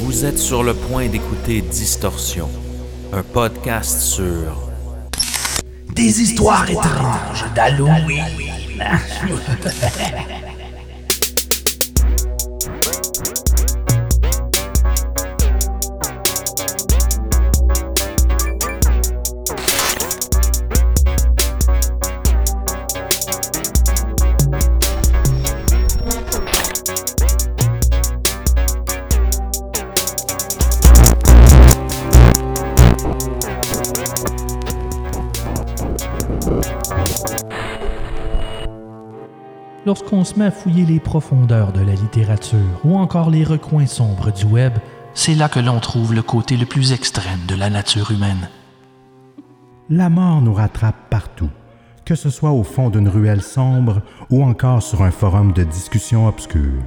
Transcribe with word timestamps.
Vous 0.00 0.24
êtes 0.24 0.38
sur 0.38 0.64
le 0.64 0.74
point 0.74 1.06
d'écouter 1.06 1.60
Distorsion, 1.60 2.48
un 3.12 3.22
podcast 3.22 4.00
sur 4.00 4.68
Des 5.94 6.22
histoires 6.22 6.68
étranges 6.68 7.44
d'Halloween. 7.54 8.24
Lorsqu'on 39.92 40.24
se 40.24 40.38
met 40.38 40.46
à 40.46 40.50
fouiller 40.50 40.86
les 40.86 41.00
profondeurs 41.00 41.70
de 41.70 41.82
la 41.82 41.92
littérature 41.92 42.80
ou 42.82 42.96
encore 42.96 43.28
les 43.28 43.44
recoins 43.44 43.84
sombres 43.84 44.32
du 44.32 44.46
web, 44.46 44.72
c'est 45.12 45.34
là 45.34 45.50
que 45.50 45.60
l'on 45.60 45.80
trouve 45.80 46.14
le 46.14 46.22
côté 46.22 46.56
le 46.56 46.64
plus 46.64 46.94
extrême 46.94 47.40
de 47.46 47.54
la 47.54 47.68
nature 47.68 48.10
humaine. 48.10 48.48
La 49.90 50.08
mort 50.08 50.40
nous 50.40 50.54
rattrape 50.54 51.10
partout, 51.10 51.50
que 52.06 52.14
ce 52.14 52.30
soit 52.30 52.52
au 52.52 52.62
fond 52.62 52.88
d'une 52.88 53.06
ruelle 53.06 53.42
sombre 53.42 54.00
ou 54.30 54.42
encore 54.42 54.82
sur 54.82 55.02
un 55.02 55.10
forum 55.10 55.52
de 55.52 55.62
discussion 55.62 56.26
obscure. 56.26 56.82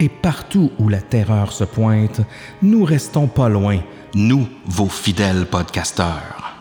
Et 0.00 0.08
partout 0.08 0.72
où 0.80 0.88
la 0.88 1.00
terreur 1.00 1.52
se 1.52 1.62
pointe, 1.62 2.22
nous 2.62 2.82
restons 2.84 3.28
pas 3.28 3.48
loin, 3.48 3.78
nous, 4.16 4.48
vos 4.66 4.88
fidèles 4.88 5.46
podcasteurs. 5.46 6.56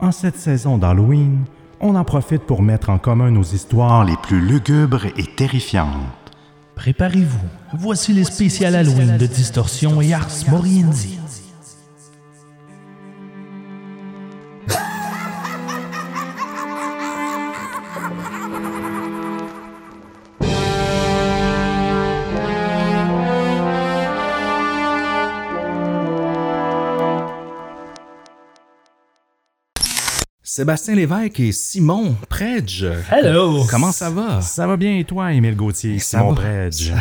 En 0.00 0.12
cette 0.12 0.36
saison 0.36 0.76
d'Halloween, 0.76 1.46
on 1.80 1.94
en 1.94 2.04
profite 2.04 2.42
pour 2.42 2.62
mettre 2.62 2.90
en 2.90 2.98
commun 2.98 3.30
nos 3.30 3.42
histoires 3.42 4.04
les 4.04 4.16
plus 4.22 4.40
lugubres 4.40 5.06
et 5.16 5.26
terrifiantes. 5.36 5.88
Préparez-vous, 6.74 7.48
voici 7.78 8.12
les 8.12 8.24
spéciales 8.24 8.74
Halloween 8.74 9.16
de 9.16 9.26
Distorsion 9.26 10.00
et 10.02 10.12
Ars 10.12 10.28
Moriendi. 10.48 11.18
Sébastien 30.56 30.94
Lévesque 30.94 31.38
et 31.40 31.52
Simon 31.52 32.16
Predge. 32.30 32.86
Hello! 33.12 33.66
Comment 33.70 33.92
ça 33.92 34.08
va? 34.08 34.40
Ça 34.40 34.66
va 34.66 34.78
bien 34.78 34.96
et 34.96 35.04
toi, 35.04 35.34
Émile 35.34 35.54
Gauthier, 35.54 35.98
Ça 35.98 36.20
Simon 36.20 36.32
va. 36.32 36.40
Predge? 36.40 36.94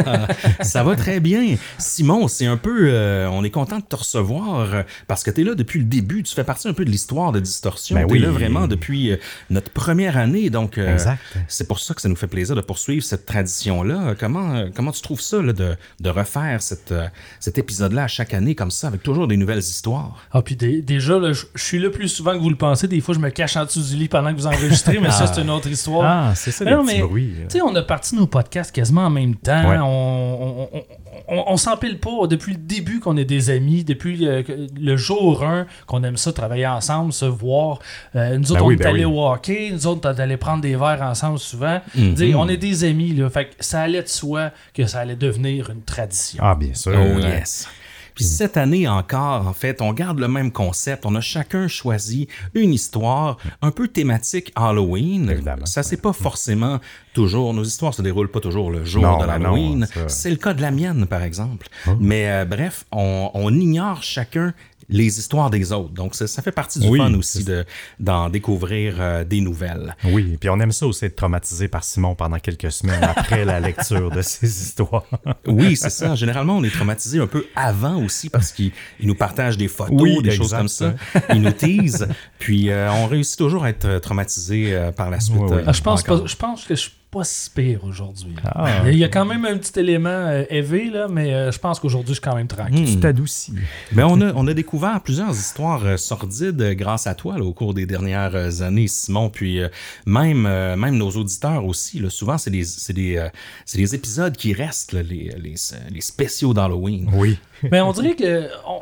ça 0.62 0.82
va 0.82 0.96
très 0.96 1.20
bien. 1.20 1.56
Simon, 1.76 2.28
c'est 2.28 2.46
un 2.46 2.56
peu. 2.56 2.88
euh, 2.88 3.28
on 3.30 3.44
est 3.44 3.50
content 3.50 3.76
de 3.76 3.84
te 3.84 3.94
recevoir 3.94 4.72
euh, 4.72 4.82
parce 5.06 5.22
que 5.22 5.30
tu 5.30 5.42
es 5.42 5.44
là 5.44 5.54
depuis 5.54 5.80
le 5.80 5.84
début. 5.84 6.22
Tu 6.22 6.34
fais 6.34 6.44
partie 6.44 6.66
un 6.66 6.72
peu 6.72 6.86
de 6.86 6.90
l'histoire 6.90 7.30
de 7.30 7.40
Distorsion. 7.40 7.94
Ben 7.94 8.06
tu 8.06 8.14
oui. 8.14 8.20
là 8.20 8.30
vraiment 8.30 8.66
depuis 8.66 9.10
euh, 9.10 9.16
notre 9.50 9.70
première 9.70 10.16
année. 10.16 10.48
Donc, 10.48 10.78
euh, 10.78 10.90
Exact. 10.94 11.20
c'est 11.46 11.68
pour 11.68 11.80
ça 11.80 11.92
que 11.92 12.00
ça 12.00 12.08
nous 12.08 12.16
fait 12.16 12.26
plaisir 12.26 12.56
de 12.56 12.62
poursuivre 12.62 13.04
cette 13.04 13.26
tradition-là. 13.26 14.14
Comment, 14.18 14.64
comment 14.74 14.92
tu 14.92 15.02
trouves 15.02 15.20
ça 15.20 15.42
là, 15.42 15.52
de, 15.52 15.76
de 16.00 16.08
refaire 16.08 16.62
cette, 16.62 16.94
cet 17.38 17.58
épisode-là 17.58 18.04
à 18.04 18.08
chaque 18.08 18.32
année 18.32 18.54
comme 18.54 18.70
ça, 18.70 18.86
avec 18.88 19.02
toujours 19.02 19.28
des 19.28 19.36
nouvelles 19.36 19.58
histoires? 19.58 20.24
Ah, 20.32 20.40
puis 20.40 20.56
dé- 20.56 20.80
déjà, 20.80 21.18
là, 21.18 21.34
je 21.34 21.44
je 21.54 21.62
suis 21.62 21.78
là 21.78 21.90
plus 21.90 22.08
souvent 22.08 22.32
que 22.32 22.38
vous 22.42 22.48
le 22.48 22.56
pensez. 22.56 22.93
Des 22.94 23.00
fois, 23.00 23.14
je 23.14 23.18
me 23.20 23.30
cache 23.30 23.56
en 23.56 23.64
dessous 23.64 23.82
du 23.82 23.96
lit 23.96 24.08
pendant 24.08 24.30
que 24.32 24.36
vous 24.36 24.46
enregistrez, 24.46 24.98
mais 25.00 25.10
ça, 25.10 25.26
c'est 25.32 25.40
une 25.42 25.50
autre 25.50 25.68
histoire. 25.68 26.04
Ah, 26.30 26.34
c'est 26.34 26.50
ça, 26.50 26.64
les 26.64 26.70
Non, 26.70 26.84
mais, 26.84 27.00
bruits. 27.00 27.34
Tu 27.48 27.58
sais, 27.58 27.62
on 27.62 27.74
a 27.74 27.82
parti 27.82 28.14
nos 28.16 28.26
podcasts 28.26 28.72
quasiment 28.72 29.02
en 29.06 29.10
même 29.10 29.34
temps. 29.34 29.68
Ouais. 29.68 29.76
On, 29.78 30.42
on, 30.42 30.68
on, 30.72 30.82
on- 31.28 31.44
on 31.46 31.56
s'empile 31.56 31.98
pas 31.98 32.26
depuis 32.28 32.52
le 32.52 32.58
début 32.58 33.00
qu'on 33.00 33.16
est 33.16 33.24
des 33.24 33.48
amis, 33.50 33.82
depuis 33.84 34.26
euh, 34.28 34.42
le 34.78 34.96
jour 34.96 35.42
1 35.42 35.66
qu'on 35.86 36.02
aime 36.04 36.16
ça, 36.16 36.32
travailler 36.32 36.66
ensemble, 36.66 37.12
se 37.12 37.24
voir. 37.24 37.78
Euh, 38.14 38.36
nous 38.36 38.52
autres, 38.52 38.60
Ben 38.60 38.64
on 38.64 38.68
oui, 38.68 38.74
est 38.74 38.78
ben 38.78 38.86
allés 38.88 39.04
oui. 39.04 39.14
au 39.14 39.26
hockey, 39.26 39.70
nous 39.72 39.86
autres, 39.86 40.00
on 40.08 40.14
est 40.14 40.20
allés 40.20 40.36
prendre 40.36 40.60
des 40.62 40.76
verres 40.76 41.02
ensemble 41.02 41.38
souvent. 41.38 41.80
Mhm. 41.94 42.34
On 42.36 42.48
est 42.48 42.56
des 42.58 42.84
amis, 42.84 43.12
là. 43.14 43.30
Fait 43.30 43.46
que 43.46 43.50
ça 43.60 43.80
allait 43.82 44.02
de 44.02 44.08
soi 44.08 44.50
que 44.74 44.86
ça 44.86 45.00
allait 45.00 45.16
devenir 45.16 45.70
une 45.70 45.82
tradition. 45.82 46.42
Ah, 46.44 46.54
bien 46.54 46.74
sûr. 46.74 46.92
Oh 46.94 47.18
yes. 47.20 47.68
Puis 48.14 48.24
cette 48.24 48.56
année 48.56 48.86
encore, 48.86 49.46
en 49.48 49.52
fait, 49.52 49.82
on 49.82 49.92
garde 49.92 50.18
le 50.20 50.28
même 50.28 50.52
concept. 50.52 51.04
On 51.06 51.14
a 51.16 51.20
chacun 51.20 51.66
choisi 51.68 52.28
une 52.54 52.72
histoire 52.72 53.38
un 53.62 53.70
peu 53.70 53.88
thématique 53.88 54.52
Halloween. 54.54 55.28
Évidemment. 55.30 55.66
Ça, 55.66 55.82
c'est 55.82 55.96
pas 56.00 56.12
forcément 56.12 56.78
toujours. 57.12 57.52
Nos 57.54 57.64
histoires 57.64 57.92
se 57.94 58.02
déroulent 58.02 58.30
pas 58.30 58.40
toujours 58.40 58.70
le 58.70 58.84
jour 58.84 59.02
Non, 59.02 59.18
de 59.18 59.26
ben 59.26 59.38
l'Halloween. 59.38 59.86
ça- 59.92 60.08
C'est 60.08 60.30
le 60.30 60.36
cas 60.36 60.54
de 60.54 60.62
la 60.62 60.70
mienne, 60.70 61.06
par 61.06 61.22
exemple. 61.22 61.68
Oh. 61.88 61.92
Mais 62.00 62.28
euh, 62.30 62.44
bref, 62.44 62.84
on, 62.92 63.30
on 63.34 63.52
ignore 63.52 64.02
chacun 64.02 64.54
les 64.88 65.18
histoires 65.18 65.50
des 65.50 65.72
autres. 65.72 65.92
Donc, 65.94 66.14
ça, 66.14 66.26
ça 66.26 66.42
fait 66.42 66.52
partie 66.52 66.78
du 66.78 66.88
Oui, 66.88 66.98
fun 66.98 67.12
aussi 67.14 67.44
de- 67.44 67.64
d'en 68.00 68.28
découvrir 68.28 68.96
euh, 68.98 69.24
des 69.24 69.40
nouvelles. 69.40 69.96
Oui, 70.04 70.36
puis 70.38 70.48
on 70.50 70.58
aime 70.60 70.72
ça 70.72 70.86
aussi 70.86 71.04
être 71.06 71.16
traumatisé 71.16 71.68
par 71.68 71.84
Simon 71.84 72.14
pendant 72.14 72.38
quelques 72.38 72.70
semaines 72.72 73.02
après 73.04 73.44
la 73.44 73.60
lecture 73.60 74.10
de 74.10 74.22
ses 74.22 74.46
histoires. 74.46 75.04
Oui, 75.46 75.76
c'est 75.76 75.90
ça. 75.90 76.14
Généralement, 76.14 76.56
on 76.56 76.64
est 76.64 76.70
traumatisé 76.74 77.18
un 77.20 77.26
peu 77.26 77.46
avant 77.54 78.02
aussi 78.02 78.28
parce 78.30 78.50
qu'il 78.52 78.72
il 79.00 79.06
nous 79.06 79.14
partage 79.14 79.56
des 79.56 79.68
photos, 79.68 80.00
Oui, 80.00 80.22
des 80.22 80.30
choses 80.30 80.52
comme 80.52 80.68
ça. 80.68 80.94
Il 81.32 81.42
nous 81.42 81.52
tease. 81.52 82.06
Puis 82.38 82.70
euh, 82.70 82.90
on 82.92 83.06
réussit 83.06 83.38
toujours 83.38 83.64
à 83.64 83.70
être 83.70 83.98
traumatisé 83.98 84.74
euh, 84.74 84.90
par 84.92 85.10
la 85.10 85.20
suite. 85.20 85.36
Oui, 85.38 85.46
oui. 85.50 85.56
euh, 85.58 85.64
Ah, 85.66 85.72
je, 85.72 85.82
pense 85.82 86.02
pas, 86.02 86.22
je 86.24 86.36
pense 86.36 86.64
que 86.64 86.74
je 86.74 86.88
pas 87.14 87.22
si 87.22 87.48
pire 87.48 87.84
aujourd'hui. 87.84 88.34
Ah. 88.44 88.82
Il 88.90 88.98
y 88.98 89.04
a 89.04 89.08
quand 89.08 89.24
même 89.24 89.44
un 89.44 89.56
petit 89.56 89.78
élément 89.78 90.08
euh, 90.08 90.42
élevé, 90.50 90.90
là, 90.90 91.06
mais 91.08 91.32
euh, 91.32 91.52
je 91.52 91.58
pense 91.60 91.78
qu'aujourd'hui, 91.78 92.14
je 92.14 92.20
suis 92.20 92.20
quand 92.20 92.34
même 92.34 92.48
tranquille. 92.48 92.86
Tu 92.86 92.98
t'adoucis. 92.98 93.52
Mais 93.92 94.02
on 94.02 94.20
a, 94.20 94.32
on 94.34 94.46
a 94.48 94.54
découvert 94.54 95.00
plusieurs 95.00 95.30
histoires 95.30 95.84
euh, 95.84 95.96
sordides 95.96 96.60
euh, 96.60 96.74
grâce 96.74 97.06
à 97.06 97.14
toi 97.14 97.38
là, 97.38 97.44
au 97.44 97.52
cours 97.52 97.72
des 97.72 97.86
dernières 97.86 98.34
euh, 98.34 98.62
années, 98.62 98.88
Simon. 98.88 99.30
Puis 99.30 99.60
euh, 99.60 99.68
même, 100.06 100.44
euh, 100.46 100.76
même 100.76 100.96
nos 100.96 101.10
auditeurs 101.10 101.64
aussi. 101.64 102.00
Là, 102.00 102.10
souvent, 102.10 102.36
c'est 102.36 102.50
des, 102.50 102.64
c'est 102.64 102.92
des, 102.92 103.16
euh, 103.16 103.28
c'est 103.64 103.78
des 103.78 103.94
épisodes 103.94 104.36
qui 104.36 104.52
restent, 104.52 104.92
là, 104.92 105.02
les, 105.02 105.32
les, 105.38 105.54
les 105.90 106.00
spéciaux 106.00 106.52
d'Halloween. 106.52 107.08
Oui. 107.14 107.38
Mais 107.70 107.80
on 107.80 107.92
dirait 107.92 108.16
que, 108.16 108.48
on, 108.66 108.80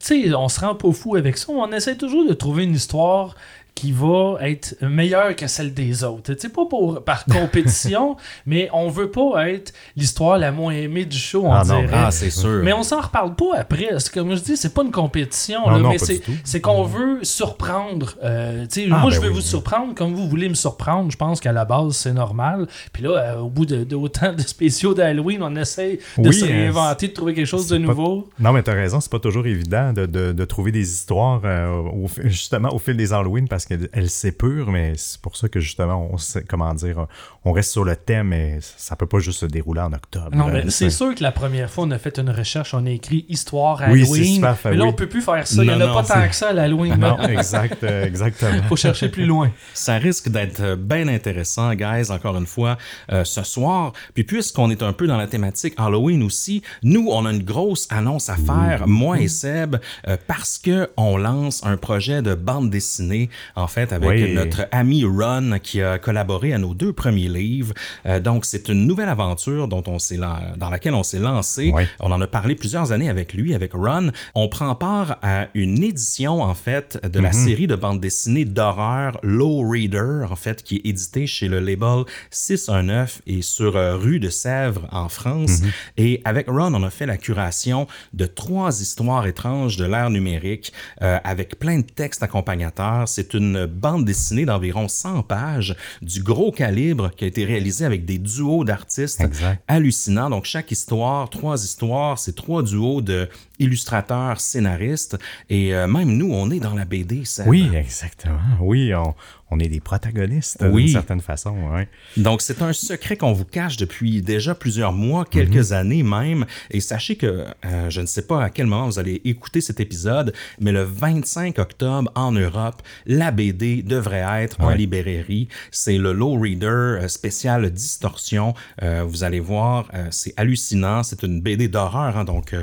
tu 0.00 0.22
sais, 0.22 0.34
on 0.34 0.48
se 0.48 0.60
rend 0.60 0.74
pas 0.74 0.92
fou 0.92 1.16
avec 1.16 1.36
ça. 1.38 1.46
On 1.50 1.72
essaie 1.72 1.96
toujours 1.96 2.28
de 2.28 2.34
trouver 2.34 2.64
une 2.64 2.74
histoire 2.74 3.36
qui 3.74 3.92
va 3.92 4.36
être 4.40 4.74
meilleure 4.82 5.34
que 5.36 5.46
celle 5.46 5.72
des 5.74 6.04
autres. 6.04 6.34
Tu 6.34 6.40
sais, 6.40 6.48
pas 6.48 6.66
pour, 6.66 7.02
par 7.04 7.24
compétition, 7.24 8.16
mais 8.46 8.68
on 8.72 8.88
veut 8.88 9.10
pas 9.10 9.48
être 9.48 9.72
l'histoire 9.96 10.38
la 10.38 10.52
moins 10.52 10.72
aimée 10.74 11.04
du 11.04 11.16
show, 11.16 11.42
on 11.46 11.52
Ah 11.52 11.64
non, 11.64 11.80
dirait. 11.80 11.92
Ah, 11.94 12.10
c'est 12.10 12.30
sûr. 12.30 12.60
Mais 12.62 12.72
on 12.72 12.82
s'en 12.82 13.00
reparle 13.00 13.34
pas 13.34 13.56
après. 13.58 13.88
Comme 14.12 14.34
je 14.34 14.40
dis, 14.42 14.56
c'est 14.56 14.74
pas 14.74 14.82
une 14.82 14.90
compétition, 14.90 15.60
Non, 15.66 15.70
là, 15.70 15.78
non, 15.78 15.88
mais 15.90 15.98
pas 15.98 16.04
c'est, 16.04 16.14
du 16.14 16.20
tout. 16.20 16.32
c'est 16.44 16.60
qu'on 16.60 16.84
veut 16.84 17.18
surprendre. 17.22 18.14
Euh, 18.22 18.66
tu 18.66 18.82
sais, 18.82 18.88
Ah, 18.90 18.98
moi, 18.98 19.10
ben 19.10 19.16
je 19.16 19.20
vais 19.20 19.28
oui. 19.28 19.34
vous 19.34 19.40
surprendre 19.40 19.94
comme 19.94 20.14
vous 20.14 20.28
voulez 20.28 20.48
me 20.48 20.54
surprendre. 20.54 21.10
Je 21.10 21.16
pense 21.16 21.40
qu'à 21.40 21.52
la 21.52 21.64
base, 21.64 21.92
c'est 21.96 22.12
normal. 22.12 22.66
Puis 22.92 23.02
là, 23.02 23.10
euh, 23.10 23.38
au 23.40 23.48
bout 23.48 23.66
de, 23.66 23.84
de 23.84 23.96
autant 23.96 24.32
de 24.32 24.40
spéciaux 24.42 24.94
d'Halloween, 24.94 25.42
on 25.42 25.54
essaie 25.56 25.98
de 26.18 26.28
Oui, 26.28 26.34
se 26.34 26.44
euh, 26.44 26.48
réinventer, 26.48 27.08
de 27.08 27.12
trouver 27.12 27.34
quelque 27.34 27.46
chose 27.46 27.66
de 27.68 27.76
pas- 27.78 27.82
nouveau. 27.82 28.28
Non, 28.38 28.52
mais 28.52 28.62
t'as 28.62 28.74
raison, 28.74 29.00
c'est 29.00 29.10
pas 29.10 29.18
toujours 29.18 29.46
évident 29.46 29.92
de, 29.92 30.06
de- 30.06 30.32
de 30.32 30.44
trouver 30.44 30.72
des 30.72 30.88
histoires 30.90 31.40
euh, 31.44 31.68
au 31.70 32.06
justement 32.24 32.72
au 32.74 32.78
fil 32.78 32.96
des 32.96 33.12
Halloween 33.12 33.48
parce 33.48 33.59
qu'elles 33.66 34.10
s'épurent, 34.10 34.70
mais 34.70 34.94
c'est 34.96 35.20
pour 35.20 35.36
ça 35.36 35.48
que 35.48 35.60
justement, 35.60 36.08
on 36.12 36.18
sait, 36.18 36.44
comment 36.48 36.72
dire, 36.74 37.06
on 37.44 37.52
reste 37.52 37.72
sur 37.72 37.84
le 37.84 37.96
thème, 37.96 38.28
mais 38.28 38.58
ça 38.60 38.96
peut 38.96 39.06
pas 39.06 39.18
juste 39.18 39.40
se 39.40 39.46
dérouler 39.46 39.80
en 39.80 39.92
octobre. 39.92 40.30
Non, 40.34 40.48
mais 40.48 40.68
c'est 40.70 40.90
sûr 40.90 41.14
que 41.14 41.22
la 41.22 41.32
première 41.32 41.70
fois, 41.70 41.84
on 41.84 41.90
a 41.90 41.98
fait 41.98 42.18
une 42.18 42.30
recherche, 42.30 42.74
on 42.74 42.84
a 42.86 42.90
écrit 42.90 43.24
histoire 43.28 43.80
Oui, 43.90 44.04
c'est 44.04 44.12
Halloween. 44.12 44.34
super 44.34 44.58
fait, 44.58 44.70
mais 44.70 44.76
là, 44.76 44.84
oui. 44.84 44.90
on 44.90 44.92
peut 44.92 45.08
plus 45.08 45.22
faire 45.22 45.46
ça. 45.46 45.62
Il 45.62 45.68
n'y 45.68 45.74
en 45.74 45.78
Non, 45.78 45.84
a 45.84 45.88
non, 45.88 45.94
pas 45.94 46.02
tant 46.02 46.20
c'est- 46.22 46.28
que 46.28 46.34
ça 46.34 46.48
à 46.50 46.52
l'Halloween. 46.52 46.96
Non, 46.96 47.18
exact, 47.28 47.82
euh, 47.84 48.04
exactement. 48.04 48.62
faut 48.68 48.76
chercher 48.76 49.08
plus 49.08 49.26
loin. 49.26 49.50
Ça 49.74 49.94
risque 49.96 50.28
d'être 50.28 50.74
bien 50.76 51.08
intéressant, 51.08 51.72
guys, 51.74 52.10
encore 52.10 52.36
une 52.36 52.46
fois, 52.46 52.76
euh, 53.12 53.24
ce 53.24 53.42
soir. 53.42 53.92
Puis 54.14 54.24
puisqu'on 54.24 54.70
est 54.70 54.82
un 54.82 54.92
peu 54.92 55.06
dans 55.06 55.16
la 55.16 55.26
thématique 55.26 55.74
Halloween 55.76 56.22
aussi, 56.22 56.62
nous, 56.82 57.08
on 57.10 57.26
a 57.26 57.30
une 57.32 57.42
grosse 57.42 57.86
annonce 57.90 58.28
à 58.28 58.36
faire, 58.36 58.86
moi 58.86 59.18
et 59.20 59.28
Seb, 59.28 59.76
euh, 60.08 60.16
parce 60.26 60.58
que 60.58 60.90
on 60.96 61.16
lance 61.16 61.64
un 61.64 61.76
projet 61.76 62.22
de 62.22 62.34
bande 62.34 62.70
dessinée 62.70 63.30
en 63.56 63.66
fait, 63.66 63.92
avec 63.92 64.08
Oui. 64.10 64.34
notre 64.34 64.66
ami 64.72 65.04
Ron 65.04 65.58
qui 65.62 65.82
a 65.82 65.98
collaboré 65.98 66.52
à 66.52 66.58
nos 66.58 66.74
deux 66.74 66.92
premiers 66.92 67.28
livres. 67.28 67.74
Euh, 68.06 68.20
donc, 68.20 68.44
c'est 68.44 68.68
une 68.68 68.86
nouvelle 68.86 69.08
aventure 69.08 69.68
dont 69.68 69.82
on 69.86 69.98
s'est 69.98 70.18
dans 70.56 70.70
laquelle 70.70 70.94
on 70.94 71.02
s'est 71.02 71.18
lancé. 71.18 71.70
Oui. 71.74 71.84
On 72.00 72.10
en 72.12 72.20
a 72.20 72.26
parlé 72.26 72.54
plusieurs 72.54 72.92
années 72.92 73.08
avec 73.08 73.32
lui, 73.34 73.54
avec 73.54 73.72
Ron. 73.72 74.10
On 74.34 74.48
prend 74.48 74.74
part 74.74 75.18
à 75.22 75.48
une 75.54 75.82
édition, 75.82 76.42
en 76.42 76.54
fait, 76.54 76.98
de 77.06 77.20
la 77.20 77.32
série 77.32 77.66
de 77.66 77.76
bande 77.76 78.00
dessinée 78.00 78.44
d'horreur 78.44 79.18
Low 79.22 79.68
Reader, 79.68 80.26
en 80.30 80.36
fait, 80.36 80.62
qui 80.62 80.76
est 80.76 80.86
édité 80.88 81.26
chez 81.26 81.48
le 81.48 81.60
label 81.60 82.04
619 82.30 83.22
et 83.26 83.42
sur 83.42 83.76
euh, 83.76 83.96
rue 83.96 84.20
de 84.20 84.28
Sèvres 84.28 84.86
en 84.92 85.08
France. 85.08 85.60
Et 85.96 86.20
avec 86.24 86.48
Ron, 86.48 86.74
on 86.74 86.82
a 86.82 86.90
fait 86.90 87.06
la 87.06 87.16
curation 87.16 87.86
de 88.12 88.26
trois 88.26 88.80
histoires 88.80 89.26
étranges 89.26 89.76
de 89.76 89.84
l'ère 89.84 90.10
numérique 90.10 90.72
euh, 91.02 91.18
avec 91.24 91.58
plein 91.58 91.78
de 91.78 91.84
textes 91.86 92.22
accompagnateurs. 92.22 93.08
C'est 93.08 93.34
une 93.40 93.66
bande 93.66 94.04
dessinée 94.04 94.44
d'environ 94.44 94.86
100 94.86 95.22
pages 95.24 95.74
du 96.02 96.22
gros 96.22 96.52
calibre 96.52 97.10
qui 97.16 97.24
a 97.24 97.26
été 97.26 97.44
réalisée 97.44 97.84
avec 97.84 98.04
des 98.04 98.18
duos 98.18 98.64
d'artistes 98.64 99.24
hallucinants. 99.66 100.30
Donc 100.30 100.44
chaque 100.44 100.70
histoire, 100.70 101.28
trois 101.30 101.64
histoires, 101.64 102.18
c'est 102.18 102.34
trois 102.34 102.62
duos 102.62 103.00
de 103.00 103.28
illustrateurs, 103.60 104.40
scénaristes 104.40 105.16
et 105.48 105.74
euh, 105.74 105.86
même 105.86 106.16
nous, 106.16 106.32
on 106.32 106.50
est 106.50 106.58
dans 106.60 106.74
la 106.74 106.84
BD. 106.84 107.22
Oui, 107.46 107.70
exactement. 107.74 108.38
Oui, 108.60 108.92
on, 108.94 109.14
on 109.50 109.58
est 109.58 109.68
des 109.68 109.80
protagonistes 109.80 110.64
Oui. 110.70 110.84
d'une 110.84 110.92
certaine 110.92 111.20
façon. 111.20 111.54
ouais. 111.74 111.88
Donc, 112.16 112.40
c'est 112.40 112.62
un 112.62 112.72
secret 112.72 113.16
qu'on 113.16 113.32
vous 113.32 113.44
cache 113.44 113.76
depuis 113.76 114.22
déjà 114.22 114.54
plusieurs 114.54 114.92
mois, 114.92 115.24
quelques 115.24 115.72
années 115.72 116.02
même. 116.02 116.46
Et 116.70 116.80
sachez 116.80 117.16
que 117.16 117.44
euh, 117.64 117.90
je 117.90 118.00
ne 118.00 118.06
sais 118.06 118.22
pas 118.22 118.44
à 118.44 118.50
quel 118.50 118.66
moment 118.66 118.86
vous 118.86 118.98
allez 118.98 119.20
écouter 119.24 119.60
cet 119.60 119.80
épisode, 119.80 120.32
mais 120.60 120.72
le 120.72 120.82
25 120.82 121.58
octobre 121.58 122.10
en 122.14 122.32
Europe, 122.32 122.82
la 123.06 123.30
BD 123.30 123.82
devrait 123.82 124.24
être 124.42 124.60
en 124.60 124.70
librairie. 124.70 125.48
C'est 125.70 125.98
le 125.98 126.12
Low 126.12 126.38
Reader 126.38 126.66
euh, 127.02 127.08
spécial 127.08 127.70
Distorsion. 127.70 128.54
Euh, 128.82 129.04
vous 129.06 129.24
allez 129.24 129.40
voir, 129.40 129.88
euh, 129.94 130.06
c'est 130.10 130.32
hallucinant. 130.36 131.02
C'est 131.02 131.22
une 131.22 131.40
BD 131.40 131.68
d'horreur, 131.68 132.16
hein, 132.16 132.24
donc 132.24 132.54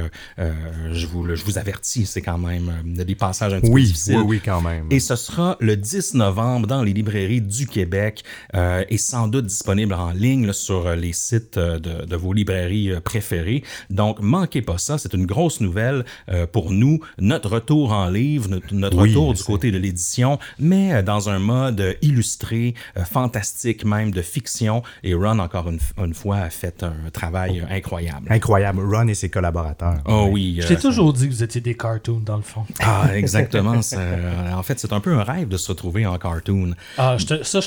je, 0.93 1.07
vous, 1.07 1.23
le- 1.23 1.35
je 1.35 1.43
vous 1.45 1.57
avertis, 1.57 2.05
c'est 2.05 2.21
quand 2.21 2.37
même 2.37 2.69
euh, 2.99 3.03
des 3.03 3.15
passages 3.15 3.53
un 3.53 3.59
petit 3.59 3.67
peu 3.69 3.73
Oui, 3.75 3.83
difficiles. 3.85 4.17
oui, 4.17 4.23
oui, 4.27 4.41
quand 4.43 4.61
même. 4.61 4.85
Et 4.91 4.99
ce 4.99 5.15
sera 5.15 5.57
le 5.59 5.75
10 5.77 6.13
novembre 6.15 6.67
dans 6.67 6.83
les 6.83 6.93
librairies 6.93 7.41
du 7.41 7.67
Québec 7.67 8.23
euh, 8.55 8.83
et 8.89 8.97
sans 8.97 9.27
doute 9.27 9.45
disponible 9.45 9.93
en 9.93 10.11
ligne 10.11 10.47
là, 10.47 10.53
sur 10.53 10.87
euh, 10.87 10.95
les 10.95 11.13
sites 11.13 11.57
euh, 11.57 11.79
de, 11.79 12.05
de 12.05 12.15
vos 12.15 12.33
librairies 12.33 12.91
préférées. 13.03 13.63
Donc, 13.89 14.19
manquez 14.21 14.61
pas 14.61 14.77
ça. 14.77 14.97
C'est 14.97 15.13
une 15.13 15.25
grosse 15.25 15.61
nouvelle 15.61 16.05
euh, 16.29 16.45
pour 16.47 16.71
nous. 16.71 16.99
Notre 17.19 17.49
retour 17.49 17.91
en 17.91 18.09
livre, 18.09 18.49
notre, 18.49 18.73
notre 18.73 18.97
Oui, 19.01 19.09
retour 19.09 19.33
du 19.33 19.43
côté 19.43 19.71
de 19.71 19.77
l'édition, 19.77 20.39
mais 20.59 21.03
dans 21.03 21.29
un 21.29 21.39
mode 21.39 21.97
illustré, 22.01 22.73
euh, 22.97 23.03
fantastique 23.05 23.85
même, 23.85 24.11
de 24.11 24.21
fiction. 24.21 24.83
Et 25.03 25.13
Ron, 25.13 25.39
encore 25.39 25.69
une, 25.69 25.79
une 25.97 26.13
fois, 26.13 26.37
a 26.37 26.49
fait 26.49 26.83
un 26.83 27.09
travail 27.11 27.63
incroyable. 27.69 28.27
Incroyable. 28.29 28.79
Ron 28.81 29.07
et 29.07 29.13
ses 29.13 29.29
collaborateurs. 29.29 29.95
Oh 30.05 30.27
oui. 30.31 30.59
Euh, 30.77 30.81
toujours 30.81 31.13
dit 31.13 31.27
que 31.27 31.33
vous 31.33 31.43
étiez 31.43 31.61
des 31.61 31.75
cartoons, 31.75 32.21
dans 32.25 32.37
le 32.37 32.41
fond. 32.41 32.65
Ah, 32.79 33.09
exactement. 33.15 33.75
euh, 33.93 34.53
en 34.53 34.63
fait, 34.63 34.79
c'est 34.79 34.93
un 34.93 34.99
peu 34.99 35.13
un 35.13 35.23
rêve 35.23 35.47
de 35.47 35.57
se 35.57 35.69
retrouver 35.69 36.05
en 36.05 36.17
cartoon. 36.17 36.73
Ah, 36.97 37.17
ça, 37.43 37.59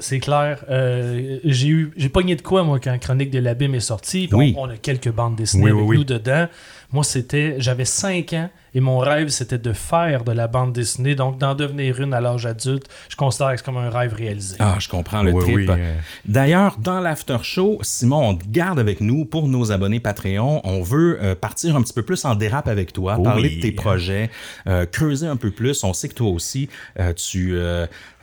c'est 0.00 0.20
clair. 0.20 0.64
Euh, 0.70 1.38
j'ai 1.44 1.68
eu, 1.68 1.92
j'ai 1.96 2.08
pogné 2.08 2.36
de 2.36 2.42
quoi, 2.42 2.62
moi, 2.64 2.78
quand 2.80 2.96
Chronique 2.98 3.30
de 3.30 3.38
l'Abîme 3.38 3.74
est 3.74 3.80
sortie. 3.80 4.28
Oui. 4.32 4.54
On, 4.56 4.66
on 4.66 4.70
a 4.70 4.76
quelques 4.76 5.10
bandes 5.10 5.36
dessinées 5.36 5.64
Oui, 5.64 5.70
avec 5.70 5.84
oui. 5.88 5.96
nous 5.98 6.04
dedans. 6.04 6.46
Moi, 6.92 7.04
c'était, 7.04 7.56
j'avais 7.58 7.84
5 7.84 8.32
ans 8.34 8.50
et 8.74 8.80
mon 8.80 8.98
rêve, 8.98 9.28
c'était 9.28 9.58
de 9.58 9.72
faire 9.72 10.24
de 10.24 10.32
la 10.32 10.48
bande 10.48 10.72
dessinée. 10.72 11.14
Donc, 11.14 11.38
d'en 11.38 11.54
devenir 11.54 12.00
une 12.00 12.14
à 12.14 12.20
l'âge 12.20 12.46
adulte, 12.46 12.86
je 13.08 13.16
considère 13.16 13.50
que 13.52 13.58
c'est 13.58 13.64
comme 13.64 13.76
un 13.76 13.90
rêve 13.90 14.14
réalisé. 14.14 14.56
Ah, 14.58 14.76
je 14.78 14.88
comprends 14.88 15.22
le 15.22 15.32
Oui, 15.32 15.42
trip. 15.42 15.56
oui, 15.56 15.66
euh. 15.68 15.94
D'ailleurs, 16.24 16.76
dans 16.78 17.00
l'after 17.00 17.38
show, 17.42 17.78
Simon, 17.82 18.30
on 18.30 18.34
te 18.36 18.44
garde 18.48 18.78
avec 18.78 19.00
nous 19.00 19.24
pour 19.24 19.48
nos 19.48 19.72
abonnés 19.72 20.00
Patreon. 20.00 20.60
On 20.64 20.82
veut 20.82 21.18
euh, 21.22 21.34
partir 21.34 21.76
un 21.76 21.82
petit 21.82 21.92
peu 21.92 22.02
plus 22.02 22.24
en 22.24 22.34
dérape 22.34 22.68
avec 22.68 22.92
toi, 22.92 23.16
Oui. 23.18 23.24
parler 23.24 23.56
de 23.56 23.60
tes 23.60 23.72
projets, 23.72 24.30
euh, 24.66 24.86
creuser 24.86 25.26
un 25.26 25.36
peu 25.36 25.50
plus. 25.50 25.84
On 25.84 25.92
sait 25.92 26.08
que 26.08 26.14
toi 26.14 26.30
aussi, 26.30 26.68
euh, 26.98 27.12
tu, 27.12 27.56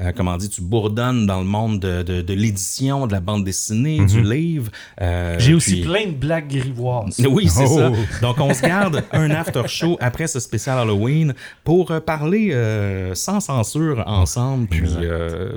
euh, 0.01 0.11
comment 0.15 0.37
dire, 0.37 0.49
tu 0.49 0.61
bourdonnes 0.61 1.25
dans 1.25 1.39
le 1.39 1.45
monde 1.45 1.79
de, 1.79 2.03
de- 2.03 2.21
de 2.21 2.33
l'édition, 2.33 3.07
de 3.07 3.11
la 3.11 3.19
bande 3.19 3.43
dessinée, 3.43 4.05
du 4.05 4.21
livre. 4.21 4.71
Euh, 5.01 5.35
J'ai 5.39 5.53
aussi 5.53 5.81
plein 5.81 6.05
de 6.07 6.11
blagues 6.11 6.47
grivoises. 6.49 7.19
oui, 7.29 7.47
c'est 7.49 7.65
Oh. 7.67 7.77
ça. 7.77 7.91
Donc, 8.21 8.39
on 8.39 8.53
se 8.53 8.61
garde 8.61 9.03
un 9.11 9.29
after 9.31 9.63
show 9.67 9.97
après 9.99 10.27
ce 10.27 10.39
spécial 10.39 10.77
Halloween 10.77 11.33
pour 11.63 11.91
euh, 11.91 11.99
parler 11.99 12.49
euh, 12.53 13.13
sans 13.15 13.39
censure 13.39 14.03
ensemble, 14.07 14.67
puis, 14.67 14.89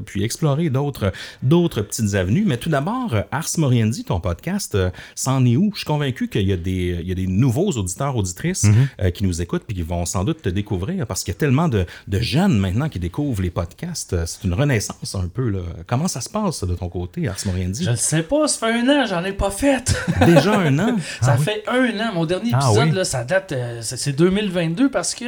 puis 0.07 0.23
explorer 0.25 0.71
d'autres, 0.71 1.13
d'autres 1.43 1.83
petites 1.83 2.15
avenues. 2.15 2.45
Mais 2.47 2.57
tout 2.57 2.69
d'abord, 2.71 3.15
Ars 3.31 3.49
Moriendi, 3.59 4.05
ton 4.05 4.21
podcast, 4.21 4.77
c'en 5.15 5.45
est 5.45 5.57
où? 5.57 5.71
Je 5.73 5.79
suis 5.79 5.87
convaincu 5.87 6.29
qu'il 6.29 6.47
y 6.49 6.53
a 6.53 6.57
des, 6.57 6.99
il 7.01 7.09
y 7.09 7.13
a 7.13 7.15
des 7.15 7.27
nouveaux 7.27 7.71
auditeurs, 7.73 8.17
auditrices 8.17 8.67
euh, 9.01 9.11
qui 9.11 9.25
nous 9.25 9.41
écoutent 9.43 9.65
puis 9.67 9.77
qui 9.77 9.83
vont 9.83 10.05
sans 10.05 10.25
doute 10.25 10.43
te 10.43 10.49
découvrir 10.49 11.07
parce 11.07 11.25
qu'il 11.25 11.33
y 11.33 11.37
a 11.37 11.39
tellement 11.39 11.69
de, 11.69 11.87
de 12.09 12.21
jeunes 12.21 12.59
maintenant 12.59 12.89
qui 12.89 12.99
découvrent 12.99 13.43
les 13.43 13.51
podcasts. 13.51 14.17
C'est 14.41 14.47
une 14.49 14.55
renaissance 14.55 15.15
un 15.15 15.29
peu. 15.29 15.49
Là. 15.49 15.61
Comment 15.87 16.09
ça 16.09 16.21
se 16.21 16.29
passe 16.29 16.65
de 16.65 16.75
ton 16.75 16.89
côté, 16.89 17.29
Ars 17.29 17.37
Moriendi? 17.47 17.85
Je 17.85 17.91
ne 17.91 17.97
sais 17.97 18.23
pas, 18.23 18.49
ça 18.49 18.67
fait 18.67 18.73
un 18.73 18.89
an, 18.89 19.07
j'en 19.07 19.25
ai 19.25 19.33
pas 19.33 19.51
fait. 19.51 19.95
Déjà 20.27 20.59
un 20.59 20.79
an? 20.79 20.97
Ça 21.21 21.37
fait 21.37 21.63
un 21.69 21.89
an. 22.01 22.13
Mon 22.15 22.25
dernier 22.25 22.51
Ah 22.55 22.67
épisode, 22.67 22.89
oui? 22.89 22.95
là, 22.95 23.05
ça 23.05 23.25
date, 23.25 23.53
euh, 23.53 23.79
c'est 23.83 23.97
c'est 23.97 24.13
2022 24.13 24.91
parce 24.91 25.15
que 25.15 25.25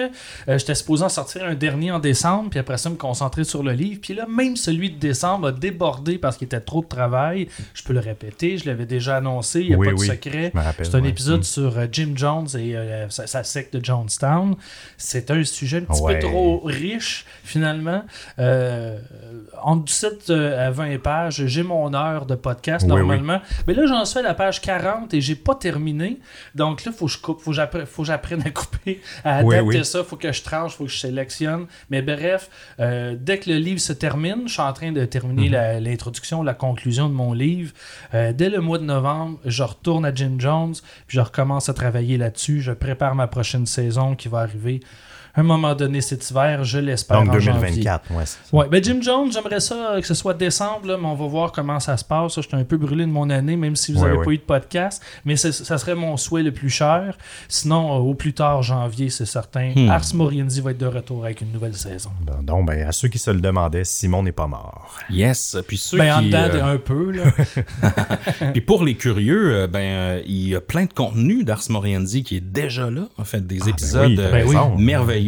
euh, 0.48 0.58
j'étais 0.58 0.74
supposé 0.74 1.04
en 1.04 1.08
sortir 1.08 1.44
un 1.44 1.54
dernier 1.54 1.90
en 1.92 1.98
décembre, 1.98 2.50
puis 2.50 2.58
après 2.58 2.78
ça, 2.78 2.90
me 2.90 2.96
concentrer 2.96 3.44
sur 3.44 3.62
le 3.62 3.72
livre. 3.72 4.00
Puis 4.02 4.14
là, 4.14 4.26
même 4.28 4.56
celui 4.56 4.90
de 4.90 4.98
décembre 4.98 5.48
a 5.48 5.52
débordé 5.52 6.18
parce 6.18 6.36
qu'il 6.36 6.46
était 6.46 6.60
trop 6.60 6.82
de 6.82 6.88
travail. 6.88 7.48
Je 7.74 7.82
peux 7.82 7.92
le 7.92 8.00
répéter, 8.00 8.58
je 8.58 8.66
l'avais 8.66 8.86
déjà 8.86 9.16
annoncé, 9.16 9.60
il 9.60 9.68
n'y 9.68 9.74
a 9.74 9.78
Oui, 9.78 9.88
pas 9.88 9.92
de 9.94 9.98
secret. 9.98 10.52
C'est 10.82 10.94
un 10.94 11.02
ouais. 11.02 11.08
épisode 11.08 11.40
Mm. 11.40 11.42
sur 11.44 11.78
euh, 11.78 11.86
Jim 11.90 12.12
Jones 12.14 12.46
et 12.58 12.74
sa, 13.08 13.26
sa 13.26 13.44
secte 13.44 13.76
de 13.76 13.84
Jonestown. 13.84 14.56
C'est 14.96 15.30
un 15.30 15.42
sujet 15.44 15.78
un 15.78 15.92
petit 15.92 16.00
Ouais. 16.02 16.18
peu 16.18 16.26
trop 16.26 16.60
riche, 16.64 17.24
finalement. 17.44 18.02
Euh, 18.38 18.93
entre 19.62 19.84
17 19.84 20.30
euh, 20.30 20.68
à 20.68 20.70
20 20.70 20.98
pages, 21.02 21.46
j'ai 21.46 21.62
mon 21.62 21.92
heure 21.94 22.26
de 22.26 22.34
podcast 22.34 22.84
Oui, 22.86 22.92
oui. 22.92 22.98
normalement. 22.98 23.40
Mais 23.66 23.74
là, 23.74 23.86
j'en 23.86 24.04
suis 24.04 24.18
à 24.18 24.22
la 24.22 24.34
page 24.34 24.60
40 24.60 25.14
et 25.14 25.20
j'ai 25.20 25.34
pas 25.34 25.54
terminé. 25.54 26.18
Donc 26.54 26.84
là, 26.84 26.92
faut 26.92 27.06
que 27.06 27.12
je 27.12 27.18
coupe, 27.18 27.40
faut 27.40 27.50
que 27.50 27.56
j'appre- 27.56 27.86
faut 27.86 28.02
que 28.02 28.08
j'apprenne 28.08 28.42
à 28.42 28.50
couper, 28.50 29.00
à 29.24 29.36
adapter 29.38 29.60
oui. 29.60 29.84
ça, 29.84 30.04
faut 30.04 30.16
que 30.16 30.30
je 30.32 30.42
tranche, 30.42 30.74
faut 30.76 30.84
que 30.84 30.90
je 30.90 30.98
sélectionne. 30.98 31.66
Mais 31.90 32.02
bref, 32.02 32.50
euh, 32.80 33.16
dès 33.18 33.38
que 33.38 33.50
le 33.50 33.56
livre 33.56 33.80
se 33.80 33.92
termine, 33.92 34.42
je 34.46 34.52
suis 34.52 34.62
en 34.62 34.72
train 34.72 34.92
de 34.92 35.00
Mhm. 35.00 35.06
terminer 35.06 35.48
la- 35.48 35.80
l'introduction, 35.80 36.42
la 36.42 36.54
conclusion 36.54 37.08
de 37.08 37.14
mon 37.14 37.32
livre. 37.32 37.72
Euh, 38.14 38.32
dès 38.32 38.50
le 38.50 38.60
mois 38.60 38.78
de 38.78 38.84
novembre, 38.84 39.38
je 39.44 39.62
retourne 39.62 40.04
à 40.04 40.14
Jim 40.14 40.36
Jones, 40.38 40.74
puis 41.06 41.16
je 41.16 41.20
recommence 41.20 41.68
à 41.68 41.74
travailler 41.74 42.18
là-dessus. 42.18 42.60
Je 42.60 42.72
prépare 42.72 43.14
ma 43.14 43.26
prochaine 43.26 43.66
saison 43.66 44.14
qui 44.14 44.28
va 44.28 44.38
arriver 44.40 44.80
un 45.36 45.42
moment 45.42 45.74
donné 45.74 46.00
cet 46.00 46.30
hiver, 46.30 46.64
je 46.64 46.78
l'espère. 46.78 47.22
Donc 47.22 47.34
en 47.34 47.38
janvier. 47.38 47.60
2024, 47.84 48.10
ouais. 48.12 48.22
c'est 48.24 48.38
ça. 48.50 48.56
Ouais, 48.56 48.68
ben 48.68 48.82
Jim 48.82 48.98
Jones, 49.02 49.30
j'aimerais 49.32 49.60
ça 49.60 49.96
que 50.00 50.06
ce 50.06 50.14
soit 50.14 50.34
décembre, 50.34 50.86
là, 50.86 50.96
mais 51.00 51.06
on 51.06 51.14
va 51.14 51.26
voir 51.26 51.52
comment 51.52 51.80
ça 51.80 51.96
se 51.96 52.04
passe. 52.04 52.36
Je 52.36 52.40
suis 52.42 52.56
un 52.56 52.64
peu 52.64 52.76
brûlé 52.76 53.04
de 53.04 53.10
mon 53.10 53.28
année, 53.30 53.56
même 53.56 53.76
si 53.76 53.92
vous 53.92 54.00
Ouais, 54.00 54.06
n'avez 54.06 54.18
ouais. 54.18 54.24
pas 54.24 54.30
eu 54.32 54.38
de 54.38 54.42
podcast. 54.42 55.02
Mais 55.24 55.36
ça 55.36 55.52
serait 55.78 55.94
mon 55.94 56.16
souhait 56.16 56.42
le 56.42 56.52
plus 56.52 56.70
cher. 56.70 57.16
Sinon, 57.48 57.94
euh, 57.94 57.98
au 57.98 58.14
plus 58.14 58.32
tard, 58.34 58.62
janvier, 58.62 59.10
c'est 59.10 59.26
certain. 59.26 59.72
Hmm. 59.74 59.88
Ars 59.90 60.14
Moriendi 60.14 60.60
va 60.60 60.70
être 60.72 60.78
de 60.78 60.86
retour 60.86 61.24
avec 61.24 61.40
une 61.40 61.52
nouvelle 61.52 61.74
saison. 61.74 62.10
Donc, 62.26 62.44
Donc, 62.44 62.66
ben, 62.66 62.86
à 62.86 62.92
ceux 62.92 63.08
qui 63.08 63.18
se 63.18 63.30
le 63.30 63.40
demandaient, 63.40 63.84
Simon 63.84 64.22
n'est 64.22 64.32
pas 64.32 64.46
mort. 64.46 64.98
Yes. 65.10 65.56
Puis 65.66 65.78
ceux 65.78 65.98
Ben, 65.98 66.14
en 66.16 66.20
qui... 66.20 66.26
dedans, 66.26 66.48
euh, 66.52 66.74
un 66.74 66.78
peu. 66.78 67.10
Là. 67.10 67.24
Puis 68.52 68.60
pour 68.60 68.84
les 68.84 68.94
curieux, 68.94 69.54
euh, 69.54 69.66
ben 69.66 70.20
il 70.26 70.48
y 70.48 70.54
a 70.54 70.60
plein 70.60 70.84
de 70.84 70.92
contenu 70.92 71.44
d'Ars 71.44 71.62
Moriendi 71.70 72.22
qui 72.22 72.36
est 72.36 72.40
déjà 72.40 72.90
là, 72.90 73.02
en 73.18 73.24
fait, 73.24 73.46
des 73.46 73.58
Ah, 73.60 73.64
ben 73.64 73.70
épisodes 73.70 74.06
oui, 74.10 74.16
euh, 74.20 74.30
raison. 74.30 74.76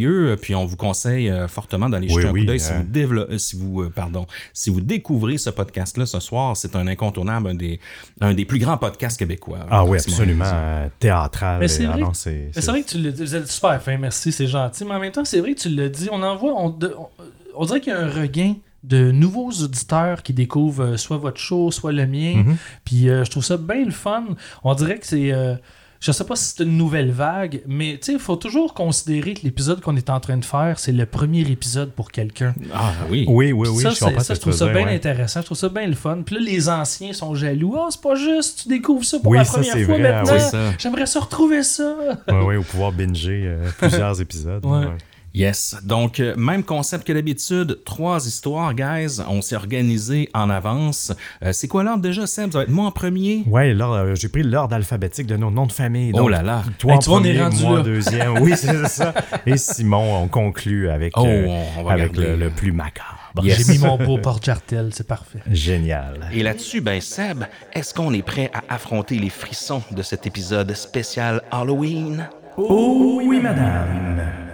Merveilleux. 0.05 0.35
Puis 0.41 0.55
on 0.55 0.65
vous 0.65 0.75
conseille 0.77 1.29
euh, 1.29 1.47
fortement 1.47 1.89
d'aller 1.89 2.07
Oui, 2.09 2.15
jeter 2.15 2.27
un 2.27 2.31
oui, 2.31 2.41
coup 2.41 2.45
d'œil 2.47 2.59
si 2.59 2.71
euh. 2.73 3.05
vous 3.07 3.15
euh, 3.17 3.37
si 3.37 3.55
vous 3.55 3.81
euh, 3.83 3.89
pardon, 3.89 4.25
si 4.53 4.69
vous 4.69 4.81
découvrez 4.81 5.37
ce 5.37 5.49
podcast-là 5.49 6.05
ce 6.05 6.19
soir, 6.19 6.55
c'est 6.55 6.75
un 6.75 6.87
incontournable, 6.87 7.49
un 7.49 7.55
des 7.55 7.79
un 8.21 8.33
des 8.33 8.45
plus 8.45 8.59
grands 8.59 8.77
podcasts 8.77 9.17
québécois. 9.19 9.65
Ah 9.69 9.85
oui, 9.85 9.97
absolument. 9.97 10.45
Euh, 10.47 10.87
théâtral. 10.99 11.59
Mais 11.59 11.67
c'est 11.67 11.85
Ah 11.85 11.91
vrai 11.91 12.01
non, 12.01 12.11
que- 12.11 12.17
c'est- 12.17 12.51
vrai 12.67 12.83
que 12.83 12.89
tu 12.89 12.97
le 12.99 13.11
dis, 13.11 13.23
vous 13.23 13.35
êtes 13.35 13.47
super 13.47 13.81
fin, 13.81 13.97
merci, 13.97 14.31
c'est 14.31 14.47
gentil. 14.47 14.85
Mais 14.85 14.95
en 14.95 14.99
même 14.99 15.11
temps, 15.11 15.25
c'est 15.25 15.39
vrai 15.39 15.53
que 15.55 15.59
tu 15.61 15.69
le 15.69 15.89
dis, 15.89 16.09
on 16.11 16.21
en 16.23 16.35
voit, 16.35 16.53
on, 16.55 16.69
de- 16.69 16.93
on, 16.97 17.07
on 17.55 17.65
dirait 17.65 17.81
qu'il 17.81 17.93
y 17.93 17.95
a 17.95 17.99
un 17.99 18.09
regain 18.09 18.55
de 18.83 19.11
nouveaux 19.11 19.49
auditeurs 19.51 20.23
qui 20.23 20.33
découvrent 20.33 20.83
euh, 20.83 20.97
soit 20.97 21.17
votre 21.17 21.39
show, 21.39 21.71
soit 21.71 21.91
le 21.91 22.05
mien. 22.05 22.43
Mhm. 22.45 22.57
Puis 22.85 23.09
euh, 23.09 23.23
je 23.25 23.31
trouve 23.31 23.43
ça 23.43 23.57
bien 23.57 23.83
le 23.85 23.91
fun. 23.91 24.23
On 24.63 24.73
dirait 24.75 24.99
que 24.99 25.07
c'est. 25.07 25.31
euh, 25.31 25.55
je 25.99 26.11
sais 26.11 26.23
pas 26.23 26.35
si 26.35 26.53
c'est 26.55 26.63
une 26.63 26.77
nouvelle 26.77 27.11
vague, 27.11 27.61
mais 27.67 27.93
tu 27.99 28.05
sais, 28.07 28.13
il 28.13 28.19
faut 28.19 28.35
toujours 28.35 28.73
considérer 28.73 29.33
que 29.33 29.41
l'épisode 29.43 29.81
qu'on 29.81 29.95
est 29.95 30.09
en 30.09 30.19
train 30.19 30.37
de 30.37 30.45
faire, 30.45 30.79
c'est 30.79 30.91
le 30.91 31.05
premier 31.05 31.41
épisode 31.41 31.91
pour 31.91 32.11
quelqu'un. 32.11 32.53
Ah 32.73 32.91
oui. 33.09 33.25
Oui, 33.27 33.51
oui, 33.51 33.67
oui, 33.69 33.81
ça, 33.83 33.89
je 33.89 33.95
ça, 34.23 34.35
trouve 34.37 34.53
ça 34.53 34.67
bien 34.67 34.85
ouais. 34.85 34.95
intéressant, 34.95 35.41
je 35.41 35.45
trouve 35.45 35.57
ça 35.57 35.69
bien 35.69 35.87
le 35.87 35.95
fun. 35.95 36.21
Puis 36.25 36.35
là, 36.35 36.41
les 36.41 36.69
anciens 36.69 37.13
sont 37.13 37.33
jaloux. 37.35 37.75
Ah, 37.77 37.87
c'est 37.89 38.01
pas 38.01 38.15
juste, 38.15 38.63
tu 38.63 38.69
découvres 38.69 39.05
ça 39.05 39.19
pour 39.19 39.31
Oui, 39.31 39.37
la 39.37 39.45
première 39.45 39.73
c'est 39.73 39.83
fois 39.85 39.97
vrai, 39.97 40.13
maintenant. 40.13 40.33
oui. 40.53 40.59
J'aimerais 40.77 41.05
ça 41.05 41.19
retrouver 41.19 41.63
ça. 41.63 41.95
Oui, 42.29 42.35
oui, 42.45 42.55
ou 42.57 42.63
pouvoir 42.63 42.91
binger 42.91 43.43
euh, 43.45 43.69
plusieurs 43.77 44.19
épisodes. 44.21 44.63
Ouais. 44.65 44.79
ouais. 44.79 44.97
Yes. 45.37 45.77
Donc, 45.83 46.19
euh, 46.19 46.33
même 46.35 46.63
concept 46.63 47.05
que 47.05 47.13
d'habitude. 47.13 47.79
Trois 47.85 48.25
histoires, 48.25 48.73
guys. 48.73 49.19
On 49.29 49.41
s'est 49.43 49.55
organisé 49.55 50.29
en 50.33 50.49
avance. 50.49 51.13
Euh, 51.43 51.51
c'est 51.53 51.67
quoi 51.67 51.83
l'ordre 51.83 52.01
déjà, 52.01 52.25
Seb? 52.25 52.51
Ça 52.51 52.57
va 52.57 52.63
être 52.63 52.69
moi 52.71 52.85
en 52.87 52.91
premier? 52.91 53.43
Ouais, 53.45 53.73
là, 53.75 53.85
euh, 53.91 54.15
j'ai 54.15 54.29
pris 54.29 54.41
l'ordre 54.41 54.73
alphabétique 54.75 55.27
de 55.27 55.37
nos 55.37 55.51
noms 55.51 55.67
de 55.67 55.71
famille. 55.71 56.11
Oh 56.15 56.27
là 56.27 56.41
là. 56.41 56.63
Toi 56.79 56.93
Hey, 56.93 56.97
en 56.97 57.01
premier, 57.01 57.39
rendu 57.39 57.61
moi 57.61 57.73
là. 57.75 57.79
en 57.81 57.83
deuxième. 57.83 58.37
Oui, 58.39 58.53
c'est 58.55 58.87
ça. 58.87 59.13
Et 59.45 59.57
Simon, 59.57 60.23
on 60.23 60.27
conclut 60.27 60.89
avec, 60.89 61.13
Oh, 61.17 61.25
euh, 61.27 61.45
on 61.77 61.83
va 61.83 61.91
avec 61.93 62.17
le, 62.17 62.35
le 62.35 62.49
plus 62.49 62.71
macabre. 62.71 63.13
Yes. 63.43 63.67
J'ai 63.67 63.73
mis 63.73 63.77
mon 63.77 63.97
beau 63.97 64.17
porte-jartel, 64.17 64.89
c'est 64.93 65.05
parfait. 65.05 65.39
Génial. 65.51 66.29
Et 66.33 66.41
là-dessus, 66.41 66.81
ben 66.81 66.99
Seb, 66.99 67.43
est-ce 67.73 67.93
qu'on 67.93 68.11
est 68.13 68.23
prêt 68.23 68.49
à 68.55 68.73
affronter 68.73 69.19
les 69.19 69.29
frissons 69.29 69.83
de 69.91 70.01
cet 70.01 70.25
épisode 70.25 70.73
spécial 70.73 71.43
Halloween? 71.51 72.27
Oh 72.57 73.21
oui, 73.23 73.39
madame. 73.39 74.46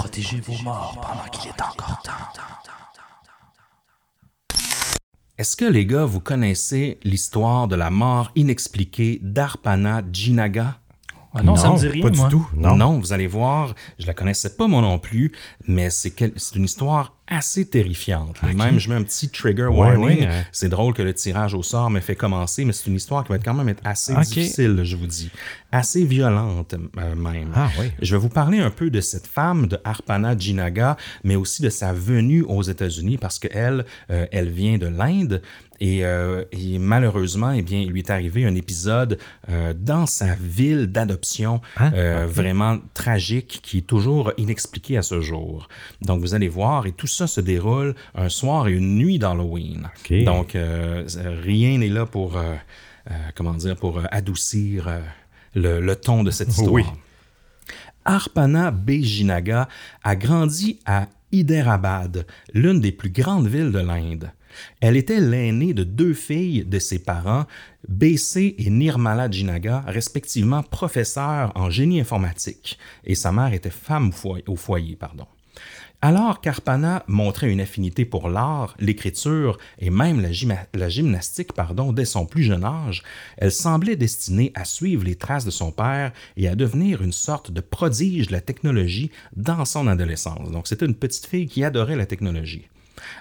Protégez 0.00 0.40
vos 0.40 0.62
morts 0.62 0.98
pendant 1.00 1.28
qu'il 1.30 1.48
est 1.50 1.62
encore 1.62 2.00
temps. 2.02 2.12
Est-ce 5.38 5.56
que 5.56 5.64
les 5.66 5.84
gars, 5.84 6.04
vous 6.04 6.20
connaissez 6.20 6.98
l'histoire 7.02 7.68
de 7.68 7.76
la 7.76 7.90
mort 7.90 8.30
inexpliquée 8.36 9.18
d'Arpana 9.22 10.02
Jinaga? 10.10 10.78
Ah 11.34 11.42
non, 11.42 11.56
ça 11.56 11.70
me 11.70 11.78
dit 11.78 11.88
rien, 11.88 12.02
pas 12.02 12.10
moi. 12.16 12.28
du 12.28 12.30
tout. 12.34 12.48
Non. 12.54 12.98
vous 12.98 13.12
allez 13.12 13.26
voir, 13.26 13.74
je 13.98 14.06
la 14.06 14.14
connaissais 14.14 14.56
pas 14.56 14.66
moi 14.66 14.80
non 14.80 14.98
plus, 14.98 15.32
mais 15.68 15.90
c'est 15.90 16.10
quel- 16.12 16.32
c'est 16.36 16.56
une 16.56 16.64
histoire 16.64 17.15
assez 17.28 17.66
terrifiante. 17.66 18.40
Même, 18.42 18.78
je 18.78 18.88
mets 18.88 18.94
un 18.94 19.02
petit 19.02 19.28
trigger 19.28 19.64
Ouais, 19.66 19.76
warning. 19.96 20.20
ouais, 20.20 20.26
euh. 20.28 20.42
C'est 20.52 20.68
drôle 20.68 20.94
que 20.94 21.02
le 21.02 21.12
tirage 21.14 21.54
au 21.54 21.62
sort 21.62 21.90
me 21.90 22.00
fait 22.00 22.16
commencer, 22.16 22.64
mais 22.64 22.72
c'est 22.72 22.86
une 22.88 22.96
histoire 22.96 23.24
qui 23.24 23.30
va 23.30 23.36
être 23.36 23.44
quand 23.44 23.54
même 23.54 23.68
être 23.68 23.82
assez 23.84 24.14
difficile, 24.14 24.80
je 24.84 24.96
vous 24.96 25.06
dis. 25.06 25.30
Assez 25.72 26.04
violente, 26.04 26.74
euh, 26.74 27.14
même. 27.14 27.50
Ah 27.54 27.68
oui. 27.80 27.86
Je 28.00 28.14
vais 28.14 28.20
vous 28.20 28.28
parler 28.28 28.58
un 28.60 28.70
peu 28.70 28.90
de 28.90 29.00
cette 29.00 29.26
femme, 29.26 29.66
de 29.66 29.78
Arpana 29.84 30.36
Jinaga, 30.38 30.96
mais 31.24 31.36
aussi 31.36 31.62
de 31.62 31.68
sa 31.70 31.92
venue 31.92 32.42
aux 32.42 32.62
États-Unis 32.62 33.18
parce 33.18 33.38
qu'elle, 33.38 33.84
euh, 34.10 34.26
elle 34.32 34.48
vient 34.50 34.78
de 34.78 34.86
l'Inde. 34.86 35.42
Et, 35.78 36.06
euh, 36.06 36.42
et 36.52 36.78
malheureusement, 36.78 37.50
eh 37.50 37.60
bien, 37.60 37.78
il 37.80 37.90
lui 37.90 37.98
est 38.00 38.08
arrivé 38.08 38.46
un 38.46 38.54
épisode 38.54 39.18
euh, 39.50 39.74
dans 39.78 40.06
sa 40.06 40.34
ville 40.40 40.86
d'adoption 40.86 41.60
Hein? 41.76 41.92
euh, 41.94 42.26
vraiment 42.26 42.78
tragique 42.94 43.60
qui 43.62 43.78
est 43.78 43.86
toujours 43.86 44.32
inexpliqué 44.38 44.96
à 44.96 45.02
ce 45.02 45.20
jour. 45.20 45.68
Donc, 46.00 46.20
vous 46.22 46.34
allez 46.34 46.48
voir, 46.48 46.86
et 46.86 46.92
tout 46.92 47.06
ça 47.16 47.26
se 47.26 47.40
déroule 47.40 47.94
un 48.14 48.28
soir 48.28 48.68
et 48.68 48.72
une 48.72 48.96
nuit 48.96 49.18
d'Halloween. 49.18 49.88
Donc, 50.24 50.54
euh, 50.54 51.06
rien 51.42 51.78
n'est 51.78 51.88
là 51.88 52.06
pour, 52.06 52.36
euh, 52.36 52.54
euh, 53.10 53.14
comment 53.34 53.54
dire, 53.54 53.76
pour 53.76 54.02
adoucir 54.10 54.88
le, 55.54 55.80
le 55.80 55.96
ton 55.96 56.22
de 56.22 56.30
cette 56.30 56.48
histoire. 56.56 56.72
Oui. 56.72 56.84
Arpana 58.04 58.70
Bejinaga 58.70 59.68
a 60.04 60.16
grandi 60.16 60.78
à 60.86 61.08
Hyderabad, 61.32 62.26
l'une 62.54 62.80
des 62.80 62.92
plus 62.92 63.10
grandes 63.10 63.48
villes 63.48 63.72
de 63.72 63.80
l'Inde. 63.80 64.30
Elle 64.80 64.96
était 64.96 65.20
l'aînée 65.20 65.74
de 65.74 65.84
deux 65.84 66.14
filles 66.14 66.64
de 66.64 66.78
ses 66.78 66.98
parents, 66.98 67.44
BC 67.88 68.54
et 68.58 68.70
Nirmala 68.70 69.30
Jinaga, 69.30 69.84
respectivement 69.86 70.62
professeurs 70.62 71.52
en 71.54 71.68
génie 71.68 72.00
informatique, 72.00 72.78
et 73.04 73.14
sa 73.14 73.32
mère 73.32 73.52
était 73.52 73.70
femme. 73.70 74.12
Au 74.46 74.56
foyer 74.56 74.96
pardon. 74.96 75.26
Alors 76.02 76.42
qu'Arpana 76.42 77.04
montrait 77.06 77.50
une 77.50 77.60
affinité 77.60 78.04
pour 78.04 78.28
l'art, 78.28 78.76
l'écriture 78.78 79.56
et 79.78 79.88
même 79.88 80.20
la, 80.20 80.88
gymnastique 80.88 81.50
dès 81.94 82.04
son 82.04 82.26
plus 82.26 82.42
jeune 82.42 82.64
âge, 82.64 83.02
elle 83.38 83.50
semblait 83.50 83.96
destinée 83.96 84.52
à 84.54 84.66
suivre 84.66 85.04
les 85.04 85.16
traces 85.16 85.46
de 85.46 85.50
son 85.50 85.72
père 85.72 86.12
et 86.36 86.48
à 86.48 86.54
devenir 86.54 87.02
une 87.02 87.12
sorte 87.12 87.50
de 87.50 87.62
prodige 87.62 88.26
de 88.26 88.32
la 88.32 88.42
technologie 88.42 89.10
dans 89.36 89.64
son 89.64 89.86
adolescence. 89.86 90.50
Donc 90.50 90.68
c'était 90.68 90.86
une 90.86 90.94
petite 90.94 91.26
fille 91.26 91.48
qui 91.48 91.64
adorait 91.64 91.96
la 91.96 92.06
technologie. 92.06 92.68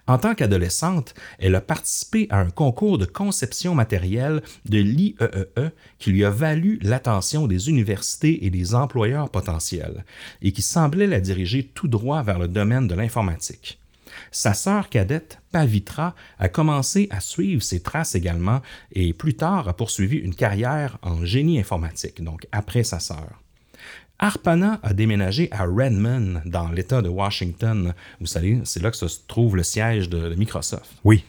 En 0.07 0.17
tant 0.17 0.35
qu'adolescente, 0.35 1.13
elle 1.39 1.55
a 1.55 1.61
participé 1.61 2.27
à 2.29 2.39
un 2.39 2.49
concours 2.49 2.97
de 2.97 3.05
conception 3.05 3.75
matérielle 3.75 4.41
de 4.65 4.79
l'IEEE 4.79 5.47
E 5.57 5.71
qui 5.99 6.11
lui 6.11 6.25
a 6.25 6.29
valu 6.29 6.79
l'attention 6.81 7.47
des 7.47 7.69
universités 7.69 8.45
et 8.45 8.49
des 8.49 8.75
employeurs 8.75 9.29
potentiels 9.29 10.05
et 10.41 10.51
qui 10.51 10.61
semblait 10.61 11.07
la 11.07 11.19
diriger 11.19 11.63
tout 11.63 11.87
droit 11.87 12.23
vers 12.23 12.39
le 12.39 12.47
domaine 12.47 12.87
de 12.87 12.95
l'informatique. 12.95 13.79
Sa 14.31 14.53
sœur 14.53 14.89
cadette, 14.89 15.39
Pavitra, 15.51 16.15
a 16.39 16.49
commencé 16.49 17.07
à 17.11 17.19
suivre 17.19 17.61
ses 17.61 17.81
traces 17.81 18.15
également 18.15 18.61
et 18.91 19.13
plus 19.13 19.35
tard 19.35 19.67
a 19.67 19.75
poursuivi 19.75 20.17
une 20.17 20.35
carrière 20.35 20.97
en 21.01 21.25
génie 21.25 21.59
informatique, 21.59 22.23
donc 22.23 22.47
après 22.51 22.83
sa 22.83 22.99
sœur. 22.99 23.44
Arpana 24.19 24.79
a 24.83 24.93
déménagé 24.93 25.49
à 25.51 25.65
Redmond, 25.65 26.41
dans 26.45 26.69
l'État 26.69 27.01
de 27.01 27.09
Washington. 27.09 27.93
Vous 28.19 28.27
savez, 28.27 28.61
c'est 28.63 28.81
là 28.81 28.91
que 28.91 28.97
se 28.97 29.07
trouve 29.27 29.55
le 29.55 29.63
siège 29.63 30.09
de, 30.09 30.29
de 30.29 30.35
Microsoft. 30.35 30.89
Oui. 31.03 31.23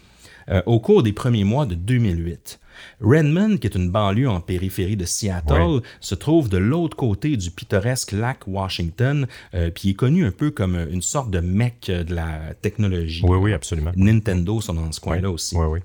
Euh, 0.49 0.63
au 0.67 0.79
cours 0.79 1.03
des 1.03 1.13
premiers 1.13 1.45
mois 1.45 1.67
de 1.67 1.75
2008. 1.75 2.61
Redmond, 3.01 3.57
qui 3.57 3.67
est 3.67 3.75
une 3.75 3.91
banlieue 3.91 4.29
en 4.29 4.41
périphérie 4.41 4.97
de 4.97 5.05
Seattle, 5.05 5.81
se 6.01 6.15
trouve 6.15 6.49
de 6.49 6.59
l'autre 6.59 6.97
côté 6.97 7.37
du 7.37 7.51
pittoresque 7.51 8.13
lac 8.13 8.47
Washington, 8.47 9.27
euh, 9.55 9.71
puis 9.71 9.91
est 9.91 9.95
connu 9.95 10.25
un 10.25 10.31
peu 10.31 10.51
comme 10.51 10.77
une 10.91 11.03
sorte 11.03 11.31
de 11.31 11.41
mec 11.41 11.87
de 11.91 12.15
la 12.15 12.55
technologie. 12.61 13.23
Oui, 13.27 13.39
oui, 13.39 13.53
absolument. 13.53 13.93
Nintendo 13.97 14.61
sont 14.61 14.75
dans 14.75 14.93
ce 14.93 15.01
coin-là 15.01 15.31
aussi. 15.31 15.57
Oui, 15.57 15.67
oui. 15.67 15.81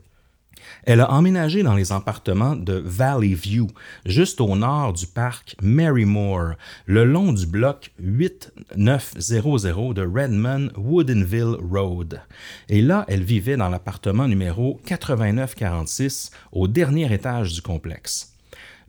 Elle 0.83 1.01
a 1.01 1.11
emménagé 1.11 1.63
dans 1.63 1.75
les 1.75 1.91
appartements 1.91 2.55
de 2.55 2.81
Valley 2.85 3.33
View, 3.33 3.67
juste 4.05 4.41
au 4.41 4.55
nord 4.55 4.93
du 4.93 5.07
parc 5.07 5.55
Marymore, 5.61 6.53
le 6.85 7.03
long 7.05 7.33
du 7.33 7.45
bloc 7.45 7.91
8900 7.99 9.93
de 9.93 10.01
Redmond 10.01 10.69
Woodinville 10.77 11.57
Road. 11.71 12.21
Et 12.69 12.81
là, 12.81 13.05
elle 13.07 13.23
vivait 13.23 13.57
dans 13.57 13.69
l'appartement 13.69 14.27
numéro 14.27 14.79
8946, 14.89 16.31
au 16.51 16.67
dernier 16.67 17.13
étage 17.13 17.53
du 17.53 17.61
complexe. 17.61 18.30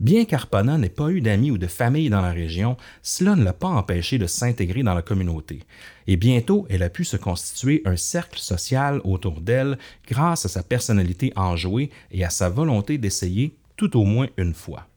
Bien 0.02 0.24
qu'Arpana 0.24 0.78
n'ait 0.78 0.88
pas 0.88 1.10
eu 1.10 1.20
d'amis 1.20 1.52
ou 1.52 1.58
de 1.58 1.68
famille 1.68 2.10
dans 2.10 2.22
la 2.22 2.32
région, 2.32 2.76
cela 3.02 3.36
ne 3.36 3.44
l'a 3.44 3.52
pas 3.52 3.68
empêché 3.68 4.18
de 4.18 4.26
s'intégrer 4.26 4.82
dans 4.82 4.94
la 4.94 5.02
communauté. 5.02 5.60
Et 6.08 6.16
bientôt, 6.16 6.66
elle 6.68 6.82
a 6.82 6.90
pu 6.90 7.04
se 7.04 7.16
constituer 7.16 7.82
un 7.84 7.94
cercle 7.94 8.40
social 8.40 9.00
autour 9.04 9.40
d'elle 9.40 9.78
grâce 10.08 10.44
à 10.44 10.48
sa 10.48 10.64
personnalité 10.64 11.32
enjouée 11.36 11.90
et 12.10 12.24
à 12.24 12.30
sa 12.30 12.48
volonté 12.48 12.98
d'essayer 12.98 13.54
tout 13.76 13.96
au 13.96 14.02
moins 14.02 14.26
une 14.38 14.54
fois. 14.54 14.88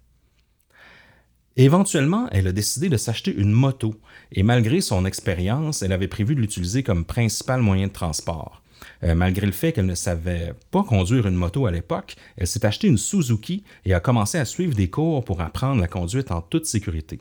Éventuellement, 1.56 2.28
elle 2.32 2.48
a 2.48 2.52
décidé 2.52 2.90
de 2.90 2.98
s'acheter 2.98 3.32
une 3.32 3.52
moto, 3.52 3.94
et 4.32 4.42
malgré 4.42 4.82
son 4.82 5.06
expérience, 5.06 5.84
elle 5.84 5.94
avait 5.94 6.08
prévu 6.08 6.34
de 6.34 6.42
l'utiliser 6.42 6.82
comme 6.82 7.06
principal 7.06 7.62
moyen 7.62 7.88
de 7.88 7.94
transport. 7.94 8.64
Euh, 9.04 9.16
malgré 9.16 9.46
le 9.46 9.52
fait 9.52 9.72
qu'elle 9.72 9.86
ne 9.86 9.96
savait 9.96 10.54
pas 10.72 10.84
conduire 10.84 11.28
une 11.28 11.36
moto 11.36 11.66
à 11.66 11.72
l'époque, 11.72 12.16
elle 12.38 12.48
s'est 12.48 12.66
acheté 12.66 12.88
une 12.88 12.98
Suzuki 12.98 13.64
et 13.86 13.94
a 13.94 14.00
commencé 14.00 14.38
à 14.38 14.46
suivre 14.46 14.76
des 14.76 14.90
cours 14.90 15.24
pour 15.24 15.42
apprendre 15.42 15.82
la 15.82 15.88
conduite 15.88 16.32
en 16.32 16.42
toute 16.42 16.66
sécurité. 16.66 17.20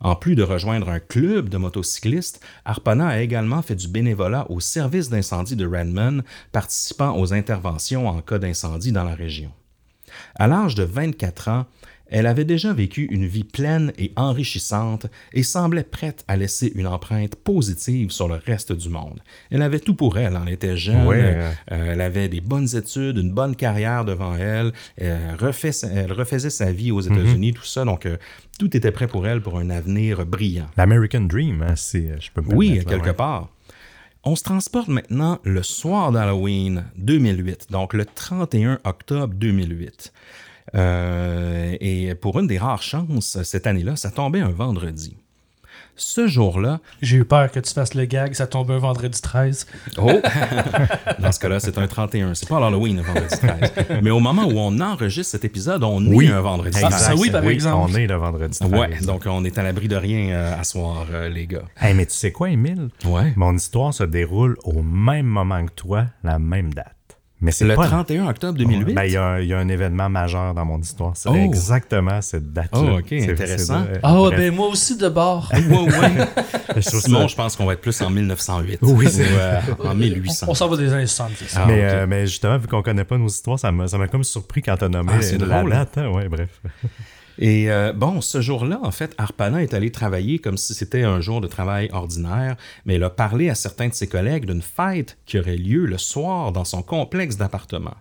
En 0.00 0.16
plus 0.16 0.34
de 0.34 0.42
rejoindre 0.42 0.88
un 0.88 1.00
club 1.00 1.48
de 1.48 1.56
motocyclistes, 1.56 2.44
Arpana 2.64 3.08
a 3.08 3.20
également 3.20 3.62
fait 3.62 3.76
du 3.76 3.88
bénévolat 3.88 4.50
au 4.50 4.60
service 4.60 5.08
d'incendie 5.08 5.56
de 5.56 5.66
Redmond, 5.66 6.22
participant 6.52 7.16
aux 7.18 7.32
interventions 7.32 8.08
en 8.08 8.20
cas 8.20 8.38
d'incendie 8.38 8.92
dans 8.92 9.04
la 9.04 9.14
région. 9.14 9.52
À 10.34 10.46
l'âge 10.46 10.74
de 10.74 10.84
24 10.84 11.48
ans, 11.48 11.66
elle 12.10 12.26
avait 12.26 12.44
déjà 12.44 12.72
vécu 12.72 13.06
une 13.10 13.26
vie 13.26 13.44
pleine 13.44 13.92
et 13.98 14.12
enrichissante 14.16 15.06
et 15.32 15.42
semblait 15.42 15.82
prête 15.84 16.24
à 16.28 16.36
laisser 16.36 16.72
une 16.74 16.86
empreinte 16.86 17.36
positive 17.36 18.10
sur 18.10 18.28
le 18.28 18.36
reste 18.36 18.72
du 18.72 18.88
monde. 18.88 19.20
Elle 19.50 19.62
avait 19.62 19.80
tout 19.80 19.94
pour 19.94 20.18
elle, 20.18 20.38
elle 20.46 20.52
était 20.52 20.76
jeune, 20.76 21.06
Ouais. 21.06 21.20
euh, 21.22 21.50
euh, 21.72 21.92
elle 21.92 22.00
avait 22.00 22.28
des 22.28 22.40
bonnes 22.40 22.74
études, 22.76 23.18
une 23.18 23.32
bonne 23.32 23.56
carrière 23.56 24.04
devant 24.04 24.36
elle, 24.36 24.72
elle, 24.96 25.36
refait 25.38 25.72
sa- 25.72 25.88
elle 25.88 26.12
refaisait 26.12 26.50
sa 26.50 26.72
vie 26.72 26.90
aux 26.92 27.00
États-Unis, 27.00 27.52
tout 27.54 27.64
ça, 27.64 27.84
donc 27.84 28.06
euh, 28.06 28.16
tout 28.58 28.76
était 28.76 28.90
prêt 28.92 29.06
pour 29.06 29.26
elle 29.26 29.40
pour 29.40 29.58
un 29.58 29.70
avenir 29.70 30.24
brillant. 30.26 30.66
L'American 30.76 31.20
Dream, 31.22 31.62
hein, 31.62 31.76
c'est, 31.76 32.20
je 32.20 32.30
peux 32.32 32.40
me 32.42 32.54
Oui, 32.54 32.76
là, 32.78 32.84
quelque 32.84 33.06
ouais. 33.08 33.12
part. 33.14 33.48
On 34.24 34.34
se 34.34 34.42
transporte 34.42 34.88
maintenant 34.88 35.38
le 35.44 35.62
soir 35.62 36.10
d'Halloween 36.12 36.84
2008, 36.96 37.68
donc 37.70 37.94
le 37.94 38.04
31 38.04 38.78
octobre 38.84 39.32
2008. 39.34 40.12
Euh, 40.74 41.76
et 41.80 42.14
pour 42.14 42.38
une 42.38 42.46
des 42.46 42.58
rares 42.58 42.82
chances, 42.82 43.42
cette 43.42 43.66
année-là, 43.66 43.96
ça 43.96 44.10
tombait 44.10 44.40
un 44.40 44.50
vendredi. 44.50 45.16
Ce 46.00 46.28
jour-là, 46.28 46.78
J'ai 47.02 47.16
eu 47.16 47.24
peur 47.24 47.50
que 47.50 47.58
tu 47.58 47.74
fasses 47.74 47.94
le 47.94 48.04
gag, 48.04 48.32
ça 48.34 48.46
tombe 48.46 48.70
un 48.70 48.78
vendredi 48.78 49.20
13. 49.20 49.66
Oh! 49.96 50.08
Dans 51.18 51.32
ce 51.32 51.40
cas-là, 51.40 51.58
c'est 51.58 51.76
un 51.76 51.88
31. 51.88 52.34
C'est 52.34 52.48
pas 52.48 52.60
l'Halloween, 52.60 52.98
le 52.98 53.02
vendredi 53.02 53.34
13. 53.36 53.72
Mais 54.02 54.10
au 54.10 54.20
moment 54.20 54.44
où 54.44 54.58
on 54.58 54.78
enregistre 54.80 55.32
cet 55.32 55.44
épisode, 55.44 55.82
on 55.82 56.04
est 56.04 56.14
Oui. 56.14 56.28
un 56.28 56.40
vendredi 56.40 56.78
Ah, 56.84 56.88
13. 56.90 57.02
ça 57.02 57.14
oui, 57.16 57.30
par 57.30 57.42
exemple. 57.48 57.90
On 57.92 57.96
est 57.96 58.06
le 58.06 58.14
vendredi 58.14 58.56
13. 58.60 58.70
Ouais, 58.72 58.98
donc 59.04 59.24
on 59.26 59.44
est 59.44 59.58
à 59.58 59.64
l'abri 59.64 59.88
de 59.88 59.96
rien 59.96 60.30
euh, 60.30 60.60
à 60.60 60.62
soir, 60.62 61.04
euh, 61.12 61.28
les 61.28 61.48
gars. 61.48 61.64
Hey, 61.80 61.94
mais 61.94 62.06
tu 62.06 62.14
sais 62.14 62.30
quoi, 62.30 62.50
Émile? 62.50 62.90
Ouais. 63.04 63.32
Mon 63.34 63.56
histoire 63.56 63.92
se 63.92 64.04
déroule 64.04 64.56
au 64.62 64.82
même 64.82 65.26
moment 65.26 65.66
que 65.66 65.72
toi, 65.72 66.06
la 66.22 66.38
même 66.38 66.72
date. 66.72 66.94
Mais 67.40 67.52
c'est 67.52 67.64
Le 67.66 67.76
pas 67.76 67.86
31 67.86 68.26
octobre 68.28 68.58
2008? 68.58 68.94
Ben, 68.94 69.04
il 69.04 69.12
y, 69.12 69.16
a 69.16 69.24
un- 69.24 69.38
il 69.40 69.46
y 69.46 69.54
a 69.54 69.58
un 69.58 69.68
événement 69.68 70.08
majeur 70.08 70.54
dans 70.54 70.64
mon 70.64 70.80
histoire. 70.80 71.16
C'est 71.16 71.28
Oh. 71.28 71.34
exactement 71.36 72.20
cette 72.20 72.52
date-là. 72.52 72.80
Oh, 72.82 72.98
ok, 72.98 73.04
C'est- 73.10 73.30
intéressant. 73.30 73.84
Ah, 74.02 74.14
bref, 74.14 74.36
ben 74.38 74.52
moi 74.54 74.66
aussi 74.66 74.96
de 74.96 75.08
bord. 75.08 75.48
Ouais, 75.52 75.60
ouais. 75.60 76.26
je 76.80 76.88
trouve 76.88 77.00
Simon, 77.00 77.20
ça- 77.20 77.26
je 77.28 77.36
pense 77.36 77.54
qu'on 77.54 77.64
va 77.66 77.74
être 77.74 77.80
plus 77.80 78.00
en 78.02 78.10
1908. 78.10 78.80
Oui, 78.82 79.06
Ou, 79.06 79.08
c'est- 79.08 79.22
euh, 79.30 79.60
en 79.84 79.94
1800. 79.94 80.46
On 80.48 80.54
s'en 80.54 80.66
va 80.68 80.76
des 80.76 80.92
années 80.92 81.06
70. 81.06 81.54
Ah, 81.56 81.64
mais, 81.68 81.84
euh, 81.84 82.06
mais 82.08 82.26
justement, 82.26 82.58
vu 82.58 82.66
qu'on 82.66 82.82
connaît 82.82 83.04
pas 83.04 83.16
nos 83.18 83.28
histoires, 83.28 83.58
ça 83.58 83.70
m'a 83.70 83.86
ça 83.86 83.98
m'a 83.98 84.08
comme 84.08 84.24
surpris 84.24 84.60
quand 84.62 84.76
t'as 84.76 84.88
nommé 84.88 85.12
Ah, 85.16 85.22
c'est 85.22 85.38
la 85.38 85.58
drôle. 85.60 85.70
date. 85.70 85.96
hein. 85.98 86.08
Ouais, 86.10 86.28
bref. 86.28 86.48
Et 87.38 87.70
euh, 87.70 87.92
bon, 87.92 88.20
ce 88.20 88.40
jour-là, 88.40 88.80
en 88.82 88.90
fait, 88.90 89.14
Arpana 89.16 89.62
est 89.62 89.72
allé 89.72 89.92
travailler 89.92 90.40
comme 90.40 90.56
si 90.56 90.74
c'était 90.74 91.04
un 91.04 91.20
jour 91.20 91.40
de 91.40 91.46
travail 91.46 91.88
ordinaire, 91.92 92.56
mais 92.84 92.96
il 92.96 93.04
a 93.04 93.10
parlé 93.10 93.48
à 93.48 93.54
certains 93.54 93.88
de 93.88 93.94
ses 93.94 94.08
collègues 94.08 94.44
d'une 94.44 94.62
fête 94.62 95.18
qui 95.24 95.38
aurait 95.38 95.56
lieu 95.56 95.86
le 95.86 95.98
soir 95.98 96.50
dans 96.50 96.64
son 96.64 96.82
complexe 96.82 97.36
d'appartements. 97.36 97.96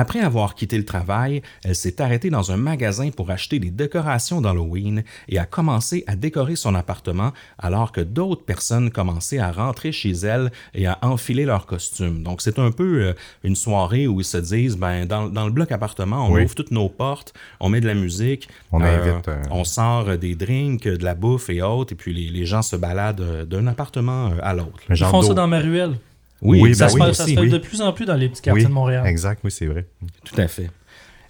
Après 0.00 0.20
avoir 0.20 0.54
quitté 0.54 0.78
le 0.78 0.84
travail, 0.84 1.42
elle 1.64 1.74
s'est 1.74 2.00
arrêtée 2.00 2.30
dans 2.30 2.52
un 2.52 2.56
magasin 2.56 3.10
pour 3.10 3.32
acheter 3.32 3.58
des 3.58 3.72
décorations 3.72 4.40
d'Halloween 4.40 5.02
et 5.28 5.40
a 5.40 5.44
commencé 5.44 6.04
à 6.06 6.14
décorer 6.14 6.54
son 6.54 6.76
appartement 6.76 7.32
alors 7.58 7.90
que 7.90 8.00
d'autres 8.00 8.44
personnes 8.44 8.92
commençaient 8.92 9.40
à 9.40 9.50
rentrer 9.50 9.90
chez 9.90 10.12
elle 10.12 10.52
et 10.72 10.86
à 10.86 11.00
enfiler 11.02 11.44
leurs 11.44 11.66
costumes. 11.66 12.22
Donc 12.22 12.42
c'est 12.42 12.60
un 12.60 12.70
peu 12.70 13.02
euh, 13.02 13.12
une 13.42 13.56
soirée 13.56 14.06
où 14.06 14.20
ils 14.20 14.24
se 14.24 14.36
disent, 14.38 14.76
ben 14.76 15.04
dans, 15.04 15.28
dans 15.28 15.46
le 15.46 15.50
bloc 15.52 15.72
appartement, 15.72 16.28
on 16.28 16.34
Oui. 16.34 16.44
ouvre 16.44 16.54
toutes 16.54 16.70
nos 16.70 16.88
portes, 16.88 17.34
on 17.58 17.68
met 17.68 17.80
de 17.80 17.88
la 17.88 17.94
musique, 17.94 18.48
On 18.70 18.80
euh, 18.80 18.84
invite, 19.14 19.26
euh, 19.26 19.42
on 19.50 19.64
sort 19.64 20.16
des 20.16 20.36
drinks, 20.36 20.84
de 20.84 21.04
la 21.04 21.16
bouffe 21.16 21.50
et 21.50 21.60
autres, 21.60 21.94
et 21.94 21.96
puis 21.96 22.14
les, 22.14 22.30
les 22.30 22.46
gens 22.46 22.62
se 22.62 22.76
baladent 22.76 23.48
d'un 23.48 23.66
appartement 23.66 24.30
à 24.44 24.54
l'autre. 24.54 24.78
Ils 24.90 24.96
font 24.96 25.22
ça 25.22 25.34
dans 25.34 25.48
ma 25.48 25.58
ruelle. 25.58 25.96
Oui, 26.42 26.60
Oui, 26.62 26.74
ça 26.74 26.86
ben 26.86 26.88
se 26.90 26.94
oui, 26.96 27.02
fait, 27.06 27.14
ça 27.14 27.26
se 27.26 27.30
fait 27.34 27.40
oui. 27.40 27.50
de 27.50 27.58
plus 27.58 27.80
en 27.80 27.92
plus 27.92 28.04
dans 28.06 28.14
les 28.14 28.28
petits 28.28 28.42
quartiers 28.42 28.62
Oui, 28.64 28.68
de 28.68 28.72
Montréal. 28.74 29.06
exact, 29.06 29.40
oui, 29.44 29.50
c'est 29.50 29.66
vrai. 29.66 29.86
Tout 30.24 30.40
à 30.40 30.46
fait. 30.48 30.70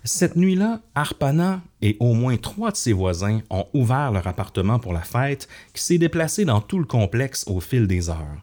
Cette 0.05 0.37
nuit-là, 0.37 0.81
Arpana 0.95 1.61
et 1.83 1.97
au 2.01 2.15
moins 2.15 2.37
trois 2.37 2.71
de 2.71 2.77
ses 2.77 2.93
voisins 2.93 3.41
ont 3.51 3.67
ouvert 3.75 4.13
leur 4.13 4.27
appartement 4.27 4.79
pour 4.79 4.93
la 4.93 5.01
fête 5.03 5.49
qui 5.75 5.83
s'est 5.83 5.99
déplacée 5.99 6.45
dans 6.45 6.61
tout 6.61 6.79
le 6.79 6.85
complexe 6.85 7.45
au 7.47 7.61
fil 7.61 7.87
des 7.87 8.09
heures. 8.09 8.43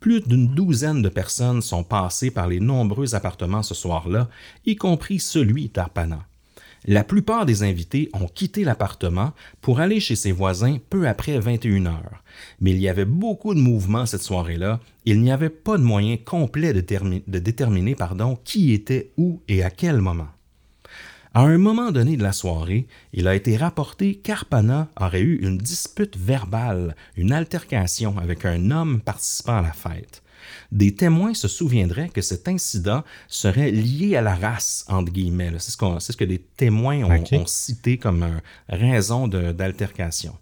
Plus 0.00 0.20
d'une 0.20 0.48
douzaine 0.48 1.02
de 1.02 1.08
personnes 1.08 1.60
sont 1.62 1.84
passées 1.84 2.30
par 2.30 2.46
les 2.48 2.60
nombreux 2.60 3.14
appartements 3.14 3.62
ce 3.62 3.74
soir-là, 3.74 4.28
y 4.66 4.76
compris 4.76 5.18
celui 5.18 5.68
d'Arpana. 5.68 6.20
La 6.86 7.04
plupart 7.04 7.46
des 7.46 7.62
invités 7.62 8.10
ont 8.12 8.26
quitté 8.26 8.64
l'appartement 8.64 9.32
pour 9.60 9.78
aller 9.78 10.00
chez 10.00 10.16
ses 10.16 10.32
voisins 10.32 10.78
peu 10.90 11.06
après 11.06 11.38
21 11.38 11.86
heures. 11.86 12.22
Mais 12.60 12.72
il 12.72 12.78
y 12.78 12.88
avait 12.88 13.04
beaucoup 13.04 13.54
de 13.54 13.60
mouvements 13.60 14.04
cette 14.04 14.22
soirée-là. 14.22 14.80
Il 15.04 15.20
n'y 15.22 15.30
avait 15.30 15.48
pas 15.48 15.78
de 15.78 15.84
moyen 15.84 16.16
complet 16.16 16.72
de, 16.72 16.80
termi- 16.80 17.22
de 17.28 17.38
déterminer 17.38 17.94
qui 18.44 18.72
était 18.72 19.12
où 19.16 19.40
et 19.46 19.62
à 19.62 19.70
quel 19.70 20.00
moment. 20.00 20.28
À 21.34 21.42
un 21.42 21.56
moment 21.56 21.92
donné 21.92 22.16
de 22.16 22.22
la 22.22 22.32
soirée, 22.32 22.86
il 23.14 23.26
a 23.26 23.34
été 23.34 23.56
rapporté 23.56 24.16
qu'Arpana 24.16 24.88
aurait 25.00 25.22
eu 25.22 25.36
une 25.40 25.56
dispute 25.56 26.16
verbale, 26.18 26.94
une 27.16 27.32
altercation 27.32 28.18
avec 28.18 28.44
un 28.44 28.70
homme 28.70 29.00
participant 29.00 29.58
à 29.58 29.62
la 29.62 29.72
fête. 29.72 30.21
Des 30.70 30.94
témoins 30.94 31.34
se 31.34 31.48
souviendraient 31.48 32.08
que 32.08 32.20
cet 32.20 32.48
incident 32.48 33.02
serait 33.28 33.70
lié 33.70 34.16
à 34.16 34.22
la 34.22 34.34
race, 34.34 34.84
entre 34.88 35.12
guillemets. 35.12 35.52
C'est 35.58 35.70
ce, 35.70 36.16
que 36.16 36.24
des 36.24 36.38
témoins 36.38 37.02
ont, 37.04 37.46
cité 37.46 37.98
comme 37.98 38.22
euh, 38.22 38.38
raison 38.68 39.28
d'altercation. 39.28 40.36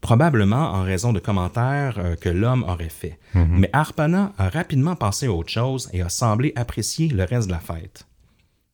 Probablement 0.00 0.72
en 0.72 0.82
raison 0.82 1.12
de 1.12 1.20
commentaires 1.20 1.98
euh, 1.98 2.16
que 2.16 2.30
l'homme 2.30 2.64
aurait 2.64 2.88
faits. 2.88 3.18
Mais 3.34 3.68
Arpana 3.72 4.32
a 4.38 4.48
rapidement 4.48 4.96
passé 4.96 5.26
à 5.26 5.32
autre 5.32 5.50
chose 5.50 5.90
et 5.92 6.02
a 6.02 6.08
semblé 6.08 6.52
apprécier 6.56 7.08
le 7.08 7.24
reste 7.24 7.48
de 7.48 7.52
la 7.52 7.60
fête. 7.60 8.06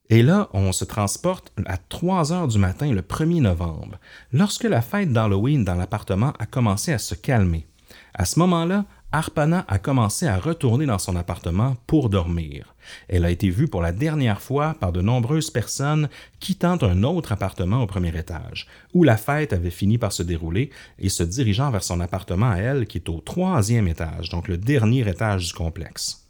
Et 0.08 0.22
là, 0.22 0.48
on 0.52 0.70
se 0.72 0.84
transporte 0.84 1.52
à 1.66 1.76
3 1.78 2.32
heures 2.32 2.48
du 2.48 2.58
matin 2.58 2.92
le 2.92 3.02
1er 3.02 3.40
novembre, 3.40 3.98
lorsque 4.32 4.64
la 4.64 4.80
fête 4.80 5.12
d'Halloween 5.12 5.64
dans 5.64 5.74
l'appartement 5.74 6.32
a 6.38 6.46
commencé 6.46 6.92
à 6.92 6.98
se 6.98 7.16
calmer. 7.16 7.66
À 8.14 8.24
ce 8.24 8.38
moment-là, 8.38 8.84
Arpana 9.12 9.64
a 9.68 9.78
commencé 9.78 10.26
à 10.26 10.38
retourner 10.38 10.84
dans 10.84 10.98
son 10.98 11.16
appartement 11.16 11.76
pour 11.86 12.10
dormir. 12.10 12.74
Elle 13.08 13.24
a 13.24 13.30
été 13.30 13.50
vue 13.50 13.68
pour 13.68 13.80
la 13.80 13.92
dernière 13.92 14.40
fois 14.40 14.74
par 14.80 14.92
de 14.92 15.00
nombreuses 15.00 15.50
personnes 15.50 16.08
quittant 16.40 16.76
un 16.82 17.02
autre 17.04 17.32
appartement 17.32 17.82
au 17.82 17.86
premier 17.86 18.16
étage, 18.16 18.66
où 18.94 19.04
la 19.04 19.16
fête 19.16 19.52
avait 19.52 19.70
fini 19.70 19.96
par 19.96 20.12
se 20.12 20.22
dérouler, 20.22 20.70
et 20.98 21.08
se 21.08 21.22
dirigeant 21.22 21.70
vers 21.70 21.84
son 21.84 22.00
appartement 22.00 22.50
à 22.50 22.56
elle 22.56 22.86
qui 22.86 22.98
est 22.98 23.08
au 23.08 23.20
troisième 23.20 23.88
étage, 23.88 24.28
donc 24.28 24.48
le 24.48 24.58
dernier 24.58 25.08
étage 25.08 25.46
du 25.48 25.52
complexe. 25.52 26.25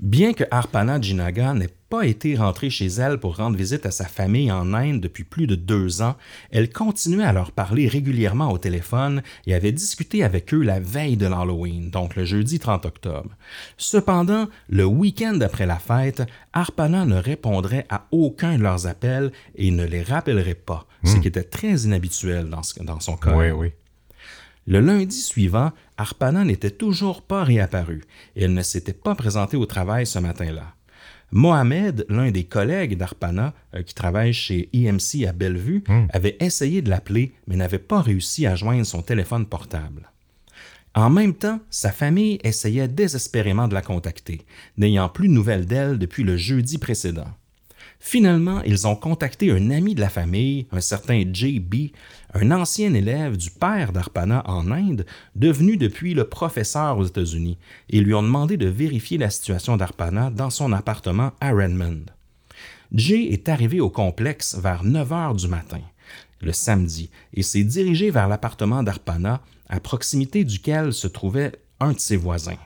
Bien 0.00 0.32
que 0.32 0.44
Arpana 0.52 1.00
Jinaga 1.00 1.54
n'ait 1.54 1.74
pas 1.88 2.06
été 2.06 2.36
rentrée 2.36 2.70
chez 2.70 2.86
elle 2.86 3.18
pour 3.18 3.36
rendre 3.36 3.56
visite 3.56 3.84
à 3.84 3.90
sa 3.90 4.04
famille 4.04 4.52
en 4.52 4.72
Inde 4.74 5.00
depuis 5.00 5.24
plus 5.24 5.46
de 5.48 5.54
deux 5.56 6.02
ans, 6.02 6.14
elle 6.52 6.70
continuait 6.70 7.24
à 7.24 7.32
leur 7.32 7.50
parler 7.50 7.88
régulièrement 7.88 8.52
au 8.52 8.58
téléphone 8.58 9.22
et 9.46 9.54
avait 9.54 9.72
discuté 9.72 10.22
avec 10.22 10.54
eux 10.54 10.62
la 10.62 10.78
veille 10.80 11.16
de 11.16 11.26
l'Halloween, 11.26 11.90
donc 11.90 12.14
le 12.14 12.24
jeudi 12.24 12.58
30 12.60 12.86
octobre. 12.86 13.30
Cependant, 13.76 14.46
le 14.68 14.84
week-end 14.84 15.38
après 15.40 15.66
la 15.66 15.78
fête, 15.78 16.22
Arpana 16.52 17.04
ne 17.04 17.16
répondrait 17.16 17.86
à 17.88 18.06
aucun 18.12 18.56
de 18.56 18.62
leurs 18.62 18.86
appels 18.86 19.32
et 19.56 19.70
ne 19.70 19.84
les 19.84 20.02
rappellerait 20.02 20.54
pas, 20.54 20.86
ce 21.04 21.16
qui 21.16 21.28
était 21.28 21.42
très 21.42 21.74
inhabituel 21.82 22.48
dans, 22.50 22.62
ce- 22.62 22.82
dans 22.82 23.00
son 23.00 23.16
cas. 23.16 23.34
Oui, 23.36 23.50
oui. 23.50 23.72
Le 24.68 24.80
lundi 24.80 25.16
suivant, 25.16 25.72
Arpana 25.96 26.44
n'était 26.44 26.70
toujours 26.70 27.22
pas 27.22 27.42
réapparu 27.42 28.04
et 28.36 28.44
elle 28.44 28.52
ne 28.52 28.60
s'était 28.60 28.92
pas 28.92 29.14
présentée 29.14 29.56
au 29.56 29.64
travail 29.64 30.06
ce 30.06 30.18
matin-là. 30.18 30.74
Mohamed, 31.32 32.04
l'un 32.10 32.30
des 32.30 32.44
collègues 32.44 32.98
d'Arpana 32.98 33.54
euh, 33.74 33.82
qui 33.82 33.94
travaille 33.94 34.34
chez 34.34 34.68
EMC 34.74 35.26
à 35.26 35.32
Bellevue, 35.32 35.84
avait 36.10 36.36
essayé 36.40 36.82
de 36.82 36.90
l'appeler 36.90 37.32
mais 37.46 37.56
n'avait 37.56 37.78
pas 37.78 38.02
réussi 38.02 38.46
à 38.46 38.56
joindre 38.56 38.84
son 38.84 39.00
téléphone 39.00 39.46
portable. 39.46 40.10
En 40.94 41.08
même 41.08 41.34
temps, 41.34 41.60
sa 41.70 41.90
famille 41.90 42.38
essayait 42.44 42.88
désespérément 42.88 43.68
de 43.68 43.74
la 43.74 43.80
contacter, 43.80 44.42
n'ayant 44.76 45.08
plus 45.08 45.28
de 45.28 45.32
nouvelles 45.32 45.64
d'elle 45.64 45.98
depuis 45.98 46.24
le 46.24 46.36
jeudi 46.36 46.76
précédent. 46.76 47.28
Finalement, 48.00 48.62
ils 48.62 48.86
ont 48.86 48.96
contacté 48.96 49.50
un 49.50 49.70
ami 49.70 49.94
de 49.94 50.00
la 50.00 50.08
famille, 50.08 50.66
un 50.70 50.80
certain 50.80 51.24
J.B., 51.32 51.90
un 52.34 52.50
ancien 52.50 52.92
élève 52.94 53.36
du 53.36 53.50
père 53.50 53.92
d'Arpana 53.92 54.42
en 54.46 54.70
Inde, 54.70 55.06
devenu 55.34 55.76
depuis 55.76 56.14
le 56.14 56.24
professeur 56.24 56.98
aux 56.98 57.04
États-Unis, 57.04 57.58
et 57.90 58.00
lui 58.00 58.14
ont 58.14 58.22
demandé 58.22 58.56
de 58.56 58.68
vérifier 58.68 59.18
la 59.18 59.30
situation 59.30 59.76
d'Arpana 59.76 60.30
dans 60.30 60.50
son 60.50 60.72
appartement 60.72 61.32
à 61.40 61.52
Redmond. 61.52 62.04
Jay 62.92 63.32
est 63.32 63.48
arrivé 63.48 63.80
au 63.80 63.90
complexe 63.90 64.56
vers 64.58 64.84
9 64.84 65.12
heures 65.12 65.34
du 65.34 65.48
matin, 65.48 65.80
le 66.40 66.52
samedi, 66.52 67.10
et 67.34 67.42
s'est 67.42 67.64
dirigé 67.64 68.10
vers 68.10 68.28
l'appartement 68.28 68.82
d'Arpana, 68.82 69.40
à 69.68 69.80
proximité 69.80 70.44
duquel 70.44 70.92
se 70.92 71.06
trouvait 71.06 71.52
un 71.80 71.92
de 71.92 72.00
ses 72.00 72.16
voisins, 72.16 72.56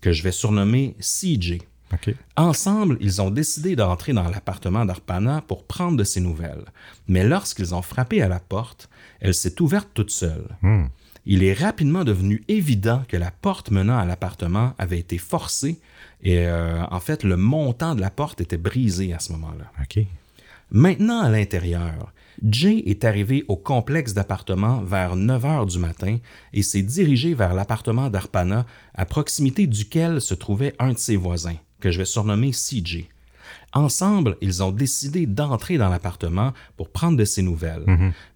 que 0.00 0.12
je 0.12 0.22
vais 0.22 0.32
surnommer 0.32 0.96
CJ. 1.00 1.58
OK. 1.92 2.14
Ensemble, 2.36 2.96
ils 3.00 3.20
ont 3.20 3.30
décidé 3.30 3.74
d'entrer 3.74 4.12
dans 4.12 4.28
l'appartement 4.28 4.84
d'Arpana 4.84 5.42
pour 5.46 5.64
prendre 5.64 5.96
de 5.96 6.04
ses 6.04 6.20
nouvelles. 6.20 6.64
Mais 7.08 7.24
lorsqu'ils 7.24 7.74
ont 7.74 7.82
frappé 7.82 8.22
à 8.22 8.28
la 8.28 8.38
porte, 8.38 8.88
elle 9.20 9.34
s'est 9.34 9.60
ouverte 9.60 9.88
toute 9.94 10.10
seule. 10.10 10.56
Hmm. 10.62 10.86
Il 11.26 11.44
est 11.44 11.52
rapidement 11.52 12.04
devenu 12.04 12.42
évident 12.48 13.02
que 13.06 13.16
la 13.16 13.30
porte 13.30 13.70
menant 13.70 13.98
à 13.98 14.06
l'appartement 14.06 14.72
avait 14.78 14.98
été 14.98 15.18
forcée 15.18 15.78
et 16.22 16.46
euh, 16.46 16.82
en 16.90 17.00
fait 17.00 17.24
le 17.24 17.36
montant 17.36 17.94
de 17.94 18.00
la 18.00 18.10
porte 18.10 18.40
était 18.40 18.56
brisé 18.56 19.12
à 19.12 19.18
ce 19.18 19.32
moment-là. 19.32 19.70
Maintenant, 20.72 21.20
à 21.20 21.28
l'intérieur, 21.28 22.12
Jay 22.48 22.82
est 22.86 23.04
arrivé 23.04 23.44
au 23.48 23.56
complexe 23.56 24.14
d'appartements 24.14 24.82
vers 24.82 25.16
9 25.16 25.44
heures 25.44 25.66
du 25.66 25.78
matin 25.78 26.18
et 26.52 26.62
s'est 26.62 26.82
dirigé 26.82 27.34
vers 27.34 27.54
l'appartement 27.54 28.08
d'Arpana, 28.08 28.64
à 28.94 29.04
proximité 29.04 29.66
duquel 29.66 30.20
se 30.20 30.34
trouvait 30.34 30.74
un 30.78 30.92
de 30.92 30.98
ses 30.98 31.16
voisins, 31.16 31.56
que 31.80 31.90
je 31.90 31.98
vais 31.98 32.04
surnommer 32.04 32.52
CJ. 32.52 33.08
Ensemble, 33.72 34.36
ils 34.40 34.62
ont 34.62 34.72
décidé 34.72 35.26
d'entrer 35.26 35.78
dans 35.78 35.88
l'appartement 35.88 36.52
pour 36.76 36.90
prendre 36.90 37.16
de 37.16 37.24
ses 37.24 37.42
nouvelles. 37.42 37.84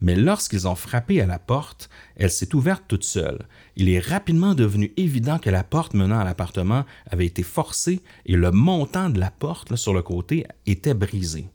Mais 0.01 0.15
lorsqu'ils 0.15 0.69
ont 0.69 0.77
frappé 0.77 1.21
à 1.21 1.27
la 1.27 1.39
porte, 1.39 1.91
elle 2.17 2.31
s'est 2.31 2.55
ouverte 2.55 2.85
toute 2.87 3.05
seule. 3.05 3.47
Il 3.77 3.89
est 3.89 3.99
rapidement 3.99 4.55
devenu 4.55 4.93
évident 4.97 5.39
que 5.39 5.51
la 5.51 5.65
porte 5.65 5.95
menant 5.95 6.21
à 6.21 6.25
l'appartement 6.25 6.85
avait 7.11 7.27
été 7.27 7.43
forcée 7.43 8.01
et 8.27 8.37
le 8.37 8.53
montant 8.53 9.11
de 9.11 9.19
la 9.19 9.31
porte 9.31 9.71
là, 9.71 9.77
sur 9.77 9.93
le 9.93 10.03
côté 10.03 10.47
était 10.67 10.95
brisé. 10.95 11.49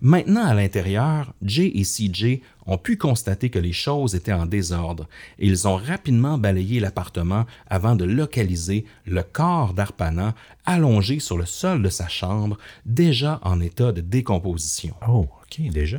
Maintenant, 0.00 0.44
à 0.44 0.54
l'intérieur, 0.54 1.32
Jay 1.42 1.72
et 1.74 1.82
CJ 1.82 2.40
ont 2.68 2.78
pu 2.78 2.96
constater 2.96 3.50
que 3.50 3.58
les 3.58 3.72
choses 3.72 4.14
étaient 4.14 4.32
en 4.32 4.46
désordre 4.46 5.08
et 5.38 5.46
ils 5.48 5.66
ont 5.66 5.76
rapidement 5.76 6.38
balayé 6.38 6.78
l'appartement 6.78 7.46
avant 7.68 7.96
de 7.96 8.04
localiser 8.04 8.84
le 9.06 9.22
corps 9.22 9.74
d'Arpana 9.74 10.34
allongé 10.66 11.18
sur 11.18 11.36
le 11.36 11.46
sol 11.46 11.82
de 11.82 11.88
sa 11.88 12.06
chambre, 12.06 12.58
déjà 12.86 13.40
en 13.42 13.60
état 13.60 13.90
de 13.90 14.02
décomposition. 14.02 14.94
Oh, 15.08 15.26
OK, 15.42 15.60
déjà. 15.70 15.98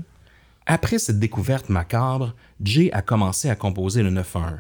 Après 0.66 1.00
cette 1.00 1.20
découverte 1.20 1.70
macabre, 1.70 2.36
Jay 2.64 2.92
a 2.94 3.02
commencé 3.02 3.50
à 3.50 3.56
composer 3.56 4.04
le 4.04 4.12
911. 4.12 4.60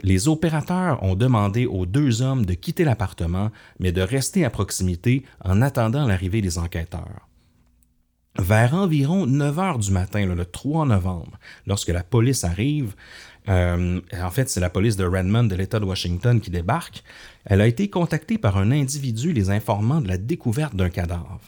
Les 0.00 0.28
opérateurs 0.28 1.02
ont 1.02 1.16
demandé 1.16 1.66
aux 1.66 1.84
deux 1.84 2.22
hommes 2.22 2.46
de 2.46 2.54
quitter 2.54 2.84
l'appartement, 2.84 3.50
mais 3.80 3.90
de 3.90 4.00
rester 4.00 4.44
à 4.44 4.50
proximité 4.50 5.24
en 5.44 5.60
attendant 5.60 6.06
l'arrivée 6.06 6.40
des 6.40 6.58
enquêteurs. 6.58 7.27
Vers 8.38 8.74
environ 8.74 9.26
9 9.26 9.58
heures 9.58 9.78
du 9.78 9.90
matin, 9.90 10.24
le 10.24 10.44
3 10.44 10.86
novembre, 10.86 11.38
lorsque 11.66 11.88
la 11.88 12.04
police 12.04 12.44
arrive, 12.44 12.94
euh, 13.48 14.00
en 14.12 14.30
fait, 14.30 14.48
c'est 14.48 14.60
la 14.60 14.70
police 14.70 14.96
de 14.96 15.04
Redmond 15.04 15.44
de 15.44 15.56
l'État 15.56 15.80
de 15.80 15.84
Washington 15.84 16.40
qui 16.40 16.50
débarque. 16.50 17.02
Elle 17.46 17.60
a 17.60 17.66
été 17.66 17.90
contactée 17.90 18.38
par 18.38 18.56
un 18.58 18.70
individu 18.70 19.32
les 19.32 19.50
informant 19.50 20.00
de 20.00 20.08
la 20.08 20.18
découverte 20.18 20.76
d'un 20.76 20.90
cadavre. 20.90 21.40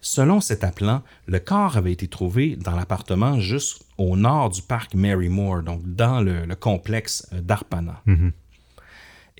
Selon 0.00 0.40
cet 0.40 0.64
appelant, 0.64 1.02
le 1.26 1.40
corps 1.40 1.76
avait 1.76 1.92
été 1.92 2.08
trouvé 2.08 2.56
dans 2.56 2.74
l'appartement 2.74 3.38
juste 3.38 3.84
au 3.98 4.16
nord 4.16 4.48
du 4.50 4.62
parc 4.62 4.94
Mary 4.94 5.28
Moore, 5.28 5.62
donc 5.62 5.82
dans 5.84 6.20
le, 6.20 6.46
le 6.46 6.56
complexe 6.56 7.28
d'Arpana. 7.32 8.02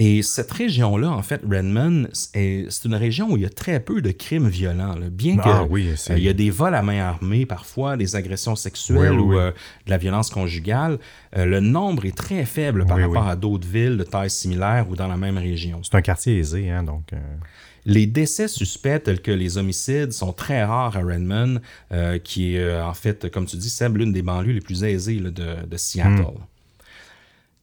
Et 0.02 0.22
cette 0.22 0.50
région-là, 0.50 1.10
en 1.10 1.22
fait, 1.22 1.42
Redmond, 1.48 2.08
est- 2.34 2.70
c'est 2.70 2.84
une 2.88 2.94
région 2.94 3.30
où 3.30 3.36
il 3.36 3.42
y 3.42 3.46
a 3.46 3.50
très 3.50 3.80
peu 3.80 4.00
de 4.00 4.10
crimes 4.12 4.48
violents. 4.48 4.96
là. 4.96 5.10
Bien 5.10 5.36
que 5.36 5.42
Ah 5.44 5.66
oui, 5.68 5.90
c'est- 5.96 6.14
euh, 6.14 6.18
il 6.18 6.24
y 6.24 6.28
a 6.28 6.32
des 6.32 6.48
vols 6.50 6.74
à 6.74 6.80
main 6.82 7.00
armée 7.00 7.44
parfois, 7.44 7.96
des 7.98 8.16
agressions 8.16 8.56
sexuelles 8.56 9.12
Oui, 9.12 9.16
oui, 9.18 9.34
ou 9.36 9.38
euh, 9.38 9.50
de 9.84 9.90
la 9.90 9.98
violence 9.98 10.30
conjugale, 10.30 10.98
euh, 11.36 11.44
le 11.44 11.60
nombre 11.60 12.06
est 12.06 12.16
très 12.16 12.46
faible 12.46 12.86
par 12.86 12.96
rapport 13.08 13.28
à 13.28 13.36
d'autres 13.36 13.68
villes 13.68 13.98
de 13.98 14.04
taille 14.04 14.30
similaire 14.30 14.86
ou 14.88 14.96
dans 14.96 15.06
la 15.06 15.18
même 15.18 15.36
région. 15.36 15.82
C'est 15.82 15.94
un 15.94 16.02
quartier 16.02 16.38
aisé, 16.38 16.70
hein, 16.70 16.82
donc. 16.82 17.10
Les 17.86 18.06
décès 18.06 18.46
suspects 18.48 19.02
tels 19.04 19.20
que 19.22 19.30
les 19.30 19.56
homicides 19.56 20.12
sont 20.12 20.32
très 20.34 20.64
rares 20.64 20.96
à 20.96 21.00
Redmond, 21.00 21.60
qui 22.24 22.54
est 22.56 22.80
en 22.80 22.92
fait, 22.94 23.30
comme 23.30 23.46
tu 23.46 23.56
dis, 23.56 23.70
Seb, 23.70 23.96
l'une 23.96 24.12
des 24.12 24.22
banlieues 24.22 24.52
les 24.52 24.60
plus 24.60 24.84
aisées 24.84 25.18
là, 25.18 25.30
de, 25.30 25.66
de 25.66 25.76
Seattle. 25.76 26.38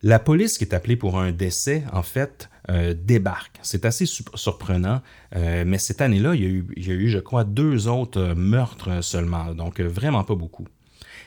La 0.08 0.20
police 0.20 0.58
qui 0.58 0.64
est 0.64 0.74
appelée 0.74 0.96
pour 0.96 1.20
un 1.20 1.34
décès, 1.34 1.84
en 1.92 2.02
fait, 2.02 2.50
euh, 2.70 2.94
débarque. 2.98 3.60
C'est 3.62 3.84
assez 3.84 4.06
su- 4.06 4.24
surprenant, 4.36 5.02
euh, 5.36 5.66
mais 5.68 5.78
cette 5.78 6.00
année-là, 6.00 6.34
il 6.34 6.42
y, 6.42 6.46
a 6.46 6.94
eu, 6.94 7.10
je 7.10 7.20
crois, 7.20 7.44
deux 7.44 7.90
autres 7.90 8.22
euh, 8.22 8.34
meurtres 8.34 9.04
seulement, 9.04 9.54
donc 9.54 9.82
vraiment 9.82 10.24
pas 10.24 10.36
beaucoup. 10.36 10.66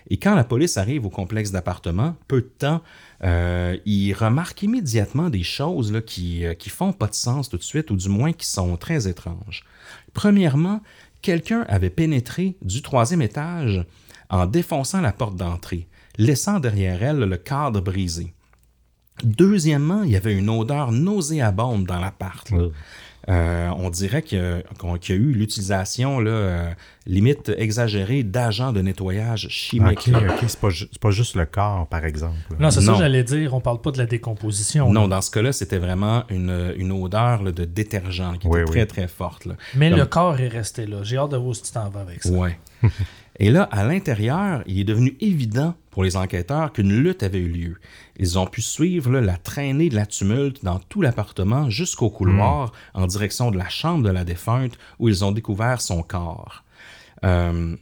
Et 0.09 0.17
quand 0.17 0.35
la 0.35 0.45
police 0.45 0.79
arrive 0.79 1.05
au 1.05 1.11
complexe 1.11 1.51
d'appartements, 1.51 2.17
peu 2.27 2.41
de 2.41 2.47
temps, 2.47 2.81
euh, 3.23 3.77
ils 3.85 4.15
remarquent 4.15 4.63
immédiatement 4.63 5.29
des 5.29 5.43
choses 5.43 6.01
qui, 6.07 6.45
qui 6.59 6.71
font 6.71 6.95
pas 6.95 7.09
de 7.09 7.15
sens 7.15 7.51
tout 7.51 7.59
de 7.59 7.63
suite, 7.63 7.91
ou 7.91 7.97
du 7.97 8.09
moins 8.09 8.33
qui 8.33 8.47
sont 8.47 8.79
très 8.79 9.07
étranges. 9.07 9.63
Premièrement, 10.15 10.81
quelqu'un 11.21 11.67
avait 11.69 11.91
pénétré 11.91 12.57
du 12.63 12.81
troisième 12.81 13.21
étage 13.21 13.85
en 14.31 14.47
défonçant 14.47 15.03
la 15.03 15.13
porte 15.13 15.37
d'entrée, 15.37 15.87
laissant 16.17 16.61
derrière 16.61 17.03
elle 17.03 17.19
le 17.19 17.37
cadre 17.37 17.83
brisé. 17.83 18.33
Deuxièmement, 19.25 20.03
il 20.03 20.11
y 20.11 20.17
avait 20.17 20.35
une 20.35 20.49
odeur 20.49 20.93
nauséabonde 20.93 21.85
dans 21.85 21.99
l'appart. 22.01 22.51
Euh, 23.29 23.69
on 23.77 23.91
dirait 23.91 24.23
qu'il 24.23 24.39
y 24.39 24.41
a, 24.41 24.59
y 24.59 25.13
eu 25.13 25.33
l'utilisation 25.33 26.21
euh, 26.25 26.71
limite 27.07 27.53
exagérée 27.55 28.23
d'agents 28.23 28.73
de 28.73 28.81
nettoyage 28.81 29.47
chimiques. 29.51 30.07
Ok, 30.07 30.07
là. 30.07 30.21
ok, 30.31 30.45
c'est 30.49 30.59
pas, 30.59 30.71
ju- 30.71 30.89
c'est 30.91 31.01
pas 31.01 31.11
juste 31.11 31.37
le 31.37 31.45
corps, 31.45 31.87
par 31.87 32.07
exemple. 32.07 32.35
Non, 32.59 32.71
c'est 32.71 32.81
ça 32.81 32.93
que 32.93 32.99
j'allais 32.99 33.23
dire. 33.23 33.53
On 33.53 33.61
parle 33.61 33.83
pas 33.83 33.91
de 33.91 33.99
la 33.99 34.07
décomposition. 34.07 34.91
Non, 34.91 35.03
là. 35.03 35.09
dans 35.09 35.21
ce 35.21 35.31
cas-là, 35.33 35.53
c'était 35.53 35.79
vraiment 35.79 36.25
une, 36.31 36.73
une 36.79 36.91
odeur 36.93 37.43
là, 37.43 37.53
de 37.53 37.67
détergent 37.67 38.39
qui 38.41 38.49
Oui, 38.49 38.61
était 38.63 38.71
oui. 38.71 38.77
très, 38.77 38.87
très 38.87 39.07
forte. 39.09 39.45
là. 39.45 39.55
Mais 39.77 39.91
Comme- 39.91 39.99
le 39.99 40.07
corps 40.07 40.41
est 40.41 40.49
resté 40.49 40.87
là. 40.87 41.03
J'ai 41.03 41.19
hâte 41.19 41.33
de 41.33 41.37
voir 41.37 41.55
si 41.55 41.63
tu 41.63 41.73
t'en 41.73 41.91
vas 41.91 42.01
avec 42.01 42.23
ça. 42.23 42.33
Ouais. 42.33 42.59
Et 43.39 43.51
là, 43.51 43.69
à 43.73 43.85
l'intérieur, 43.85 44.63
il 44.67 44.81
est 44.81 44.85
devenu 44.85 45.17
évident 45.21 45.75
pour 45.91 46.05
les 46.05 46.17
enquêteurs 46.17 46.73
qu'une 46.73 46.93
lutte 47.03 47.23
avait 47.23 47.39
eu 47.39 47.49
lieu. 47.49 47.77
Ils 48.23 48.39
ont 48.39 48.47
pu 48.47 48.61
suivre 48.61 49.11
là, 49.11 49.21
la 49.23 49.39
traînée 49.39 49.89
de 49.89 49.97
la 49.97 50.05
tumulte 50.05 50.63
dans 50.63 50.79
tout 50.79 51.01
l'appartement 51.01 51.71
jusqu'au 51.71 52.11
couloir 52.11 52.73
en 52.93 53.07
direction 53.07 53.51
de 53.51 53.57
la 53.57 53.71
chambre 53.71 54.05
de 54.05 54.11
la 54.11 54.25
défunte 54.25 54.79
où 54.99 55.09
ils 55.09 55.25
ont 55.25 55.33
découvert 55.33 55.81
son 55.81 56.03
corps. 56.03 56.63
Euh, 57.25 57.75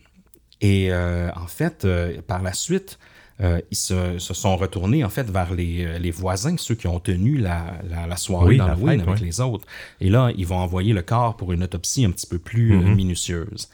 et 0.60 0.92
euh, 0.92 1.28
en 1.34 1.48
fait, 1.48 1.84
euh, 1.84 2.22
par 2.22 2.42
la 2.42 2.52
suite, 2.52 3.00
euh, 3.40 3.60
ils 3.72 3.76
se, 3.76 4.18
se 4.18 4.34
sont 4.34 4.56
retournés 4.56 5.02
en 5.04 5.08
fait 5.08 5.28
vers 5.28 5.52
les, 5.54 5.98
les 5.98 6.10
voisins, 6.12 6.56
ceux 6.56 6.76
qui 6.76 6.86
ont 6.86 7.00
tenu 7.00 7.36
la, 7.36 7.74
la, 7.90 8.06
la 8.06 8.16
soirée 8.16 8.50
Oui, 8.50 8.56
la 8.58 8.76
fête, 8.76 9.08
avec 9.08 9.20
les 9.20 9.40
autres. 9.40 9.66
Et 10.00 10.08
là, 10.08 10.30
ils 10.36 10.46
vont 10.46 10.58
envoyer 10.58 10.92
le 10.92 11.02
corps 11.02 11.36
pour 11.36 11.52
une 11.52 11.64
autopsie 11.64 12.04
un 12.04 12.10
petit 12.12 12.26
peu 12.26 12.38
plus 12.38 12.74
euh, 12.74 12.80
minutieuse. 12.80 13.68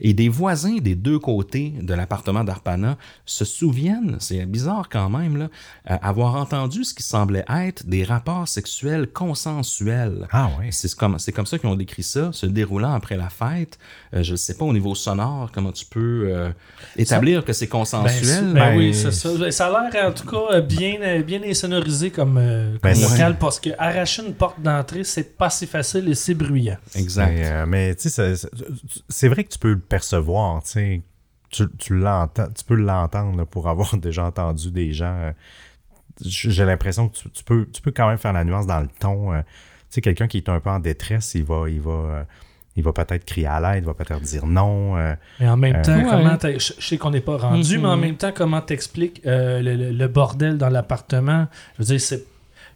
Et 0.00 0.12
des 0.14 0.28
voisins 0.28 0.76
des 0.78 0.94
deux 0.94 1.18
côtés 1.18 1.72
de 1.80 1.94
l'appartement 1.94 2.44
d'Arpana 2.44 2.96
se 3.26 3.44
souviennent, 3.44 4.16
c'est 4.18 4.44
bizarre 4.46 4.88
quand 4.90 5.08
même, 5.08 5.36
là, 5.36 5.48
euh, 5.90 5.96
avoir 6.02 6.34
entendu 6.34 6.84
ce 6.84 6.94
qui 6.94 7.02
semblait 7.02 7.44
être 7.48 7.86
des 7.86 8.04
rapports 8.04 8.48
sexuels 8.48 9.06
consensuels. 9.08 10.26
Ah 10.32 10.50
ouais. 10.58 10.68
C'est 10.70 10.92
comme, 10.94 11.18
c'est 11.18 11.32
comme 11.32 11.46
ça 11.46 11.58
qu'ils 11.58 11.68
ont 11.68 11.76
décrit 11.76 12.02
ça, 12.02 12.32
se 12.32 12.46
déroulant 12.46 12.92
après 12.92 13.16
la 13.16 13.28
fête. 13.30 13.78
Euh, 14.14 14.22
je 14.22 14.32
ne 14.32 14.36
sais 14.36 14.54
pas 14.54 14.64
au 14.64 14.72
niveau 14.72 14.94
sonore 14.94 15.50
comment 15.52 15.72
tu 15.72 15.84
peux 15.86 16.28
euh, 16.28 16.50
établir 16.96 17.44
que 17.44 17.52
c'est 17.52 17.66
Ben, 17.66 17.70
consensuel? 17.70 18.44
ben 18.46 18.52
Ben, 18.54 18.76
oui, 18.76 18.94
c'est 18.94 19.12
ça. 19.12 19.30
Ben, 19.38 19.50
Ça 19.50 19.66
a 19.66 19.90
l'air 19.90 20.08
en 20.08 20.12
tout 20.12 20.26
cas 20.26 20.60
bien, 20.60 21.22
bien 21.22 21.42
insonorisé 21.44 22.10
comme, 22.10 22.38
euh, 22.38 22.72
comme 22.72 22.92
Ben, 22.92 23.00
local 23.00 23.36
parce 23.38 23.60
que 23.60 23.70
arracher 23.78 24.26
une 24.26 24.34
porte 24.34 24.60
d'entrée, 24.60 25.04
c'est 25.04 25.36
pas 25.36 25.50
si 25.50 25.66
facile 25.66 26.08
et 26.08 26.14
c'est 26.14 26.34
bruyant. 26.34 26.76
exact. 26.94 27.32
Mais, 27.34 27.46
euh, 27.46 27.66
mais 27.66 27.94
tu 27.94 28.08
sais, 28.08 28.34
c'est- 29.08 29.28
vrai 29.28 29.44
que 29.44 29.50
tu 29.50 29.58
peux 29.58 29.70
le 29.72 29.78
percevoir, 29.84 30.62
tu 30.62 30.68
sais. 30.70 31.02
Tu, 31.50 31.64
tu 31.78 31.94
l'entends, 31.96 32.48
tu 32.50 32.64
peux 32.64 32.74
l'entendre 32.74 33.44
pour 33.44 33.68
avoir 33.68 33.96
déjà 33.98 34.24
entendu 34.24 34.70
des 34.72 34.92
gens. 34.92 35.14
euh, 35.18 35.32
J'ai 36.20 36.64
l'impression 36.64 37.08
que 37.08 37.16
tu, 37.16 37.30
tu 37.30 37.44
peux, 37.44 37.66
tu 37.72 37.80
peux 37.82 37.90
quand 37.92 38.08
même 38.08 38.18
faire 38.18 38.32
la 38.32 38.44
nuance 38.44 38.66
dans 38.66 38.80
le 38.80 38.88
ton. 38.98 39.32
euh, 39.32 39.40
tu 39.42 39.46
sais, 39.96 40.00
quelqu'un 40.00 40.26
qui 40.26 40.38
est 40.38 40.48
un 40.48 40.58
peu 40.60 40.70
en 40.70 40.80
détresse, 40.80 41.34
il 41.34 41.44
va, 41.44 41.68
il 41.68 41.80
va, 41.80 41.90
euh, 41.90 42.22
il 42.76 42.82
va 42.82 42.92
peut-être 42.92 43.24
crier 43.24 43.46
à 43.46 43.60
l'aide, 43.60 43.84
il 43.84 43.86
va 43.86 43.94
peut-être 43.94 44.20
dire 44.22 44.46
non. 44.46 44.96
euh, 44.96 45.14
Mais 45.38 45.48
en 45.48 45.56
même 45.56 45.76
Euh, 45.76 45.82
temps, 45.82 45.96
Ouais. 45.96 46.06
comment 46.10 46.36
t'as- 46.36 46.58
je, 46.58 46.72
je 46.78 46.84
sais 46.84 46.98
qu'on 46.98 47.10
n'est 47.10 47.20
pas 47.20 47.36
rendu, 47.36 47.78
mais 47.78 47.86
en 47.88 47.96
même 47.96 48.16
temps, 48.16 48.32
comment 48.34 48.60
t'expliques 48.60 49.20
euh, 49.26 49.60
le, 49.62 49.76
le- 49.76 49.92
le 49.92 50.08
bordel 50.08 50.58
dans 50.58 50.70
l'appartement? 50.70 51.46
Je 51.74 51.82
veux 51.82 51.86
dire, 51.86 52.00
c'est 52.00 52.24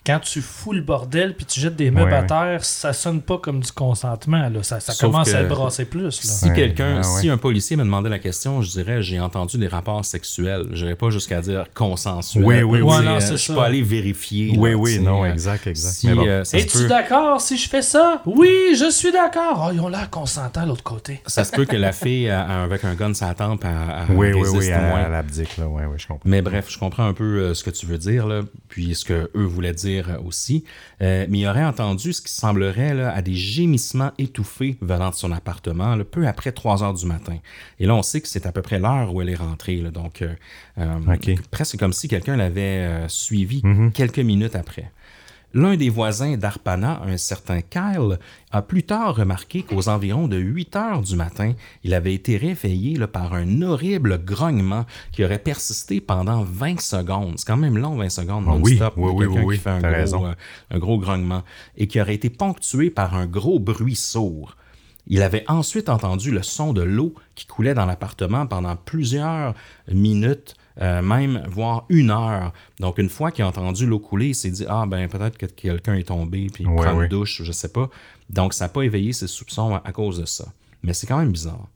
quand 0.07 0.21
tu 0.21 0.41
fous 0.41 0.73
le 0.73 0.81
bordel 0.81 1.35
puis 1.35 1.45
tu 1.45 1.61
jettes 1.61 1.77
des 1.77 1.91
meubles 1.91 2.11
Ouais, 2.11 2.17
à 2.17 2.21
ouais. 2.23 2.27
terre, 2.27 2.65
ça 2.65 2.93
sonne 2.93 3.21
pas 3.21 3.39
comme 3.39 3.61
du 3.61 3.71
consentement. 3.73 4.49
Là. 4.49 4.63
Ça, 4.63 4.79
commence 4.99 5.31
que- 5.31 5.37
à 5.37 5.43
brasser 5.45 5.85
plus. 5.85 6.03
Là. 6.05 6.11
Si 6.11 6.49
Ouais, 6.49 6.55
quelqu'un, 6.55 6.97
ouais, 6.99 7.03
si 7.21 7.29
un 7.29 7.37
policier 7.37 7.77
me 7.77 7.85
demandait 7.85 8.09
la 8.09 8.19
question, 8.19 8.63
je 8.63 8.71
dirais 8.71 9.03
j'ai 9.03 9.21
entendu 9.21 9.59
des 9.59 9.69
rapports 9.69 10.05
sexuels. 10.05 10.67
Je 10.73 10.85
n'irais 10.85 10.97
pas 10.97 11.11
jusqu'à 11.11 11.41
dire 11.41 11.67
consensuel. 11.75 12.45
Oui, 12.45 12.63
oui, 12.63 12.81
oui. 12.81 13.05
non, 13.05 13.17
euh, 13.17 13.21
je 13.21 13.35
suis 13.37 13.53
pas 13.55 13.67
allé 13.67 13.83
vérifier. 13.83 14.55
oui, 14.57 14.71
là, 14.71 14.77
oui, 14.77 14.99
non, 15.01 15.25
exact, 15.27 15.67
exact. 15.67 15.93
Si, 15.95 16.07
Mais 16.09 16.15
bon. 16.15 16.27
euh, 16.27 16.43
Es-tu 16.53 16.79
peut, 16.79 16.87
d'accord 16.89 17.41
si 17.41 17.57
je 17.59 17.69
fais 17.69 17.83
ça? 17.83 18.23
Oui, 18.27 18.51
je 18.79 18.91
suis 18.91 19.13
d'accord. 19.13 19.67
Oh, 19.69 19.71
ils 19.75 19.81
ont 19.81 19.89
l'air 19.89 20.09
consentants 20.11 20.63
de 20.63 20.69
l'autre 20.69 20.83
côté. 20.83 21.21
ça 21.27 21.45
se 21.45 21.53
peut 21.53 21.65
que 21.65 21.77
la 21.77 21.93
fille 21.93 22.29
avec 22.31 22.85
un 22.85 22.95
gun 22.95 23.13
sa 23.15 23.35
tempe 23.35 23.65
à, 23.65 24.07
oui, 24.11 24.33
oui, 24.33 24.43
oui, 24.43 24.43
résiste 24.59 24.73
à, 24.73 24.97
à 25.07 25.09
l'abdique, 25.09 25.51
je 25.57 25.63
comprends. 26.07 26.21
Mais 26.25 26.43
bref, 26.43 26.67
je 26.69 26.79
comprends 26.79 27.07
un 27.07 27.13
peu 27.15 27.25
euh, 27.25 27.55
ce 27.55 27.65
que 27.65 27.71
tu 27.71 27.87
veux 27.87 27.99
dire, 27.99 28.27
là, 28.27 28.43
puis 28.69 28.95
ce 28.95 29.05
que 29.05 29.31
eux 29.35 29.45
voulaient 29.45 29.73
dire 29.73 29.88
aussi. 30.25 30.65
Euh, 31.03 31.27
mais 31.29 31.39
il 31.41 31.47
aurait 31.47 31.65
entendu 31.65 32.13
ce 32.13 32.23
qui 32.23 32.33
semblerait 32.33 32.95
là, 32.95 33.13
à 33.13 33.23
des 33.23 33.35
gémissements 33.35 34.13
étouffés 34.19 34.77
venant 34.81 35.11
de 35.11 35.15
son 35.15 35.33
appartement, 35.33 35.95
là, 35.97 36.05
peu 36.05 36.27
après 36.27 36.53
3 36.53 36.83
heures 36.83 36.95
du 36.95 37.07
matin. 37.07 37.37
Et 37.79 37.87
là, 37.87 37.95
on 37.95 38.03
sait 38.03 38.21
que 38.21 38.29
c'est 38.29 38.47
à 38.47 38.53
peu 38.53 38.63
près 38.63 38.79
l'heure 38.79 39.15
où 39.15 39.23
elle 39.23 39.29
est 39.31 39.35
rentrée. 39.35 39.77
là, 39.77 39.91
donc, 39.91 40.23
euh, 40.23 40.35
euh, 40.79 41.37
presque 41.51 41.79
comme 41.79 41.93
si 41.93 42.09
quelqu'un 42.09 42.37
l'avait 42.37 43.07
suivi 43.09 43.61
Mhm. 43.65 43.93
quelques 43.93 44.19
minutes 44.19 44.57
après. 44.57 44.91
L'un 45.55 45.77
des 45.77 45.89
voisins 45.89 46.37
d'Arpana, 46.37 47.01
un 47.07 47.17
certain 47.17 47.63
Kyle, 47.63 48.19
a 48.51 48.61
plus 48.61 48.83
tard 48.83 49.17
remarqué 49.17 49.63
qu'aux 49.63 49.89
environs 49.89 50.29
de 50.29 50.37
8 50.37 50.77
heures 50.77 51.01
du 51.01 51.17
matin, 51.17 51.55
il 51.85 51.95
avait 51.95 52.13
été 52.13 52.37
réveillé 52.37 52.99
là, 52.99 53.07
par 53.09 53.33
un 53.33 53.63
horrible 53.63 54.23
grognement 54.23 54.85
qui 55.11 55.25
aurait 55.25 55.39
persisté 55.39 56.03
pendant 56.03 56.45
20 56.45 56.81
secondes. 56.81 57.35
C'est 57.39 57.47
quand 57.47 57.57
même 57.57 57.79
long, 57.79 57.97
20 57.97 58.11
secondes 58.11 58.45
Ah 58.47 58.57
oui, 58.61 58.73
non-stop. 58.73 58.95
oui, 58.99 59.11
oui, 59.15 59.27
quelqu'un 59.27 59.41
oui, 59.41 59.47
oui, 59.47 59.57
qui 59.57 59.63
fait 59.63 59.71
un 59.71 59.81
gros, 59.81 60.27
euh, 60.27 60.35
un 60.71 60.79
gros 60.79 60.99
grognement. 60.99 61.43
Et 61.79 61.87
qui 61.87 61.99
aurait 61.99 62.15
été 62.15 62.29
ponctué 62.29 62.91
par 62.91 63.15
un 63.15 63.27
gros 63.27 63.59
bruit 63.59 63.97
sourd. 63.97 64.55
Il 65.07 65.23
avait 65.23 65.45
ensuite 65.49 65.89
entendu 65.89 66.31
le 66.31 66.43
son 66.43 66.75
de 66.75 66.83
l'eau 66.83 67.15
qui 67.35 67.47
coulait 67.47 67.73
dans 67.73 67.87
l'appartement 67.87 68.47
pendant 68.47 68.77
plusieurs 68.77 69.55
minutes, 69.91 70.55
euh, 70.81 71.03
même 71.03 71.43
voire 71.49 71.85
une 71.89 72.11
heure. 72.11 72.53
Donc, 72.81 72.99
une 72.99 73.09
fois 73.09 73.31
qu'il 73.33 73.45
a 73.45 73.49
entendu 73.49 73.87
l'eau 73.87 73.99
couler, 73.99 74.29
il 74.29 74.35
s'est 74.35 74.51
dit 74.51 74.65
Ah, 74.69 74.85
ben 74.87 75.09
peut-être 75.09 75.37
que 75.39 75.47
quelqu'un 75.47 75.95
est 75.95 76.09
tombé 76.09 76.47
puis 76.53 76.65
il 76.65 76.69
Ouais, 76.69 76.77
prend 76.87 76.95
ouais. 76.97 77.05
une 77.05 77.11
douche, 77.11 77.43
je 77.43 77.53
sais 77.53 77.73
pas. 77.73 77.89
Donc, 78.31 78.55
ça 78.55 78.67
n'a 78.67 78.69
pas 78.69 78.83
éveillé 78.83 79.13
ses 79.13 79.27
soupçons 79.27 79.75
à, 79.75 79.83
à 79.85 79.93
cause 79.93 80.21
de 80.21 80.27
ça. 80.27 80.47
Mais 80.83 80.93
c'est 80.95 81.07
quand 81.07 81.19
même 81.19 81.33
bizarre. 81.33 81.67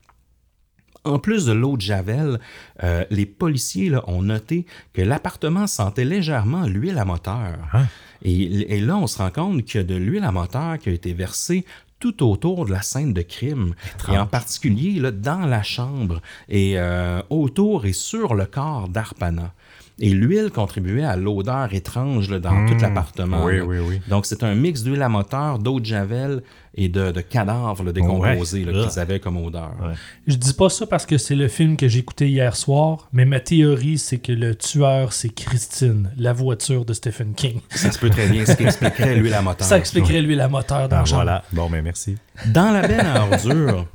En 1.05 1.19
plus 1.19 1.47
de 1.47 1.53
l'eau 1.53 1.77
de 1.77 1.81
Javel, 1.81 2.39
euh, 2.85 3.05
les 3.11 3.27
policiers 3.27 3.91
là, 3.91 4.05
ont 4.07 4.23
noté 4.23 4.67
que 4.93 5.03
l'appartement 5.03 5.67
sentait 5.67 6.05
légèrement 6.05 6.65
l'huile 6.67 6.97
à 6.99 7.05
moteur. 7.05 7.59
Hein? 7.73 7.87
Et, 8.23 8.77
et 8.77 8.81
là, 8.81 8.97
on 8.97 9.09
se 9.09 9.19
rend 9.19 9.31
compte 9.31 9.65
qu'il 9.65 9.81
y 9.81 9.85
a 9.85 9.85
de 9.85 9.97
l'huile 9.97 10.23
à 10.23 10.31
moteur 10.31 10.79
qui 10.79 10.91
a 10.91 10.93
été 10.93 11.13
versée 11.13 11.65
tout 12.03 12.29
autour 12.29 12.67
de 12.67 12.73
la 12.73 12.83
scène 12.83 13.13
de 13.13 13.23
crime, 13.23 13.77
et 14.13 14.19
en 14.19 14.27
particulier 14.27 14.99
là, 14.99 15.13
dans 15.13 15.47
la 15.47 15.63
chambre 15.63 16.21
et 16.49 16.73
euh, 16.77 17.23
autour 17.31 17.87
et 17.87 17.93
sur 17.93 18.35
le 18.35 18.47
corps 18.47 18.89
d'Arpana. 18.89 19.55
Et 19.99 20.11
l'huile 20.11 20.51
contribuait 20.51 21.05
à 21.05 21.17
l'odeur 21.17 21.73
étrange 21.75 22.31
là, 22.31 22.39
dans 22.41 22.67
tout 22.67 22.75
l'appartement. 22.81 23.41
Mmh. 23.41 23.45
Oui, 23.45 23.61
oui, 23.61 23.77
oui. 23.87 24.01
Donc, 24.09 24.27
c'est 24.27 24.43
un 24.43 24.55
mix 24.55 24.83
d'huile 24.83 25.03
à 25.03 25.09
moteur, 25.09 25.59
d'eau 25.59 25.79
de 25.81 25.85
javel 25.85 26.43
et 26.75 26.89
de, 26.89 27.13
de 27.13 27.21
cadavres 27.21 27.85
là, 27.85 27.93
décomposés 27.93 28.65
qu'ils 28.65 28.99
avaient 28.99 29.21
comme 29.21 29.37
odeur. 29.37 29.73
Je 30.27 30.37
dis 30.37 30.55
pas 30.55 30.71
ça 30.71 30.87
parce 30.87 31.05
que 31.07 31.19
c'est 31.19 31.35
le 31.35 31.47
film 31.49 31.77
que 31.77 31.87
j'ai 31.89 31.99
écouté 32.01 32.29
hier 32.29 32.57
soir, 32.57 33.09
mais 33.13 33.25
ma 33.27 33.41
théorie, 33.41 33.99
c'est 33.99 34.19
que 34.19 34.33
le 34.33 34.55
tueur, 34.55 35.13
c'est 35.13 35.29
Christine, 35.29 36.11
la 36.17 36.33
voiture 36.33 36.85
de 36.85 36.95
Stephen 36.95 37.35
King. 37.35 37.61
Ça 37.71 37.93
se 37.93 37.99
peut 37.99 38.11
très 38.11 38.27
bien, 38.29 38.45
ce 38.47 38.53
qui 38.57 38.65
expliquerait 38.65 39.15
l'huile 39.17 39.35
à 39.35 39.43
moteur. 39.43 39.67
Ça 39.67 39.77
expliquerait 39.79 40.23
lui 40.23 40.35
la 40.35 40.49
moteur 40.49 40.89
dans 40.89 40.97
Ah, 40.97 41.01
le 41.01 41.07
genre. 41.07 41.19
voilà. 41.19 41.43
Bon, 41.53 41.69
mais 41.69 41.83
merci. 41.83 42.17
Dans 42.47 42.71
la 42.73 42.89
benne 42.89 43.07
à 43.07 43.23
ordures, 43.31 43.87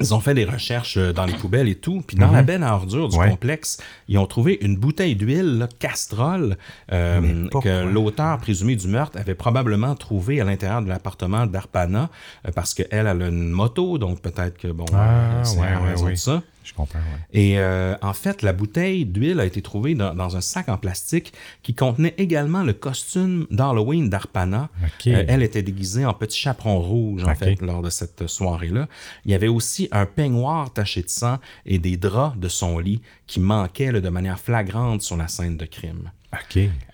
ils 0.00 0.12
ont 0.14 0.20
fait 0.20 0.34
des 0.34 0.44
recherches 0.44 0.96
euh, 0.96 1.12
dans 1.12 1.24
les 1.24 1.34
poubelles 1.34 1.68
et 1.68 1.74
tout. 1.76 2.02
Puis 2.06 2.16
dans 2.16 2.30
la 2.30 2.42
benne 2.42 2.62
à 2.62 2.74
ordures 2.74 3.08
du 3.08 3.16
Mhm. 3.16 3.22
Ouais. 3.22 3.30
complexe, 3.30 3.78
ils 4.08 4.18
ont 4.18 4.26
trouvé 4.26 4.58
une 4.60 4.76
bouteille 4.76 5.14
d'huile 5.16 5.68
Castrol 5.78 6.56
euh, 6.92 7.48
que 7.62 7.84
l'auteur 7.84 8.38
présumé 8.38 8.76
du 8.76 8.88
meurtre 8.88 9.18
avait 9.18 9.34
probablement 9.34 9.94
trouvé 9.94 10.40
à 10.40 10.44
l'intérieur 10.44 10.82
de 10.82 10.88
l'appartement 10.88 11.46
d'Arpana 11.46 12.10
euh, 12.46 12.50
parce 12.54 12.74
qu'elle 12.74 12.88
elle 12.90 13.06
a 13.06 13.12
une 13.12 13.50
moto, 13.50 13.98
donc 13.98 14.20
peut-être 14.20 14.58
que 14.58 14.68
bon, 14.68 14.84
Ah, 14.92 14.96
euh, 15.40 15.44
c'est 15.44 15.58
ouais, 16.04 16.16
ça. 16.16 16.42
Je 16.64 16.72
comprends, 16.72 16.98
ouais. 16.98 17.40
Et 17.40 17.58
euh, 17.58 17.94
en 18.00 18.14
fait, 18.14 18.42
la 18.42 18.54
bouteille 18.54 19.04
d'huile 19.04 19.38
a 19.38 19.44
été 19.44 19.60
trouvée 19.60 19.94
dans, 19.94 20.14
dans 20.14 20.36
un 20.36 20.40
sac 20.40 20.68
en 20.68 20.78
plastique 20.78 21.32
qui 21.62 21.74
contenait 21.74 22.14
également 22.18 22.62
le 22.62 22.72
costume 22.72 23.46
d'Halloween 23.50 24.08
d'Arpana. 24.08 24.70
Euh, 25.06 25.24
elle 25.28 25.42
était 25.42 25.62
déguisée 25.62 26.06
en 26.06 26.14
petit 26.14 26.38
chaperon 26.38 26.80
rouge, 26.80 27.22
en 27.24 27.34
fait, 27.34 27.60
lors 27.60 27.82
de 27.82 27.90
cette 27.90 28.26
soirée-là. 28.26 28.88
Il 29.26 29.30
y 29.30 29.34
avait 29.34 29.48
aussi 29.48 29.88
un 29.92 30.06
peignoir 30.06 30.72
taché 30.72 31.02
de 31.02 31.10
sang 31.10 31.38
et 31.66 31.78
des 31.78 31.98
draps 31.98 32.38
de 32.38 32.48
son 32.48 32.78
lit 32.78 33.02
qui 33.26 33.40
manquaient 33.40 33.92
là, 33.92 34.00
de 34.00 34.08
manière 34.08 34.40
flagrante 34.40 35.02
sur 35.02 35.16
la 35.16 35.28
scène 35.28 35.56
de 35.56 35.66
crime. 35.66 36.10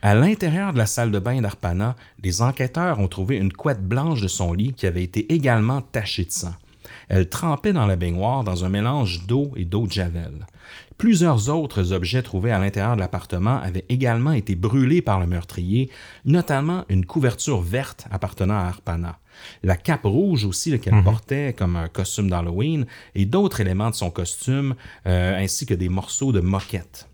À 0.02 0.14
l'intérieur 0.14 0.72
de 0.72 0.78
la 0.78 0.87
salle 0.87 1.11
de 1.11 1.18
bain 1.18 1.40
d'Arpana, 1.40 1.96
les 2.22 2.42
enquêteurs 2.42 2.98
ont 2.98 3.09
trouvé 3.09 3.37
une 3.37 3.52
couette 3.52 3.83
blanche 3.83 4.20
de 4.20 4.28
son 4.28 4.52
lit 4.52 4.74
qui 4.74 4.87
avait 4.87 5.02
été 5.02 5.33
également 5.33 5.80
tachée 5.80 6.24
de 6.24 6.30
sang. 6.30 6.54
Elle 7.11 7.29
trempait 7.29 7.73
dans 7.73 7.87
la 7.87 7.96
baignoire 7.96 8.44
dans 8.44 8.64
un 8.64 8.68
mélange 8.68 9.27
d'eau 9.27 9.51
et 9.57 9.64
d'eau 9.64 9.88
de 9.88 9.92
javel. 9.92 10.46
Plusieurs 10.96 11.49
autres 11.49 11.92
objets 11.92 12.23
trouvés 12.23 12.53
à 12.53 12.61
l'intérieur 12.61 12.94
de 12.94 13.01
l'appartement 13.01 13.59
avaient 13.61 13.85
également 13.88 14.31
été 14.31 14.55
brûlés 14.55 15.03
par 15.03 15.18
le 15.18 15.27
meurtrier, 15.27 15.90
notamment 16.25 16.85
une 16.88 17.05
couverture 17.05 17.62
verte 17.62 18.07
appartenant 18.12 18.55
à 18.55 18.66
Arpana. 18.66 19.18
La 19.64 19.77
cape 19.77 20.05
rouge 20.05 20.44
aussi 20.44 20.79
qu'elle 20.79 21.03
portait 21.03 21.53
comme 21.53 21.75
un 21.75 21.88
costume 21.88 22.31
d'Halloween 22.31 22.87
et 23.16 23.25
d'autres 23.25 23.61
éléments 23.61 23.90
de 23.90 23.96
son 23.96 24.11
costume, 24.11 24.77
euh, 25.07 25.37
ainsi 25.37 25.66
que 25.66 25.75
des 25.75 25.88
morceaux 25.88 26.31
de 26.31 26.40
moquette. 26.40 27.10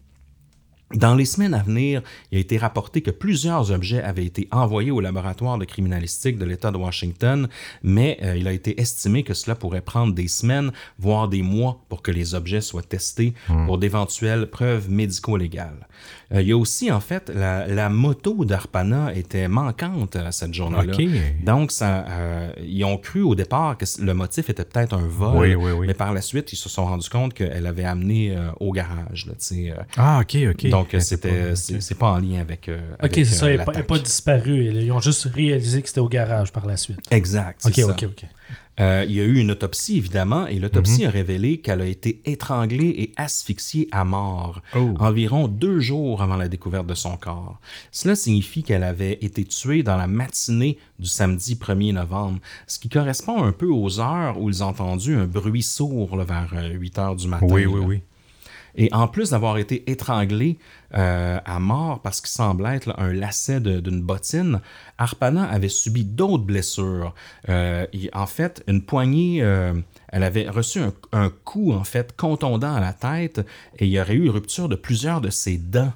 Dans 0.95 1.17
les 1.17 1.25
semaines 1.25 1.53
à 1.53 1.63
venir, 1.65 2.01
il 2.31 2.39
a 2.39 2.41
été 2.41 2.59
rapporté 2.59 3.01
que 3.03 3.11
plusieurs 3.11 3.73
objets 3.73 4.01
avaient 4.01 4.25
été 4.25 4.47
envoyés 4.53 4.93
au 4.93 5.01
laboratoire 5.01 5.59
de 5.59 5.65
criminalistique 5.65 6.39
de 6.39 6.45
l'État 6.45 6.71
de 6.71 6.77
Washington, 6.77 7.49
mais 7.83 8.19
euh, 8.23 8.37
il 8.37 8.47
a 8.47 8.53
été 8.53 8.81
estimé 8.81 9.25
que 9.25 9.35
cela 9.35 9.57
pourrait 9.57 9.81
prendre 9.81 10.15
des 10.15 10.29
semaines, 10.29 10.71
voire 11.01 11.27
des 11.27 11.43
mois 11.43 11.81
pour 11.89 12.03
que 12.03 12.13
les 12.13 12.37
objets 12.37 12.61
soient 12.61 12.83
testés 12.85 13.35
pour 13.67 13.79
d'éventuelles 13.79 14.47
preuves 14.49 14.89
médico-légales. 14.89 15.89
Euh, 16.33 16.43
il 16.43 16.49
y 16.49 16.53
a 16.53 16.57
aussi, 16.57 16.93
en 16.93 17.01
fait, 17.01 17.31
la, 17.35 17.67
la 17.67 17.89
moto 17.89 18.45
d'Arpana 18.45 19.13
était 19.13 19.49
manquante 19.49 20.15
à 20.15 20.31
cette 20.31 20.55
journée-là. 20.55 20.93
OK. 20.95 21.45
Donc, 21.45 21.73
ça, 21.73 22.05
euh, 22.09 22.53
ils 22.65 22.85
ont 22.85 22.97
cru 22.99 23.23
au 23.23 23.35
départ 23.35 23.77
que 23.77 23.85
le 24.01 24.15
motif 24.15 24.51
était 24.51 24.65
peut-être 24.65 24.95
un 24.95 25.07
vol, 25.09 25.37
Oui, 25.37 25.55
oui, 25.57 25.73
oui. 25.73 25.87
mais 25.89 25.95
par 25.95 26.13
la 26.13 26.21
suite, 26.21 26.53
ils 26.53 26.57
se 26.57 26.69
sont 26.69 26.85
rendus 26.85 27.09
compte 27.11 27.35
qu'elle 27.35 27.67
avait 27.67 27.85
amené 27.85 28.37
au 28.61 28.71
garage. 28.71 29.27
Là, 29.27 29.33
Ah, 29.97 30.21
OK, 30.23 30.37
OK. 30.51 30.69
donc, 30.69 30.76
euh, 30.85 30.87
Mais 30.95 31.01
c'était, 31.01 31.29
pas- 31.31 31.51
ok. 31.75 31.77
c'est, 31.81 31.95
pas 31.99 32.11
en 32.13 32.19
lien 32.19 32.41
avec. 32.41 32.69
euh, 32.69 32.79
Ok, 33.03 33.11
c'est 33.15 33.21
euh, 33.21 33.25
ça, 33.25 33.51
elle 33.51 33.59
n'est 33.59 33.65
pas, 33.65 33.73
pas 33.83 33.99
disparue. 33.99 34.65
Ils 34.73 34.93
ont 34.93 35.01
juste 35.01 35.25
réalisé 35.35 35.83
que 35.83 35.89
c'était 35.89 36.01
au 36.01 36.09
garage 36.09 36.53
par 36.53 36.67
la 36.67 36.77
suite. 36.77 37.01
Exact. 37.11 37.61
Ok, 37.65 37.75
ça. 37.75 37.87
ok, 37.87 38.03
ok. 38.05 38.25
Euh, 38.79 39.07
il 39.09 39.15
y 39.15 39.21
a 39.23 39.25
eu 39.25 39.39
une 39.39 39.51
autopsie, 39.53 39.97
évidemment, 39.97 40.47
et 40.47 40.59
l'autopsie 40.59 41.01
Mhm. 41.05 41.09
a 41.09 41.11
révélé 41.11 41.59
qu'elle 41.61 41.81
a 41.81 41.87
été 41.87 42.21
étranglée 42.27 42.89
et 42.99 43.13
asphyxiée 43.17 43.89
à 43.91 44.05
mort 44.05 44.61
Oh. 44.75 44.93
environ 44.99 45.49
deux 45.49 45.81
jours 45.81 46.23
avant 46.23 46.37
la 46.37 46.47
découverte 46.49 46.87
de 46.87 46.93
son 46.95 47.17
corps. 47.17 47.59
Cela 47.91 48.15
signifie 48.15 48.63
qu'elle 48.63 48.83
avait 48.85 49.15
été 49.23 49.45
tuée 49.45 49.83
dans 49.83 49.97
la 49.97 50.07
matinée 50.07 50.77
du 50.99 51.07
samedi 51.09 51.55
1er 51.55 51.93
novembre, 51.95 52.39
ce 52.67 52.79
qui 52.79 52.91
correspond 52.91 53.43
un 53.43 53.53
peu 53.53 53.67
aux 53.67 53.99
heures 53.99 54.39
où 54.39 54.51
ils 54.51 54.63
ont 54.63 54.67
entendu 54.69 55.15
un 55.17 55.25
bruit 55.25 55.63
sourd 55.63 56.15
là, 56.15 56.25
vers 56.25 56.51
euh, 56.55 56.69
8 56.75 56.99
heures 56.99 57.17
du 57.17 57.29
matin. 57.29 57.47
Oui, 57.49 57.65
oui, 57.65 57.81
là. 57.81 57.87
oui. 57.87 58.01
Et 58.77 58.89
en 58.93 59.09
plus 59.09 59.31
d'avoir 59.31 59.59
été 59.59 59.91
étranglé 59.91 60.59
euh, 60.95 61.39
à 61.45 61.59
mort 61.59 62.01
parce 62.03 62.21
qu'il 62.21 62.31
semblait 62.31 62.77
être 62.77 62.87
là, 62.87 62.95
un 62.99 63.13
lacet 63.13 63.61
d'une 63.61 64.03
bottine, 64.03 64.61
Arpana 64.99 65.45
avait 65.45 65.69
subi 65.69 66.05
d'autres 66.05 66.45
blessures. 66.45 67.15
Euh, 67.49 67.87
en 68.13 68.27
fait, 68.27 68.63
une 68.69 68.83
poignée, 68.83 69.43
euh, 69.43 69.73
elle 70.09 70.23
avait 70.23 70.49
reçu 70.49 70.81
un, 70.81 70.93
un 71.13 71.31
coup 71.31 71.73
en 71.73 71.85
fait 71.85 72.15
contondant 72.17 72.75
à 72.75 72.81
la 72.81 72.93
tête 72.93 73.39
et 73.79 73.87
il 73.87 73.91
y 73.91 74.01
aurait 74.01 74.15
eu 74.15 74.29
rupture 74.29 74.69
de 74.69 74.77
plusieurs 74.77 75.21
de 75.21 75.31
ses 75.31 75.57
dents. 75.57 75.93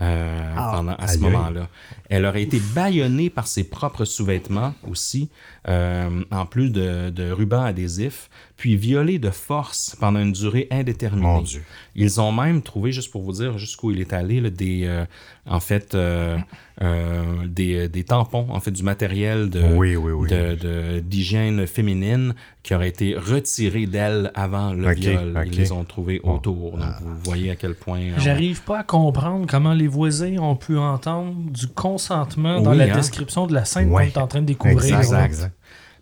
euh, 0.00 0.54
pendant, 0.56 0.94
à 0.96 1.06
ce 1.06 1.18
moment-là. 1.18 1.68
Elle 2.08 2.26
aurait 2.26 2.42
été 2.42 2.58
bâillonnée 2.74 3.30
par 3.30 3.46
ses 3.46 3.64
propres 3.64 4.04
sous-vêtements 4.04 4.74
aussi, 4.90 5.30
euh, 5.68 6.22
en 6.30 6.46
plus 6.46 6.70
de, 6.70 7.10
de 7.10 7.30
rubans 7.30 7.62
adhésifs, 7.64 8.28
puis 8.56 8.76
violée 8.76 9.18
de 9.18 9.30
force 9.30 9.96
pendant 9.98 10.20
une 10.20 10.32
durée 10.32 10.68
indéterminée. 10.70 11.22
Mon 11.26 11.42
Dieu. 11.42 11.62
Ils 11.96 12.20
ont 12.20 12.30
même 12.30 12.62
trouvé, 12.62 12.92
juste 12.92 13.10
pour 13.10 13.22
vous 13.22 13.32
dire 13.32 13.58
jusqu'où 13.58 13.90
il 13.90 14.00
est 14.00 14.12
allé, 14.12 14.40
là, 14.40 14.48
des, 14.50 14.82
euh, 14.84 15.04
en 15.46 15.58
fait, 15.60 15.94
euh, 15.94 16.38
euh, 16.82 17.46
des, 17.46 17.88
des 17.88 18.04
tampons, 18.04 18.46
en 18.50 18.60
fait, 18.60 18.70
du 18.70 18.82
matériel 18.84 19.50
de, 19.50 19.60
Oui, 19.74 19.96
oui, 19.96 20.12
oui. 20.12 20.28
de- 20.28 20.54
de- 20.54 21.00
d'hygiène 21.00 21.66
féminine 21.66 22.34
qui 22.62 22.74
aurait 22.74 22.88
été 22.88 23.16
retiré 23.16 23.86
d'elle 23.86 24.30
avant 24.34 24.72
le 24.72 24.92
viol. 24.94 25.36
ok. 25.36 25.46
Ils 25.52 25.58
les 25.58 25.72
ont 25.72 25.84
trouvés 25.84 26.20
autour. 26.22 26.78
Donc, 26.78 26.86
vous 27.02 27.16
voyez 27.24 27.50
à 27.50 27.56
quel 27.56 27.74
point... 27.74 27.98
euh, 28.00 28.14
J'arrive 28.18 28.62
pas 28.62 28.78
à 28.80 28.82
comprendre 28.84 29.46
comment 29.48 29.74
les 29.74 29.88
voisins 29.88 30.38
ont 30.38 30.56
pu 30.56 30.78
entendre 30.78 31.34
du 31.50 31.66
consentement 31.66 32.60
dans 32.60 32.72
la 32.72 32.84
hein? 32.84 32.94
description 32.96 33.46
de 33.46 33.54
la 33.54 33.64
scène 33.64 33.90
Ouais. 33.90 34.10
qu'on 34.12 34.20
est 34.20 34.22
en 34.22 34.26
train 34.28 34.40
de 34.42 34.46
découvrir. 34.46 34.96
Exact, 34.98 35.24
exact. 35.26 35.52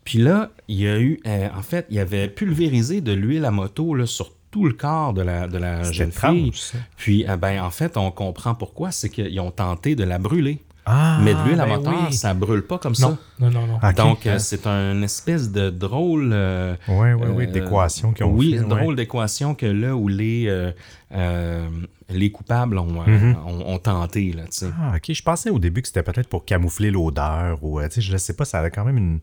Puis 0.04 0.18
là, 0.18 0.50
il 0.68 0.80
y 0.80 0.88
a 0.88 0.98
eu, 0.98 1.20
euh, 1.26 1.48
en 1.56 1.62
fait, 1.62 1.86
il 1.90 1.96
y 1.96 2.00
avait 2.00 2.28
pulvérisé 2.28 3.00
de 3.00 3.12
l'huile 3.12 3.44
à 3.44 3.50
moto 3.50 3.94
là, 3.94 4.06
sur 4.06 4.30
tout 4.50 4.64
le 4.66 4.72
corps 4.74 5.14
de 5.14 5.22
la, 5.22 5.46
de 5.48 5.56
la 5.58 5.82
jeune 5.84 6.08
étrange, 6.10 6.34
fille. 6.34 6.52
ça. 6.54 6.78
Puis, 6.96 7.24
euh, 7.28 7.36
ben, 7.36 7.62
en 7.62 7.70
fait, 7.70 7.96
on 7.96 8.10
comprend 8.10 8.54
pourquoi. 8.54 8.90
C'est 8.90 9.08
qu'ils 9.08 9.38
ont 9.40 9.50
tenté 9.50 9.94
de 9.94 10.04
la 10.04 10.18
brûler. 10.18 10.58
Ah, 10.84 11.20
Mais 11.22 11.32
de 11.32 11.38
l'huile 11.44 11.60
à 11.60 11.66
ben 11.66 11.76
moteur, 11.76 11.94
oui. 12.08 12.12
ça 12.12 12.34
brûle 12.34 12.62
pas 12.66 12.76
comme 12.76 12.94
Non, 12.98 13.10
ça. 13.10 13.18
non, 13.38 13.50
non, 13.50 13.66
non. 13.68 13.78
Donc, 13.96 14.26
euh, 14.26 14.40
c'est 14.40 14.66
une 14.66 15.04
espèce 15.04 15.52
de 15.52 15.70
drôle. 15.70 16.30
euh, 16.32 16.74
Oui, 16.88 17.12
oui, 17.12 17.28
oui, 17.36 17.46
d'équation 17.46 18.12
qu'ils 18.12 18.26
ont 18.26 18.32
Oui, 18.32 18.50
fait, 18.50 18.56
une 18.56 18.72
ouais. 18.72 18.80
drôle 18.80 18.96
d'équation 18.96 19.54
que 19.54 19.66
là 19.66 19.94
où 19.94 20.08
les, 20.08 20.46
euh, 20.48 20.72
euh, 21.14 21.68
les 22.12 22.30
coupables 22.30 22.78
ont, 22.78 23.02
euh, 23.02 23.06
Mhm. 23.06 23.36
ont, 23.46 23.74
ont 23.74 23.78
tenté. 23.78 24.32
Là. 24.32 24.44
Ah, 24.80 24.94
ok. 24.96 25.12
Je 25.12 25.22
pensais 25.22 25.50
au 25.50 25.58
début 25.58 25.82
que 25.82 25.88
c'était 25.88 26.02
peut-être 26.02 26.28
pour 26.28 26.44
camoufler 26.44 26.90
l'odeur 26.90 27.62
ou, 27.62 27.80
euh, 27.80 27.88
je 27.96 28.12
ne 28.12 28.18
sais 28.18 28.34
pas, 28.34 28.44
ça 28.44 28.58
avait 28.58 28.70
quand 28.70 28.84
même 28.84 28.98
une, 28.98 29.20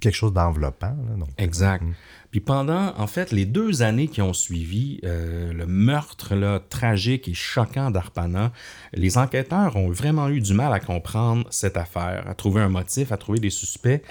quelque 0.00 0.14
chose 0.14 0.32
d'enveloppant. 0.32 0.96
là, 1.08 1.16
donc. 1.18 1.28
Exact. 1.38 1.82
Puis 2.30 2.40
pendant, 2.40 2.94
en 2.96 3.06
fait, 3.06 3.30
les 3.30 3.44
deux 3.44 3.82
années 3.82 4.08
qui 4.08 4.22
ont 4.22 4.32
suivi 4.32 5.00
euh, 5.04 5.52
le 5.52 5.66
meurtre 5.66 6.34
là, 6.34 6.60
tragique 6.60 7.28
et 7.28 7.34
choquant 7.34 7.90
d'Arpana, 7.90 8.52
les 8.94 9.18
enquêteurs 9.18 9.76
ont 9.76 9.90
vraiment 9.90 10.28
eu 10.30 10.40
du 10.40 10.54
mal 10.54 10.72
à 10.72 10.80
comprendre 10.80 11.46
cette 11.50 11.76
affaire, 11.76 12.24
à 12.26 12.34
trouver 12.34 12.62
un 12.62 12.70
motif, 12.70 13.12
à 13.12 13.18
trouver 13.18 13.38
des 13.38 13.50
suspects. 13.50 14.02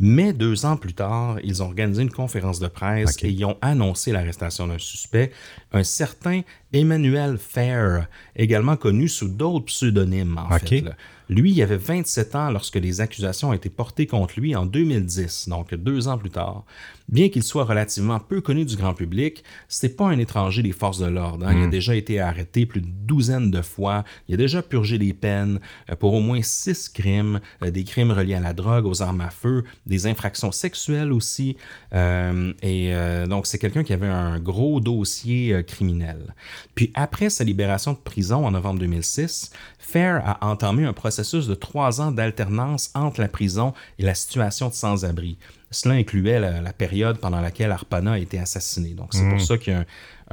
Mais 0.00 0.32
deux 0.32 0.64
ans 0.64 0.76
plus 0.76 0.94
tard, 0.94 1.38
ils 1.42 1.62
ont 1.62 1.66
organisé 1.66 2.02
une 2.02 2.10
conférence 2.10 2.60
de 2.60 2.68
presse 2.68 3.16
et 3.22 3.30
ils 3.30 3.44
ont 3.44 3.56
annoncé 3.60 4.12
l'arrestation 4.12 4.68
d'un 4.68 4.78
suspect, 4.78 5.32
un 5.72 5.82
certain 5.82 6.42
Emmanuel 6.72 7.38
Fair, 7.38 8.06
également 8.36 8.76
connu 8.76 9.08
sous 9.08 9.28
d'autres 9.28 9.66
pseudonymes, 9.66 10.38
en 10.38 10.58
fait. 10.58 10.80
là. 10.82 10.92
Lui, 11.28 11.52
il 11.52 11.62
avait 11.62 11.76
27 11.76 12.34
ans 12.34 12.50
lorsque 12.50 12.76
les 12.76 13.00
accusations 13.00 13.50
ont 13.50 13.52
été 13.52 13.68
portées 13.68 14.06
contre 14.06 14.40
lui 14.40 14.56
en 14.56 14.64
2010, 14.66 15.48
donc 15.48 15.74
deux 15.74 16.08
ans 16.08 16.16
plus 16.18 16.30
tard. 16.30 16.64
Bien 17.08 17.28
qu'il 17.30 17.42
soit 17.42 17.64
relativement 17.64 18.18
peu 18.20 18.40
connu 18.42 18.66
du 18.66 18.76
grand 18.76 18.92
public, 18.92 19.42
c'est 19.66 19.96
pas 19.96 20.06
un 20.06 20.18
étranger 20.18 20.62
des 20.62 20.72
forces 20.72 20.98
de 20.98 21.06
l'ordre. 21.06 21.46
hein. 21.46 21.54
Il 21.56 21.64
a 21.64 21.66
déjà 21.68 21.94
été 21.96 22.20
arrêté 22.20 22.66
plus 22.66 22.82
d'une 22.82 22.92
douzaine 23.06 23.50
de 23.50 23.62
fois. 23.62 24.04
Il 24.28 24.34
a 24.34 24.36
déjà 24.36 24.62
purgé 24.62 24.98
des 24.98 25.14
peines 25.14 25.58
euh, 25.90 25.96
pour 25.96 26.12
au 26.12 26.20
moins 26.20 26.42
six 26.42 26.88
crimes, 26.90 27.40
euh, 27.62 27.70
des 27.70 27.84
crimes 27.84 28.10
reliés 28.10 28.34
à 28.34 28.40
la 28.40 28.52
drogue, 28.52 28.84
aux 28.84 29.00
armes 29.00 29.22
à 29.22 29.30
feu, 29.30 29.64
des 29.86 30.06
infractions 30.06 30.52
sexuelles 30.52 31.12
aussi. 31.12 31.56
Euh, 31.94 32.52
et 32.62 32.94
euh, 32.94 33.26
donc, 33.26 33.46
c'est 33.46 33.58
quelqu'un 33.58 33.84
qui 33.84 33.94
avait 33.94 34.06
un 34.06 34.38
gros 34.38 34.78
dossier 34.80 35.64
criminel. 35.66 36.34
Puis 36.74 36.90
après 36.94 37.30
sa 37.30 37.42
libération 37.44 37.92
de 37.94 37.98
prison 37.98 38.46
en 38.46 38.50
novembre 38.50 38.80
2006, 38.80 39.50
Fair 39.90 40.22
a 40.26 40.46
entamé 40.46 40.84
un 40.84 40.92
processus 40.92 41.46
de 41.46 41.54
trois 41.54 42.00
ans 42.02 42.12
d'alternance 42.12 42.90
entre 42.94 43.22
la 43.22 43.28
prison 43.28 43.72
et 43.98 44.02
la 44.02 44.14
situation 44.14 44.68
de 44.68 44.74
sans-abri. 44.74 45.38
Cela 45.70 45.94
incluait 45.94 46.40
la, 46.40 46.60
la 46.60 46.74
période 46.74 47.16
pendant 47.18 47.40
laquelle 47.40 47.72
Arpana 47.72 48.12
a 48.12 48.18
été 48.18 48.38
assassiné. 48.38 48.90
Donc, 48.90 49.14
c'est 49.14 49.26
pour 49.28 49.40
ça 49.40 49.56
qu'il 49.56 49.72
y 49.72 49.76
a 49.76 49.80
un, 49.80 49.86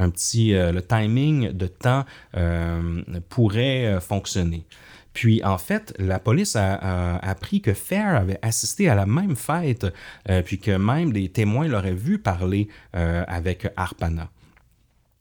un 0.03 0.09
petit... 0.09 0.53
euh, 0.53 0.73
le 0.73 0.81
timing 0.81 1.51
de 1.53 1.67
temps 1.67 2.03
euh, 2.35 3.01
pourrait 3.29 3.85
euh, 3.85 3.99
fonctionner. 4.01 4.65
Puis, 5.13 5.41
en 5.45 5.57
fait, 5.57 5.93
la 5.99 6.19
police 6.19 6.57
a, 6.57 6.73
a 6.73 7.29
appris 7.29 7.61
que 7.61 7.73
Fair 7.73 8.15
avait 8.15 8.39
assisté 8.41 8.89
à 8.89 8.95
la 8.95 9.05
même 9.05 9.37
fête, 9.37 9.87
euh, 10.29 10.41
puis 10.41 10.59
que 10.59 10.75
même 10.75 11.13
des 11.13 11.29
témoins 11.29 11.69
l'auraient 11.69 11.93
vu 11.93 12.19
parler 12.19 12.67
euh, 12.95 13.23
avec 13.29 13.67
Arpana. 13.77 14.27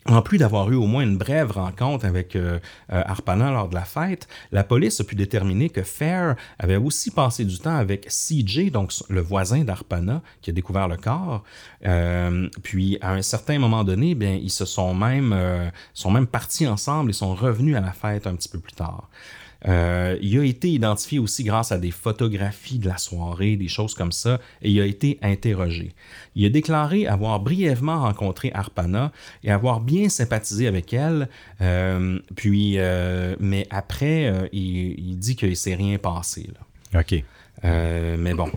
En 0.07 0.21
plus 0.21 0.37
d'avoir 0.37 0.71
eu 0.71 0.75
au 0.75 0.87
moins 0.87 1.03
une 1.03 1.17
brève 1.17 1.53
rencontre 1.53 2.05
avec 2.05 2.37
euh, 2.37 2.59
euh, 2.93 3.03
Arpana 3.07 3.51
lors 3.51 3.71
de 3.71 3.75
la 3.75 3.85
fête, 3.85 4.29
la 4.53 4.63
police 4.63 5.01
a 5.01 5.05
pu 5.05 5.15
déterminer 5.15 5.71
que 5.71 5.83
Fair 5.83 6.37
avait 6.59 6.77
aussi 6.77 7.11
passé 7.11 7.47
du 7.47 7.59
temps 7.59 7.75
avec 7.75 8.09
CJ, 8.09 8.71
donc 8.71 8.93
le 9.09 9.23
voisin 9.23 9.65
d'Arpana, 9.65 10.21
qui 10.43 10.51
a 10.51 10.53
découvert 10.53 10.89
le 10.89 10.99
corps. 10.99 11.43
Euh, 11.87 12.51
puis 12.63 12.99
à 13.01 13.13
un 13.13 13.23
certain 13.23 13.59
moment 13.59 13.83
donné, 13.83 14.15
bien, 14.15 14.35
ils 14.35 14.51
se 14.51 14.67
sont 14.67 14.95
même, 14.95 15.33
euh, 15.33 15.71
sont 15.95 16.11
même 16.11 16.27
partis 16.27 16.67
ensemble 16.67 17.09
et 17.09 17.15
sont 17.15 17.35
revenus 17.35 17.75
à 17.75 17.81
la 17.81 17.93
fête 17.93 18.27
un 18.27 18.35
petit 18.35 18.51
peu 18.51 18.59
plus 18.59 18.75
tard. 18.75 19.09
Euh, 19.67 20.19
il 20.21 20.39
a 20.39 20.45
été 20.45 20.71
identifié 20.71 21.19
aussi 21.19 21.45
grâce 21.45 21.73
à 21.73 21.79
des 21.79 21.91
photographies 21.91 22.79
de 22.79 22.89
la 22.89 22.99
soirée, 22.99 23.57
des 23.57 23.69
choses 23.69 23.95
comme 23.95 24.13
ça, 24.13 24.41
et 24.63 24.71
il 24.71 24.81
a 24.81 24.87
été 24.87 25.19
interrogé. 25.23 25.93
Il 26.35 26.45
a 26.45 26.49
déclaré 26.51 27.07
avoir 27.07 27.41
brièvement 27.41 28.01
rencontré 28.01 28.51
Arpana 28.55 29.13
et 29.43 29.51
avoir 29.51 29.81
bien 29.81 30.09
sympathisé 30.09 30.67
avec 30.67 30.93
elle, 30.93 31.29
euh, 31.61 32.19
puis, 32.37 32.75
euh, 32.79 33.37
mais 33.41 33.67
après, 33.71 34.49
il, 34.53 34.99
il 34.99 35.19
dit 35.19 35.37
qu'il 35.37 35.51
ne 35.51 35.55
s'est 35.55 35.75
rien 35.75 35.99
passé. 35.99 36.49
Là. 36.93 37.01
OK. 37.01 37.23
Mais 37.63 38.35
bon. 38.35 38.51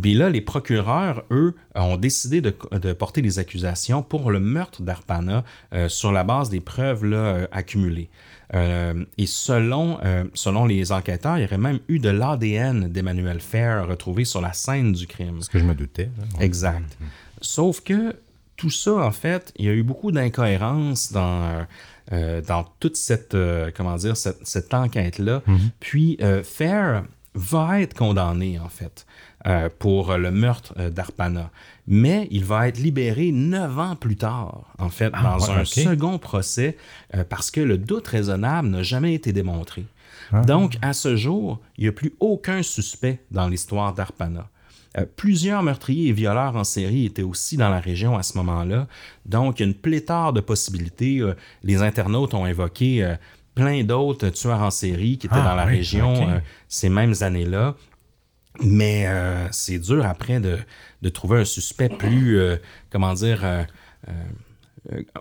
Puis 0.00 0.14
là, 0.14 0.28
les 0.28 0.40
procureurs, 0.40 1.24
eux, 1.30 1.54
ont 1.74 1.96
décidé 1.96 2.40
de, 2.40 2.54
de 2.72 2.92
porter 2.92 3.22
des 3.22 3.38
accusations 3.38 4.02
pour 4.02 4.30
le 4.30 4.40
meurtre 4.40 4.82
d'Arpana 4.82 5.44
euh, 5.72 5.88
sur 5.88 6.12
la 6.12 6.24
base 6.24 6.50
des 6.50 6.60
preuves 6.60 7.04
là, 7.04 7.46
accumulées. 7.52 8.08
Euh, 8.52 9.04
et 9.16 9.26
selon, 9.26 9.98
euh, 10.04 10.24
selon 10.34 10.66
les 10.66 10.92
enquêteurs, 10.92 11.38
il 11.38 11.42
y 11.42 11.44
aurait 11.44 11.58
même 11.58 11.80
eu 11.88 11.98
de 11.98 12.10
l'ADN 12.10 12.88
d'Emmanuel 12.88 13.40
Fair 13.40 13.86
retrouvé 13.88 14.24
sur 14.24 14.40
la 14.40 14.52
scène 14.52 14.92
du 14.92 15.06
crime. 15.06 15.40
Ce 15.40 15.48
que 15.48 15.58
je 15.58 15.64
me 15.64 15.74
doutais. 15.74 16.10
Exact. 16.40 16.96
Sauf 17.40 17.80
que 17.80 18.16
tout 18.56 18.70
ça, 18.70 18.94
en 18.94 19.10
fait, 19.10 19.52
il 19.56 19.64
y 19.64 19.68
a 19.68 19.72
eu 19.72 19.82
beaucoup 19.82 20.12
d'incohérences 20.12 21.12
dans, 21.12 21.66
euh, 22.12 22.40
dans 22.42 22.64
toute 22.80 22.96
cette, 22.96 23.36
comment 23.76 23.96
dire, 23.96 24.16
cette, 24.16 24.46
cette 24.46 24.72
enquête-là. 24.74 25.42
Puis, 25.80 26.18
euh, 26.20 26.42
Fair 26.42 27.04
va 27.34 27.80
être 27.80 27.94
condamné, 27.94 28.60
en 28.60 28.68
fait, 28.68 29.06
pour 29.80 30.16
le 30.16 30.30
meurtre 30.30 30.90
d'Arpana. 30.90 31.50
Mais 31.86 32.28
il 32.30 32.44
va 32.44 32.68
être 32.68 32.78
libéré 32.78 33.30
neuf 33.30 33.78
ans 33.78 33.96
plus 33.96 34.16
tard, 34.16 34.62
en 34.78 34.88
fait, 34.88 35.10
dans 35.10 35.38
ouais, 35.38 35.50
un 35.50 35.64
second 35.64 36.18
procès, 36.18 36.76
euh, 37.14 37.24
parce 37.28 37.50
que 37.50 37.60
le 37.60 37.76
doute 37.76 38.06
raisonnable 38.08 38.68
n'a 38.68 38.82
jamais 38.82 39.14
été 39.14 39.32
démontré. 39.32 39.84
Donc, 40.46 40.78
à 40.80 40.94
ce 40.94 41.14
jour, 41.16 41.60
il 41.76 41.82
n'y 41.82 41.88
a 41.88 41.92
plus 41.92 42.14
aucun 42.18 42.62
suspect 42.62 43.20
dans 43.30 43.46
l'histoire 43.46 43.92
d'Arpana. 43.92 44.48
Euh, 44.96 45.04
plusieurs 45.16 45.62
meurtriers 45.62 46.08
et 46.08 46.12
violeurs 46.12 46.56
en 46.56 46.64
série 46.64 47.04
étaient 47.04 47.22
aussi 47.22 47.56
dans 47.56 47.68
la 47.68 47.78
région 47.78 48.16
à 48.16 48.22
ce 48.22 48.38
moment-là. 48.38 48.88
Donc, 49.26 49.60
une 49.60 49.74
pléthore 49.74 50.32
de 50.32 50.40
possibilités. 50.40 51.18
Euh, 51.18 51.34
les 51.62 51.82
internautes 51.82 52.32
ont 52.34 52.46
évoqué 52.46 53.14
plein 53.54 53.84
d'autres 53.84 54.30
tueurs 54.30 54.62
en 54.62 54.70
série 54.70 55.18
qui 55.18 55.26
étaient 55.26 55.36
Ah, 55.38 55.50
dans 55.50 55.54
la 55.54 55.66
oui, 55.66 55.76
région 55.76 56.40
ces 56.68 56.88
mêmes 56.88 57.14
années-là. 57.20 57.76
Mais 58.62 59.04
euh, 59.06 59.46
c'est 59.50 59.78
dur 59.78 60.06
après 60.06 60.38
de, 60.40 60.58
de 61.02 61.08
trouver 61.08 61.40
un 61.40 61.44
suspect 61.44 61.88
plus, 61.88 62.38
euh, 62.38 62.56
comment 62.90 63.12
dire, 63.14 63.40
euh, 63.44 63.64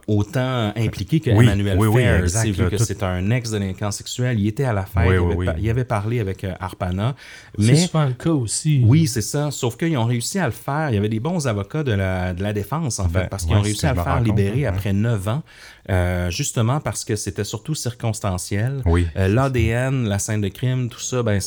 autant 0.07 0.73
impliqué 0.75 1.21
que 1.21 1.29
Oui, 1.31 1.45
Emmanuel 1.45 1.77
oui, 1.79 1.87
oui, 1.87 2.01
Fair, 2.01 2.19
exact, 2.23 2.41
sais, 2.41 2.51
vu 2.51 2.69
que 2.69 2.75
tout- 2.75 2.83
c'est 2.83 3.01
un 3.01 3.29
ex-délinquant 3.31 3.91
sexuel. 3.91 4.37
Il 4.39 4.47
était 4.47 4.65
à 4.65 4.73
la 4.73 4.85
fête, 4.85 5.07
Oui, 5.07 5.15
il, 5.15 5.19
oui, 5.19 5.25
avait, 5.25 5.35
oui. 5.35 5.45
pa- 5.45 5.55
il 5.57 5.69
avait 5.69 5.85
parlé 5.85 6.19
avec 6.19 6.45
Arpana. 6.59 7.15
C'est 7.57 7.65
Mais 7.71 7.75
souvent 7.77 8.05
le 8.05 8.11
cas 8.13 8.31
aussi. 8.31 8.81
oui, 8.85 9.07
c'est 9.07 9.21
ça. 9.21 9.51
Sauf 9.51 9.77
qu'ils 9.77 9.97
ont 9.97 10.03
réussi 10.05 10.37
à 10.37 10.45
le 10.47 10.51
faire. 10.51 10.89
Il 10.89 10.95
y 10.95 10.97
avait 10.97 11.07
des 11.07 11.21
bons 11.21 11.47
avocats 11.47 11.83
de 11.83 11.93
la, 11.93 12.33
de 12.33 12.43
la 12.43 12.51
défense, 12.51 12.99
en 12.99 13.05
Ben, 13.05 13.21
fait, 13.21 13.29
parce 13.29 13.45
qu'ils 13.45 13.53
ont 13.55 13.59
c'est 13.59 13.65
réussi 13.67 13.85
à 13.85 13.93
le 13.93 14.01
faire 14.01 14.19
libérer 14.21 14.65
après 14.65 14.91
neuf 14.91 15.27
ans, 15.29 15.43
euh, 15.89 16.29
justement 16.29 16.81
parce 16.81 17.05
que 17.05 17.15
c'était 17.15 17.45
surtout 17.45 17.73
circonstanciel. 17.73 18.81
Oui. 18.85 19.07
Euh, 19.15 19.29
L'ADN, 19.29 20.07
la 20.09 20.19
scène 20.19 20.41
de 20.41 20.49
crime, 20.49 20.89
tout 20.89 20.99
ça, 20.99 21.23
ben, 21.23 21.39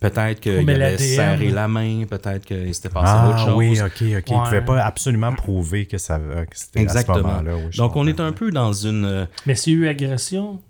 peut-être 0.00 0.40
qu'il 0.40 0.68
avait 0.70 0.98
serré 0.98 1.50
la 1.50 1.68
main, 1.68 2.04
peut-être 2.08 2.44
qu'il 2.44 2.74
s'était 2.74 2.88
passé 2.88 3.12
Ah 3.14 3.28
autre 3.28 3.38
chose. 3.38 3.54
oui, 3.56 3.80
ok, 3.80 3.86
ok. 3.86 4.00
Il 4.02 4.10
ne 4.38 4.44
pouvait 4.44 4.64
pas 4.64 4.82
absolument 4.82 5.32
prouver 5.34 5.86
que, 5.86 5.98
ça, 5.98 6.16
euh, 6.16 6.44
que 6.46 6.56
c'était 6.56 6.80
à 6.80 6.82
ce 6.82 6.98
Exactement. 6.98 7.18
moment-là. 7.28 7.56
oui, 7.56 7.62
je 7.70 7.78
Donc, 7.78 7.96
on 7.96 8.06
est 8.06 8.20
un 8.20 8.32
peu 8.32 8.50
dans 8.50 8.72
une... 8.72 9.04
euh, 9.04 9.26
Mais 9.46 9.54
s'il 9.54 9.74
y 9.74 9.76
a 9.76 9.86
eu 9.86 9.88
agression, 9.88 10.60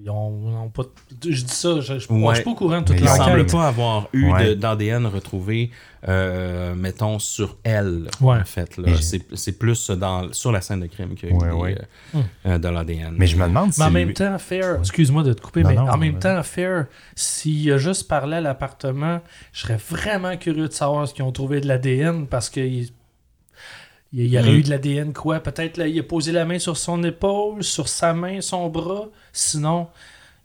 ils 0.00 0.10
ont, 0.10 0.64
ont 0.64 0.68
pas. 0.68 0.84
Je 1.24 1.42
dis 1.44 1.52
ça, 1.52 1.80
je, 1.80 1.94
je 1.94 1.98
suis 1.98 2.08
pas 2.08 2.50
au 2.50 2.54
courant 2.54 2.80
de 2.80 2.84
toute 2.86 2.90
Mais 2.96 3.00
Il 3.00 3.04
ne 3.04 3.08
semble 3.08 3.30
l'enquête. 3.38 3.52
pas 3.52 3.66
avoir 3.68 4.08
eu 4.12 4.30
Ouais. 4.32 4.54
d'ADN 4.54 5.06
retrouvé, 5.06 5.70
euh, 6.06 6.74
mettons, 6.74 7.18
sur 7.18 7.56
elle, 7.64 8.08
Ouais. 8.20 8.36
en 8.38 8.44
fait. 8.44 8.78
C'est 9.00 9.24
c'est 9.34 9.58
plus 9.58 9.90
dans, 9.90 10.32
sur 10.32 10.52
la 10.52 10.60
scène 10.60 10.80
de 10.80 10.86
crime 10.86 11.14
qu'il 11.14 11.30
y 11.30 11.32
a 11.32 11.34
Ouais, 11.36 11.48
eu 11.48 11.50
des, 11.50 11.56
ouais. 11.56 11.78
euh, 12.14 12.20
euh, 12.46 12.58
de 12.58 12.68
l'ADN. 12.68 13.14
Mais 13.18 13.26
je 13.26 13.36
me 13.36 13.46
demande 13.46 13.72
si. 13.72 13.80
Mais 13.80 13.86
en 13.86 13.90
même 13.90 14.12
temps, 14.12 14.38
Fair, 14.38 14.76
excuse-moi 14.78 15.22
de 15.24 15.32
te 15.32 15.40
couper, 15.40 15.62
Non, 15.62 15.68
mais 15.70 15.74
non, 15.76 15.88
en 15.88 15.96
même 15.96 16.18
temps, 16.18 16.42
Fair, 16.42 16.86
s'il 17.16 17.72
a 17.72 17.78
juste 17.78 18.06
parlé 18.06 18.36
à 18.36 18.40
l'appartement, 18.40 19.20
je 19.52 19.62
serais 19.62 19.78
vraiment 19.88 20.36
curieux 20.36 20.68
de 20.68 20.72
savoir 20.72 21.08
ce 21.08 21.14
qu'ils 21.14 21.24
ont 21.24 21.32
trouvé 21.32 21.60
de 21.60 21.66
l'ADN 21.66 22.26
parce 22.26 22.50
que 22.50 22.60
il, 22.60 22.90
il 24.12 24.26
y 24.26 24.38
aurait 24.38 24.50
Mm. 24.52 24.54
eu 24.56 24.62
de 24.62 24.70
l'ADN 24.70 25.12
quoi? 25.12 25.40
Peut-être 25.40 25.76
là, 25.76 25.86
il 25.86 25.98
a 25.98 26.02
posé 26.02 26.32
la 26.32 26.44
main 26.44 26.58
sur 26.58 26.76
son 26.76 27.02
épaule, 27.04 27.62
sur 27.62 27.88
sa 27.88 28.14
main, 28.14 28.40
son 28.40 28.68
bras. 28.68 29.08
Sinon, 29.32 29.88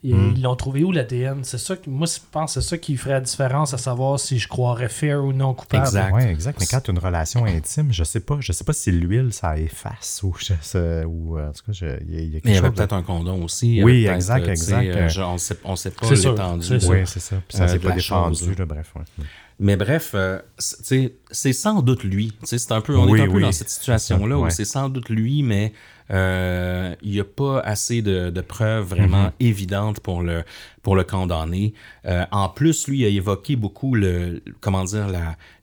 ils 0.04 0.14
Mm. 0.14 0.34
ils 0.36 0.42
l'ont 0.42 0.54
trouvé 0.54 0.84
où 0.84 0.92
l'ADN 0.92 1.42
C'est 1.44 1.58
ça 1.58 1.76
que 1.76 1.88
moi, 1.88 2.06
je 2.06 2.18
pense 2.30 2.54
que 2.54 2.60
c'est 2.60 2.68
ça 2.68 2.78
qui 2.78 2.96
ferait 2.96 3.12
la 3.14 3.20
différence 3.22 3.72
à 3.74 3.78
savoir 3.78 4.20
si 4.20 4.38
je 4.38 4.46
croirais 4.46 4.88
Fair 4.88 5.24
ou 5.24 5.32
non 5.32 5.54
coupable. 5.54 5.84
Exact. 5.86 6.12
Ouais, 6.14 6.30
exact. 6.30 6.60
Mais 6.60 6.66
quand 6.66 6.80
tu 6.80 6.90
as 6.90 6.92
une 6.92 6.98
relation 7.00 7.44
intime, 7.46 7.90
je 7.92 8.04
sais 8.04 8.20
pas. 8.20 8.36
Je 8.40 8.52
sais 8.52 8.64
pas 8.64 8.72
si 8.74 8.92
l'huile, 8.92 9.32
ça 9.32 9.58
efface 9.58 10.20
ou, 10.22 10.34
je 10.38 10.52
sais- 10.60 11.04
ou 11.04 11.38
euh, 11.38 11.48
en 11.48 11.52
tout 11.52 11.62
cas, 11.66 11.72
je- 11.72 11.86
il 12.06 12.14
y, 12.14 12.16
a- 12.18 12.20
il 12.20 12.26
y 12.26 12.28
a 12.28 12.32
quelque 12.34 12.44
Mais 12.44 12.50
il 12.50 12.54
y 12.54 12.58
avait 12.58 12.68
de- 12.70 12.74
peut-être 12.74 12.92
un 12.92 13.02
condom 13.02 13.42
aussi. 13.42 13.82
Oui, 13.82 14.06
exact, 14.06 14.46
exact. 14.46 14.86
euh, 14.86 15.08
je- 15.08 15.22
on 15.22 15.38
sait, 15.38 15.56
on 15.64 15.74
sait 15.74 15.90
pas 15.90 16.08
l'étendue. 16.10 16.66
c'est 16.66 16.80
sûr. 16.80 16.90
Oui, 16.90 16.98
c'est 17.06 17.20
ça. 17.20 17.36
Puis 17.48 17.56
ça 17.56 17.64
Euh, 17.64 17.68
s'est 17.68 17.78
pas 17.78 17.92
défendu, 17.92 18.50
là. 18.50 18.54
là, 18.58 18.66
bref. 18.66 18.92
ouais. 18.96 19.24
Mais 19.60 19.76
bref, 19.76 20.12
euh, 20.14 20.40
c'est 20.58 21.52
sans 21.52 21.80
doute 21.82 22.02
lui. 22.04 22.32
C'est 22.42 22.72
un 22.72 22.80
peu, 22.80 22.96
on 22.96 23.08
Oui, 23.08 23.20
est 23.20 23.22
un 23.22 23.30
peu 23.30 23.40
dans 23.40 23.52
cette 23.52 23.70
situation-là 23.70 24.38
où 24.38 24.50
c'est 24.50 24.64
sans 24.64 24.88
doute 24.88 25.08
lui, 25.08 25.42
mais 25.42 25.72
euh, 26.10 26.94
il 27.02 27.12
n'y 27.12 27.20
a 27.20 27.24
pas 27.24 27.60
assez 27.60 28.02
de, 28.02 28.30
de 28.30 28.40
preuves 28.40 28.86
vraiment 28.88 29.24
Mhm. 29.26 29.32
évidentes 29.40 30.00
pour 30.00 30.22
le, 30.22 30.42
pour 30.84 30.94
le 30.94 31.02
condamner. 31.02 31.74
Euh, 32.06 32.24
en 32.30 32.48
plus, 32.48 32.86
lui, 32.86 33.00
il 33.00 33.04
a 33.06 33.08
évoqué 33.08 33.56
beaucoup 33.56 33.96
le, 33.96 34.40
comment 34.60 34.84
dire, 34.84 35.08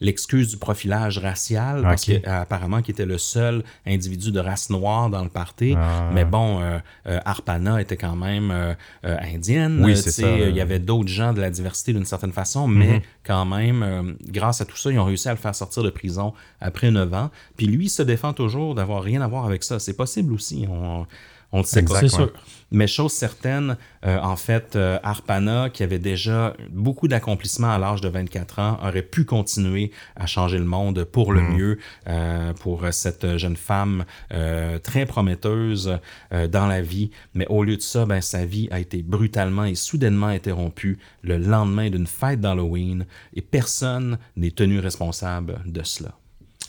l'excuse 0.01 0.49
du 0.49 0.57
profilage 0.57 1.19
racial, 1.19 1.84
parce 1.84 2.10
Ok. 2.10 2.21
qu'apparemment 2.23 2.81
qu'il 2.81 2.91
était 2.91 3.05
le 3.05 3.17
seul 3.17 3.63
individu 3.88 4.31
de 4.31 4.39
race 4.39 4.69
noire 4.69 5.10
dans 5.10 5.23
le 5.23 5.29
party. 5.29 5.75
Ah. 5.77 6.10
Mais 6.13 6.25
bon, 6.25 6.60
euh, 6.60 6.79
euh, 7.07 7.19
Arpana 7.23 7.79
était 7.81 7.97
quand 7.97 8.15
même 8.17 8.51
euh, 8.51 8.73
euh, 9.05 9.17
indienne. 9.34 9.81
Oui, 9.86 9.95
c'est 9.95 10.12
ça. 10.12 10.29
Il 10.29 10.55
y 10.55 10.62
avait 10.62 10.79
d'autres 10.79 11.07
gens 11.07 11.31
de 11.31 11.39
la 11.39 11.49
diversité 11.51 11.93
d'une 11.93 12.05
certaine 12.05 12.34
façon, 12.34 12.67
mais 12.67 13.01
quand 13.23 13.45
même, 13.45 13.84
euh, 13.84 14.13
grâce 14.27 14.60
à 14.62 14.65
tout 14.65 14.75
ça, 14.77 14.91
ils 14.91 14.97
ont 14.99 15.05
réussi 15.05 15.29
à 15.29 15.31
le 15.31 15.38
faire 15.38 15.53
sortir 15.55 15.84
de 15.84 15.91
prison 15.91 16.34
après 16.60 16.89
9 16.89 17.13
ans. 17.13 17.29
Puis 17.57 17.67
lui, 17.67 17.86
il 17.86 17.89
se 17.89 18.01
défend 18.01 18.34
toujours 18.34 18.73
d'avoir 18.75 19.03
rien 19.03 19.21
à 19.21 19.27
voir 19.27 19.45
avec 19.45 19.63
ça. 19.63 19.77
C'est 19.79 19.93
possible 19.95 20.34
aussi. 20.34 20.65
On, 20.67 21.05
on 21.51 21.59
ne 21.59 21.63
sait 21.63 21.83
pas. 21.83 21.99
C'est 21.99 22.07
sûr. 22.07 22.31
Mais 22.73 22.87
chose 22.87 23.11
certaine, 23.11 23.75
euh, 24.05 24.17
en 24.21 24.37
fait, 24.37 24.77
euh, 24.77 24.97
Arpana, 25.03 25.69
qui 25.69 25.83
avait 25.83 25.99
déjà 25.99 26.55
beaucoup 26.69 27.09
d'accomplissements 27.09 27.69
à 27.69 27.77
l'âge 27.77 27.99
de 27.99 28.07
24 28.07 28.59
ans, 28.59 28.79
aurait 28.81 29.01
pu 29.01 29.25
continuer 29.25 29.91
à 30.15 30.25
changer 30.25 30.57
le 30.57 30.63
monde 30.63 31.03
pour 31.03 31.33
le 31.33 31.41
mieux 31.41 31.79
euh, 32.07 32.53
pour 32.53 32.85
cette 32.91 33.37
jeune 33.37 33.57
femme 33.57 34.05
euh, 34.33 34.79
très 34.79 35.05
prometteuse 35.05 35.99
euh, 36.31 36.47
dans 36.47 36.65
la 36.65 36.81
vie. 36.81 37.11
Mais 37.33 37.45
au 37.47 37.65
lieu 37.65 37.75
de 37.75 37.81
ça, 37.81 38.05
ben, 38.05 38.21
sa 38.21 38.45
vie 38.45 38.69
a 38.71 38.79
été 38.79 39.01
brutalement 39.03 39.65
et 39.65 39.75
soudainement 39.75 40.27
interrompue 40.27 40.97
le 41.23 41.37
lendemain 41.37 41.89
d'une 41.89 42.07
fête 42.07 42.39
d'Halloween 42.39 43.05
et 43.33 43.41
personne 43.41 44.17
n'est 44.37 44.51
tenu 44.51 44.79
responsable 44.79 45.59
de 45.65 45.83
cela. 45.83 46.11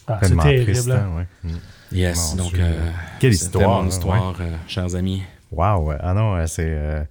Ah, 0.09 0.19
c'est 0.21 0.37
terrible. 0.37 0.91
hein. 0.91 1.13
hein, 1.13 1.17
ouais. 1.17 1.51
Mm. 1.51 1.57
Yes, 1.93 2.35
Mon 2.37 2.45
donc 2.45 2.55
euh, 2.55 2.91
Quelle 3.21 3.33
histoire, 3.33 3.83
hein, 3.83 3.89
histoire, 3.89 4.35
euh, 4.41 4.57
chers 4.67 4.95
amis. 4.95 5.23
Wow, 5.51 5.93
ah 6.01 6.15
non, 6.15 6.35
euh, 6.37 6.47
c'est. 6.47 7.07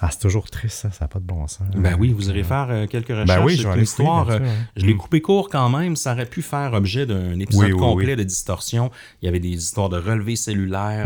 Ah, 0.00 0.10
c'est 0.12 0.20
toujours 0.20 0.48
triste, 0.48 0.76
ça, 0.82 0.92
ça 0.92 1.06
n'a 1.06 1.08
pas 1.08 1.18
de 1.18 1.24
bon 1.24 1.48
sens. 1.48 1.66
Ben 1.74 1.96
oui, 1.98 2.12
vous 2.12 2.28
irez 2.30 2.44
faire 2.44 2.68
euh, 2.70 2.86
quelques 2.86 3.08
recherches. 3.08 3.26
Ben 3.26 3.44
oui, 3.44 3.56
je 3.56 3.62
C'est 3.62 3.62
vais 3.64 3.68
une 3.70 3.72
aller 3.78 3.84
fouiller 3.84 4.04
histoire. 4.06 4.26
là-dessus, 4.28 4.44
euh, 4.44 4.46
ouais. 4.46 4.56
Je 4.76 4.86
l'ai 4.86 4.94
Mm. 4.94 4.98
coupé 4.98 5.20
court 5.20 5.48
quand 5.50 5.68
même. 5.70 5.96
Ça 5.96 6.12
aurait 6.12 6.26
pu 6.26 6.40
faire 6.40 6.72
objet 6.74 7.04
d'un 7.04 7.36
épisode 7.40 7.64
Oui, 7.64 7.72
oui, 7.72 7.78
complet 7.80 8.14
de 8.14 8.22
distorsion. 8.22 8.92
Il 9.20 9.24
y 9.26 9.28
avait 9.28 9.40
des 9.40 9.48
histoires 9.48 9.88
de 9.88 9.96
relevés 9.98 10.36
cellulaires, 10.36 11.04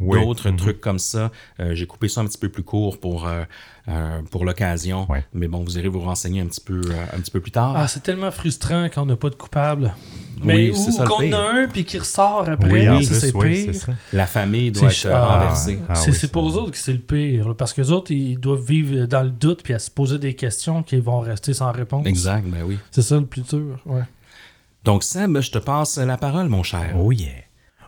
Oui. 0.00 0.20
d'autres 0.20 0.50
Mhm. 0.50 0.56
trucs 0.56 0.80
comme 0.82 0.98
ça. 0.98 1.30
Euh, 1.60 1.74
J'ai 1.74 1.86
coupé 1.86 2.08
ça 2.08 2.20
un 2.20 2.26
petit 2.26 2.36
peu 2.36 2.50
plus 2.50 2.62
court 2.62 3.00
pour, 3.00 3.26
euh, 3.88 4.20
pour 4.30 4.44
l'occasion. 4.44 5.06
Ouais. 5.10 5.24
Mais 5.32 5.46
bon, 5.46 5.62
vous 5.62 5.78
irez 5.78 5.88
vous 5.88 6.00
renseigner 6.00 6.40
un 6.40 6.46
petit 6.46 6.60
peu, 6.60 6.80
euh, 6.84 7.04
un 7.16 7.20
petit 7.20 7.30
peu 7.30 7.40
plus 7.40 7.52
tard. 7.52 7.74
Ah, 7.76 7.86
c'est 7.86 8.02
tellement 8.02 8.30
frustrant 8.30 8.88
quand 8.92 9.02
on 9.02 9.06
n'a 9.06 9.16
pas 9.16 9.30
de 9.30 9.36
coupable. 9.36 9.94
Mais 10.42 10.70
ou 10.70 10.74
le 10.74 11.06
qu'on 11.06 11.32
a 11.32 11.62
un 11.62 11.68
puis 11.68 11.84
qui 11.84 11.98
ressort 11.98 12.48
après, 12.48 12.88
Oui, 12.90 13.04
c'est 13.04 13.34
oui, 13.34 13.66
pire. 13.66 13.96
La 14.12 14.26
famille 14.26 14.70
doit 14.70 14.90
C'est 14.90 15.08
être 15.08 15.14
euh, 15.14 15.18
ah, 15.18 15.38
renversée. 15.38 15.78
Ah 15.88 15.94
c'est 15.94 16.10
oui, 16.10 16.28
pour 16.28 16.48
eux 16.50 16.56
autres 16.56 16.72
que 16.72 16.78
c'est 16.78 16.92
le 16.92 16.98
pire. 16.98 17.54
Parce 17.56 17.72
que 17.72 17.80
les 17.80 17.90
autres, 17.90 18.10
ils 18.10 18.38
doivent 18.38 18.64
vivre 18.64 19.06
dans 19.06 19.22
le 19.22 19.30
doute 19.30 19.62
puis 19.62 19.72
à 19.72 19.78
se 19.78 19.90
poser 19.90 20.18
des 20.18 20.34
questions 20.34 20.82
qui 20.82 20.98
vont 20.98 21.20
rester 21.20 21.54
sans 21.54 21.72
réponse. 21.72 22.06
Exact, 22.06 22.44
ben 22.46 22.64
oui. 22.64 22.78
C'est 22.90 23.02
ça 23.02 23.16
le 23.16 23.24
plus 23.24 23.42
dur. 23.42 23.80
Ouais. 23.86 24.02
Donc, 24.84 25.04
Seb, 25.04 25.40
je 25.40 25.50
te 25.50 25.58
passe 25.58 25.96
la 25.98 26.16
parole, 26.16 26.48
mon 26.48 26.62
cher. 26.62 26.94
Oh 26.96 27.12
yeah. 27.12 27.45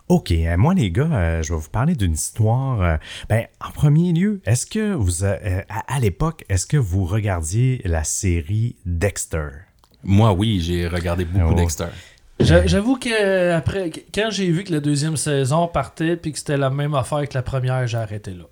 OK, 0.09 0.31
euh, 0.31 0.57
moi 0.57 0.73
les 0.73 0.89
gars, 0.91 1.03
euh, 1.11 1.43
je 1.43 1.53
vais 1.53 1.59
vous 1.59 1.69
parler 1.69 1.95
d'une 1.95 2.13
histoire. 2.13 2.81
euh, 2.81 2.97
ben, 3.29 3.45
en 3.65 3.69
premier 3.71 4.11
lieu, 4.11 4.41
est-ce 4.45 4.65
que 4.65 4.93
vous, 4.93 5.23
euh, 5.23 5.61
à, 5.69 5.95
à 5.95 5.99
l'époque, 5.99 6.43
est-ce 6.49 6.65
que 6.65 6.77
vous 6.77 7.05
regardiez 7.05 7.79
la 7.85 8.03
série 8.03 8.75
Dexter? 8.85 9.49
Moi, 10.03 10.33
oui, 10.33 10.61
j'ai 10.61 10.87
regardé 10.87 11.25
beaucoup 11.25 11.51
Oh. 11.51 11.55
Dexter. 11.55 11.85
J'a- 12.39 12.65
J'avoue 12.65 12.95
que 12.97 13.51
après, 13.51 13.91
quand 14.15 14.29
j'ai 14.31 14.49
vu 14.49 14.63
que 14.63 14.71
la 14.71 14.79
deuxième 14.79 15.17
saison 15.17 15.67
partait 15.67 16.15
puis 16.15 16.31
que 16.31 16.39
c'était 16.39 16.57
la 16.57 16.69
même 16.69 16.95
affaire 16.95 17.27
que 17.27 17.33
la 17.35 17.41
première, 17.43 17.85
j'ai 17.85 17.97
arrêté 17.97 18.31
là. 18.31 18.45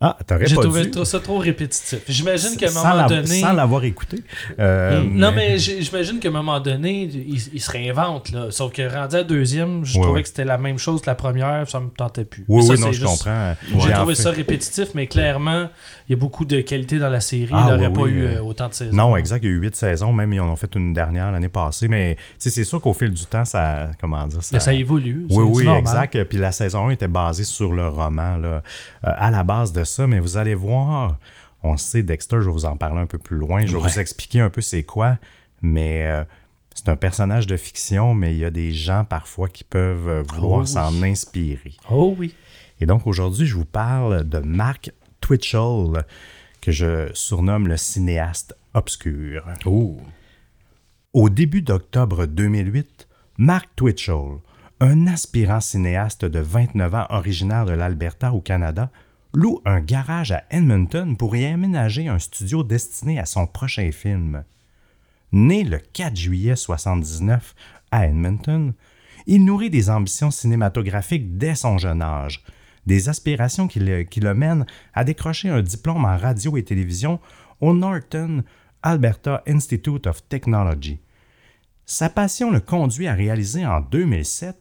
Ah, 0.00 0.16
t'aurais 0.24 0.46
J'ai 0.46 0.54
pas 0.54 0.62
trouvé 0.62 0.82
dû. 0.84 0.90
trop- 0.92 1.04
ça 1.04 1.18
trop 1.18 1.38
répétitif. 1.38 1.98
J'imagine 2.08 2.56
qu'à 2.56 2.68
un 2.68 2.72
moment 2.72 2.94
la- 2.94 3.08
donné. 3.08 3.40
Sans 3.40 3.52
l'avoir 3.52 3.82
écouté. 3.82 4.22
Euh, 4.60 5.02
Non, 5.10 5.32
mais 5.32 5.58
j'ai- 5.58 5.82
j'imagine 5.82 6.20
qu'à 6.20 6.28
un 6.28 6.32
moment 6.32 6.60
donné, 6.60 7.02
il, 7.12 7.36
il 7.52 7.60
se 7.60 7.68
réinvente. 7.70 8.30
Là. 8.30 8.46
Sauf 8.50 8.72
que 8.72 8.82
rendu 8.88 9.16
à 9.16 9.24
deuxième, 9.24 9.84
je 9.84 9.98
trouvais 10.00 10.22
que 10.22 10.28
c'était 10.28 10.44
la 10.44 10.56
même 10.56 10.78
chose 10.78 11.00
que 11.00 11.06
la 11.06 11.16
première, 11.16 11.68
ça 11.68 11.80
me 11.80 11.88
tentait 11.88 12.24
plus. 12.24 12.44
Oui, 12.46 12.62
ça, 12.62 12.74
oui, 12.74 12.80
non, 12.80 12.86
je 12.88 12.92
juste- 12.92 13.06
comprends. 13.06 13.54
J'ai 13.74 13.80
J'ai 13.80 13.92
trouvé 13.92 14.14
fait- 14.14 14.22
ça 14.22 14.30
répétitif, 14.30 14.88
mais 14.94 15.08
clairement, 15.08 15.68
il 16.08 16.12
y 16.12 16.14
a 16.14 16.16
beaucoup 16.16 16.44
de 16.44 16.60
qualité 16.60 16.98
dans 17.00 17.08
la 17.08 17.20
série. 17.20 17.48
Ah, 17.52 17.64
il 17.66 17.72
n'aurait 17.74 17.86
oui, 17.88 17.92
pas 17.94 18.06
eu 18.08 18.22
euh, 18.22 18.36
euh, 18.36 18.42
autant 18.42 18.68
de 18.68 18.74
saisons. 18.74 18.96
Non, 18.96 19.16
exact. 19.16 19.42
Il 19.42 19.46
y 19.50 19.52
a 19.52 19.56
eu 19.56 19.58
huit 19.60 19.74
saisons, 19.74 20.12
même 20.12 20.32
ils 20.32 20.40
en 20.40 20.48
ont 20.48 20.54
fait 20.56 20.72
une 20.76 20.92
dernière 20.92 21.32
l'année 21.32 21.48
passée. 21.48 21.88
Mais 21.88 22.16
c'est 22.38 22.62
sûr 22.62 22.80
qu'au 22.80 22.92
fil 22.94 23.10
du 23.10 23.26
temps, 23.26 23.44
ça. 23.44 23.90
Comment 24.00 24.24
dire 24.28 24.38
Mais 24.52 24.60
ça 24.60 24.72
évolue. 24.72 25.26
Oui, 25.30 25.44
oui, 25.44 25.64
normal. 25.64 25.80
exact. 25.80 26.22
Puis 26.24 26.38
la 26.38 26.52
saison 26.52 26.86
1 26.86 26.90
était 26.90 27.08
basée 27.08 27.42
sur 27.44 27.72
le 27.72 27.88
roman, 27.88 28.36
là, 28.36 28.48
euh, 28.48 28.60
à 29.02 29.32
la 29.32 29.42
base 29.42 29.72
de 29.72 29.82
ça. 29.88 30.06
Mais 30.06 30.20
vous 30.20 30.36
allez 30.36 30.54
voir, 30.54 31.18
on 31.62 31.76
sait, 31.76 32.02
Dexter, 32.02 32.36
je 32.40 32.46
vais 32.46 32.52
vous 32.52 32.64
en 32.64 32.76
parler 32.76 33.00
un 33.00 33.06
peu 33.06 33.18
plus 33.18 33.36
loin. 33.36 33.62
Je 33.66 33.76
vais 33.76 33.82
Ouais. 33.82 33.88
vous 33.88 33.98
expliquer 34.00 34.40
un 34.40 34.50
peu 34.50 34.60
c'est 34.60 34.82
quoi. 34.84 35.18
Mais 35.62 36.06
euh, 36.06 36.24
c'est 36.74 36.88
un 36.88 36.96
personnage 36.96 37.46
de 37.46 37.56
fiction, 37.56 38.14
mais 38.14 38.32
il 38.34 38.38
y 38.38 38.44
a 38.44 38.50
des 38.50 38.72
gens 38.72 39.04
parfois 39.04 39.48
qui 39.48 39.64
peuvent 39.64 40.08
euh, 40.08 40.22
vouloir 40.22 40.58
Oh 40.60 40.62
oui. 40.62 40.68
s'en 40.68 41.02
inspirer. 41.02 41.74
Oh 41.90 42.14
oui. 42.18 42.34
Et 42.80 42.86
donc 42.86 43.06
aujourd'hui, 43.08 43.46
je 43.46 43.56
vous 43.56 43.64
parle 43.64 44.28
de 44.28 44.38
Mark 44.38 44.92
Twitchell, 45.20 46.04
que 46.60 46.70
je 46.70 47.10
surnomme 47.14 47.66
le 47.66 47.76
cinéaste 47.76 48.54
obscur. 48.74 49.44
Oh. 49.64 49.96
Au 51.12 51.28
début 51.28 51.62
d'octobre 51.62 52.26
2008, 52.26 53.08
Mark 53.38 53.68
Twitchell, 53.74 54.38
un 54.80 55.06
aspirant 55.08 55.60
cinéaste 55.60 56.24
de 56.24 56.38
29 56.38 56.94
ans 56.94 57.06
originaire 57.10 57.64
de 57.64 57.72
l'Alberta 57.72 58.32
au 58.32 58.40
Canada, 58.40 58.90
loue 59.32 59.60
un 59.64 59.80
garage 59.80 60.32
à 60.32 60.44
Edmonton 60.50 61.16
pour 61.16 61.36
y 61.36 61.44
aménager 61.44 62.08
un 62.08 62.18
studio 62.18 62.62
destiné 62.62 63.18
à 63.18 63.26
son 63.26 63.46
prochain 63.46 63.90
film. 63.92 64.44
Né 65.32 65.64
le 65.64 65.78
4 65.78 66.16
juillet 66.16 66.56
79 66.56 67.54
à 67.90 68.06
Edmonton, 68.06 68.72
il 69.26 69.44
nourrit 69.44 69.70
des 69.70 69.90
ambitions 69.90 70.30
cinématographiques 70.30 71.36
dès 71.36 71.54
son 71.54 71.76
jeune 71.76 72.00
âge, 72.00 72.42
des 72.86 73.10
aspirations 73.10 73.68
qui 73.68 73.80
le, 73.80 74.04
qui 74.04 74.20
le 74.20 74.34
mènent 74.34 74.64
à 74.94 75.04
décrocher 75.04 75.50
un 75.50 75.60
diplôme 75.60 76.06
en 76.06 76.16
radio 76.16 76.56
et 76.56 76.64
télévision 76.64 77.20
au 77.60 77.74
Norton 77.74 78.42
Alberta 78.82 79.42
Institute 79.46 80.06
of 80.06 80.26
Technology. 80.28 81.00
Sa 81.84 82.08
passion 82.08 82.50
le 82.50 82.60
conduit 82.60 83.06
à 83.06 83.14
réaliser 83.14 83.66
en 83.66 83.80
2007 83.80 84.56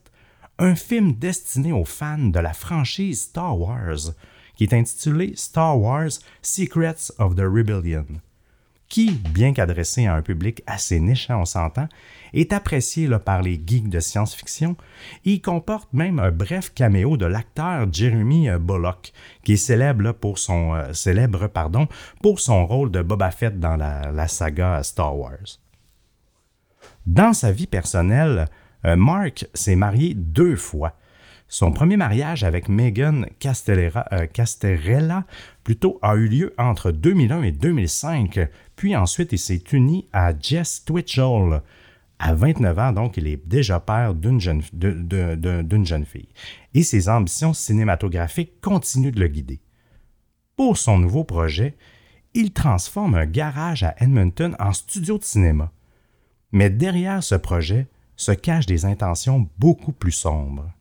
un 0.60 0.76
film 0.76 1.14
destiné 1.14 1.72
aux 1.72 1.86
fans 1.86 2.18
de 2.18 2.40
la 2.40 2.54
franchise 2.54 3.22
Star 3.22 3.58
Wars, 3.58 4.14
qui 4.58 4.66
est 4.66 4.74
intitulé 4.74 5.34
Star 5.36 5.80
Wars 5.80 6.10
Secrets 6.42 7.12
of 7.20 7.36
the 7.36 7.42
Rebellion, 7.42 8.06
qui, 8.90 9.12
bien 9.12 9.54
qu'adressé 9.54 10.06
à 10.06 10.16
un 10.16 10.22
public 10.22 10.64
assez 10.66 11.00
niche, 11.00 11.30
hein, 11.30 11.38
on 11.40 11.46
s'entend, 11.46 11.88
est 12.34 12.54
apprécié 12.54 13.10
par 13.24 13.42
les 13.42 13.62
geeks 13.66 13.90
de 13.90 14.00
science-fiction 14.00 14.76
et 15.26 15.40
comporte 15.40 15.92
même 15.94 16.20
un 16.20 16.32
bref 16.32 16.74
caméo 16.74 17.18
de 17.18 17.26
l'acteur 17.26 17.88
Jeremy 17.92 18.50
euh, 18.50 18.60
Bullock, 18.60 19.12
qui 19.44 19.54
est 19.54 19.58
célèbre, 19.58 20.04
là, 20.04 20.14
pour, 20.14 20.38
son, 20.38 20.74
euh, 20.76 21.28
pour 22.22 22.40
son 22.40 22.66
rôle 22.66 22.92
de 22.92 23.02
Boba 23.02 23.32
Fett 23.32 23.60
dans 23.60 23.76
la, 23.76 24.12
la 24.12 24.28
saga 24.28 24.84
Star 24.84 25.18
Wars. 25.18 25.60
Dans 27.06 27.34
sa 27.34 27.52
vie 27.52 27.68
personnelle, 27.68 28.48
euh, 28.86 28.96
Mark 28.96 29.48
s'est 29.54 29.76
marié 29.76 30.14
deux 30.14 30.56
fois. 30.56 30.94
Son 31.50 31.72
premier 31.72 31.96
mariage 31.96 32.44
avec 32.44 32.68
Megan 32.68 33.26
euh, 33.46 34.28
a 36.02 36.16
eu 36.16 36.28
lieu 36.28 36.54
entre 36.58 36.92
2001 36.92 37.44
et 37.44 37.52
2005, 37.52 38.40
puis 38.76 38.96
ensuite 38.98 39.32
il 39.32 39.40
s'est 39.40 39.64
uni 39.72 40.10
à 40.12 40.34
Jess 40.38 40.84
Twitchell. 40.84 41.62
À 42.20 42.34
29 42.34 42.80
ans, 42.80 42.92
donc, 42.94 43.18
il 43.18 43.28
est 43.28 43.48
déjà 43.48 43.80
père 43.80 44.16
d'une 44.16 44.42
jeune, 44.42 44.62
d'une 44.74 45.86
jeune 45.86 46.06
fille. 46.06 46.30
Et 46.74 46.84
ses 46.84 47.10
ambitions 47.10 47.54
cinématographiques 47.54 48.60
continuent 48.60 49.12
de 49.12 49.20
le 49.20 49.28
guider. 49.28 49.62
Pour 50.56 50.78
son 50.78 50.98
nouveau 50.98 51.24
projet, 51.24 51.78
il 52.34 52.52
transforme 52.52 53.16
un 53.16 53.26
garage 53.26 53.84
à 53.84 53.96
Edmonton 54.00 54.56
en 54.60 54.74
studio 54.74 55.18
de 55.20 55.24
cinéma. 55.24 55.72
Mais 56.52 56.70
derrière 56.70 57.24
ce 57.24 57.36
projet 57.36 57.88
se 58.16 58.32
cachent 58.32 58.66
des 58.66 58.86
intentions 58.86 59.48
beaucoup 59.60 59.92
plus 59.92 60.12
sombres. 60.12 60.72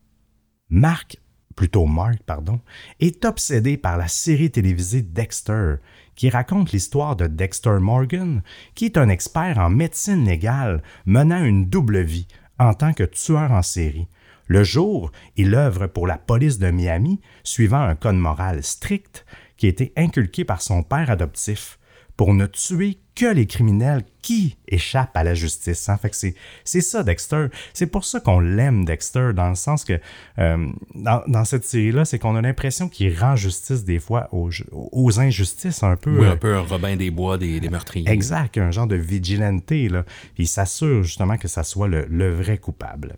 Mark, 0.69 1.17
plutôt 1.55 1.85
Mark, 1.85 2.19
pardon, 2.25 2.59
est 2.99 3.23
obsédé 3.25 3.77
par 3.77 3.97
la 3.97 4.07
série 4.07 4.51
télévisée 4.51 5.01
Dexter, 5.01 5.75
qui 6.15 6.29
raconte 6.29 6.71
l'histoire 6.71 7.15
de 7.15 7.27
Dexter 7.27 7.77
Morgan, 7.79 8.41
qui 8.75 8.85
est 8.85 8.97
un 8.97 9.09
expert 9.09 9.57
en 9.57 9.69
médecine 9.69 10.25
légale 10.25 10.83
menant 11.05 11.43
une 11.43 11.65
double 11.65 12.01
vie 12.01 12.27
en 12.59 12.73
tant 12.73 12.93
que 12.93 13.03
tueur 13.03 13.51
en 13.51 13.61
série. 13.61 14.07
Le 14.47 14.63
jour, 14.63 15.11
il 15.35 15.55
œuvre 15.55 15.87
pour 15.87 16.07
la 16.07 16.17
police 16.17 16.59
de 16.59 16.71
Miami, 16.71 17.21
suivant 17.43 17.81
un 17.81 17.95
code 17.95 18.15
moral 18.15 18.63
strict 18.63 19.25
qui 19.57 19.67
a 19.67 19.69
été 19.69 19.93
inculqué 19.95 20.45
par 20.45 20.61
son 20.61 20.83
père 20.83 21.09
adoptif 21.09 21.79
pour 22.17 22.33
ne 22.33 22.47
tuer 22.47 22.97
que 23.15 23.25
les 23.27 23.45
criminels 23.47 24.03
qui 24.21 24.57
échappent 24.67 25.15
à 25.15 25.23
la 25.23 25.33
justice. 25.33 25.87
hein. 25.89 25.97
Fait 25.97 26.09
que 26.09 26.15
c'est, 26.15 26.81
ça, 26.81 27.03
Dexter. 27.03 27.47
C'est 27.73 27.87
pour 27.87 28.05
ça 28.05 28.19
qu'on 28.19 28.39
l'aime, 28.39 28.85
Dexter, 28.85 29.31
dans 29.35 29.49
le 29.49 29.55
sens 29.55 29.83
que 29.85 29.99
euh, 30.39 30.67
dans, 30.93 31.23
dans 31.27 31.45
cette 31.45 31.63
série-là, 31.63 32.05
c'est 32.05 32.19
qu'on 32.19 32.35
a 32.35 32.41
l'impression 32.41 32.89
qu'il 32.89 33.17
rend 33.17 33.35
justice 33.35 33.83
des 33.85 33.99
fois 33.99 34.27
aux, 34.31 34.51
ju- 34.51 34.65
aux 34.71 35.19
injustices 35.19 35.81
un 35.83 35.95
peu. 35.95 36.19
Oui, 36.19 36.25
euh, 36.25 36.33
un 36.33 36.37
peu 36.37 36.55
un 36.55 36.61
Robin 36.61 36.95
des 36.95 37.09
Bois 37.11 37.37
des, 37.37 37.59
des 37.59 37.69
meurtriers. 37.69 38.09
Exact, 38.09 38.57
un 38.57 38.71
genre 38.71 38.87
de 38.87 38.95
vigilante, 38.95 39.71
là. 39.71 40.03
Il 40.37 40.47
s'assure 40.47 41.03
justement 41.03 41.37
que 41.37 41.47
ça 41.47 41.63
soit 41.63 41.87
le, 41.87 42.05
le 42.09 42.33
vrai 42.33 42.57
coupable. 42.57 43.17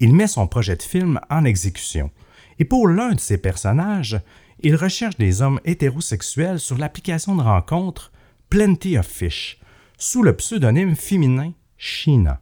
Il 0.00 0.14
met 0.14 0.26
son 0.26 0.46
projet 0.46 0.76
de 0.76 0.82
film 0.82 1.20
en 1.30 1.44
exécution. 1.44 2.10
Et 2.58 2.64
pour 2.64 2.86
l'un 2.88 3.12
de 3.12 3.20
ses 3.20 3.38
personnages, 3.38 4.20
il 4.62 4.76
recherche 4.76 5.16
des 5.16 5.42
hommes 5.42 5.60
hétérosexuels 5.64 6.60
sur 6.60 6.78
l'application 6.78 7.34
de 7.34 7.42
rencontre 7.42 8.12
Plenty 8.48 8.96
of 8.96 9.06
Fish, 9.06 9.58
sous 9.98 10.22
le 10.22 10.36
pseudonyme 10.36 10.94
féminin 10.94 11.52
Sheena. 11.76 12.40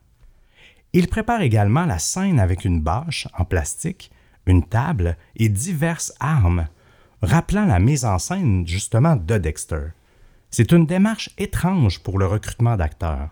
Il 0.92 1.08
prépare 1.08 1.40
également 1.40 1.86
la 1.86 1.98
scène 1.98 2.38
avec 2.38 2.64
une 2.64 2.80
bâche 2.80 3.26
en 3.38 3.44
plastique, 3.44 4.10
une 4.46 4.66
table 4.66 5.16
et 5.36 5.48
diverses 5.48 6.12
armes, 6.20 6.66
rappelant 7.22 7.64
la 7.64 7.78
mise 7.78 8.04
en 8.04 8.18
scène 8.18 8.66
justement 8.66 9.16
de 9.16 9.38
Dexter. 9.38 9.88
C'est 10.50 10.72
une 10.72 10.86
démarche 10.86 11.30
étrange 11.38 12.00
pour 12.00 12.18
le 12.18 12.26
recrutement 12.26 12.76
d'acteurs, 12.76 13.30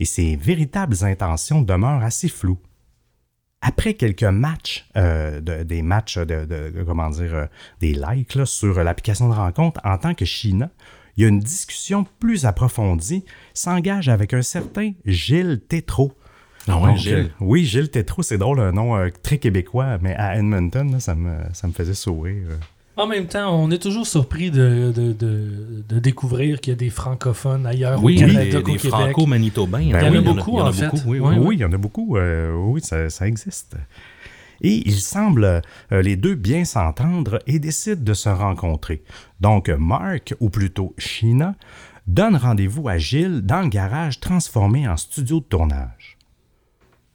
et 0.00 0.04
ses 0.04 0.36
véritables 0.36 1.04
intentions 1.04 1.62
demeurent 1.62 2.02
assez 2.02 2.28
floues. 2.28 2.58
Après 3.62 3.94
quelques 3.94 4.22
matchs, 4.22 4.86
euh, 4.96 5.40
de- 5.40 5.62
des 5.62 5.82
matchs 5.82 6.18
de, 6.18 6.84
comment 6.86 7.08
dire, 7.10 7.34
euh, 7.34 7.46
des 7.80 7.94
likes 7.94 8.34
là, 8.34 8.46
sur 8.46 8.82
l'application 8.84 9.28
de 9.28 9.34
rencontre 9.34 9.80
en 9.84 9.96
tant 9.98 10.14
que 10.14 10.24
China, 10.24 10.70
il 11.16 11.22
y 11.22 11.24
a 11.24 11.28
une 11.28 11.40
discussion 11.40 12.06
plus 12.20 12.44
approfondie 12.44 13.24
s'engage 13.54 14.08
avec 14.08 14.34
un 14.34 14.42
certain 14.42 14.92
Gilles 15.06 15.60
Tétrault. 15.66 16.12
Ah 16.68 16.78
ouais, 16.78 16.88
Donc, 16.90 16.98
Gilles. 16.98 17.14
euh, 17.14 17.28
oui, 17.40 17.64
Gilles 17.64 17.90
Tétrault, 17.90 18.22
c'est 18.22 18.38
drôle, 18.38 18.60
un 18.60 18.72
nom 18.72 18.94
très 19.22 19.38
québécois, 19.38 19.98
mais 20.02 20.14
à 20.14 20.36
Edmonton, 20.36 20.92
là, 20.92 21.00
ça, 21.00 21.14
me, 21.14 21.36
ça 21.54 21.66
me 21.66 21.72
faisait 21.72 21.94
sourire. 21.94 22.48
En 22.96 23.06
même 23.06 23.26
temps, 23.26 23.54
on 23.62 23.70
est 23.70 23.78
toujours 23.82 24.06
surpris 24.06 24.50
de, 24.50 24.90
de, 24.94 25.12
de, 25.12 25.84
de 25.86 25.98
découvrir 25.98 26.60
qu'il 26.60 26.72
y 26.72 26.76
a 26.76 26.78
des 26.78 26.88
francophones 26.90 27.66
ailleurs 27.66 28.02
Oui, 28.02 28.16
au 28.16 28.20
Canada 28.26 28.62
des, 28.62 28.72
des 28.72 28.78
franco-manitobains. 28.78 29.78
Ben 29.78 29.84
Il 29.84 29.90
y 29.90 29.94
en 29.94 30.10
oui, 30.10 30.16
a 30.16 30.20
il 30.20 30.24
y 30.24 30.28
en 30.28 30.30
a- 30.30 30.34
beaucoup, 30.34 30.52
il 30.52 30.58
y 30.58 30.62
en 30.62 30.72
fait. 30.72 30.88
beaucoup, 30.88 31.10
oui, 31.46 31.56
il 31.56 31.60
y 31.60 31.64
en 31.64 31.72
a 31.72 31.76
beaucoup. 31.76 32.16
euh, 32.16 32.52
oui, 32.54 32.80
ça, 32.80 33.10
ça 33.10 33.26
existe. 33.28 33.76
Et 34.62 34.82
il 34.88 34.94
semble 35.00 35.44
euh, 35.92 36.00
les 36.02 36.16
deux 36.16 36.34
bien 36.34 36.64
s'entendre 36.64 37.40
et 37.46 37.58
décident 37.58 38.02
de 38.02 38.14
se 38.14 38.30
rencontrer. 38.30 39.02
Donc, 39.40 39.68
Mark, 39.68 40.34
ou 40.40 40.48
plutôt 40.48 40.94
Sheena, 40.96 41.54
donne 42.06 42.36
rendez-vous 42.36 42.88
à 42.88 42.96
Gilles 42.96 43.42
dans 43.42 43.60
le 43.60 43.68
garage 43.68 44.20
transformé 44.20 44.88
en 44.88 44.96
studio 44.96 45.40
de 45.40 45.44
tournage. 45.44 46.16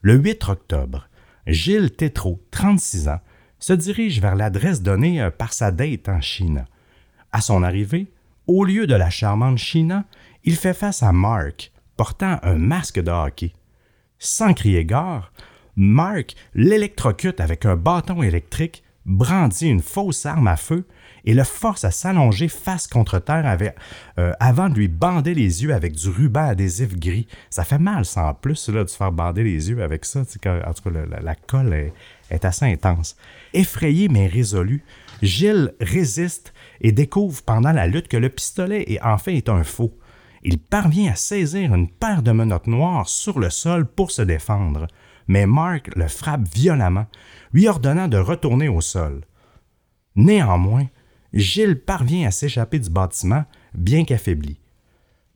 Le 0.02 0.14
8 0.14 0.48
octobre, 0.48 1.08
Gilles 1.48 1.90
Tétrault, 1.90 2.40
36 2.52 3.08
ans, 3.08 3.20
se 3.62 3.72
dirige 3.72 4.20
vers 4.20 4.34
l'adresse 4.34 4.82
donnée 4.82 5.22
euh, 5.22 5.30
par 5.30 5.52
sa 5.52 5.70
date 5.70 6.08
en 6.08 6.20
Chine. 6.20 6.66
À 7.30 7.40
son 7.40 7.62
arrivée, 7.62 8.08
au 8.48 8.64
lieu 8.64 8.88
de 8.88 8.94
la 8.94 9.08
charmante 9.08 9.58
Sheena, 9.58 10.04
il 10.42 10.56
fait 10.56 10.74
face 10.74 11.04
à 11.04 11.12
Mark, 11.12 11.70
portant 11.96 12.40
un 12.42 12.56
masque 12.56 13.00
de 13.00 13.12
hockey. 13.12 13.52
Sans 14.18 14.52
crier 14.52 14.84
gare, 14.84 15.32
Mark 15.76 16.34
l'électrocute 16.54 17.40
avec 17.40 17.64
un 17.64 17.76
bâton 17.76 18.24
électrique, 18.24 18.82
brandit 19.06 19.68
une 19.68 19.80
fausse 19.80 20.26
arme 20.26 20.48
à 20.48 20.56
feu 20.56 20.84
et 21.24 21.32
le 21.32 21.44
force 21.44 21.84
à 21.84 21.92
s'allonger 21.92 22.48
face 22.48 22.88
contre 22.88 23.20
terre 23.20 23.56
euh, 24.18 24.32
avant 24.40 24.70
de 24.70 24.74
lui 24.74 24.88
bander 24.88 25.34
les 25.34 25.62
yeux 25.62 25.72
avec 25.72 25.92
du 25.92 26.08
ruban 26.08 26.48
adhésif 26.48 26.96
gris. 26.96 27.28
Ça 27.48 27.62
fait 27.62 27.78
mal, 27.78 28.04
ça, 28.04 28.26
en 28.26 28.34
plus, 28.34 28.68
là, 28.70 28.82
de 28.82 28.88
se 28.88 28.96
faire 28.96 29.12
bander 29.12 29.44
les 29.44 29.70
yeux 29.70 29.84
avec 29.84 30.04
ça. 30.04 30.20
en 30.22 30.24
tout 30.24 30.38
cas, 30.40 30.60
la 31.22 31.34
colle 31.36 31.74
est, 31.74 31.92
est 32.32 32.44
assez 32.44 32.66
intense. 32.66 33.16
Effrayé 33.54 34.08
mais 34.08 34.26
résolu, 34.26 34.84
Gilles 35.22 35.74
résiste 35.80 36.52
et 36.80 36.92
découvre 36.92 37.42
pendant 37.42 37.72
la 37.72 37.86
lutte 37.86 38.08
que 38.08 38.16
le 38.16 38.28
pistolet 38.28 38.84
est 38.88 39.02
en 39.02 39.18
fait 39.18 39.48
un 39.48 39.62
faux. 39.62 39.96
Il 40.42 40.58
parvient 40.58 41.12
à 41.12 41.14
saisir 41.14 41.74
une 41.74 41.88
paire 41.88 42.22
de 42.22 42.32
menottes 42.32 42.66
noires 42.66 43.08
sur 43.08 43.38
le 43.38 43.50
sol 43.50 43.86
pour 43.86 44.10
se 44.10 44.22
défendre, 44.22 44.88
mais 45.28 45.46
Mark 45.46 45.90
le 45.94 46.08
frappe 46.08 46.48
violemment, 46.52 47.06
lui 47.52 47.68
ordonnant 47.68 48.08
de 48.08 48.18
retourner 48.18 48.68
au 48.68 48.80
sol. 48.80 49.22
Néanmoins, 50.16 50.86
Gilles 51.32 51.80
parvient 51.80 52.26
à 52.26 52.32
s'échapper 52.32 52.80
du 52.80 52.90
bâtiment, 52.90 53.44
bien 53.74 54.04
qu'affaibli. 54.04 54.58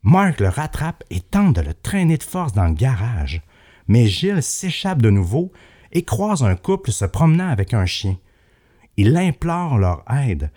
Mark 0.02 0.40
le 0.40 0.48
rattrape 0.48 1.04
et 1.10 1.20
tente 1.20 1.56
de 1.56 1.60
le 1.60 1.74
traîner 1.74 2.18
de 2.18 2.22
force 2.22 2.52
dans 2.52 2.66
le 2.66 2.74
garage, 2.74 3.42
mais 3.88 4.06
Gilles 4.06 4.42
s'échappe 4.42 5.00
de 5.00 5.10
nouveau 5.10 5.52
et 5.92 6.04
croise 6.04 6.42
un 6.42 6.56
couple 6.56 6.92
se 6.92 7.04
promenant 7.04 7.48
avec 7.48 7.74
un 7.74 7.86
chien. 7.86 8.16
Il 8.96 9.16
implore 9.16 9.78
leur 9.78 10.04
aide 10.10 10.50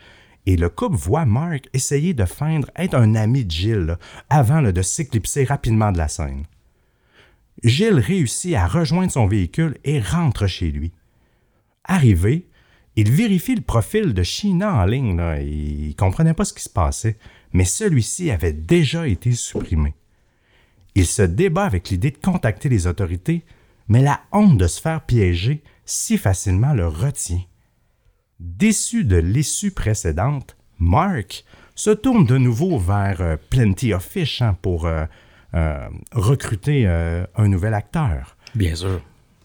et 0.45 0.55
le 0.55 0.69
couple 0.69 0.95
voit 0.95 1.25
Mark 1.25 1.67
essayer 1.73 2.13
de 2.13 2.25
feindre 2.25 2.69
être 2.75 2.95
un 2.95 3.15
ami 3.15 3.45
de 3.45 3.51
Gilles 3.51 3.97
avant 4.29 4.61
de 4.61 4.81
s'éclipser 4.81 5.43
rapidement 5.43 5.91
de 5.91 5.97
la 5.97 6.07
scène. 6.07 6.45
Gilles 7.63 7.99
réussit 7.99 8.55
à 8.55 8.67
rejoindre 8.67 9.11
son 9.11 9.27
véhicule 9.27 9.77
et 9.83 9.99
rentre 9.99 10.47
chez 10.47 10.71
lui. 10.71 10.93
Arrivé, 11.83 12.47
il 12.95 13.11
vérifie 13.11 13.55
le 13.55 13.61
profil 13.61 14.13
de 14.13 14.23
Sheena 14.23 14.73
en 14.75 14.85
ligne. 14.85 15.19
et 15.37 15.45
il 15.45 15.95
comprenait 15.95 16.33
pas 16.33 16.45
ce 16.45 16.53
qui 16.53 16.63
se 16.63 16.69
passait, 16.69 17.17
mais 17.53 17.65
celui-ci 17.65 18.31
avait 18.31 18.53
déjà 18.53 19.07
été 19.07 19.33
supprimé. 19.33 19.93
Il 20.95 21.05
se 21.05 21.21
débat 21.21 21.65
avec 21.65 21.89
l'idée 21.89 22.11
de 22.11 22.17
contacter 22.17 22.69
les 22.69 22.87
autorités, 22.87 23.45
mais 23.89 24.01
la 24.01 24.21
honte 24.31 24.57
de 24.57 24.67
se 24.67 24.79
faire 24.79 25.01
piéger 25.01 25.63
si 25.83 26.17
facilement 26.17 26.73
le 26.73 26.87
retient. 26.87 27.41
Déçu 28.39 29.03
de 29.03 29.17
l'issue 29.17 29.71
précédente, 29.71 30.55
Mark 30.77 31.43
se 31.75 31.89
tourne 31.89 32.25
de 32.25 32.37
nouveau 32.37 32.77
vers 32.77 33.19
euh, 33.21 33.35
Plenty 33.49 33.93
of 33.93 34.05
Fish 34.05 34.41
hein, 34.41 34.55
pour 34.61 34.85
euh, 34.85 35.05
euh, 35.55 35.89
recruter 36.13 36.87
un 36.87 37.47
nouvel 37.47 37.73
acteur. 37.73 38.37
Bien 38.55 38.75
sûr. 38.75 39.01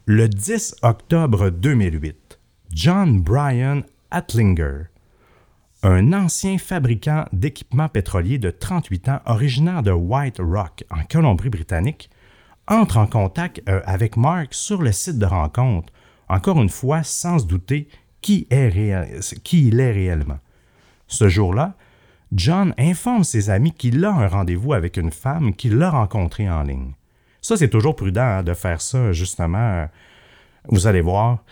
Le 0.07 0.29
10 0.29 0.77
octobre 0.83 1.51
2008, 1.51 2.39
John 2.71 3.23
Bryan 3.23 3.83
Atlinger, 4.11 4.85
un 5.83 6.13
ancien 6.13 6.59
fabricant 6.59 7.25
d'équipements 7.33 7.89
pétroliers 7.89 8.39
de 8.39 8.51
38 8.51 9.09
ans 9.09 9.21
originaire 9.27 9.83
de 9.83 9.93
White 9.93 10.39
Rock, 10.41 10.85
en 10.91 11.05
Colombie-Britannique, 11.05 12.11
entre 12.67 12.97
en 12.97 13.07
contact 13.07 13.63
euh, 13.69 13.81
avec 13.85 14.17
Mark 14.17 14.55
sur 14.55 14.83
le 14.83 14.93
site 14.93 15.19
de 15.19 15.27
rencontre, 15.27 15.93
encore 16.29 16.61
une 16.61 16.69
fois 16.69 17.03
sans 17.03 17.39
se 17.39 17.47
douter 17.47 17.89
qui, 18.21 18.47
il 18.51 19.81
est 19.81 19.93
réellement. 19.93 20.39
Ce 21.07 21.29
jour-là, 21.29 21.75
John 22.33 22.75
informe 22.79 23.23
ses 23.23 23.51
amis 23.51 23.73
qu'il 23.73 24.05
a 24.05 24.11
un 24.11 24.29
rendez-vous 24.29 24.73
avec 24.73 24.97
une 24.97 25.13
femme 25.13 25.55
qu'il 25.55 25.83
a 25.83 25.91
rencontrée 25.91 26.49
en 26.49 26.63
ligne. 26.63 26.93
Ça, 27.43 27.57
c'est 27.57 27.69
toujours 27.69 27.95
prudent 27.95 28.23
hein, 28.23 28.43
de 28.43 28.55
faire 28.55 28.81
ça, 28.81 29.13
justement. 29.13 29.87
Vous 30.69 30.87
allez 30.87 31.03
voir, 31.03 31.45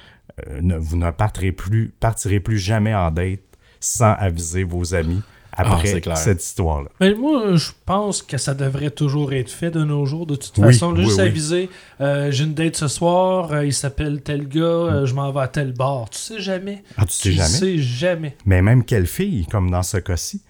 euh, 0.49 0.79
vous 0.79 0.97
ne 0.97 1.11
partirez 1.11 1.53
plus, 1.53 1.93
partirez 2.01 2.41
plus 2.41 2.59
jamais 2.59 2.95
en 2.95 3.11
date 3.11 3.41
sans 3.79 4.13
aviser 4.15 4.65
vos 4.65 4.95
amis 4.95 5.23
après 5.53 5.87
c'est 5.89 6.01
clair. 6.01 6.17
cette 6.17 6.43
histoire-là. 6.43 6.89
Mais 7.01 7.15
moi, 7.15 7.57
je 7.57 7.71
pense 7.85 8.23
que 8.23 8.39
ça 8.39 8.55
devrait 8.55 8.91
toujours 8.91 9.33
être 9.33 9.51
fait 9.51 9.71
de 9.71 9.85
nos 9.85 10.07
jours. 10.07 10.27
De 10.27 10.37
toute 10.37 10.57
Oui, 10.59 10.73
façon, 10.73 10.95
oui, 10.95 11.05
juste 11.05 11.19
oui. 11.19 11.25
aviser 11.27 11.71
euh, 12.01 12.31
j'ai 12.31 12.45
une 12.45 12.55
date 12.55 12.77
ce 12.77 12.89
soir, 12.89 13.53
euh, 13.53 13.65
il 13.67 13.73
s'appelle 13.75 14.23
tel 14.23 14.49
gars, 14.49 14.61
euh, 14.63 15.07
je 15.07 15.15
m'en 15.15 15.31
vais 15.31 15.41
à 15.41 15.49
tel 15.49 15.73
bar. 15.73 16.09
Tu 16.11 16.19
sais 16.19 16.41
jamais. 16.41 16.83
Ah, 16.97 17.05
tu 17.05 17.13
sais 17.13 17.23
Tu 17.23 17.33
jamais? 17.33 17.49
sais 17.49 17.79
jamais. 17.79 18.37
Mais 18.47 18.63
même 18.63 18.85
quelle 18.85 19.07
fille, 19.07 19.47
comme 19.47 19.71
dans 19.71 19.83
ce 19.83 19.99
cas-ci, 19.99 20.43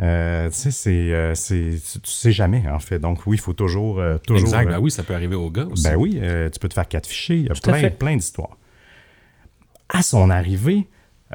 euh, 0.00 0.48
tu 0.50 0.54
sais, 0.56 0.70
c'est, 0.70 0.90
euh, 1.12 1.34
c'est- 1.34 1.80
tu 2.02 2.10
sais 2.10 2.30
jamais, 2.32 2.64
en 2.68 2.78
fait. 2.78 2.98
Donc 3.00 3.26
oui, 3.26 3.36
il 3.36 3.40
faut 3.40 3.52
toujours... 3.52 3.98
euh, 3.98 4.18
toujours 4.18 4.40
Exact. 4.48 4.66
euh, 4.68 4.70
Ben 4.72 4.78
oui, 4.78 4.90
ça 4.92 5.02
peut 5.02 5.14
arriver 5.14 5.34
aux 5.34 5.50
gars 5.50 5.66
aussi. 5.70 5.82
Ben 5.82 5.96
oui, 5.96 6.18
euh, 6.22 6.48
tu 6.50 6.58
peux 6.60 6.68
te 6.68 6.74
faire 6.74 6.86
quatre 6.86 7.06
fichiers. 7.06 7.36
Il 7.36 7.46
y 7.46 7.50
a 7.50 7.54
plein, 7.54 7.74
fait. 7.74 7.90
plein 7.90 8.14
d'histoires. 8.16 8.56
À 9.88 10.02
son 10.02 10.30
arrivée 10.30 10.86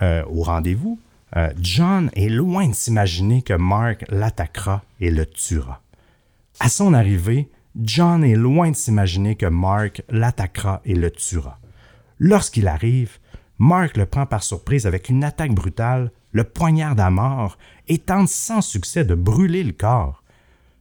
euh, 0.02 0.24
au 0.30 0.44
rendez-vous, 0.44 1.00
euh, 1.36 1.50
John 1.60 2.10
est 2.14 2.30
loin 2.30 2.68
de 2.68 2.76
s'imaginer 2.76 3.42
que 3.42 3.54
Mark 3.54 4.06
l'attaquera 4.10 4.84
et 5.00 5.10
le 5.10 5.26
tuera. 5.26 5.82
À 6.60 6.70
son 6.70 6.94
arrivée, 6.94 7.50
John 7.82 8.24
est 8.24 8.36
loin 8.36 8.70
de 8.72 8.76
s'imaginer 8.76 9.36
que 9.36 9.48
Mark 9.48 10.04
l'attaquera 10.10 10.82
et 10.86 10.94
le 10.94 11.10
tuera. 11.10 11.60
Lorsqu'il 12.20 12.68
arrive, 12.68 13.18
Mark 13.58 13.98
le 13.98 14.06
prend 14.06 14.26
par 14.26 14.44
surprise 14.44 14.86
avec 14.86 15.10
une 15.10 15.24
attaque 15.24 15.54
brutale, 15.54 16.12
le 16.32 16.44
poignarde 16.44 17.00
à 17.00 17.10
mort 17.10 17.58
et 17.88 17.98
tente 17.98 18.30
sans 18.30 18.62
succès 18.62 19.04
de 19.04 19.16
brûler 19.16 19.64
le 19.64 19.72
corps. 19.72 20.24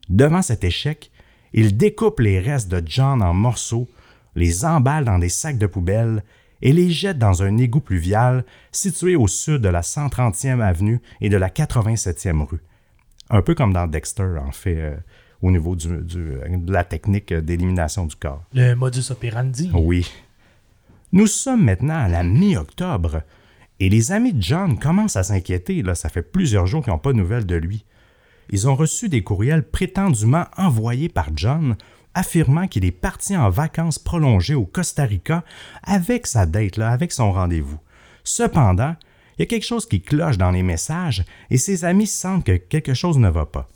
Devant 0.08 0.42
cet 0.42 0.64
échec, 0.64 1.10
il 1.54 1.76
découpe 1.76 2.20
les 2.20 2.40
restes 2.40 2.68
de 2.68 2.82
John 2.84 3.22
en 3.22 3.34
morceaux, 3.34 3.88
les 4.34 4.64
emballe 4.64 5.04
dans 5.04 5.18
des 5.18 5.28
sacs 5.28 5.58
de 5.58 5.66
poubelle 5.66 6.22
et 6.62 6.72
les 6.72 6.90
jette 6.90 7.18
dans 7.18 7.42
un 7.42 7.56
égout 7.58 7.80
pluvial 7.80 8.44
situé 8.70 9.16
au 9.16 9.26
sud 9.28 9.58
de 9.62 9.68
la 9.68 9.80
130e 9.82 10.60
avenue 10.60 11.00
et 11.20 11.28
de 11.28 11.36
la 11.36 11.48
87e 11.50 12.42
rue. 12.44 12.60
Un 13.30 13.42
peu 13.42 13.54
comme 13.54 13.72
dans 13.72 13.86
Dexter, 13.86 14.36
en 14.46 14.52
fait, 14.52 14.76
euh, 14.78 14.96
au 15.42 15.50
niveau 15.50 15.74
du- 15.74 16.02
du- 16.02 16.38
de 16.48 16.72
la 16.72 16.84
technique 16.84 17.32
d'élimination 17.32 18.06
du 18.06 18.14
corps. 18.16 18.44
Le 18.54 18.74
modus 18.74 19.10
operandi. 19.10 19.70
Oui. 19.74 20.08
Nous 21.12 21.26
sommes 21.26 21.64
maintenant 21.64 21.98
à 21.98 22.08
la 22.08 22.22
mi-octobre 22.22 23.22
et 23.80 23.88
les 23.88 24.12
amis 24.12 24.32
de 24.32 24.42
John 24.42 24.78
commencent 24.78 25.16
à 25.16 25.22
s'inquiéter. 25.24 25.82
Là, 25.82 25.94
ça 25.94 26.08
fait 26.08 26.22
plusieurs 26.22 26.66
jours 26.66 26.82
qu'ils 26.84 26.92
n'ont 26.92 26.98
pas 26.98 27.12
de 27.12 27.18
nouvelles 27.18 27.46
de 27.46 27.56
lui. 27.56 27.84
Ils 28.50 28.68
ont 28.68 28.74
reçu 28.76 29.08
des 29.08 29.22
courriels 29.22 29.62
prétendument 29.62 30.44
envoyés 30.56 31.08
par 31.08 31.28
John 31.34 31.76
affirmant 32.14 32.68
qu'il 32.68 32.84
est 32.84 32.90
parti 32.90 33.36
en 33.36 33.50
vacances 33.50 33.98
prolongées 33.98 34.54
au 34.54 34.64
Costa 34.64 35.04
Rica 35.04 35.44
avec 35.82 36.26
sa 36.26 36.46
date, 36.46 36.76
là, 36.76 36.90
avec 36.90 37.12
son 37.12 37.32
rendez-vous. 37.32 37.78
Cependant, 38.24 38.94
il 39.36 39.42
y 39.42 39.44
a 39.44 39.46
quelque 39.46 39.66
chose 39.66 39.86
qui 39.86 40.00
cloche 40.00 40.38
dans 40.38 40.50
les 40.50 40.62
messages 40.62 41.24
et 41.50 41.56
ses 41.56 41.84
amis 41.84 42.06
sentent 42.06 42.44
que 42.44 42.56
quelque 42.56 42.94
chose 42.94 43.18
ne 43.18 43.28
va 43.28 43.46
pas. 43.46 43.68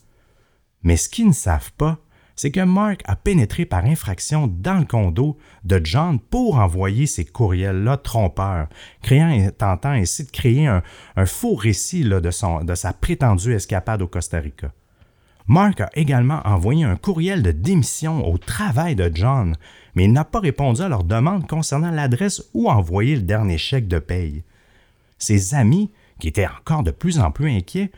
Mais 0.83 0.97
ce 0.97 1.09
qu'ils 1.09 1.29
ne 1.29 1.33
savent 1.33 1.73
pas, 1.73 1.99
c'est 2.37 2.51
que 2.51 2.61
Mark 2.61 3.01
a 3.07 3.17
pénétré 3.17 3.65
par 3.65 3.85
infraction 3.87 4.47
dans 4.47 4.79
le 4.79 4.85
condo 4.85 5.39
de 5.65 5.81
John 5.83 6.21
pour 6.21 6.59
envoyer 6.59 7.07
ces 7.07 7.25
courriels-là 7.25 7.97
trompeurs, 7.97 8.69
créant 9.03 9.31
et 9.31 9.51
tentant 9.51 9.91
ainsi 9.91 10.25
de 10.25 10.31
créer 10.31 10.67
un, 10.67 10.83
faux 11.25 11.55
récit 11.55 12.05
de 12.05 12.75
sa 12.75 12.93
prétendue 12.93 13.55
escapade 13.55 14.03
au 14.03 14.07
Costa 14.07 14.39
Rica. 14.39 14.73
Mark 15.49 15.81
a 15.81 15.91
également 15.95 16.41
envoyé 16.45 16.85
un 16.85 16.97
courriel 16.97 17.43
de 17.43 17.53
démission 17.53 18.27
au 18.27 18.37
travail 18.37 18.97
de 18.97 19.11
John, 19.15 19.57
mais 19.95 20.05
il 20.05 20.13
n'a 20.13 20.25
pas 20.25 20.41
répondu 20.41 20.83
à 20.83 20.89
leur 20.89 21.05
demande 21.05 21.47
concernant 21.47 21.91
l'adresse 21.91 22.43
où 22.53 22.69
envoyer 22.69 23.17
le 23.17 23.23
dernier 23.23 23.59
chèque 23.59 23.89
de 23.89 23.99
paye. 23.99 24.43
Ses 25.19 25.55
amis, 25.55 25.91
qui 26.19 26.29
étaient 26.29 26.47
encore 26.47 26.83
de 26.83 26.91
plus 26.91 27.21
en 27.21 27.31
plus 27.31 27.51
inquiets, 27.51 27.91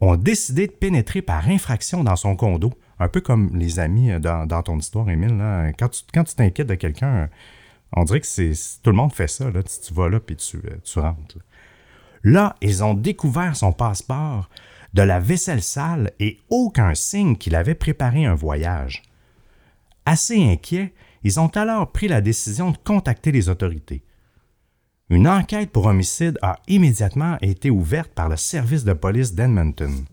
ont 0.00 0.16
décidé 0.16 0.66
de 0.66 0.72
pénétrer 0.72 1.22
par 1.22 1.48
infraction 1.48 2.04
dans 2.04 2.16
son 2.16 2.36
condo, 2.36 2.72
un 2.98 3.08
peu 3.08 3.20
comme 3.20 3.56
les 3.56 3.78
amis 3.78 4.10
euh, 4.10 4.18
dans, 4.18 4.46
dans 4.46 4.62
ton 4.62 4.78
histoire, 4.78 5.08
Émile. 5.08 5.74
Quand 5.78 5.88
tu 5.88 6.02
quand 6.12 6.24
t'inquiètes 6.24 6.68
de 6.68 6.74
quelqu'un, 6.74 7.28
on 7.92 8.04
dirait 8.04 8.20
que 8.20 8.26
c'est 8.26 8.52
tout 8.82 8.90
le 8.90 8.96
monde 8.96 9.12
fait 9.12 9.28
ça. 9.28 9.50
Là. 9.50 9.62
Tu, 9.62 9.94
vas 9.94 10.08
là 10.08 10.20
puis 10.20 10.36
tu, 10.36 10.58
euh, 10.58 11.00
rentres. 11.00 11.38
Là, 12.24 12.56
ils 12.60 12.82
ont 12.82 12.94
découvert 12.94 13.56
son 13.56 13.72
passeport, 13.72 14.48
de 14.94 15.02
la 15.02 15.20
vaisselle 15.20 15.62
sale 15.62 16.12
et 16.18 16.38
aucun 16.50 16.94
signe 16.94 17.36
qu'il 17.36 17.54
avait 17.54 17.74
préparé 17.74 18.24
un 18.26 18.34
voyage. 18.34 19.02
Assez 20.06 20.42
inquiets, 20.42 20.92
ils 21.22 21.38
ont 21.40 21.48
alors 21.48 21.92
pris 21.92 22.08
la 22.08 22.20
décision 22.20 22.70
de 22.70 22.78
contacter 22.78 23.30
les 23.32 23.48
autorités. 23.48 24.02
Une 25.10 25.26
enquête 25.28 25.70
pour 25.70 25.86
homicide 25.86 26.38
a 26.42 26.58
immédiatement 26.68 27.36
été 27.40 27.70
ouverte 27.70 28.12
par 28.12 28.28
le 28.28 28.36
service 28.36 28.84
de 28.84 28.92
police 28.92 29.34
d'Edmonton. 29.34 30.04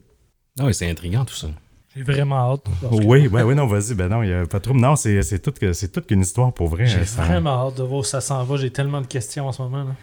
Ah 0.60 0.66
oui, 0.66 0.74
c'est 0.74 0.90
intriguant 0.90 1.26
tout 1.26 1.36
ça. 1.36 1.48
J'ai 1.96 2.04
vraiment 2.04 2.54
hâte. 2.54 2.66
Oui, 2.92 3.28
oui, 3.32 3.42
oui, 3.42 3.56
non, 3.56 3.68
vas-y, 3.68 3.94
ben 3.94 4.10
non, 4.10 4.22
il 4.24 4.28
n'y 4.28 4.34
a 4.34 4.46
pas 4.46 4.60
trop. 4.60 4.74
Non, 4.74 4.96
c'est 4.98 5.22
c'est 5.22 5.40
toute, 5.40 5.60
que- 5.60 5.72
c'est 5.74 5.90
toute 5.90 6.08
qu'une 6.08 6.22
histoire 6.22 6.54
pour 6.54 6.68
vrai. 6.68 6.86
J'ai 6.86 7.06
ça- 7.06 7.24
vraiment 7.24 7.68
hâte 7.68 7.78
de 7.78 7.84
voir 7.84 8.02
où 8.02 8.04
ça 8.04 8.20
s'en 8.20 8.44
va. 8.44 8.58
J'ai 8.58 8.70
tellement 8.72 9.00
de 9.02 9.08
questions 9.08 9.48
en 9.48 9.52
ce 9.54 9.62
moment. 9.62 9.84
Là. 9.86 9.96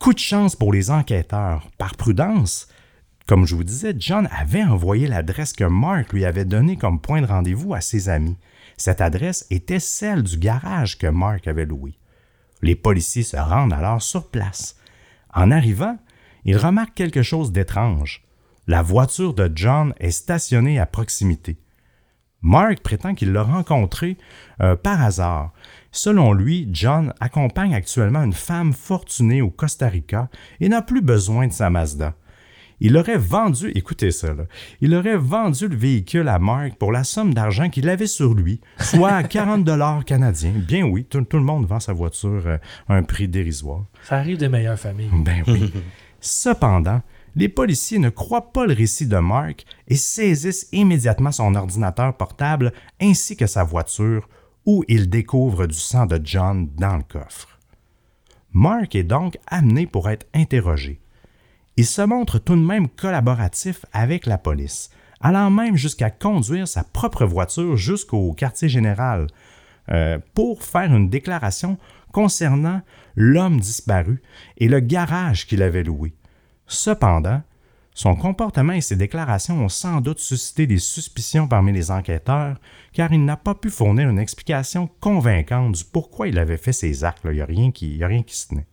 Coup 0.00 0.12
de 0.12 0.18
chance 0.18 0.56
pour 0.56 0.72
les 0.72 0.90
enquêteurs. 0.90 1.68
Par 1.78 1.94
prudence, 1.96 2.66
comme 3.26 3.46
je 3.46 3.54
vous 3.54 3.64
disais, 3.64 3.94
John 3.98 4.28
avait 4.30 4.64
envoyé 4.64 5.06
l'adresse 5.06 5.52
que 5.52 5.64
Mark 5.64 6.12
lui 6.12 6.24
avait 6.24 6.44
donnée 6.44 6.76
comme 6.76 7.00
point 7.00 7.20
de 7.20 7.26
rendez-vous 7.26 7.74
à 7.74 7.80
ses 7.80 8.08
amis. 8.08 8.36
Cette 8.76 9.00
adresse 9.00 9.46
était 9.50 9.78
celle 9.78 10.22
du 10.22 10.38
garage 10.38 10.98
que 10.98 11.06
Mark 11.06 11.46
avait 11.46 11.66
loué. 11.66 11.94
Les 12.62 12.74
policiers 12.74 13.22
se 13.22 13.36
rendent 13.36 13.72
alors 13.72 14.02
sur 14.02 14.28
place. 14.30 14.76
En 15.32 15.50
arrivant, 15.50 15.98
ils 16.44 16.56
remarquent 16.56 16.94
quelque 16.94 17.22
chose 17.22 17.52
d'étrange. 17.52 18.24
La 18.66 18.82
voiture 18.82 19.34
de 19.34 19.50
John 19.54 19.94
est 19.98 20.10
stationnée 20.10 20.78
à 20.78 20.86
proximité. 20.86 21.58
Mark 22.42 22.80
prétend 22.80 23.14
qu'il 23.14 23.32
l'a 23.32 23.44
rencontré 23.44 24.16
euh, 24.60 24.74
par 24.74 25.00
hasard. 25.00 25.52
Selon 25.92 26.32
lui, 26.32 26.68
John 26.72 27.14
accompagne 27.20 27.74
actuellement 27.74 28.22
une 28.24 28.32
femme 28.32 28.72
fortunée 28.72 29.42
au 29.42 29.50
Costa 29.50 29.88
Rica 29.88 30.28
et 30.60 30.68
n'a 30.68 30.82
plus 30.82 31.02
besoin 31.02 31.46
de 31.46 31.52
sa 31.52 31.70
Mazda. 31.70 32.14
Il 32.84 32.96
aurait 32.96 33.16
vendu, 33.16 33.70
écoutez 33.76 34.10
ça, 34.10 34.34
là, 34.34 34.42
il 34.80 34.92
aurait 34.96 35.16
vendu 35.16 35.68
le 35.68 35.76
véhicule 35.76 36.26
à 36.26 36.40
Mark 36.40 36.74
pour 36.74 36.90
la 36.90 37.04
somme 37.04 37.32
d'argent 37.32 37.70
qu'il 37.70 37.88
avait 37.88 38.08
sur 38.08 38.34
lui, 38.34 38.60
soit 38.80 39.22
40 39.28 39.62
dollars 39.62 40.04
canadiens. 40.04 40.50
Bien 40.56 40.84
oui, 40.84 41.04
tout, 41.04 41.22
tout 41.22 41.36
le 41.36 41.44
monde 41.44 41.64
vend 41.64 41.78
sa 41.78 41.92
voiture 41.92 42.42
euh, 42.44 42.58
à 42.88 42.96
un 42.96 43.04
prix 43.04 43.28
dérisoire. 43.28 43.84
Ça 44.02 44.16
arrive 44.16 44.36
des 44.36 44.48
meilleures 44.48 44.80
familles. 44.80 45.10
Ben 45.12 45.44
oui. 45.46 45.72
Cependant, 46.20 47.02
les 47.36 47.48
policiers 47.48 48.00
ne 48.00 48.10
croient 48.10 48.52
pas 48.52 48.66
le 48.66 48.74
récit 48.74 49.06
de 49.06 49.18
Mark 49.18 49.64
et 49.86 49.94
saisissent 49.94 50.68
immédiatement 50.72 51.30
son 51.30 51.54
ordinateur 51.54 52.16
portable 52.16 52.72
ainsi 53.00 53.36
que 53.36 53.46
sa 53.46 53.62
voiture, 53.62 54.28
où 54.66 54.82
ils 54.88 55.08
découvrent 55.08 55.68
du 55.68 55.78
sang 55.78 56.06
de 56.06 56.20
John 56.24 56.68
dans 56.76 56.96
le 56.96 57.04
coffre. 57.04 57.60
Mark 58.50 58.96
est 58.96 59.04
donc 59.04 59.38
amené 59.46 59.86
pour 59.86 60.10
être 60.10 60.26
interrogé. 60.34 61.01
Il 61.76 61.86
se 61.86 62.02
montre 62.02 62.38
tout 62.38 62.54
de 62.54 62.60
même 62.60 62.88
collaboratif 62.88 63.86
avec 63.92 64.26
la 64.26 64.36
police, 64.36 64.90
allant 65.20 65.50
même 65.50 65.76
jusqu'à 65.76 66.10
conduire 66.10 66.68
sa 66.68 66.84
propre 66.84 67.24
voiture 67.24 67.76
jusqu'au 67.76 68.32
quartier 68.34 68.68
général 68.68 69.26
euh, 69.90 70.18
pour 70.34 70.62
faire 70.62 70.94
une 70.94 71.08
déclaration 71.08 71.78
concernant 72.12 72.82
l'homme 73.16 73.58
disparu 73.58 74.20
et 74.58 74.68
le 74.68 74.80
garage 74.80 75.46
qu'il 75.46 75.62
avait 75.62 75.82
loué. 75.82 76.14
Cependant, 76.66 77.42
son 77.94 78.16
comportement 78.16 78.74
et 78.74 78.80
ses 78.82 78.96
déclarations 78.96 79.64
ont 79.64 79.68
sans 79.70 80.00
doute 80.00 80.18
suscité 80.18 80.66
des 80.66 80.78
suspicions 80.78 81.48
parmi 81.48 81.72
les 81.72 81.90
enquêteurs, 81.90 82.58
car 82.92 83.12
il 83.12 83.24
n'a 83.24 83.36
pas 83.36 83.54
pu 83.54 83.70
fournir 83.70 84.10
une 84.10 84.18
explication 84.18 84.90
convaincante 85.00 85.72
du 85.72 85.84
pourquoi 85.84 86.28
il 86.28 86.38
avait 86.38 86.58
fait 86.58 86.72
ces 86.72 87.04
actes. 87.04 87.22
Il 87.24 87.32
n'y 87.32 87.40
a, 87.40 87.44
a 87.44 87.46
rien 87.46 87.70
qui 88.22 88.36
se 88.36 88.48
tenait. 88.48 88.66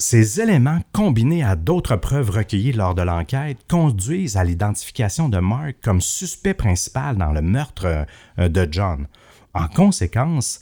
Ces 0.00 0.40
éléments, 0.40 0.80
combinés 0.92 1.42
à 1.42 1.56
d'autres 1.56 1.96
preuves 1.96 2.30
recueillies 2.30 2.72
lors 2.72 2.94
de 2.94 3.02
l'enquête, 3.02 3.58
conduisent 3.68 4.36
à 4.36 4.44
l'identification 4.44 5.28
de 5.28 5.38
Mark 5.38 5.78
comme 5.82 6.00
suspect 6.00 6.54
principal 6.54 7.16
dans 7.16 7.32
le 7.32 7.42
meurtre 7.42 8.06
euh, 8.38 8.48
de 8.48 8.68
John. 8.70 9.08
En 9.54 9.66
conséquence, 9.66 10.60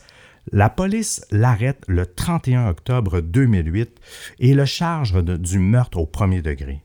la 0.53 0.71
police 0.71 1.23
l'arrête 1.31 1.85
le 1.87 2.07
31 2.07 2.69
octobre 2.69 3.21
2008 3.21 4.01
et 4.39 4.55
le 4.55 4.65
charge 4.65 5.23
du 5.23 5.59
meurtre 5.59 5.99
au 5.99 6.07
premier 6.07 6.41
degré. 6.41 6.83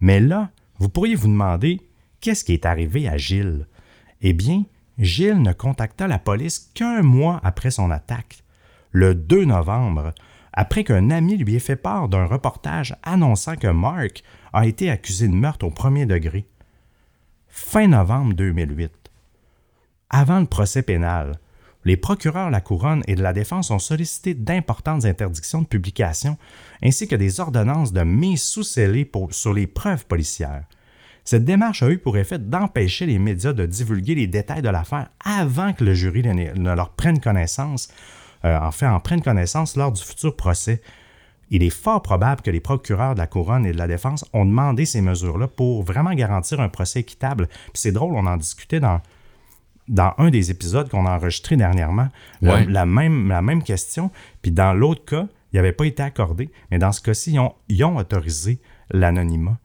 Mais 0.00 0.18
là, 0.18 0.50
vous 0.80 0.88
pourriez 0.88 1.14
vous 1.14 1.28
demander 1.28 1.80
qu'est-ce 2.20 2.42
qui 2.42 2.52
est 2.52 2.66
arrivé 2.66 3.06
à 3.06 3.16
Gilles? 3.16 3.68
Eh 4.22 4.32
bien, 4.32 4.64
Gilles 4.98 5.40
ne 5.40 5.52
contacta 5.52 6.08
la 6.08 6.18
police 6.18 6.70
qu'un 6.74 7.02
mois 7.02 7.40
après 7.44 7.70
son 7.70 7.92
attaque, 7.92 8.42
le 8.90 9.14
2 9.14 9.44
novembre, 9.44 10.12
après 10.54 10.84
qu'un 10.84 11.10
ami 11.10 11.36
lui 11.36 11.56
ait 11.56 11.60
fait 11.60 11.76
part 11.76 12.08
d'un 12.08 12.24
reportage 12.24 12.96
annonçant 13.02 13.56
que 13.56 13.66
Mark 13.66 14.22
a 14.52 14.66
été 14.66 14.90
accusé 14.90 15.28
de 15.28 15.34
meurtre 15.34 15.66
au 15.66 15.70
premier 15.70 16.06
degré. 16.06 16.46
Fin 17.48 17.88
novembre 17.88 18.34
2008. 18.34 18.90
Avant 20.10 20.40
le 20.40 20.46
procès 20.46 20.82
pénal, 20.82 21.38
les 21.84 21.96
procureurs 21.96 22.46
de 22.46 22.52
la 22.52 22.60
Couronne 22.60 23.02
et 23.06 23.14
de 23.14 23.22
la 23.22 23.32
Défense 23.32 23.70
ont 23.70 23.78
sollicité 23.78 24.34
d'importantes 24.34 25.04
interdictions 25.04 25.62
de 25.62 25.66
publication 25.66 26.38
ainsi 26.82 27.08
que 27.08 27.16
des 27.16 27.40
ordonnances 27.40 27.92
de 27.92 28.02
mise 28.02 28.42
sous 28.42 28.62
scellé 28.62 29.10
sur 29.30 29.52
les 29.52 29.66
preuves 29.66 30.06
policières. 30.06 30.64
Cette 31.24 31.44
démarche 31.44 31.82
a 31.82 31.90
eu 31.90 31.98
pour 31.98 32.16
effet 32.16 32.38
d'empêcher 32.38 33.06
les 33.06 33.18
médias 33.18 33.52
de 33.52 33.66
divulguer 33.66 34.14
les 34.14 34.26
détails 34.26 34.62
de 34.62 34.68
l'affaire 34.68 35.08
avant 35.24 35.72
que 35.72 35.84
le 35.84 35.94
jury 35.94 36.22
ne 36.22 36.74
leur 36.74 36.90
prenne 36.90 37.20
connaissance, 37.20 37.88
euh, 38.44 38.58
en 38.58 38.70
fait, 38.70 38.86
en 38.86 39.00
prenne 39.00 39.22
connaissance 39.22 39.76
lors 39.76 39.92
du 39.92 40.02
futur 40.02 40.36
procès. 40.36 40.80
Il 41.50 41.62
est 41.62 41.70
fort 41.70 42.02
probable 42.02 42.42
que 42.42 42.50
les 42.50 42.60
procureurs 42.60 43.14
de 43.14 43.18
la 43.18 43.26
Couronne 43.26 43.66
et 43.66 43.72
de 43.72 43.78
la 43.78 43.86
Défense 43.86 44.24
ont 44.32 44.44
demandé 44.44 44.86
ces 44.86 45.00
mesures-là 45.00 45.46
pour 45.46 45.82
vraiment 45.82 46.12
garantir 46.14 46.60
un 46.60 46.68
procès 46.68 47.00
équitable. 47.00 47.46
Puis 47.46 47.74
c'est 47.74 47.92
drôle, 47.92 48.14
on 48.14 48.26
en 48.26 48.36
discutait 48.36 48.80
dans, 48.80 49.00
dans 49.88 50.14
un 50.18 50.30
des 50.30 50.50
épisodes 50.50 50.88
qu'on 50.88 51.06
a 51.06 51.16
enregistré 51.16 51.56
dernièrement, 51.56 52.08
la, 52.40 52.86
même, 52.86 53.28
la 53.28 53.42
même 53.42 53.62
question. 53.62 54.10
Puis 54.42 54.50
dans 54.50 54.72
l'autre 54.72 55.04
cas, 55.04 55.26
il 55.52 55.56
n'avait 55.56 55.72
pas 55.72 55.84
été 55.84 56.02
accordé. 56.02 56.50
Mais 56.70 56.78
dans 56.78 56.92
ce 56.92 57.00
cas-ci, 57.00 57.32
ils 57.32 57.38
ont, 57.38 57.54
ils 57.68 57.84
ont 57.84 57.96
autorisé 57.96 58.58
l'anonymat. 58.90 59.58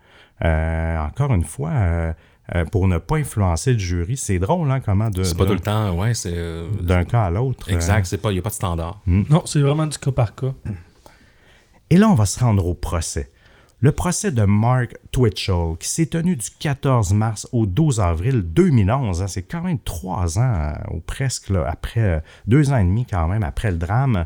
Euh, 0.46 0.98
encore 1.00 1.34
une 1.34 1.44
fois, 1.44 1.72
euh, 1.72 2.14
euh, 2.56 2.66
pour 2.66 2.88
ne 2.88 2.98
pas 2.98 3.18
influencer 3.18 3.74
le 3.74 3.80
jury, 3.80 4.18
c'est 4.18 4.40
drôle, 4.40 4.70
hein, 4.72 4.80
comment 4.80 5.10
de, 5.10 5.24
C'est 5.24 5.38
pas 5.38 5.44
de- 5.44 5.50
tout 5.50 5.54
le 5.56 5.60
temps, 5.60 5.92
ouais, 5.98 6.14
c'est. 6.14 6.34
euh, 6.34 6.68
d'un 6.82 7.04
cas 7.06 7.24
à 7.24 7.30
l'autre. 7.30 7.68
euh, 7.70 7.76
Exact, 7.76 8.06
c'est 8.06 8.18
pas, 8.18 8.32
il 8.32 8.36
n'y 8.36 8.40
a 8.40 8.42
pas 8.44 8.50
de 8.50 8.54
standard. 8.56 9.02
Non, 9.08 9.44
c'est 9.46 9.62
vraiment 9.62 9.86
du 9.88 9.98
cas 9.98 10.12
par 10.12 10.34
cas. 10.36 10.54
Et 11.90 11.98
là, 11.98 12.10
on 12.10 12.16
va 12.16 12.26
se 12.26 12.40
rendre 12.40 12.66
au 12.68 12.74
procès. 12.74 13.32
Le 13.82 13.92
procès 13.94 14.32
de 14.32 14.44
Mark 14.44 14.96
Twitchell, 15.12 15.78
qui 15.80 15.88
s'est 15.88 16.08
tenu 16.08 16.36
du 16.36 16.48
14 16.60 17.14
mars 17.14 17.48
au 17.54 17.66
12 17.66 18.02
avril 18.02 18.42
2011. 18.42 19.22
hein, 19.22 19.28
c'est 19.28 19.44
quand 19.44 19.62
même 19.62 19.80
trois 19.80 20.38
ans, 20.38 20.74
ou 20.92 21.00
presque, 21.00 21.50
là, 21.50 21.66
après 21.68 22.22
deux 22.46 22.72
ans 22.74 22.78
et 22.78 22.84
demi 22.84 23.06
quand 23.10 23.28
même, 23.28 23.44
après 23.44 23.72
le 23.72 23.78
drame. 23.78 24.26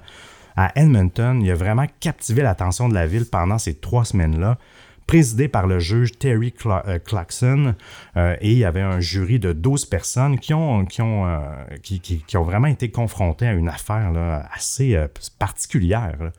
À 0.55 0.71
Edmonton, 0.80 1.41
il 1.41 1.49
a 1.49 1.55
vraiment 1.55 1.86
captivé 1.99 2.41
l'attention 2.43 2.88
de 2.89 2.93
la 2.93 3.07
ville 3.07 3.26
pendant 3.26 3.57
ces 3.57 3.74
trois 3.76 4.05
semaines-là. 4.05 4.57
Présidé 5.07 5.47
par 5.47 5.67
le 5.67 5.79
juge 5.79 6.17
Terry 6.17 6.51
Cla- 6.51 6.83
euh, 6.87 6.99
Clarkson, 6.99 7.75
euh, 8.15 8.35
et 8.39 8.51
il 8.53 8.57
y 8.57 8.65
avait 8.65 8.81
un 8.81 8.99
jury 8.99 9.39
de 9.39 9.51
12 9.51 9.85
personnes 9.85 10.35
euh, 10.35 10.85
qui, 10.85 11.03
ont 12.37 12.43
vraiment 12.43 12.67
été 12.67 12.89
confrontées 12.89 13.47
à 13.47 13.53
une 13.53 13.67
affaire 13.67 14.13
assez 14.53 14.97
particulière. 15.39 16.31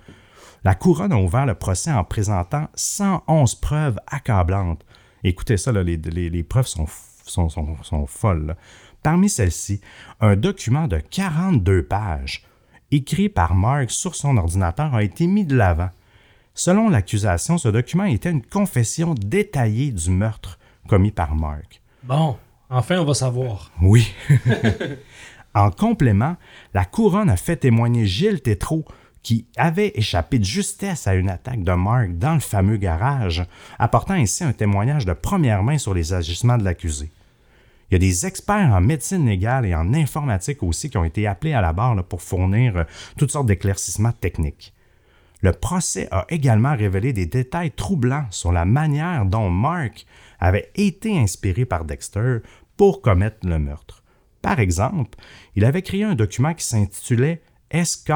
La 0.65 0.75
couronne 0.75 1.13
a 1.13 1.19
ouvert 1.19 1.45
le 1.45 1.55
procès 1.55 1.93
en 1.93 2.05
présentant 2.05 2.69
111 2.75 3.55
preuves 3.57 4.01
accablantes. 4.07 4.83
Écoutez 5.23 5.59
ça, 5.59 5.73
les, 5.73 6.43
preuves 6.43 6.67
sont, 6.67 6.87
folles. 8.07 8.57
Parmi 9.03 9.29
celles-ci, 9.29 9.83
un 10.21 10.37
document 10.37 10.89
de 10.89 10.99
42 10.99 11.83
pages, 11.83 12.45
écrit 12.91 13.29
par 13.29 13.55
Mark 13.55 13.91
sur 13.91 14.15
son 14.15 14.39
ordinateur, 14.39 14.95
a 14.95 15.03
été 15.03 15.27
mis 15.27 15.45
de 15.45 15.55
l'avant. 15.55 15.91
Selon 16.55 16.89
l'accusation, 16.89 17.59
ce 17.59 17.69
document 17.69 18.05
était 18.05 18.31
une 18.31 18.45
confession 18.45 19.15
détaillée 19.15 19.91
du 19.91 20.11
meurtre 20.11 20.59
commis 20.89 21.11
par 21.11 21.35
Mark. 21.35 21.83
Bon, 22.05 22.37
enfin, 22.71 22.99
on 23.01 23.05
va 23.05 23.15
savoir. 23.15 23.73
Oui. 23.83 24.15
en 25.55 25.71
complément, 25.71 26.37
la 26.73 26.85
couronne 26.85 27.29
a 27.29 27.37
fait 27.37 27.57
témoigner 27.57 28.07
Gilles 28.07 28.41
Tétrault, 28.41 28.85
qui 29.25 29.47
avait 29.57 29.93
échappé 29.97 30.39
de 30.39 30.45
justesse 30.45 31.09
à 31.09 31.15
une 31.15 31.31
attaque 31.31 31.65
de 31.65 31.73
Mark 31.73 32.19
dans 32.19 32.35
le 32.35 32.41
fameux 32.41 32.77
garage, 32.77 33.45
apportant 33.81 34.15
ainsi 34.15 34.45
un 34.45 34.53
témoignage 34.53 35.07
de 35.07 35.13
première 35.13 35.65
main 35.65 35.79
sur 35.79 35.93
les 35.93 36.13
agissements 36.13 36.59
de 36.59 36.65
l'accusé. 36.65 37.11
Il 37.91 37.95
y 37.95 37.97
a 37.97 37.99
des 37.99 38.27
experts 38.27 38.73
en 38.73 38.81
médecine 38.81 39.27
légale 39.27 39.67
et 39.67 39.75
en 39.75 39.93
informatique 39.93 40.63
aussi 40.63 40.89
qui 40.89 40.99
ont 40.99 41.05
été 41.05 41.27
appelés 41.27 41.53
à 41.53 41.61
la 41.61 41.73
barre 41.73 41.97
là, 41.97 42.03
pour 42.03 42.23
fournir 42.23 42.77
euh, 42.77 42.85
toutes 43.19 43.33
sortes 43.33 43.47
d'éclaircissements 43.47 44.13
techniques. 44.13 44.73
Le 45.45 45.53
procès 45.53 46.09
a 46.11 46.25
également 46.31 46.75
révélé 46.75 47.13
des 47.13 47.27
détails 47.27 47.71
troublants 47.71 48.25
sur 48.31 48.51
la 48.51 48.65
manière 48.65 49.27
dont 49.27 49.51
Mark 49.51 50.07
avait 50.41 50.71
été 50.75 51.19
inspiré 51.19 51.67
par 51.67 51.85
Dexter 51.85 52.39
pour 52.79 53.03
commettre 53.03 53.47
le 53.47 53.59
meurtre. 53.59 54.03
Par 54.41 54.59
exemple, 54.59 55.19
il 55.55 55.67
avait 55.67 55.83
créé 55.83 56.03
un 56.03 56.15
document 56.15 56.55
qui 56.55 56.65
s'intitulait 56.65 57.43
SK 57.71 58.13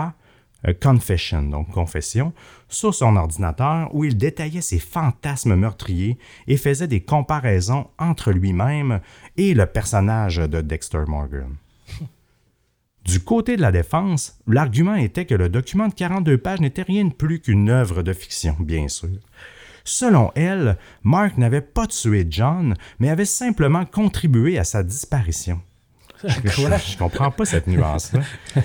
euh, 0.67 0.73
Confession, 0.81 1.43
donc 1.43 1.71
confession, 1.71 2.33
sur 2.71 2.95
son 2.95 3.15
ordinateur 3.15 3.95
où 3.95 4.05
il 4.05 4.17
détaillait 4.17 4.63
ses 4.63 4.79
fantasmes 4.79 5.55
meurtriers 5.55 6.17
et 6.47 6.57
faisait 6.57 6.89
des 6.89 7.03
comparaisons 7.03 7.89
entre 7.99 8.33
lui-même 8.33 9.01
et 9.37 9.53
le 9.53 9.67
personnage 9.67 10.37
de 10.39 10.63
Dexter 10.63 11.05
Morgan. 11.07 11.57
Du 13.09 13.21
côté 13.21 13.57
de 13.57 13.63
la 13.63 13.73
défense, 13.73 14.39
l'argument 14.47 14.95
était 14.95 15.25
que 15.25 15.35
le 15.35 15.49
document 15.49 15.89
de 15.89 15.95
42 15.95 16.37
pages 16.37 16.61
n'était 16.61 16.83
rien 16.83 17.07
de 17.07 17.13
plus 17.15 17.41
qu'une 17.41 17.71
œuvre 17.71 18.03
de 18.03 18.13
fiction, 18.13 18.55
bien 18.61 18.87
sûr. 18.89 19.09
Selon 19.83 20.31
elle, 20.35 20.77
Mark 21.05 21.39
n'avait 21.39 21.63
pas 21.63 21.87
tué 21.87 22.27
John, 22.29 22.75
mais 22.99 23.09
avait 23.09 23.25
simplement 23.25 23.87
contribué 23.87 24.59
à 24.59 24.65
sa 24.65 24.83
disparition. 24.83 25.63
Je, 26.25 26.29
je- 26.51 26.93
je 26.93 26.99
comprends 26.99 27.31
pas 27.31 27.45
cette 27.45 27.67
nuance-là. 27.67 28.21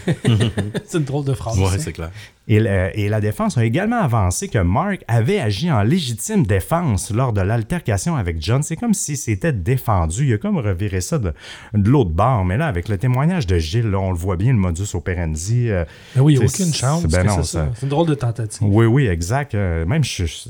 C'est 0.85 0.97
une 0.97 1.03
drôle 1.03 1.25
de 1.25 1.33
phrase. 1.33 1.57
Ouais, 1.59 1.65
ça. 1.69 1.79
c'est 1.79 1.93
clair. 1.93 2.11
Et, 2.47 2.59
le- 2.59 2.89
et 2.97 3.07
la 3.09 3.21
défense 3.21 3.57
a 3.57 3.63
également 3.63 3.99
avancé 4.01 4.47
que 4.49 4.57
Mark 4.59 5.03
avait 5.07 5.39
agi 5.39 5.71
en 5.71 5.81
légitime 5.81 6.45
défense 6.45 7.11
lors 7.11 7.31
de 7.31 7.41
l'altercation 7.41 8.15
avec 8.15 8.41
John. 8.41 8.63
C'est 8.63 8.75
comme 8.75 8.93
s'il 8.93 9.17
s'était 9.17 9.53
défendu. 9.53 10.27
Il 10.27 10.33
a 10.33 10.37
comme 10.37 10.57
reviré 10.57 10.99
ça 10.99 11.19
de, 11.19 11.33
de 11.73 11.89
l'autre 11.89 12.09
bord. 12.09 12.43
Mais 12.43 12.57
là, 12.57 12.67
avec 12.67 12.89
le 12.89 12.97
témoignage 12.97 13.47
de 13.47 13.57
Gilles, 13.59 13.89
là, 13.89 13.99
on 13.99 14.11
le 14.11 14.17
voit 14.17 14.35
bien, 14.35 14.51
le 14.51 14.57
modus 14.59 14.93
operandi. 14.93 15.69
euh, 15.69 15.85
Mais 16.15 16.21
oui, 16.21 16.33
il 16.33 16.39
n'y 16.39 16.45
a 16.45 16.47
c'est- 16.47 16.63
aucune 16.63 16.73
chance. 16.73 17.03
ben 17.05 17.27
c'est 17.29 17.35
ça- 17.35 17.43
ça. 17.43 17.69
C'est 17.75 17.83
une 17.83 17.89
drôle 17.89 18.07
de 18.07 18.15
tentative. 18.15 18.67
oui, 18.67 18.85
oui, 18.87 19.07
exact. 19.07 19.55
Euh, 19.55 19.85
même, 19.85 20.03
je, 20.03 20.25
je- 20.25 20.49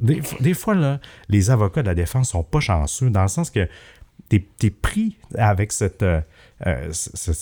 des, 0.00 0.22
des 0.40 0.54
fois, 0.54 0.74
là, 0.74 1.00
les 1.28 1.50
avocats 1.50 1.82
de 1.82 1.88
la 1.88 1.94
défense 1.94 2.30
sont 2.30 2.44
pas 2.44 2.60
chanceux 2.60 3.10
dans 3.10 3.22
le 3.22 3.28
sens 3.28 3.50
que 3.50 3.66
t'es 4.28 4.44
es 4.62 4.70
pris 4.70 5.16
avec 5.36 5.72
cette. 5.72 6.02
euh, 6.04 6.20
euh, 6.66 6.88
ce- 6.92 7.32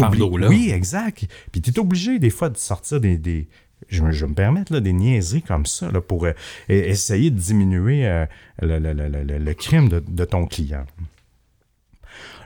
fardeau-là. 0.00 0.48
Oui, 0.48 0.70
exact. 0.72 1.26
Puis 1.52 1.60
tu 1.62 1.70
es 1.70 1.78
obligé 1.78 2.18
des 2.18 2.30
fois 2.30 2.48
de 2.48 2.56
sortir 2.56 3.00
des. 3.00 3.18
des- 3.18 3.48
je, 3.88 4.02
me- 4.02 4.10
je 4.12 4.24
me 4.26 4.34
permettre 4.34 4.72
là, 4.72 4.80
des 4.80 4.92
niaiseries 4.92 5.42
comme 5.42 5.66
ça 5.66 5.90
là, 5.92 6.00
pour 6.00 6.24
euh, 6.24 6.30
e- 6.70 6.72
essayer 6.72 7.30
de 7.30 7.38
diminuer 7.38 8.06
euh, 8.06 8.26
le, 8.62 8.78
le- 8.78 8.92
le- 8.92 9.08
le- 9.08 9.38
le 9.38 9.54
crime 9.54 9.88
de, 9.88 10.00
de 10.06 10.24
ton 10.24 10.46
client. 10.46 10.86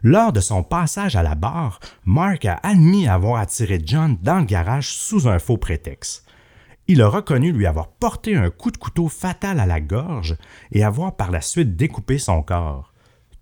Lors 0.02 0.32
de 0.32 0.40
son 0.40 0.62
passage 0.62 1.14
à 1.16 1.22
la 1.22 1.34
barre, 1.34 1.78
Mark 2.04 2.44
a 2.46 2.58
admis 2.62 3.06
avoir 3.06 3.40
attiré 3.40 3.80
John 3.84 4.16
dans 4.22 4.38
le 4.38 4.44
garage 4.46 4.88
sous 4.88 5.28
un 5.28 5.38
faux 5.38 5.58
prétexte. 5.58 6.24
Il 6.88 7.02
a 7.02 7.08
reconnu 7.08 7.52
lui 7.52 7.66
avoir 7.66 7.88
porté 7.88 8.34
un 8.34 8.50
coup 8.50 8.70
de 8.70 8.78
couteau 8.78 9.08
fatal 9.08 9.60
à 9.60 9.66
la 9.66 9.80
gorge 9.80 10.36
et 10.72 10.82
avoir 10.82 11.14
par 11.16 11.30
la 11.30 11.40
suite 11.40 11.76
découpé 11.76 12.18
son 12.18 12.42
corps. 12.42 12.92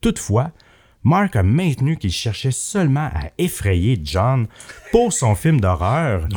Toutefois, 0.00 0.50
Mark 1.08 1.36
a 1.36 1.42
maintenu 1.42 1.96
qu'il 1.96 2.10
cherchait 2.12 2.50
seulement 2.50 3.06
à 3.14 3.30
effrayer 3.38 3.98
John 4.04 4.46
pour 4.92 5.12
son 5.14 5.34
film 5.34 5.58
d'horreur 5.58 6.28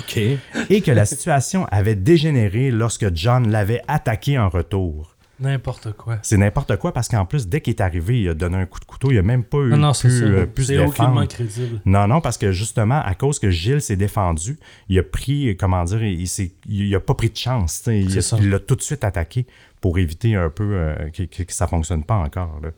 et 0.69 0.81
que 0.81 0.91
la 0.91 1.05
situation 1.05 1.65
avait 1.71 1.95
dégénéré 1.95 2.71
lorsque 2.71 3.13
John 3.13 3.49
l'avait 3.51 3.81
attaqué 3.89 4.39
en 4.39 4.47
retour. 4.47 5.17
N'importe 5.41 5.91
quoi. 5.93 6.19
C'est 6.21 6.37
n'importe 6.37 6.77
quoi 6.77 6.93
parce 6.93 7.09
qu'en 7.09 7.25
plus, 7.25 7.47
dès 7.49 7.59
qu'il 7.59 7.71
est 7.73 7.81
arrivé, 7.81 8.21
il 8.21 8.29
a 8.29 8.33
donné 8.33 8.57
un 8.57 8.65
coup 8.65 8.79
de 8.79 8.85
couteau, 8.85 9.11
il 9.11 9.17
a 9.17 9.23
même 9.23 9.43
pas 9.43 9.57
eu 9.57 9.71
Non, 9.71 9.77
non, 9.77 9.93
ça. 9.93 10.07
euh, 10.07 10.45
C'est 10.59 10.77
aucunement 10.77 11.25
crédible. 11.27 11.81
Non, 11.85 12.07
non, 12.07 12.21
parce 12.21 12.37
que 12.37 12.51
justement, 12.53 13.01
à 13.03 13.13
cause 13.15 13.39
que 13.39 13.49
Gilles 13.49 13.81
s'est 13.81 13.95
défendu, 13.97 14.57
il 14.87 14.99
a 14.99 15.03
pris, 15.03 15.57
comment 15.57 15.83
dire, 15.83 16.03
il, 16.03 16.27
s'est- 16.27 16.53
il 16.69 16.93
a 16.95 16.99
pas 17.01 17.15
pris 17.15 17.29
de 17.31 17.35
chance. 17.37 17.83
Il 17.87 18.49
l'a 18.51 18.59
tout 18.59 18.75
de 18.75 18.81
suite 18.83 19.03
attaqué 19.03 19.47
pour 19.81 19.97
éviter 19.97 20.35
un 20.35 20.49
peu 20.51 20.63
euh, 20.75 21.09
que, 21.09 21.25
ça 21.49 21.65
fonctionne 21.67 22.03
pas 22.05 22.15
encore. 22.15 22.59
là. 22.63 22.69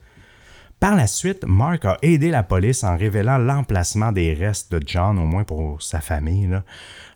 Par 0.83 0.97
la 0.97 1.07
suite, 1.07 1.45
Mark 1.47 1.85
a 1.85 1.97
aidé 2.01 2.29
la 2.29 2.43
police 2.43 2.83
en 2.83 2.97
révélant 2.97 3.37
l'emplacement 3.37 4.11
des 4.11 4.33
restes 4.33 4.69
de 4.69 4.81
John, 4.85 5.17
au 5.17 5.23
moins 5.23 5.45
pour 5.45 5.81
sa 5.81 6.01
famille. 6.01 6.59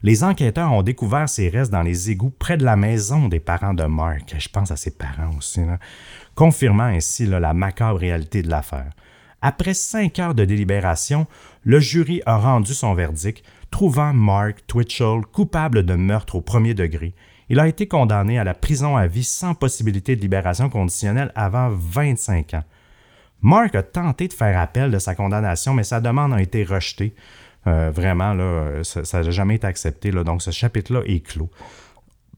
Les 0.04 0.24
enquêteurs 0.24 0.72
ont 0.72 0.84
découvert 0.84 1.28
ces 1.28 1.50
restes 1.50 1.74
dans 1.74 1.82
les 1.82 2.10
égouts 2.10 2.30
près 2.30 2.56
de 2.56 2.64
la 2.64 2.78
maison 2.78 3.28
des 3.28 3.42
parents 3.42 3.74
de 3.74 3.84
Mark. 3.84 4.34
Je 4.38 4.48
pense 4.48 4.72
à 4.72 4.78
ses 4.78 4.92
parents 4.92 5.36
aussi, 5.38 5.60
confirmant 6.34 6.86
ainsi 6.86 7.26
la 7.26 7.54
macabre 7.54 8.00
réalité 8.00 8.42
de 8.42 8.50
l'affaire. 8.50 8.90
Après 9.42 9.74
cinq 9.74 10.18
heures 10.20 10.34
de 10.34 10.46
délibération, 10.46 11.28
le 11.64 11.82
jury 11.82 12.22
a 12.26 12.38
rendu 12.38 12.74
son 12.74 12.94
verdict, 12.94 13.44
trouvant 13.70 14.14
Mark 14.14 14.66
Twitchell 14.68 15.24
coupable 15.34 15.84
de 15.84 15.96
meurtre 15.96 16.36
au 16.36 16.42
premier 16.42 16.74
degré. 16.74 17.16
Il 17.50 17.60
a 17.60 17.68
été 17.68 17.86
condamné 17.86 18.40
à 18.40 18.46
la 18.46 18.54
prison 18.54 18.96
à 18.96 19.08
vie 19.08 19.26
sans 19.26 19.56
possibilité 19.56 20.16
de 20.16 20.22
libération 20.22 20.70
conditionnelle 20.70 21.34
avant 21.36 21.68
25 21.70 22.54
ans. 22.54 22.64
Mark 23.42 23.76
a 23.76 23.84
tenté 23.84 24.28
de 24.28 24.34
faire 24.34 24.60
appel 24.60 24.92
de 24.92 25.00
sa 25.00 25.16
condamnation, 25.16 25.74
mais 25.74 25.84
sa 25.84 26.02
demande 26.02 26.34
a 26.34 26.42
été 26.42 26.64
rejetée. 26.64 27.14
Euh, 27.68 27.92
vraiment, 27.94 28.34
là, 28.34 28.84
ça 28.84 29.24
n'a 29.24 29.30
jamais 29.30 29.56
été 29.56 29.68
accepté. 29.68 30.12
donc, 30.12 30.42
ce 30.42 30.52
chapitre-là 30.52 31.02
est 31.06 31.20
clos. 31.20 31.50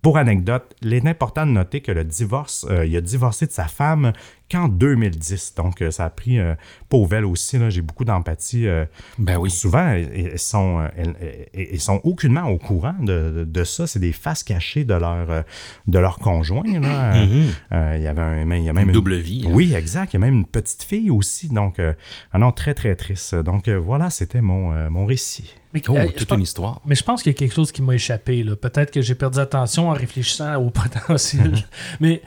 Pour 0.02 0.18
anecdote, 0.18 0.76
il 0.82 0.94
est 0.94 1.06
important 1.06 1.46
de 1.46 1.52
noter 1.52 1.82
que 1.82 1.92
le 1.92 2.06
divorce, 2.06 2.66
euh, 2.70 2.86
il 2.86 2.96
a 2.96 3.02
divorcé 3.02 3.48
de 3.48 3.52
sa 3.52 3.66
femme 3.66 4.14
qu'en 4.50 4.68
2010. 4.68 5.54
Donc, 5.56 5.82
euh, 5.82 5.92
ça 5.92 6.06
a 6.06 6.10
pris, 6.10 6.40
euh, 6.40 6.56
pour 6.90 7.14
elle 7.14 7.26
aussi, 7.26 7.58
là, 7.60 7.70
j'ai 7.70 7.82
beaucoup 7.82 8.06
d'empathie. 8.06 8.68
euh, 8.68 8.86
Ben 9.18 9.38
oui. 9.38 9.50
Souvent, 9.52 9.88
elles, 9.88 10.12
elles 10.34 10.40
sont, 10.40 10.80
euh, 10.80 10.88
elles, 10.98 11.16
elles- 11.54 11.68
elles 11.74 11.80
sont 11.80 12.02
aucunement 12.04 12.44
au 12.46 12.58
courant 12.58 12.96
de, 13.00 13.32
de- 13.32 13.44
de 13.46 13.64
ça. 13.64 13.88
C'est 13.88 14.00
des 14.00 14.12
faces 14.14 14.44
cachées 14.44 14.84
de 14.84 14.94
leur, 14.94 15.44
de 15.88 16.00
leur 16.00 16.20
conjoint. 16.20 16.64
là. 16.80 17.14
Euh, 17.72 17.96
Il 17.98 18.04
y 18.04 18.08
avait 18.08 18.22
un, 18.22 18.56
il 18.56 18.64
y 18.64 18.70
a 18.70 18.74
même 18.74 18.84
Une 18.84 18.90
une- 18.90 18.94
double 18.94 19.16
vie. 19.16 19.44
hein. 19.46 19.52
Oui, 19.54 19.74
exact. 19.76 20.14
Il 20.14 20.16
y 20.16 20.18
a 20.18 20.20
même 20.20 20.34
une 20.34 20.46
petite 20.46 20.84
fille 20.84 21.12
aussi. 21.12 21.50
Donc, 21.50 21.80
euh, 21.80 21.94
ah 22.32 22.40
non, 22.40 22.52
très, 22.52 22.74
très 22.74 22.96
triste. 22.96 23.36
Donc, 23.36 23.68
euh, 23.68 23.78
voilà, 23.78 24.10
c'était 24.10 24.42
mon, 24.42 24.74
euh, 24.74 24.90
mon 24.90 25.06
récit. 25.06 25.54
Mais, 25.74 25.82
Oh, 25.88 25.96
euh, 25.96 26.08
je 26.08 26.14
toute 26.18 26.28
pense- 26.28 26.38
une 26.38 26.44
histoire. 26.44 26.82
Mais 26.86 26.96
je 26.96 27.04
pense 27.04 27.22
qu'il 27.22 27.32
y 27.32 27.36
a 27.36 27.38
quelque 27.38 27.54
chose 27.54 27.72
qui 27.72 27.82
m'a 27.84 27.94
échappé. 27.94 28.44
Peut-être 28.60 28.92
que 28.92 29.02
j'ai 29.02 29.14
perdu 29.16 29.40
attention 29.40 29.90
en 29.90 29.94
réfléchissant 29.94 30.56
au 30.56 30.72
potentiel. 30.72 31.54
Mais 32.00 32.22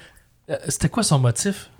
euh, 0.50 0.56
c'était 0.68 0.88
quoi 0.88 1.02
son 1.02 1.18
motif? 1.18 1.70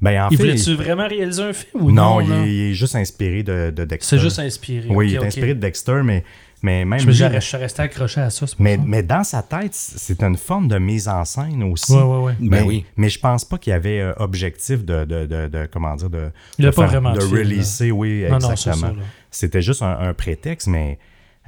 Ben, 0.00 0.22
en 0.24 0.28
il 0.30 0.36
fait, 0.36 0.42
voulait-tu 0.42 0.74
vraiment 0.74 1.08
réaliser 1.08 1.42
un 1.42 1.52
film 1.52 1.84
ou 1.84 1.90
non, 1.90 2.16
non? 2.16 2.20
il, 2.20 2.28
là? 2.30 2.42
est, 2.44 2.48
il 2.48 2.70
est 2.70 2.74
juste 2.74 2.94
inspiré 2.96 3.42
de, 3.42 3.70
de 3.74 3.84
Dexter. 3.84 4.16
C'est 4.16 4.22
juste 4.22 4.38
inspiré. 4.38 4.88
Oui, 4.90 5.10
il 5.10 5.14
est 5.14 5.24
inspiré 5.24 5.54
de 5.54 5.60
Dexter, 5.60 6.02
mais, 6.04 6.22
mais 6.62 6.84
même. 6.84 6.98
Je 6.98 7.06
me 7.06 7.12
lui- 7.12 7.16
je 7.34 7.40
suis 7.40 7.56
resté 7.56 7.82
accroché 7.82 8.20
à 8.20 8.28
ça. 8.30 8.44
mais, 8.58 8.76
ça. 8.76 8.82
mais 8.86 9.02
dans 9.02 9.24
sa 9.24 9.42
tête, 9.42 9.74
c'est 9.74 10.22
une 10.22 10.36
forme 10.36 10.68
de 10.68 10.78
mise 10.78 11.08
en 11.08 11.24
scène 11.24 11.62
aussi. 11.62 11.92
Ouais, 11.92 12.02
ouais, 12.02 12.18
ouais. 12.24 12.32
Mais, 12.40 12.60
Ben 12.60 12.66
oui. 12.66 12.84
mais 12.96 13.08
je 13.08 13.18
pense 13.18 13.44
pas 13.44 13.56
qu'il 13.58 13.70
y 13.70 13.74
avait 13.74 14.00
euh, 14.00 14.12
objectif 14.18 14.84
de, 14.84 15.04
de, 15.04 15.24
de, 15.26 15.48
de- 15.48 15.68
comment 15.72 15.94
dire, 15.96 16.10
de, 16.10 16.28
Il 16.58 16.64
de 16.66 16.70
pas 16.70 16.82
faire- 16.82 16.90
vraiment 16.90 17.12
de 17.12 17.16
de 17.20 17.20
film, 17.24 17.36
là. 17.36 17.42
releaser, 17.42 17.90
oui, 17.90 18.24
Non, 18.28 18.38
non, 18.38 18.40
c'est 18.56 18.70
exactement. 18.70 19.02
C'était 19.30 19.62
juste 19.62 19.82
un, 19.82 19.98
un 19.98 20.12
prétexte, 20.14 20.66
mais 20.68 20.98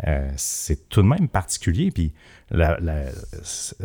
euh, 0.07 0.29
c'est 0.37 0.89
tout 0.89 1.03
de 1.03 1.09
même 1.09 1.29
particulier. 1.29 1.91
Puis 1.91 2.13
la, 2.51 2.79
la- 2.81 3.07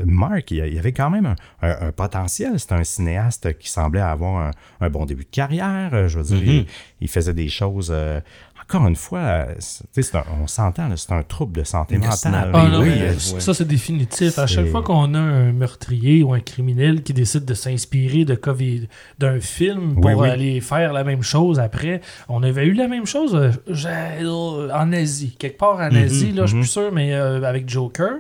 Mark, 0.05 0.51
il 0.51 0.73
y 0.73 0.79
avait 0.79 0.93
quand 0.93 1.09
même 1.09 1.25
un, 1.25 1.35
un- 1.61 1.87
un 1.87 1.91
potentiel. 1.91 2.59
C'était 2.59 2.75
un 2.75 2.83
cinéaste 2.83 3.57
qui 3.57 3.69
semblait 3.69 3.99
avoir 4.01 4.47
un, 4.47 4.51
un 4.79 4.89
bon 4.89 5.05
début 5.05 5.23
de 5.23 5.29
carrière. 5.29 5.89
Euh, 5.93 6.07
Je 6.07 6.19
veux 6.19 6.23
dire, 6.23 6.43
il, 6.43 6.65
il 7.01 7.07
faisait 7.09 7.33
des 7.33 7.49
choses. 7.49 7.89
euh, 7.93 8.19
encore 8.63 8.87
une 8.87 8.95
fois, 8.95 9.21
un- 9.21 10.23
on 10.41 10.47
s'entend, 10.47 10.87
là, 10.87 10.95
c'est 10.97 11.11
un 11.11 11.23
trouble 11.23 11.53
de 11.59 11.63
santé 11.63 11.97
mentale. 11.97 12.51
Ah, 12.53 12.63
Oui, 12.65 12.71
non, 12.71 12.79
oui, 12.81 12.91
mais 12.99 13.19
ça, 13.19 13.53
c'est 13.53 13.67
définitif. 13.67 14.37
À 14.39 14.47
chaque 14.47 14.67
fois 14.67 14.81
qu'on 14.81 15.13
a 15.13 15.19
un 15.19 15.51
meurtrier 15.51 16.23
ou 16.23 16.33
un 16.33 16.39
criminel 16.39 17.03
qui 17.03 17.13
décide 17.13 17.45
de 17.45 17.53
s'inspirer 17.53 18.25
de 18.25 18.35
COVID 18.35 18.87
d'un 19.19 19.39
film 19.39 19.95
pour 19.95 20.05
Oui, 20.05 20.13
oui. 20.13 20.29
aller 20.29 20.61
faire 20.61 20.93
la 20.93 21.03
même 21.03 21.21
chose 21.21 21.59
après, 21.59 22.01
on 22.29 22.43
avait 22.43 22.65
eu 22.65 22.73
la 22.73 22.87
même 22.87 23.05
chose 23.05 23.35
euh, 23.35 24.69
en 24.73 24.91
Asie. 24.91 25.35
Quelque 25.37 25.57
part 25.57 25.75
en 25.77 25.95
Asie, 25.95 26.31
là, 26.31 26.43
je 26.43 26.47
suis 26.47 26.55
mhm. 26.57 26.61
plus 26.63 26.69
sûr, 26.69 26.91
mais 26.91 27.13
euh, 27.13 27.41
avec 27.43 27.69
Joker. 27.69 28.11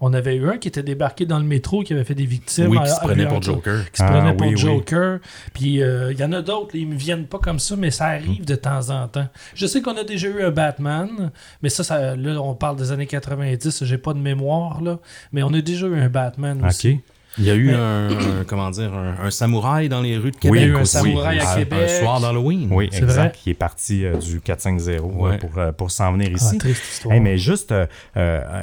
On 0.00 0.12
avait 0.14 0.36
eu 0.36 0.48
un 0.48 0.58
qui 0.58 0.68
était 0.68 0.82
débarqué 0.82 1.26
dans 1.26 1.38
le 1.38 1.44
métro, 1.44 1.82
qui 1.82 1.92
avait 1.92 2.04
fait 2.04 2.14
des 2.14 2.26
victimes. 2.26 2.68
Oui, 2.68 2.78
à- 2.78 2.82
qui 2.82 2.90
se 2.90 2.94
à- 2.96 3.00
prenait 3.00 3.24
à- 3.24 3.28
pour 3.28 3.42
Joker. 3.42 3.90
qui 3.90 3.98
se 3.98 4.02
Ah, 4.02 4.10
prenait 4.12 4.32
pour 4.34 4.46
oui, 4.46 4.54
oui. 4.54 4.58
Joker. 4.60 5.18
Puis 5.54 5.82
euh, 5.82 6.12
il 6.12 6.18
y 6.18 6.24
en 6.24 6.32
a 6.32 6.42
d'autres, 6.42 6.74
ils 6.74 6.86
me 6.88 6.94
viennent 6.96 7.26
pas 7.26 7.38
comme 7.38 7.58
ça, 7.58 7.76
mais 7.76 7.90
ça 7.90 8.06
arrive 8.06 8.44
de 8.44 8.54
temps 8.54 8.90
en 8.90 9.08
temps. 9.08 9.28
Je 9.54 9.66
sais 9.66 9.80
qu'on 9.82 9.96
a 9.96 10.04
déjà 10.04 10.28
eu 10.28 10.42
un 10.42 10.50
Batman, 10.50 11.30
mais 11.62 11.68
ça, 11.68 11.84
ça 11.84 12.16
là, 12.16 12.40
on 12.40 12.54
parle 12.54 12.76
des 12.76 12.92
années 12.92 13.06
90, 13.06 13.84
j'ai 13.84 13.98
pas 13.98 14.12
de 14.14 14.18
mémoire, 14.18 14.82
là, 14.82 14.98
mais 15.32 15.42
on 15.42 15.52
a 15.54 15.60
déjà 15.60 15.86
eu 15.86 15.98
un 15.98 16.08
Batman 16.08 16.64
aussi. 16.66 16.90
OK. 16.94 17.00
Il 17.38 17.44
y 17.44 17.50
a 17.50 17.54
eu 17.54 17.66
Mais- 17.66 17.74
un, 17.74 18.08
un- 18.40 18.44
comment 18.46 18.70
dire, 18.70 18.94
un, 18.94 19.16
un 19.26 19.30
samouraï 19.30 19.90
dans 19.90 20.00
les 20.00 20.16
rues 20.16 20.30
de 20.30 20.36
Oui, 20.36 20.40
Québec. 20.40 20.60
il 20.60 20.62
y 20.62 20.64
a 20.64 20.66
eu 20.68 20.76
un 20.76 20.80
aussi. 20.80 20.92
samouraï 20.96 21.38
à 21.38 21.50
Un- 21.52 21.56
Québec. 21.56 21.78
Un 21.90 22.00
soir 22.00 22.20
d'Halloween. 22.20 22.68
Oui, 22.70 22.88
C'est 22.90 23.02
exact. 23.02 23.14
vrai. 23.14 23.32
Il 23.44 23.50
est 23.50 23.54
parti 23.54 24.04
euh, 24.06 24.16
du 24.16 24.40
4-5-0 24.40 25.00
Ouais. 25.02 25.34
euh, 25.34 25.38
pour, 25.38 25.58
euh, 25.58 25.72
pour 25.72 25.90
s'en 25.90 26.12
venir 26.14 26.28
Ah, 26.32 26.36
ici. 26.36 26.56
triste 26.56 26.82
histoire. 26.94 27.14
Hey, 27.14 27.20
mais 27.20 27.36
juste, 27.36 27.72
euh, 27.72 27.84
euh, 28.16 28.40
euh, 28.42 28.62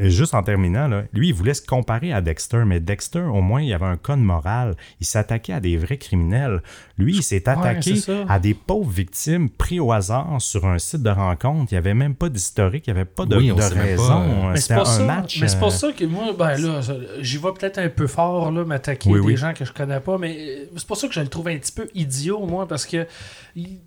juste 0.00 0.34
en 0.34 0.42
terminant, 0.42 0.88
là, 0.88 1.04
lui, 1.12 1.28
il 1.28 1.34
voulait 1.34 1.54
se 1.54 1.62
comparer 1.62 2.12
à 2.12 2.20
Dexter, 2.20 2.64
mais 2.66 2.80
Dexter, 2.80 3.20
au 3.20 3.40
moins, 3.40 3.62
il 3.62 3.72
avait 3.72 3.86
un 3.86 3.96
code 3.96 4.18
moral. 4.18 4.74
Il 5.00 5.06
s'attaquait 5.06 5.52
à 5.52 5.60
des 5.60 5.76
vrais 5.76 5.98
criminels. 5.98 6.62
Lui, 6.96 7.16
il 7.16 7.22
s'est 7.22 7.48
attaqué 7.48 7.94
à 8.28 8.38
des 8.38 8.54
pauvres 8.54 8.90
victimes 8.90 9.48
pris 9.48 9.78
au 9.80 9.92
hasard 9.92 10.40
sur 10.40 10.66
un 10.66 10.78
site 10.78 11.02
de 11.02 11.10
rencontre. 11.10 11.72
Il 11.72 11.74
n'y 11.74 11.78
avait 11.78 11.94
même 11.94 12.14
pas 12.14 12.28
d'historique, 12.28 12.86
il 12.88 12.92
n'y 12.94 12.98
avait 13.00 13.04
pas 13.08 13.24
de, 13.24 13.36
Oui, 13.36 13.48
de 13.48 13.52
raison. 13.62 14.48
euh, 14.50 14.54
C'était 14.56 14.60
c'est 14.60 14.72
un 14.74 14.76
pour, 14.78 14.86
ça, 14.86 15.04
match. 15.04 15.40
mais 15.40 15.48
c'est 15.48 15.58
pour 15.58 15.68
euh, 15.68 15.70
ça 15.70 15.92
que 15.92 16.04
moi, 16.04 16.32
ben 16.36 16.56
là, 16.56 16.80
j'y 17.20 17.36
vais 17.38 17.52
peut-être 17.58 17.78
un 17.78 17.88
peu 17.88 18.06
fort, 18.06 18.50
là, 18.50 18.64
m'attaquer 18.64 19.10
Oui, 19.10 19.20
des 19.20 19.26
oui. 19.26 19.36
gens 19.36 19.52
que 19.54 19.64
je 19.64 19.72
connais 19.72 20.00
pas, 20.00 20.18
mais 20.18 20.36
euh, 20.38 20.64
c'est 20.76 20.86
pour 20.86 20.96
ça 20.96 21.06
que 21.06 21.14
je 21.14 21.20
le 21.20 21.28
trouve 21.28 21.48
un 21.48 21.56
petit 21.58 21.72
peu 21.72 21.88
idiot, 21.94 22.44
moi, 22.46 22.66
parce 22.66 22.84
que 22.84 23.06
il- 23.54 23.78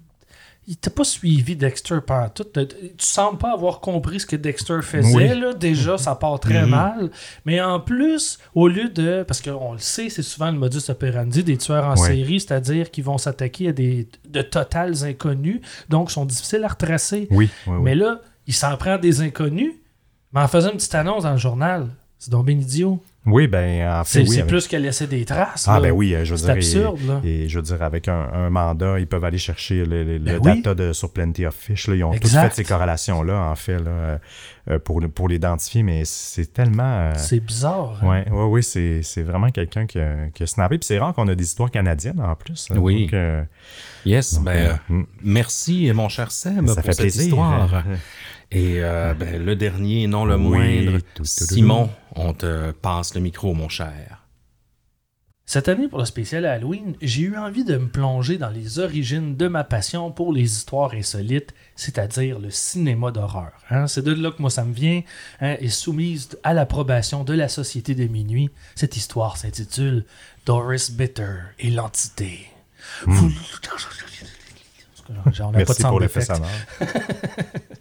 il 0.67 0.77
t'a 0.77 0.89
pas 0.91 1.03
suivi 1.03 1.55
Dexter 1.55 1.97
pendant 2.05 2.29
tout. 2.29 2.45
Tu 2.53 2.67
sembles 2.99 3.37
pas 3.39 3.51
avoir 3.53 3.79
compris 3.79 4.19
ce 4.19 4.25
que 4.25 4.35
Dexter 4.35 4.79
faisait. 4.83 5.13
Oui. 5.15 5.39
Là. 5.39 5.53
Déjà, 5.53 5.97
ça 5.97 6.15
part 6.15 6.39
très 6.39 6.61
Mhm. 6.63 6.69
mal. 6.69 7.11
Mais 7.45 7.59
en 7.59 7.79
plus, 7.79 8.37
au 8.53 8.67
lieu 8.67 8.87
de. 8.89 9.23
Parce 9.27 9.41
qu'on 9.41 9.73
le 9.73 9.79
sait, 9.79 10.09
c'est 10.09 10.21
souvent 10.21 10.51
le 10.51 10.57
modus 10.59 10.89
operandi 10.89 11.43
des 11.43 11.57
tueurs 11.57 11.85
en 11.85 11.95
Ouais. 11.97 12.07
série, 12.07 12.39
c'est-à-dire 12.39 12.91
qu'ils 12.91 13.03
vont 13.03 13.17
s'attaquer 13.17 13.69
à 13.69 13.71
des 13.73 14.07
de 14.29 14.41
totales 14.41 15.03
inconnus, 15.03 15.61
donc 15.89 16.11
sont 16.11 16.25
difficiles 16.25 16.63
à 16.63 16.67
retracer. 16.69 17.27
Oui. 17.31 17.49
Mais 17.67 17.95
là, 17.95 18.21
il 18.47 18.53
s'en 18.53 18.77
prend 18.77 18.97
des 18.97 19.21
inconnus, 19.21 19.73
mais 20.31 20.41
en 20.41 20.47
faisant 20.47 20.69
une 20.71 20.77
petite 20.77 20.95
annonce 20.95 21.23
dans 21.23 21.31
le 21.31 21.37
journal. 21.37 21.87
C'est 22.19 22.29
donc 22.31 22.45
bien 22.45 22.55
idiot. 22.55 23.01
Oui, 23.27 23.45
ben, 23.47 23.87
en 23.87 24.03
fait, 24.03 24.23
C'est 24.23 24.29
oui. 24.29 24.37
avec- 24.37 24.47
plus 24.47 24.67
qu'à 24.67 24.79
laisser 24.79 25.05
des 25.05 25.25
traces. 25.25 25.67
Ah, 25.67 25.75
là. 25.75 25.81
ben 25.81 25.91
oui, 25.91 26.15
euh, 26.15 26.25
je 26.25 26.31
veux 26.31 26.37
C'est 26.37 26.45
dire. 26.45 26.53
et- 26.55 26.57
absurde, 26.57 26.99
là. 27.07 27.21
Et, 27.23 27.47
je 27.47 27.55
veux 27.59 27.61
dire, 27.61 27.83
avec 27.83 28.07
un, 28.07 28.27
un 28.33 28.49
mandat, 28.49 28.99
ils 28.99 29.05
peuvent 29.05 29.23
aller 29.23 29.37
chercher 29.37 29.85
le, 29.85 30.03
le- 30.03 30.17
le 30.17 30.19
Ben 30.19 30.39
oui. 30.43 30.55
data 30.63 30.73
de, 30.73 30.91
sur 30.91 31.13
Plenty 31.13 31.45
of 31.45 31.53
Fish. 31.53 31.87
là. 31.87 31.95
Ils 31.95 32.03
ont 32.03 32.13
tous 32.13 32.33
fait 32.33 32.51
ces 32.53 32.63
corrélations-là, 32.63 33.39
en 33.51 33.55
fait, 33.55 33.77
là, 33.77 34.19
euh, 34.71 34.79
pour, 34.79 35.01
pour 35.13 35.27
l'identifier, 35.29 35.83
mais 35.83 36.01
c'est 36.03 36.51
tellement. 36.51 36.83
euh, 36.83 37.13
C'est 37.15 37.39
bizarre. 37.39 37.99
hein. 38.01 38.07
Ouais, 38.09 38.29
ouais, 38.31 38.45
oui, 38.45 38.63
c'est, 38.63 39.03
c'est 39.03 39.21
vraiment 39.21 39.51
quelqu'un 39.51 39.85
qui 39.85 39.99
a, 39.99 40.29
qui 40.33 40.41
a 40.41 40.47
snappé. 40.47 40.79
Puis 40.79 40.87
c'est 40.87 40.97
rare 40.97 41.13
qu'on 41.13 41.27
a 41.27 41.35
des 41.35 41.43
histoires 41.43 41.69
canadiennes 41.69 42.19
en 42.21 42.33
plus. 42.35 42.69
hein. 42.71 42.77
Oui. 42.79 43.03
Donc, 43.03 43.13
euh, 43.13 43.43
Yes, 44.03 44.33
donc, 44.33 44.45
ben, 44.45 44.51
euh, 44.51 44.73
euh, 44.89 44.93
mm, 44.95 45.05
merci, 45.21 45.91
mon 45.93 46.09
cher 46.09 46.31
Seb, 46.31 46.65
ça 46.67 46.73
pour 46.75 46.83
fait 46.85 46.93
cette 46.93 47.01
plaisir. 47.01 47.21
histoire. 47.25 47.83
Et 48.51 48.77
euh, 48.83 49.13
ben, 49.13 49.45
le 49.45 49.55
dernier, 49.55 50.07
non 50.07 50.25
le 50.25 50.35
Oui, 50.35 50.41
moindre, 50.41 50.97
tout, 50.97 51.03
tout, 51.13 51.23
tout, 51.23 51.25
Simon, 51.25 51.89
on 52.15 52.33
te 52.33 52.71
passe 52.71 53.13
le 53.15 53.21
micro, 53.21 53.53
mon 53.53 53.69
cher. 53.69 54.17
Cette 55.45 55.67
année, 55.67 55.89
pour 55.89 55.99
le 55.99 56.05
spécial 56.05 56.45
Halloween, 56.45 56.95
j'ai 57.01 57.23
eu 57.23 57.35
envie 57.37 57.65
de 57.65 57.75
me 57.75 57.89
plonger 57.89 58.37
dans 58.37 58.49
les 58.51 58.79
origines 58.79 59.35
de 59.35 59.49
ma 59.49 59.65
passion 59.65 60.09
pour 60.09 60.31
les 60.31 60.43
histoires 60.43 60.93
insolites, 60.93 61.53
c'est-à-dire 61.75 62.39
le 62.39 62.49
cinéma 62.51 63.11
d'horreur. 63.11 63.51
hein. 63.69 63.85
C'est 63.87 64.01
de 64.03 64.13
là 64.13 64.31
que 64.31 64.41
moi 64.41 64.49
ça 64.49 64.63
me 64.63 64.73
vient, 64.73 65.01
hein, 65.41 65.57
et 65.59 65.67
soumise 65.67 66.29
à 66.43 66.53
l'approbation 66.53 67.25
de 67.25 67.33
la 67.33 67.49
Société 67.49 67.95
de 67.95 68.05
Minuit. 68.05 68.49
Cette 68.75 68.95
histoire 68.95 69.35
s'intitule 69.35 70.05
Doris 70.45 70.89
Bitter 70.91 71.33
et 71.59 71.69
l'entité. 71.69 72.47
Vous- 73.05 73.29
On 75.09 75.13
n'a 75.13 75.31
pas 75.33 75.51
de. 75.51 75.57
Merci 75.57 75.81
pour 75.83 75.99
l'effet 75.99 76.21
sonore. 76.21 76.47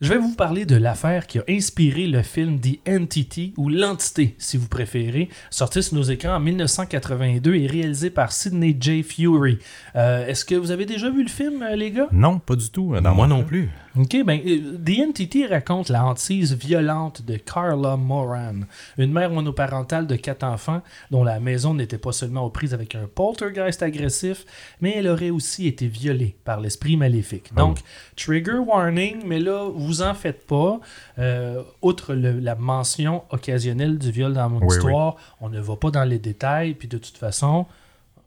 Je 0.00 0.08
vais 0.08 0.18
vous 0.18 0.34
parler 0.34 0.66
de 0.66 0.76
l'affaire 0.76 1.26
qui 1.26 1.38
a 1.38 1.44
inspiré 1.48 2.06
le 2.06 2.22
film 2.22 2.60
The 2.60 2.78
Entity 2.88 3.54
ou 3.56 3.68
L'Entité, 3.68 4.34
si 4.38 4.56
vous 4.56 4.68
préférez, 4.68 5.28
sorti 5.50 5.82
sur 5.82 5.94
nos 5.94 6.02
écrans 6.02 6.34
en 6.34 6.40
1982 6.40 7.54
et 7.54 7.66
réalisé 7.66 8.10
par 8.10 8.32
Sidney 8.32 8.76
J. 8.78 9.02
Fury. 9.02 9.58
Euh, 9.96 10.26
Est-ce 10.26 10.44
que 10.44 10.54
vous 10.56 10.70
avez 10.72 10.84
déjà 10.86 11.10
vu 11.10 11.22
le 11.22 11.28
film, 11.28 11.62
euh, 11.62 11.76
les 11.76 11.90
gars? 11.92 12.08
Non, 12.12 12.38
pas 12.38 12.56
du 12.56 12.68
tout. 12.70 12.94
euh, 12.94 13.00
dans 13.00 13.14
Moi 13.14 13.26
non 13.28 13.44
plus. 13.44 13.70
Ok, 13.96 14.16
ben, 14.24 14.40
euh, 14.44 14.76
The 14.84 15.08
Entity 15.08 15.46
raconte 15.46 15.88
la 15.88 16.04
hantise 16.04 16.52
violente 16.54 17.22
de 17.24 17.36
Carla 17.36 17.96
Moran, 17.96 18.62
une 18.98 19.12
mère 19.12 19.30
monoparentale 19.30 20.08
de 20.08 20.16
quatre 20.16 20.42
enfants 20.42 20.82
dont 21.12 21.22
la 21.22 21.38
maison 21.38 21.74
n'était 21.74 21.98
pas 21.98 22.10
seulement 22.10 22.42
aux 22.44 22.50
prises 22.50 22.74
avec 22.74 22.96
un 22.96 23.06
poltergeist 23.06 23.84
agressif, 23.84 24.46
mais 24.80 24.94
elle 24.96 25.06
aurait 25.06 25.30
aussi 25.30 25.68
été 25.68 25.86
violée 25.86 26.34
par 26.44 26.60
l'esprit 26.60 26.96
maléfique. 26.96 27.54
Donc, 27.54 27.78
trigger 28.16 28.58
warning, 28.58 29.22
mais 29.26 29.38
là, 29.38 29.68
vous 29.72 30.02
en 30.02 30.14
faites 30.14 30.44
pas. 30.44 30.80
Euh, 31.20 31.62
outre 31.80 32.14
le- 32.14 32.40
la 32.40 32.56
mention 32.56 33.22
occasionnelle 33.30 33.96
du 33.98 34.10
viol 34.10 34.32
dans 34.32 34.50
mon 34.50 34.58
Oui, 34.58 34.74
histoire, 34.74 35.14
on 35.40 35.48
ne 35.48 35.60
va 35.60 35.76
pas 35.76 35.92
dans 35.92 36.04
les 36.04 36.18
détails, 36.18 36.74
puis 36.74 36.88
de 36.88 36.98
toute 36.98 37.16
façon, 37.16 37.66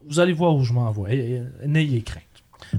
vous 0.08 0.22
allez 0.22 0.32
voir 0.32 0.56
où 0.56 0.64
je 0.64 0.72
m'envoie. 0.72 1.10
N'ayez 1.66 2.04
crainte. 2.04 2.24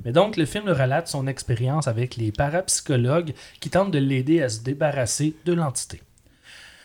Mais 0.05 0.13
donc, 0.13 0.37
le 0.37 0.45
film 0.45 0.69
relate 0.69 1.09
son 1.09 1.27
expérience 1.27 1.89
avec 1.89 2.17
les 2.17 2.33
parapsychologues 2.33 3.35
qui 3.61 3.71
tentent 3.71 3.91
de 3.91 3.99
l'aider 3.99 4.43
à 4.43 4.49
se 4.49 4.61
débarrasser 4.61 5.35
de 5.45 5.53
l'entité. 5.53 6.01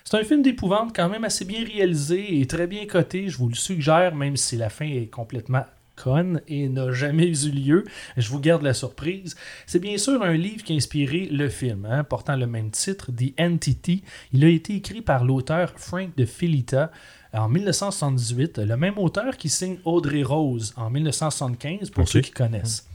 C'est 0.03 0.17
un 0.17 0.23
film 0.23 0.41
d'épouvante 0.41 0.95
quand 0.95 1.09
même 1.09 1.23
assez 1.23 1.45
bien 1.45 1.63
réalisé 1.65 2.39
et 2.39 2.45
très 2.45 2.67
bien 2.67 2.85
coté, 2.85 3.29
je 3.29 3.37
vous 3.37 3.47
le 3.47 3.55
suggère, 3.55 4.13
même 4.15 4.35
si 4.35 4.57
la 4.57 4.69
fin 4.69 4.85
est 4.85 5.07
complètement 5.07 5.65
conne 5.95 6.41
et 6.47 6.67
n'a 6.69 6.91
jamais 6.91 7.27
eu 7.27 7.51
lieu. 7.51 7.85
Je 8.17 8.29
vous 8.29 8.39
garde 8.39 8.63
la 8.63 8.73
surprise. 8.73 9.35
C'est 9.65 9.79
bien 9.79 9.97
sûr 9.97 10.21
un 10.23 10.33
livre 10.33 10.63
qui 10.63 10.73
a 10.73 10.75
inspiré 10.75 11.27
le 11.31 11.49
film, 11.49 11.85
hein, 11.89 12.03
portant 12.03 12.35
le 12.35 12.47
même 12.47 12.71
titre, 12.71 13.11
The 13.11 13.39
Entity. 13.39 14.03
Il 14.31 14.43
a 14.43 14.49
été 14.49 14.75
écrit 14.75 15.01
par 15.01 15.23
l'auteur 15.23 15.73
Frank 15.75 16.15
de 16.15 16.25
Filita 16.25 16.91
en 17.33 17.49
1978, 17.49 18.59
le 18.59 18.77
même 18.77 18.97
auteur 18.97 19.37
qui 19.37 19.49
signe 19.49 19.77
Audrey 19.85 20.23
Rose 20.23 20.73
en 20.77 20.89
1975, 20.89 21.89
pour 21.89 22.07
ceux 22.07 22.21
qui 22.21 22.31
connaissent. 22.31 22.87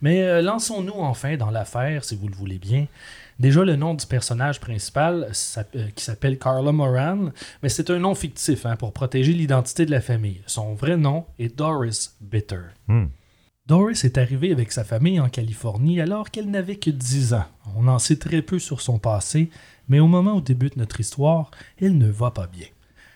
Mais 0.00 0.22
euh, 0.22 0.42
lançons-nous 0.42 0.94
enfin 0.94 1.36
dans 1.36 1.50
l'affaire, 1.50 2.04
si 2.04 2.16
vous 2.16 2.28
le 2.28 2.34
voulez 2.34 2.58
bien. 2.58 2.86
Déjà, 3.38 3.64
le 3.64 3.76
nom 3.76 3.94
du 3.94 4.06
personnage 4.06 4.60
principal, 4.60 5.28
euh, 5.74 5.88
qui 5.94 6.04
s'appelle 6.04 6.38
Carla 6.38 6.72
Moran, 6.72 7.30
mais 7.62 7.68
c'est 7.68 7.90
un 7.90 7.98
nom 7.98 8.14
fictif 8.14 8.64
hein, 8.64 8.76
pour 8.76 8.92
protéger 8.92 9.32
l'identité 9.32 9.84
de 9.84 9.90
la 9.90 10.00
famille. 10.00 10.40
Son 10.46 10.74
vrai 10.74 10.96
nom 10.96 11.26
est 11.38 11.56
Doris 11.56 12.16
Bitter. 12.20 12.62
Hmm. 12.88 13.06
Doris 13.66 14.04
est 14.04 14.16
arrivée 14.16 14.52
avec 14.52 14.72
sa 14.72 14.84
famille 14.84 15.20
en 15.20 15.28
Californie 15.28 16.00
alors 16.00 16.30
qu'elle 16.30 16.50
n'avait 16.50 16.76
que 16.76 16.90
10 16.90 17.34
ans. 17.34 17.46
On 17.76 17.88
en 17.88 17.98
sait 17.98 18.16
très 18.16 18.40
peu 18.40 18.58
sur 18.58 18.80
son 18.80 18.98
passé, 18.98 19.50
mais 19.88 20.00
au 20.00 20.06
moment 20.06 20.36
où 20.36 20.40
débute 20.40 20.76
notre 20.76 21.00
histoire, 21.00 21.50
elle 21.80 21.98
ne 21.98 22.08
va 22.08 22.30
pas 22.30 22.46
bien. 22.46 22.68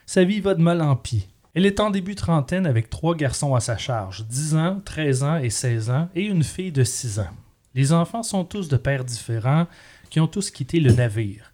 Sa 0.07 0.25
vie 0.25 0.41
va 0.41 0.55
de 0.55 0.61
mal 0.61 0.83
en 0.83 0.97
pis. 0.97 1.29
Elle 1.55 1.67
est 1.67 1.81
en 1.81 1.91
début 1.91 2.15
trentaine 2.15 2.67
avec 2.67 2.91
trois 2.91 3.17
garçons 3.17 3.55
à 3.55 3.61
sa 3.61 3.77
charge, 3.77 4.25
10 4.27 4.55
ans, 4.55 4.83
13 4.85 5.23
ans 5.25 5.37
et 5.39 5.51
16 5.51 5.91
ans, 5.91 6.09
et 6.15 6.23
une 6.23 6.45
fille 6.45 6.71
de 6.71 6.85
6 6.85 7.19
ans. 7.19 7.31
Les 7.75 7.93
enfants 7.93 8.23
sont 8.23 8.45
tous 8.45 8.69
de 8.69 8.77
pères 8.77 9.05
différents, 9.05 9.67
qui 10.11 10.21
ont 10.21 10.29
tous 10.29 10.51
quitté 10.51 10.81
le 10.81 10.93
navire. 10.93 11.53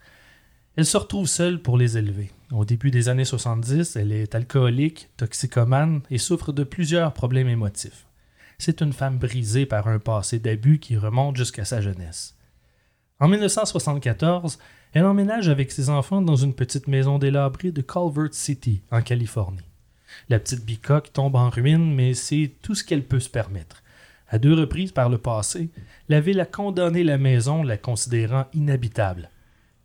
Elle 0.77 0.87
se 0.87 0.97
retrouve 0.97 1.27
seule 1.27 1.63
pour 1.63 1.79
les 1.79 1.97
élever. 1.97 2.31
Au 2.53 2.65
début 2.65 2.91
des 2.91 3.09
années 3.09 3.25
70, 3.25 3.97
elle 3.97 4.13
est 4.13 4.35
alcoolique, 4.35 5.09
toxicomane 5.17 6.03
et 6.11 6.19
souffre 6.19 6.53
de 6.53 6.65
plusieurs 6.65 7.13
problèmes 7.13 7.49
émotifs. 7.49 8.07
C'est 8.59 8.83
une 8.83 8.93
femme 8.93 9.19
brisée 9.19 9.67
par 9.67 9.89
un 9.89 9.99
passé 9.99 10.39
d'abus 10.39 10.79
qui 10.79 10.97
remonte 10.97 11.37
jusqu'à 11.37 11.65
sa 11.65 11.81
jeunesse. 11.81 12.37
En 13.19 13.29
1974, 13.29 14.59
elle 14.93 15.05
emménage 15.05 15.49
avec 15.49 15.73
ses 15.73 15.89
enfants 15.89 16.23
dans 16.23 16.37
une 16.37 16.55
petite 16.55 16.87
maison 16.87 17.19
délabrée 17.19 17.73
de 17.73 17.83
Culver 17.83 18.29
City, 18.33 18.83
en 18.91 19.01
Californie. 19.03 19.66
La 20.29 20.39
petite 20.39 20.65
bicoque 20.65 21.13
tombe 21.13 21.37
en 21.37 21.51
ruine, 21.51 21.95
mais 21.95 22.15
c'est 22.15 22.53
tout 22.63 22.75
ce 22.75 22.85
qu'elle 22.85 23.05
peut 23.05 23.21
se 23.21 23.29
permettre. 23.31 23.83
À 24.29 24.39
deux 24.39 24.55
reprises 24.55 24.93
par 24.93 25.09
le 25.09 25.19
passé, 25.19 25.71
la 26.09 26.21
ville 26.21 26.41
a 26.41 26.47
condamné 26.47 27.05
la 27.05 27.19
maison, 27.19 27.63
la 27.63 27.77
considérant 27.77 28.47
inhabitable. 28.55 29.31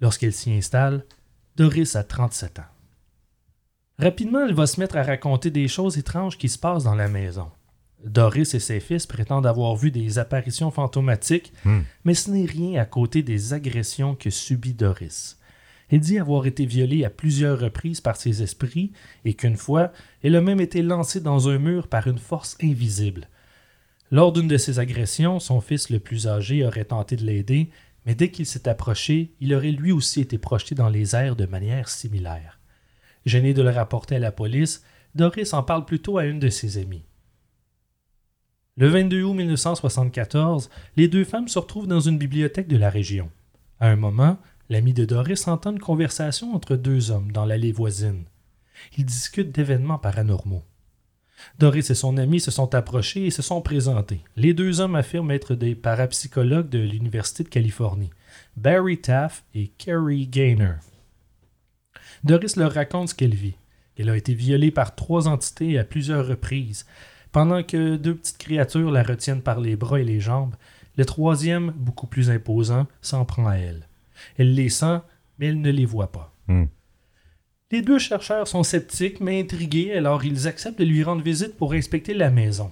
Lorsqu'elle 0.01 0.33
s'y 0.33 0.51
installe, 0.51 1.05
Doris 1.57 1.95
a 1.95 2.03
37 2.03 2.59
ans. 2.59 2.63
Rapidement, 3.99 4.45
elle 4.47 4.55
va 4.55 4.65
se 4.65 4.79
mettre 4.79 4.97
à 4.97 5.03
raconter 5.03 5.51
des 5.51 5.67
choses 5.67 5.97
étranges 5.97 6.37
qui 6.37 6.49
se 6.49 6.57
passent 6.57 6.85
dans 6.85 6.95
la 6.95 7.07
maison. 7.07 7.51
Doris 8.03 8.55
et 8.55 8.59
ses 8.59 8.79
fils 8.79 9.05
prétendent 9.05 9.45
avoir 9.45 9.75
vu 9.75 9.91
des 9.91 10.17
apparitions 10.17 10.71
fantomatiques, 10.71 11.53
Hmm. 11.63 11.81
mais 12.03 12.15
ce 12.15 12.31
n'est 12.31 12.45
rien 12.47 12.81
à 12.81 12.85
côté 12.85 13.21
des 13.21 13.53
agressions 13.53 14.15
que 14.15 14.31
subit 14.31 14.73
Doris. 14.73 15.37
Elle 15.91 15.99
dit 15.99 16.17
avoir 16.17 16.45
été 16.45 16.65
violée 16.65 17.03
à 17.03 17.09
plusieurs 17.09 17.59
reprises 17.59 17.99
par 17.99 18.15
ses 18.15 18.41
esprits 18.41 18.93
et 19.25 19.33
qu'une 19.33 19.57
fois, 19.57 19.91
elle 20.23 20.37
a 20.37 20.41
même 20.41 20.61
été 20.61 20.81
lancée 20.81 21.19
dans 21.19 21.49
un 21.49 21.59
mur 21.59 21.89
par 21.89 22.07
une 22.07 22.17
force 22.17 22.57
invisible. 22.63 23.27
Lors 24.09 24.31
d'une 24.31 24.47
de 24.47 24.57
ces 24.57 24.79
agressions, 24.79 25.39
son 25.39 25.59
fils 25.59 25.89
le 25.89 25.99
plus 25.99 26.27
âgé 26.27 26.65
aurait 26.65 26.85
tenté 26.85 27.17
de 27.17 27.25
l'aider, 27.25 27.69
mais 28.05 28.15
dès 28.15 28.31
qu'il 28.31 28.45
s'est 28.45 28.69
approché, 28.69 29.33
il 29.41 29.53
aurait 29.53 29.71
lui 29.71 29.91
aussi 29.91 30.21
été 30.21 30.37
projeté 30.37 30.75
dans 30.75 30.89
les 30.89 31.15
airs 31.15 31.35
de 31.35 31.45
manière 31.45 31.89
similaire. 31.89 32.59
Gêné 33.25 33.53
de 33.53 33.61
le 33.61 33.69
rapporter 33.69 34.15
à 34.15 34.19
la 34.19 34.31
police, 34.31 34.83
Doris 35.13 35.53
en 35.53 35.61
parle 35.61 35.85
plutôt 35.85 36.17
à 36.17 36.25
une 36.25 36.39
de 36.39 36.49
ses 36.49 36.77
amies. 36.77 37.03
Le 38.77 38.87
22 38.87 39.23
août 39.23 39.33
1974, 39.33 40.69
les 40.95 41.09
deux 41.09 41.25
femmes 41.25 41.49
se 41.49 41.59
retrouvent 41.59 41.87
dans 41.87 41.99
une 41.99 42.17
bibliothèque 42.17 42.69
de 42.69 42.77
la 42.77 42.89
région. 42.89 43.29
À 43.79 43.89
un 43.89 43.97
moment, 43.97 44.37
l'ami 44.71 44.93
de 44.93 45.03
Doris 45.03 45.49
entend 45.49 45.73
une 45.73 45.79
conversation 45.79 46.55
entre 46.55 46.77
deux 46.77 47.11
hommes 47.11 47.33
dans 47.33 47.43
l'allée 47.43 47.73
voisine. 47.73 48.23
Ils 48.97 49.05
discutent 49.05 49.51
d'événements 49.51 49.97
paranormaux. 49.97 50.63
Doris 51.59 51.89
et 51.89 51.95
son 51.95 52.15
ami 52.15 52.39
se 52.39 52.51
sont 52.51 52.73
approchés 52.73 53.25
et 53.25 53.31
se 53.31 53.41
sont 53.41 53.61
présentés. 53.61 54.21
Les 54.37 54.53
deux 54.53 54.79
hommes 54.79 54.95
affirment 54.95 55.31
être 55.31 55.55
des 55.55 55.75
parapsychologues 55.75 56.69
de 56.69 56.79
l'Université 56.79 57.43
de 57.43 57.49
Californie, 57.49 58.11
Barry 58.55 59.01
Taff 59.01 59.43
et 59.53 59.67
Kerry 59.77 60.25
Gaynor. 60.27 60.75
Doris 62.23 62.55
leur 62.55 62.71
raconte 62.73 63.09
ce 63.09 63.15
qu'elle 63.15 63.35
vit, 63.35 63.57
qu'elle 63.95 64.09
a 64.09 64.15
été 64.15 64.33
violée 64.33 64.71
par 64.71 64.95
trois 64.95 65.27
entités 65.27 65.77
à 65.79 65.83
plusieurs 65.83 66.25
reprises, 66.25 66.85
pendant 67.33 67.61
que 67.61 67.97
deux 67.97 68.15
petites 68.15 68.37
créatures 68.37 68.91
la 68.91 69.03
retiennent 69.03 69.41
par 69.41 69.59
les 69.59 69.75
bras 69.75 69.99
et 69.99 70.05
les 70.05 70.21
jambes. 70.21 70.55
Le 70.95 71.03
troisième, 71.03 71.71
beaucoup 71.71 72.07
plus 72.07 72.29
imposant, 72.29 72.87
s'en 73.01 73.25
prend 73.25 73.47
à 73.47 73.55
elle. 73.55 73.85
Elle 74.37 74.53
les 74.53 74.69
sent, 74.69 74.99
mais 75.39 75.47
elle 75.47 75.61
ne 75.61 75.71
les 75.71 75.85
voit 75.85 76.11
pas. 76.11 76.33
Hmm. 76.47 76.65
Les 77.71 77.81
deux 77.81 77.99
chercheurs 77.99 78.47
sont 78.47 78.63
sceptiques 78.63 79.21
mais 79.21 79.39
intrigués, 79.39 79.93
alors 79.93 80.25
ils 80.25 80.47
acceptent 80.47 80.79
de 80.79 80.85
lui 80.85 81.03
rendre 81.03 81.23
visite 81.23 81.55
pour 81.55 81.73
inspecter 81.73 82.13
la 82.13 82.29
maison. 82.29 82.71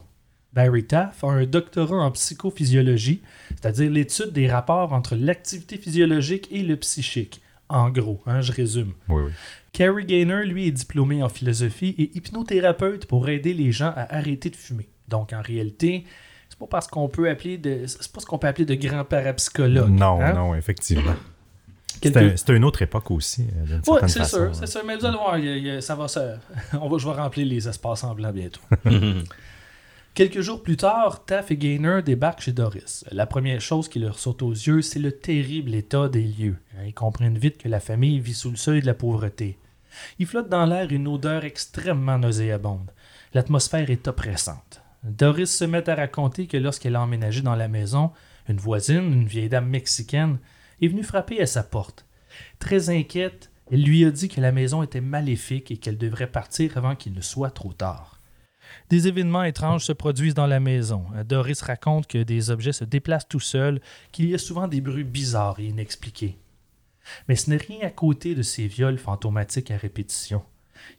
Barry 0.51 0.83
Taff 0.83 1.23
a 1.23 1.27
un 1.27 1.45
doctorat 1.45 2.03
en 2.03 2.11
psychophysiologie, 2.11 3.21
c'est-à-dire 3.49 3.91
l'étude 3.91 4.33
des 4.33 4.47
rapports 4.47 4.93
entre 4.93 5.15
l'activité 5.15 5.77
physiologique 5.77 6.47
et 6.51 6.63
le 6.63 6.75
psychique. 6.75 7.41
En 7.69 7.91
gros, 7.91 8.19
hein, 8.25 8.41
je 8.41 8.51
résume. 8.51 8.93
Oui, 9.07 9.23
oui. 9.27 9.31
Carrie 9.71 10.05
Gaynor, 10.05 10.39
lui, 10.39 10.67
est 10.67 10.71
diplômé 10.71 11.21
en 11.21 11.29
philosophie 11.29 11.93
et 11.99 12.17
hypnothérapeute 12.17 13.05
pour 13.05 13.29
aider 13.29 13.53
les 13.53 13.71
gens 13.71 13.93
à 13.95 14.15
arrêter 14.15 14.49
de 14.49 14.55
fumer. 14.55 14.89
Donc, 15.07 15.33
en 15.33 15.41
réalité, 15.41 16.05
c'est 16.49 16.57
pas 16.57 16.65
parce 16.65 16.87
qu'on 16.87 17.07
peut 17.07 17.29
appeler 17.29 17.59
de, 17.59 17.85
c'est 17.85 18.11
pas 18.11 18.19
ce 18.19 18.25
qu'on 18.25 18.39
peut 18.39 18.47
appeler 18.47 18.65
de 18.65 18.73
grand 18.73 19.05
parapsychologue. 19.05 19.91
Non, 19.91 20.19
hein? 20.19 20.33
non, 20.33 20.55
effectivement. 20.55 21.13
C'était 22.01 22.55
une 22.55 22.63
autre 22.63 22.81
époque 22.81 23.11
aussi, 23.11 23.45
euh, 23.71 23.79
certaine 23.83 24.09
c'est 24.09 24.23
sûr, 24.25 24.49
c'est 24.53 24.67
sûr. 24.67 24.81
Mais 24.85 24.95
vous 24.95 25.05
allez 25.05 25.17
voir, 25.17 25.37
il 25.37 25.45
il 25.45 25.81
ça 25.81 25.95
va 25.95 26.07
se... 26.07 26.19
On 26.73 26.89
va, 26.89 26.97
je 26.97 27.07
vais 27.07 27.13
remplir 27.13 27.45
les 27.45 27.67
espaces 27.67 28.03
en 28.03 28.13
blanc 28.15 28.31
bientôt. 28.31 28.61
Quelques 30.13 30.41
jours 30.41 30.63
plus 30.63 30.75
tard, 30.75 31.23
Taff 31.23 31.51
et 31.51 31.55
Gaynor 31.55 32.03
débarquent 32.03 32.41
chez 32.41 32.51
Doris. 32.51 33.05
La 33.11 33.25
première 33.25 33.61
chose 33.61 33.87
qui 33.87 33.99
leur 33.99 34.19
saute 34.19 34.41
aux 34.41 34.51
yeux, 34.51 34.81
c'est 34.81 34.99
le 34.99 35.13
terrible 35.13 35.73
état 35.73 36.09
des 36.09 36.23
lieux. 36.23 36.57
Hein, 36.75 36.85
Ils 36.87 36.93
comprennent 36.93 37.37
vite 37.37 37.57
que 37.57 37.69
la 37.69 37.79
famille 37.79 38.19
vit 38.19 38.33
sous 38.33 38.49
le 38.49 38.57
seuil 38.57 38.81
de 38.81 38.85
la 38.85 38.93
pauvreté. 38.93 39.57
Il 40.17 40.25
flotte 40.25 40.49
dans 40.49 40.65
l'air 40.65 40.91
une 40.91 41.07
odeur 41.07 41.45
extrêmement 41.45 42.17
nauséabonde. 42.17 42.91
L'atmosphère 43.33 43.89
est 43.89 44.07
oppressante. 44.07 44.81
Doris 45.03 45.55
se 45.55 45.63
met 45.63 45.89
à 45.89 45.95
raconter 45.95 46.47
que 46.47 46.57
lorsqu'elle 46.57 46.95
a 46.95 47.01
emménagé 47.01 47.41
dans 47.41 47.55
la 47.55 47.67
maison, 47.67 48.11
une 48.49 48.57
voisine, 48.57 49.13
une 49.13 49.27
vieille 49.27 49.49
dame 49.49 49.69
mexicaine, 49.69 50.37
est 50.81 50.87
venue 50.87 51.03
frapper 51.03 51.41
à 51.41 51.45
sa 51.45 51.63
porte. 51.63 52.05
Très 52.59 52.89
inquiète, 52.89 53.51
elle 53.71 53.83
lui 53.83 54.05
a 54.05 54.11
dit 54.11 54.29
que 54.29 54.41
la 54.41 54.51
maison 54.51 54.81
était 54.83 55.01
maléfique 55.01 55.71
et 55.71 55.77
qu'elle 55.77 55.97
devrait 55.97 56.31
partir 56.31 56.77
avant 56.77 56.95
qu'il 56.95 57.13
ne 57.13 57.21
soit 57.21 57.51
trop 57.51 57.73
tard. 57.73 58.19
Des 58.89 59.07
événements 59.07 59.43
étranges 59.43 59.83
se 59.85 59.93
produisent 59.93 60.35
dans 60.35 60.47
la 60.47 60.59
maison. 60.59 61.05
Doris 61.27 61.61
raconte 61.61 62.07
que 62.07 62.21
des 62.21 62.49
objets 62.51 62.71
se 62.73 62.83
déplacent 62.85 63.27
tout 63.27 63.39
seuls, 63.39 63.81
qu'il 64.11 64.29
y 64.29 64.35
a 64.35 64.39
souvent 64.39 64.67
des 64.67 64.81
bruits 64.81 65.03
bizarres 65.03 65.59
et 65.59 65.65
inexpliqués. 65.65 66.37
Mais 67.27 67.35
ce 67.35 67.49
n'est 67.49 67.57
rien 67.57 67.79
à 67.81 67.89
côté 67.89 68.35
de 68.35 68.43
ces 68.43 68.67
viols 68.67 68.99
fantomatiques 68.99 69.71
à 69.71 69.77
répétition. 69.77 70.43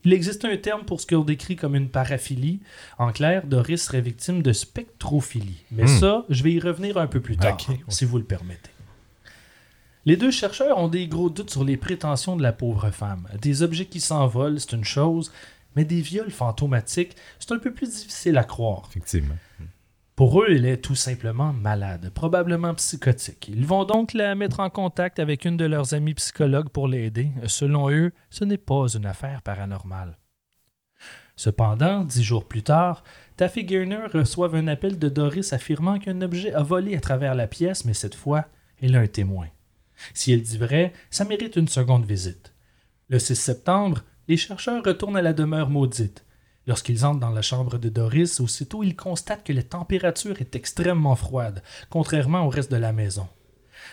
Il 0.05 0.13
existe 0.13 0.45
un 0.45 0.57
terme 0.57 0.85
pour 0.85 1.01
ce 1.01 1.07
qu'on 1.07 1.23
décrit 1.25 1.57
comme 1.57 1.75
une 1.77 1.89
paraphilie. 1.89 2.61
En 2.99 3.13
clair, 3.13 3.47
Doris 3.47 3.85
serait 3.85 4.01
victime 4.01 4.43
de 4.43 4.53
spectrophilie. 4.53 5.63
Mais 5.71 5.85
Hmm. 5.85 6.01
ça, 6.01 6.25
je 6.29 6.43
vais 6.43 6.53
y 6.53 6.61
revenir 6.61 6.99
un 6.99 7.07
peu 7.07 7.21
plus 7.21 7.37
tard, 7.37 7.57
si 7.89 8.05
vous 8.05 8.19
le 8.19 8.25
permettez. 8.25 8.70
Les 10.07 10.17
deux 10.17 10.31
chercheurs 10.31 10.79
ont 10.79 10.89
des 10.89 11.09
gros 11.09 11.29
doutes 11.29 11.51
sur 11.51 11.63
les 11.63 11.77
prétentions 11.77 12.37
de 12.37 12.43
la 12.43 12.55
pauvre 12.55 12.91
femme. 12.91 13.29
Des 13.43 13.63
objets 13.63 13.85
qui 13.85 14.01
s'envolent, 14.01 14.59
c'est 14.59 14.73
une 14.73 14.85
chose, 14.85 15.31
mais 15.77 15.85
des 15.85 16.01
viols 16.01 16.31
fantomatiques, 16.31 17.17
c'est 17.39 17.53
un 17.53 17.59
peu 17.59 17.73
plus 17.73 17.91
difficile 17.91 18.39
à 18.39 18.45
croire. 18.45 18.85
Effectivement. 18.89 19.35
Pour 20.17 20.43
eux, 20.43 20.47
elle 20.51 20.67
est 20.67 20.79
tout 20.79 20.95
simplement 20.95 21.53
malade, 21.53 22.11
probablement 22.15 22.75
psychotique. 22.75 23.49
Ils 23.49 23.67
vont 23.67 23.85
donc 23.85 24.15
la 24.15 24.35
mettre 24.35 24.61
en 24.61 24.71
contact 24.71 25.19
avec 25.19 25.45
une 25.45 25.57
de 25.57 25.65
leurs 25.65 25.95
amies 25.95 26.15
psychologues 26.15 26.69
pour 26.71 26.89
l'aider. 26.89 27.31
Selon 27.47 27.91
eux, 27.91 28.13
ce 28.31 28.45
n'est 28.45 28.59
pas 28.59 28.87
une 28.89 29.07
affaire 29.07 29.43
paranormale. 29.43 30.19
Cependant, 31.37 32.05
dix 32.05 32.23
jours 32.23 32.47
plus 32.47 32.63
tard, 32.63 33.03
Taffy 33.37 33.65
Garner 33.65 34.07
reçoivent 34.13 34.55
un 34.55 34.67
appel 34.67 34.99
de 34.99 35.09
Doris 35.09 35.55
affirmant 35.55 35.99
qu'un 35.99 36.21
objet 36.21 36.53
a 36.53 36.63
volé 36.63 36.97
à 36.97 37.01
travers 37.01 37.35
la 37.35 37.47
pièce, 37.47 37.87
mais 37.87 37.95
cette 37.95 38.15
fois, 38.15 38.47
elle 38.83 38.97
a 38.97 39.01
un 39.01 39.07
témoin. 39.07 39.47
Si 40.15 40.33
elle 40.33 40.43
dit 40.43 40.59
vrai, 40.59 40.93
ça 41.11 41.25
mérite 41.25 41.57
une 41.57 41.69
seconde 41.69 42.05
visite. 42.05 42.53
Le 43.09 43.19
6 43.19 43.35
septembre, 43.35 44.03
les 44.29 44.37
chercheurs 44.37 44.85
retournent 44.85 45.17
à 45.17 45.23
la 45.23 45.33
demeure 45.33 45.71
maudite. 45.71 46.25
Lorsqu'ils 46.67 47.05
entrent 47.05 47.21
dans 47.21 47.31
la 47.31 47.43
chambre 47.43 47.79
de 47.79 47.89
Doris, 47.89 48.39
aussitôt 48.41 48.83
ils 48.83 48.95
constatent 48.95 49.45
que 49.45 49.53
la 49.53 49.63
température 49.63 50.41
est 50.41 50.55
extrêmement 50.55 51.17
froide, 51.17 51.63
contrairement 51.89 52.47
au 52.47 52.49
reste 52.49 52.71
de 52.71 52.77
la 52.77 52.93
maison. 52.93 53.27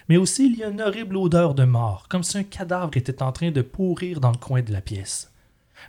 Mais 0.09 0.17
aussi 0.17 0.45
il 0.45 0.59
y 0.59 0.63
a 0.63 0.69
une 0.69 0.81
horrible 0.81 1.17
odeur 1.17 1.55
de 1.55 1.63
mort, 1.63 2.07
comme 2.09 2.23
si 2.23 2.37
un 2.37 2.43
cadavre 2.43 2.95
était 2.95 3.23
en 3.23 3.31
train 3.31 3.51
de 3.51 3.61
pourrir 3.61 4.19
dans 4.19 4.31
le 4.31 4.37
coin 4.37 4.61
de 4.61 4.71
la 4.71 4.81
pièce. 4.81 5.31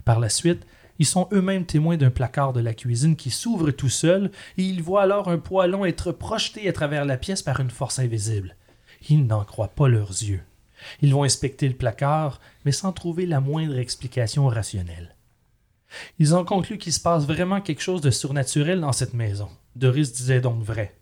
Par 0.05 0.19
la 0.19 0.29
suite, 0.29 0.65
ils 0.99 1.05
sont 1.05 1.29
eux-mêmes 1.31 1.65
témoins 1.65 1.97
d'un 1.97 2.09
placard 2.09 2.53
de 2.53 2.59
la 2.59 2.73
cuisine 2.73 3.15
qui 3.15 3.29
s'ouvre 3.29 3.71
tout 3.71 3.89
seul 3.89 4.31
et 4.57 4.63
ils 4.63 4.83
voient 4.83 5.03
alors 5.03 5.29
un 5.29 5.37
poêlon 5.37 5.85
être 5.85 6.11
projeté 6.11 6.67
à 6.67 6.73
travers 6.73 7.05
la 7.05 7.17
pièce 7.17 7.41
par 7.41 7.59
une 7.59 7.69
force 7.69 7.99
invisible. 7.99 8.55
Ils 9.07 9.25
n'en 9.25 9.43
croient 9.43 9.69
pas 9.69 9.87
leurs 9.87 10.09
yeux. 10.09 10.41
Ils 11.01 11.13
vont 11.13 11.23
inspecter 11.23 11.67
le 11.67 11.75
placard, 11.75 12.39
mais 12.65 12.71
sans 12.71 12.91
trouver 12.91 13.25
la 13.25 13.39
moindre 13.39 13.77
explication 13.77 14.47
rationnelle. 14.47 15.15
Ils 16.19 16.35
ont 16.35 16.45
conclu 16.45 16.77
qu'il 16.77 16.93
se 16.93 16.99
passe 16.99 17.25
vraiment 17.25 17.61
quelque 17.61 17.81
chose 17.81 18.01
de 18.01 18.11
surnaturel 18.11 18.81
dans 18.81 18.91
cette 18.91 19.13
maison. 19.13 19.49
Doris 19.75 20.13
disait 20.13 20.41
donc 20.41 20.61
vrai. 20.63 20.95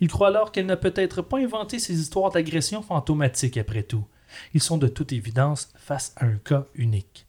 Ils 0.00 0.08
croient 0.08 0.28
alors 0.28 0.52
qu'elle 0.52 0.66
n'a 0.66 0.76
peut-être 0.76 1.22
pas 1.22 1.38
inventé 1.38 1.78
ces 1.78 2.00
histoires 2.00 2.30
d'agression 2.30 2.82
fantomatique 2.82 3.56
après 3.56 3.82
tout. 3.82 4.04
Ils 4.54 4.62
sont 4.62 4.78
de 4.78 4.88
toute 4.88 5.12
évidence 5.12 5.70
face 5.76 6.12
à 6.16 6.26
un 6.26 6.36
cas 6.36 6.66
unique. 6.74 7.26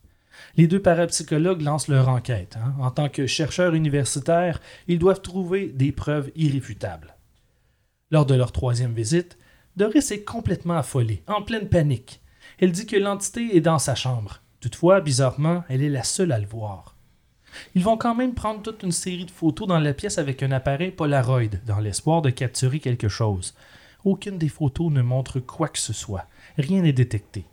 Les 0.55 0.67
deux 0.67 0.81
parapsychologues 0.81 1.61
lancent 1.61 1.87
leur 1.89 2.09
enquête. 2.09 2.57
hein. 2.57 2.73
En 2.79 2.91
tant 2.91 3.09
que 3.09 3.27
chercheurs 3.27 3.73
universitaires, 3.73 4.61
ils 4.87 4.99
doivent 4.99 5.21
trouver 5.21 5.67
des 5.67 5.91
preuves 5.91 6.31
irréfutables. 6.35 7.15
Lors 8.11 8.25
de 8.25 8.35
leur 8.35 8.51
troisième 8.51 8.93
visite, 8.93 9.37
Doris 9.77 10.11
est 10.11 10.23
complètement 10.23 10.77
affolée, 10.77 11.23
en 11.27 11.41
pleine 11.41 11.69
panique. 11.69 12.21
Elle 12.59 12.71
dit 12.71 12.85
que 12.85 12.97
l'entité 12.97 13.55
est 13.55 13.61
dans 13.61 13.79
sa 13.79 13.95
chambre. 13.95 14.41
Toutefois, 14.59 14.99
bizarrement, 14.99 15.63
elle 15.69 15.83
est 15.83 15.89
la 15.89 16.03
seule 16.03 16.31
à 16.31 16.39
le 16.39 16.47
voir. 16.47 16.95
Ils 17.75 17.83
vont 17.83 17.97
quand 17.97 18.15
même 18.15 18.33
prendre 18.33 18.61
toute 18.61 18.83
une 18.83 18.91
série 18.91 19.25
de 19.25 19.31
photos 19.31 19.67
dans 19.67 19.79
la 19.79 19.93
pièce 19.93 20.17
avec 20.17 20.43
un 20.43 20.51
appareil 20.51 20.91
Polaroid, 20.91 21.49
dans 21.65 21.79
l'espoir 21.79 22.21
de 22.21 22.29
capturer 22.29 22.79
quelque 22.79 23.07
chose. 23.07 23.55
Aucune 24.03 24.37
des 24.37 24.49
photos 24.49 24.91
ne 24.91 25.01
montre 25.01 25.39
quoi 25.39 25.67
que 25.67 25.79
ce 25.79 25.93
soit. 25.93 26.25
Rien 26.57 26.81
n'est 26.81 26.93
détecté. 26.93 27.45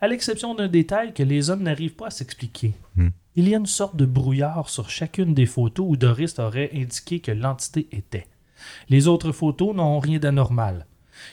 À 0.00 0.08
l'exception 0.08 0.54
d'un 0.54 0.68
détail 0.68 1.12
que 1.12 1.22
les 1.22 1.50
hommes 1.50 1.62
n'arrivent 1.62 1.94
pas 1.94 2.06
à 2.06 2.10
s'expliquer. 2.10 2.74
Hmm. 2.96 3.08
Il 3.36 3.48
y 3.48 3.54
a 3.54 3.58
une 3.58 3.66
sorte 3.66 3.96
de 3.96 4.06
brouillard 4.06 4.68
sur 4.68 4.90
chacune 4.90 5.34
des 5.34 5.46
photos 5.46 5.86
où 5.88 5.96
Doris 5.96 6.38
aurait 6.38 6.70
indiqué 6.74 7.20
que 7.20 7.32
l'entité 7.32 7.88
était. 7.92 8.26
Les 8.88 9.08
autres 9.08 9.32
photos 9.32 9.74
n'ont 9.74 9.98
rien 9.98 10.18
d'anormal. 10.18 10.86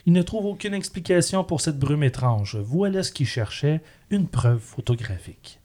Ils 0.06 0.12
ne 0.12 0.22
trouvent 0.22 0.46
aucune 0.46 0.74
explication 0.74 1.44
pour 1.44 1.60
cette 1.60 1.78
brume 1.78 2.02
étrange. 2.02 2.56
Voilà 2.56 3.02
ce 3.02 3.12
qu'ils 3.12 3.26
cherchaient, 3.26 3.82
une 4.10 4.28
preuve 4.28 4.60
photographique. 4.60 5.60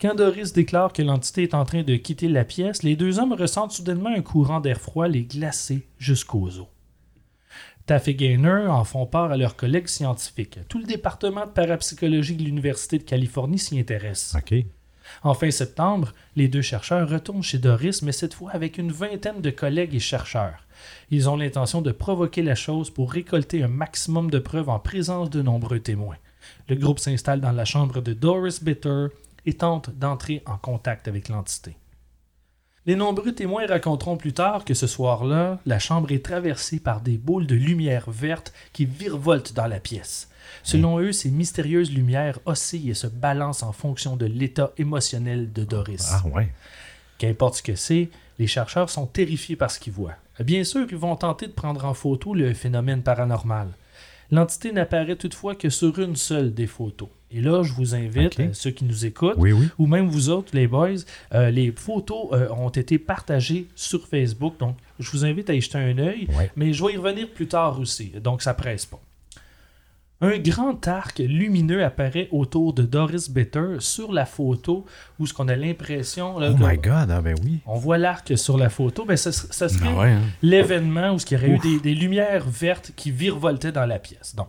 Quand 0.00 0.14
Doris 0.14 0.52
déclare 0.52 0.92
que 0.92 1.02
l'entité 1.02 1.42
est 1.42 1.54
en 1.54 1.64
train 1.64 1.82
de 1.82 1.96
quitter 1.96 2.28
la 2.28 2.44
pièce, 2.44 2.82
les 2.82 2.96
deux 2.96 3.18
hommes 3.18 3.34
ressentent 3.34 3.72
soudainement 3.72 4.14
un 4.14 4.22
courant 4.22 4.60
d'air 4.60 4.80
froid 4.80 5.08
les 5.08 5.24
glacer 5.24 5.86
jusqu'aux 5.98 6.58
os. 6.58 6.68
Taff 7.86 8.08
et 8.08 8.14
Gaynor 8.14 8.70
en 8.70 8.84
font 8.84 9.06
part 9.06 9.30
à 9.30 9.36
leurs 9.38 9.56
collègues 9.56 9.88
scientifiques. 9.88 10.58
Tout 10.68 10.78
le 10.78 10.84
département 10.84 11.46
de 11.46 11.50
parapsychologie 11.50 12.36
de 12.36 12.42
l'Université 12.42 12.98
de 12.98 13.02
Californie 13.02 13.58
s'y 13.58 13.78
intéresse. 13.78 14.36
En 15.22 15.34
fin 15.34 15.50
septembre, 15.50 16.12
les 16.36 16.48
deux 16.48 16.62
chercheurs 16.62 17.08
retournent 17.08 17.42
chez 17.42 17.58
Doris, 17.58 18.02
mais 18.02 18.12
cette 18.12 18.34
fois 18.34 18.50
avec 18.52 18.78
une 18.78 18.92
vingtaine 18.92 19.40
de 19.40 19.50
collègues 19.50 19.94
et 19.94 20.00
chercheurs. 20.00 20.64
Ils 21.10 21.28
ont 21.28 21.36
l'intention 21.36 21.82
de 21.82 21.92
provoquer 21.92 22.42
la 22.42 22.54
chose 22.54 22.90
pour 22.90 23.12
récolter 23.12 23.62
un 23.62 23.68
maximum 23.68 24.30
de 24.30 24.38
preuves 24.38 24.68
en 24.68 24.78
présence 24.78 25.30
de 25.30 25.42
nombreux 25.42 25.80
témoins. 25.80 26.16
Le 26.68 26.76
groupe 26.76 26.98
s'installe 26.98 27.40
dans 27.40 27.52
la 27.52 27.64
chambre 27.64 28.00
de 28.00 28.12
Doris 28.12 28.62
Bitter 28.62 29.06
et 29.46 29.54
tente 29.54 29.90
d'entrer 29.90 30.42
en 30.46 30.56
contact 30.56 31.08
avec 31.08 31.28
l'entité. 31.28 31.76
Les 32.86 32.96
nombreux 32.96 33.32
témoins 33.32 33.66
raconteront 33.66 34.16
plus 34.16 34.32
tard 34.32 34.64
que 34.64 34.72
ce 34.72 34.86
soir-là, 34.86 35.58
la 35.66 35.78
chambre 35.78 36.10
est 36.10 36.24
traversée 36.24 36.80
par 36.80 37.02
des 37.02 37.18
boules 37.18 37.46
de 37.46 37.54
lumière 37.54 38.10
verte 38.10 38.54
qui 38.72 38.86
virevoltent 38.86 39.52
dans 39.52 39.66
la 39.66 39.78
pièce. 39.78 40.30
Selon 40.62 40.98
eux, 40.98 41.12
ces 41.12 41.30
mystérieuses 41.30 41.92
lumières 41.92 42.38
oscillent 42.46 42.90
et 42.90 42.94
se 42.94 43.06
balancent 43.06 43.62
en 43.62 43.72
fonction 43.72 44.16
de 44.16 44.26
l'état 44.26 44.72
émotionnel 44.78 45.52
de 45.52 45.64
Doris. 45.64 46.08
Ah 46.12 46.22
ouais. 46.28 46.48
Qu'importe 47.18 47.56
ce 47.56 47.62
que 47.62 47.74
c'est, 47.74 48.08
les 48.38 48.46
chercheurs 48.46 48.90
sont 48.90 49.06
terrifiés 49.06 49.56
par 49.56 49.70
ce 49.70 49.80
qu'ils 49.80 49.92
voient. 49.92 50.14
Bien 50.40 50.62
sûr, 50.64 50.86
ils 50.90 50.96
vont 50.96 51.16
tenter 51.16 51.46
de 51.48 51.52
prendre 51.52 51.84
en 51.84 51.94
photo 51.94 52.34
le 52.34 52.54
phénomène 52.54 53.02
paranormal. 53.02 53.68
L'entité 54.30 54.72
n'apparaît 54.72 55.16
toutefois 55.16 55.54
que 55.54 55.70
sur 55.70 55.98
une 55.98 56.14
seule 56.14 56.52
des 56.54 56.66
photos. 56.66 57.08
Et 57.30 57.40
là, 57.40 57.62
je 57.62 57.72
vous 57.72 57.94
invite, 57.94 58.38
euh, 58.40 58.48
ceux 58.52 58.70
qui 58.70 58.84
nous 58.84 59.04
écoutent, 59.04 59.34
Oui, 59.36 59.52
oui. 59.52 59.68
ou 59.78 59.86
même 59.86 60.08
vous 60.08 60.28
autres, 60.30 60.50
les 60.54 60.66
boys, 60.66 60.90
euh, 61.34 61.50
les 61.50 61.72
photos 61.72 62.28
euh, 62.32 62.48
ont 62.50 62.68
été 62.70 62.98
partagées 62.98 63.66
sur 63.74 64.06
Facebook. 64.06 64.54
Donc, 64.58 64.76
je 64.98 65.10
vous 65.10 65.24
invite 65.24 65.50
à 65.50 65.54
y 65.54 65.60
jeter 65.60 65.78
un 65.78 65.98
œil. 65.98 66.26
Ouais. 66.36 66.50
Mais 66.56 66.72
je 66.72 66.84
vais 66.84 66.92
y 66.94 66.96
revenir 66.96 67.28
plus 67.28 67.46
tard 67.48 67.78
aussi. 67.80 68.10
Donc, 68.22 68.40
ça 68.42 68.54
presse 68.54 68.86
pas. 68.86 69.00
Un 70.20 70.38
grand 70.38 70.88
arc 70.88 71.20
lumineux 71.20 71.84
apparaît 71.84 72.28
autour 72.32 72.72
de 72.72 72.82
Doris 72.82 73.30
Bitter 73.30 73.76
sur 73.78 74.12
la 74.12 74.26
photo 74.26 74.84
où 75.20 75.26
ce 75.26 75.32
qu'on 75.32 75.46
a 75.46 75.54
l'impression 75.54 76.34
Oh 76.36 76.40
my 76.58 76.76
God, 76.76 77.10
ah 77.10 77.20
ben 77.22 77.36
oui. 77.44 77.60
on 77.66 77.76
voit 77.76 77.98
l'arc 77.98 78.36
sur 78.36 78.58
la 78.58 78.68
photo, 78.68 79.04
ben 79.04 79.16
ce, 79.16 79.30
ce 79.30 79.68
serait 79.68 79.88
Ah 79.94 79.98
ouais, 79.98 80.10
hein? 80.10 80.22
l'événement 80.42 81.14
où 81.14 81.18
il 81.18 81.32
y 81.32 81.36
aurait 81.36 81.50
eu 81.50 81.58
des, 81.58 81.78
des 81.78 81.94
lumières 81.94 82.48
vertes 82.48 82.92
qui 82.96 83.12
virevoltaient 83.12 83.70
dans 83.72 83.86
la 83.86 83.98
pièce. 83.98 84.34
Donc. 84.34 84.48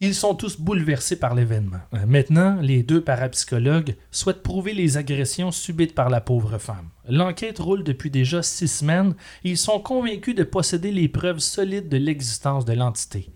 Ils 0.00 0.14
sont 0.14 0.34
tous 0.34 0.60
bouleversés 0.60 1.18
par 1.18 1.34
l'événement. 1.34 1.78
Maintenant, 2.06 2.58
les 2.60 2.82
deux 2.82 3.00
parapsychologues 3.00 3.96
souhaitent 4.10 4.42
prouver 4.42 4.74
les 4.74 4.98
agressions 4.98 5.50
subites 5.50 5.94
par 5.94 6.10
la 6.10 6.20
pauvre 6.20 6.58
femme. 6.58 6.88
L'enquête 7.08 7.58
roule 7.58 7.82
depuis 7.82 8.10
déjà 8.10 8.42
six 8.42 8.68
semaines 8.68 9.14
et 9.44 9.50
ils 9.50 9.56
sont 9.56 9.80
convaincus 9.80 10.34
de 10.34 10.42
posséder 10.42 10.92
les 10.92 11.08
preuves 11.08 11.38
solides 11.38 11.88
de 11.88 11.96
l'existence 11.96 12.66
de 12.66 12.74
l'entité. 12.74 13.30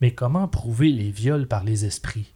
Mais 0.00 0.12
comment 0.12 0.48
prouver 0.48 0.90
les 0.90 1.10
viols 1.10 1.46
par 1.46 1.64
les 1.64 1.84
esprits? 1.84 2.32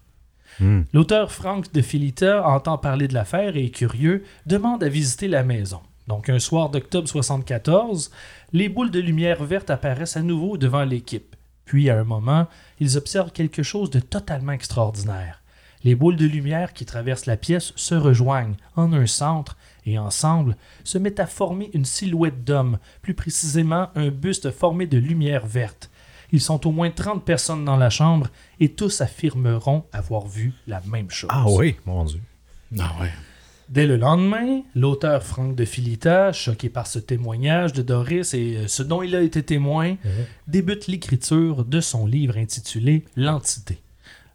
Hmm. 0.60 0.82
L'auteur 0.92 1.32
Frank 1.32 1.72
de 1.72 1.82
Filita 1.82 2.46
entend 2.46 2.78
parler 2.78 3.08
de 3.08 3.14
l'affaire 3.14 3.56
et 3.56 3.70
curieux, 3.70 4.24
demande 4.46 4.84
à 4.84 4.88
visiter 4.88 5.28
la 5.28 5.42
maison. 5.42 5.80
Donc 6.08 6.28
un 6.28 6.38
soir 6.38 6.68
d'octobre 6.68 7.08
74, 7.08 8.10
les 8.52 8.68
boules 8.68 8.90
de 8.90 9.00
lumière 9.00 9.44
verte 9.44 9.70
apparaissent 9.70 10.16
à 10.16 10.22
nouveau 10.22 10.56
devant 10.56 10.84
l'équipe. 10.84 11.36
Puis 11.64 11.88
à 11.88 11.98
un 11.98 12.04
moment, 12.04 12.48
ils 12.80 12.98
observent 12.98 13.32
quelque 13.32 13.62
chose 13.62 13.90
de 13.90 14.00
totalement 14.00 14.52
extraordinaire. 14.52 15.42
Les 15.84 15.94
boules 15.94 16.16
de 16.16 16.26
lumière 16.26 16.72
qui 16.72 16.84
traversent 16.84 17.26
la 17.26 17.36
pièce 17.36 17.72
se 17.76 17.94
rejoignent 17.94 18.56
en 18.76 18.92
un 18.92 19.06
centre 19.06 19.56
et 19.84 19.98
ensemble 19.98 20.56
se 20.84 20.98
mettent 20.98 21.20
à 21.20 21.26
former 21.26 21.70
une 21.72 21.84
silhouette 21.84 22.44
d'homme, 22.44 22.78
plus 23.00 23.14
précisément 23.14 23.88
un 23.94 24.08
buste 24.08 24.50
formé 24.50 24.86
de 24.86 24.98
lumière 24.98 25.46
verte. 25.46 25.90
Ils 26.32 26.40
sont 26.40 26.66
au 26.66 26.72
moins 26.72 26.90
30 26.90 27.24
personnes 27.24 27.64
dans 27.64 27.76
la 27.76 27.90
chambre 27.90 28.28
et 28.58 28.70
tous 28.70 29.00
affirmeront 29.00 29.84
avoir 29.92 30.26
vu 30.26 30.52
la 30.66 30.80
même 30.86 31.10
chose. 31.10 31.30
Ah 31.32 31.44
oui, 31.48 31.76
mon 31.86 32.04
Dieu. 32.04 32.20
Ah 32.78 32.92
ouais. 33.00 33.10
Dès 33.68 33.86
le 33.86 33.96
lendemain, 33.96 34.62
l'auteur 34.74 35.22
Franck 35.22 35.54
de 35.54 35.64
Filita, 35.64 36.32
choqué 36.32 36.68
par 36.68 36.86
ce 36.86 36.98
témoignage 36.98 37.72
de 37.72 37.82
Doris 37.82 38.34
et 38.34 38.56
euh, 38.56 38.68
ce 38.68 38.82
dont 38.82 39.02
il 39.02 39.16
a 39.16 39.22
été 39.22 39.42
témoin, 39.42 39.96
débute 40.46 40.88
l'écriture 40.88 41.64
de 41.64 41.80
son 41.80 42.06
livre 42.06 42.36
intitulé 42.36 43.04
L'entité. 43.16 43.80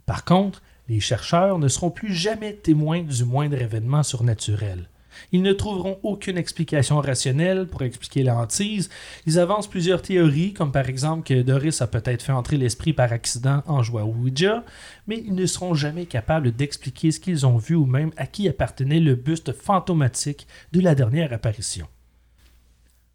Par 0.06 0.24
contre, 0.24 0.62
les 0.90 1.00
chercheurs 1.00 1.60
ne 1.60 1.68
seront 1.68 1.92
plus 1.92 2.14
jamais 2.14 2.54
témoins 2.54 3.04
du 3.04 3.26
moindre 3.26 3.62
événement 3.62 4.04
surnaturel. 4.04 4.90
Ils 5.32 5.42
ne 5.42 5.54
trouveront 5.54 6.00
aucune 6.04 6.38
explication 6.38 7.00
rationnelle 7.00 7.68
pour 7.68 7.82
expliquer 7.84 8.24
la 8.24 8.36
hantise. 8.36 8.90
Ils 9.26 9.40
avancent 9.40 9.68
plusieurs 9.68 10.02
théories, 10.02 10.54
comme 10.54 10.72
par 10.72 10.90
exemple 10.90 11.28
que 11.28 11.42
Doris 11.42 11.82
a 11.82 11.88
peut-être 11.88 12.24
fait 12.24 12.32
entrer 12.32 12.58
l'esprit 12.58 12.94
par 12.94 13.12
accident 13.12 13.64
en 13.68 13.84
jouant 13.84 14.04
Ouija, 14.04 14.64
mais 15.08 15.24
ils 15.26 15.36
ne 15.36 15.46
seront 15.46 15.74
jamais 15.74 16.06
capables 16.06 16.52
d'expliquer 16.52 17.12
ce 17.12 17.20
qu'ils 17.20 17.46
ont 17.46 17.58
vu 17.58 17.76
ou 17.76 17.86
même 17.86 18.12
à 18.18 18.26
qui 18.28 18.48
appartenait 18.48 19.00
le 19.00 19.16
buste 19.16 19.54
fantomatique 19.54 20.48
de 20.72 20.82
la 20.82 20.96
dernière 20.96 21.34
apparition. 21.34 21.88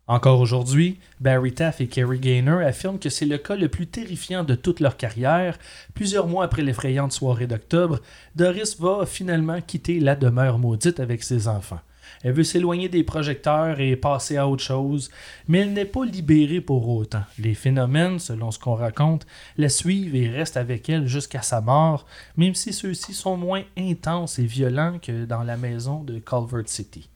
Encore 0.09 0.41
aujourd'hui, 0.41 0.99
Barry 1.21 1.53
Taff 1.53 1.81
et 1.81 1.87
Kerry 1.87 2.19
Gaynor 2.19 2.61
affirment 2.61 2.99
que 2.99 3.09
c'est 3.09 3.25
le 3.25 3.39
cas 3.39 3.55
le 3.55 3.69
plus 3.69 3.87
terrifiant 3.87 4.43
de 4.43 4.57
toute 4.57 4.81
leur 4.81 4.97
carrière. 4.97 5.59
Plusieurs 5.95 6.27
mois 6.27 6.45
après 6.45 6.63
l'effrayante 6.63 7.13
soirée 7.13 7.47
d'octobre, 7.47 8.01
Doris 8.35 8.79
va 8.81 9.07
finalement 9.07 9.61
quitter 9.61 10.01
la 10.01 10.17
demeure 10.17 10.59
maudite 10.59 10.99
avec 10.99 11.23
ses 11.23 11.47
enfants. 11.47 11.81
Elle 12.23 12.33
veut 12.33 12.45
s'éloigner 12.45 12.89
des 12.89 13.03
projecteurs 13.03 13.81
et 13.81 13.97
passer 13.97 14.37
à 14.37 14.49
autre 14.49 14.63
chose, 14.63 15.11
mais 15.49 15.61
elle 15.61 15.73
n'est 15.73 15.85
pas 15.85 16.05
libérée 16.05 16.61
pour 16.61 16.89
autant. 16.89 17.25
Les 17.39 17.55
phénomènes, 17.55 18.19
selon 18.19 18.51
ce 18.51 18.59
qu'on 18.59 18.75
raconte, 18.75 19.27
la 19.57 19.69
suivent 19.69 20.15
et 20.15 20.29
restent 20.29 20.57
avec 20.57 20.89
elle 20.89 21.07
jusqu'à 21.07 21.43
sa 21.43 21.61
mort, 21.61 22.07
même 22.37 22.55
si 22.55 22.73
ceux-ci 22.73 23.13
sont 23.13 23.37
moins 23.37 23.63
intenses 23.77 24.39
et 24.39 24.45
violents 24.45 24.99
que 25.01 25.25
dans 25.25 25.43
la 25.43 25.57
maison 25.57 26.03
de 26.03 26.19
Culver 26.19 26.63
City. 26.67 27.09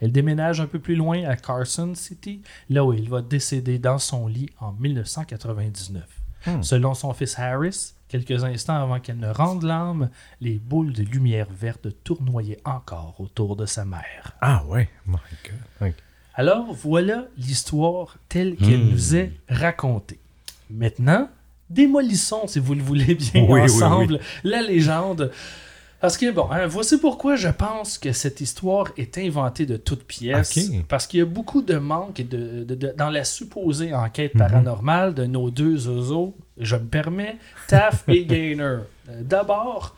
Elle 0.00 0.12
déménage 0.12 0.60
un 0.60 0.66
peu 0.66 0.78
plus 0.78 0.96
loin 0.96 1.24
à 1.24 1.36
Carson 1.36 1.94
City, 1.94 2.42
là 2.68 2.84
où 2.84 2.92
il 2.92 3.08
va 3.08 3.22
décéder 3.22 3.78
dans 3.78 3.98
son 3.98 4.26
lit 4.26 4.50
en 4.60 4.72
1999. 4.72 6.02
Hmm. 6.46 6.62
Selon 6.62 6.94
son 6.94 7.12
fils 7.14 7.38
Harris, 7.38 7.94
quelques 8.08 8.42
instants 8.44 8.80
avant 8.82 9.00
qu'elle 9.00 9.18
ne 9.18 9.28
rende 9.30 9.62
l'âme, 9.62 10.10
les 10.40 10.54
boules 10.58 10.92
de 10.92 11.02
lumière 11.02 11.46
verte 11.50 11.88
tournoyaient 12.04 12.60
encore 12.64 13.14
autour 13.18 13.56
de 13.56 13.66
sa 13.66 13.84
mère. 13.84 14.32
Ah 14.40 14.64
ouais, 14.66 14.88
my 15.06 15.16
God. 15.80 15.92
Alors 16.34 16.72
voilà 16.72 17.26
l'histoire 17.36 18.16
telle 18.28 18.56
qu'elle 18.56 18.84
Hmm. 18.84 18.90
nous 18.90 19.16
est 19.16 19.32
racontée. 19.48 20.18
Maintenant, 20.70 21.28
démolissons, 21.68 22.46
si 22.46 22.58
vous 22.60 22.74
le 22.74 22.82
voulez 22.82 23.14
bien, 23.14 23.42
Oui, 23.42 23.46
oui, 23.48 23.60
ensemble, 23.62 24.20
la 24.44 24.62
légende. 24.62 25.30
Parce 26.00 26.16
que, 26.16 26.30
bon, 26.30 26.48
hein, 26.50 26.66
voici 26.68 26.98
pourquoi 26.98 27.34
je 27.34 27.48
pense 27.48 27.98
que 27.98 28.12
cette 28.12 28.40
histoire 28.40 28.86
est 28.96 29.18
inventée 29.18 29.66
de 29.66 29.76
toutes 29.76 30.04
pièces. 30.04 30.56
Parce 30.88 31.06
qu'il 31.08 31.18
y 31.18 31.22
a 31.22 31.26
beaucoup 31.26 31.60
de 31.60 31.76
manques 31.76 32.20
de, 32.22 32.62
de- 32.62 32.74
de- 32.76 32.94
dans 32.96 33.10
la 33.10 33.24
supposée 33.24 33.92
enquête 33.92 34.34
Mhm. 34.34 34.38
paranormale 34.38 35.14
de 35.14 35.24
nos 35.26 35.50
deux 35.50 35.88
oiseaux, 35.88 36.36
je 36.56 36.76
me 36.76 36.84
permets, 36.86 37.36
Taff 37.66 38.04
et 38.08 38.24
Gaynor. 38.24 38.82
Euh, 39.08 39.22
D'abord, 39.22 39.96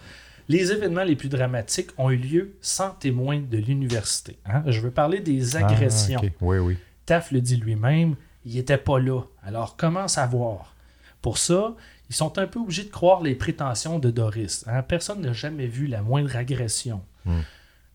les 0.48 0.72
événements 0.72 1.05
les 1.05 1.16
plus 1.16 1.28
dramatiques 1.28 1.90
ont 1.98 2.11
eu 2.11 2.16
lieu 2.16 2.55
sans 2.62 2.90
témoin 2.90 3.38
de 3.38 3.59
l'université. 3.59 4.38
hein. 4.46 4.62
Je 4.66 4.80
veux 4.80 4.90
parler 4.90 5.20
des 5.20 5.57
agressions. 5.57 6.20
Ah. 6.24 6.28
Oui, 6.40 6.59
oui. 6.59 6.78
Taff 7.05 7.30
le 7.30 7.40
dit 7.42 7.57
lui-même, 7.57 8.14
il 8.46 8.57
était 8.57 8.78
pas 8.78 8.98
là. 8.98 9.20
Alors 9.44 9.76
comment 9.76 10.09
savoir? 10.09 10.74
Pour 11.20 11.36
ça, 11.36 11.74
ils 12.11 12.14
sont 12.14 12.36
un 12.38 12.46
peu 12.46 12.58
obligés 12.58 12.84
de 12.84 12.90
croire 12.90 13.22
les 13.22 13.34
prétentions 13.34 13.98
de 13.98 14.11
Doris. 14.11 14.64
hein. 14.66 14.82
Personne 14.82 15.22
n'a 15.22 15.32
jamais 15.32 15.66
vu 15.66 15.86
la 15.86 16.02
moindre 16.02 16.36
agression. 16.36 17.00
Hmm. 17.24 17.40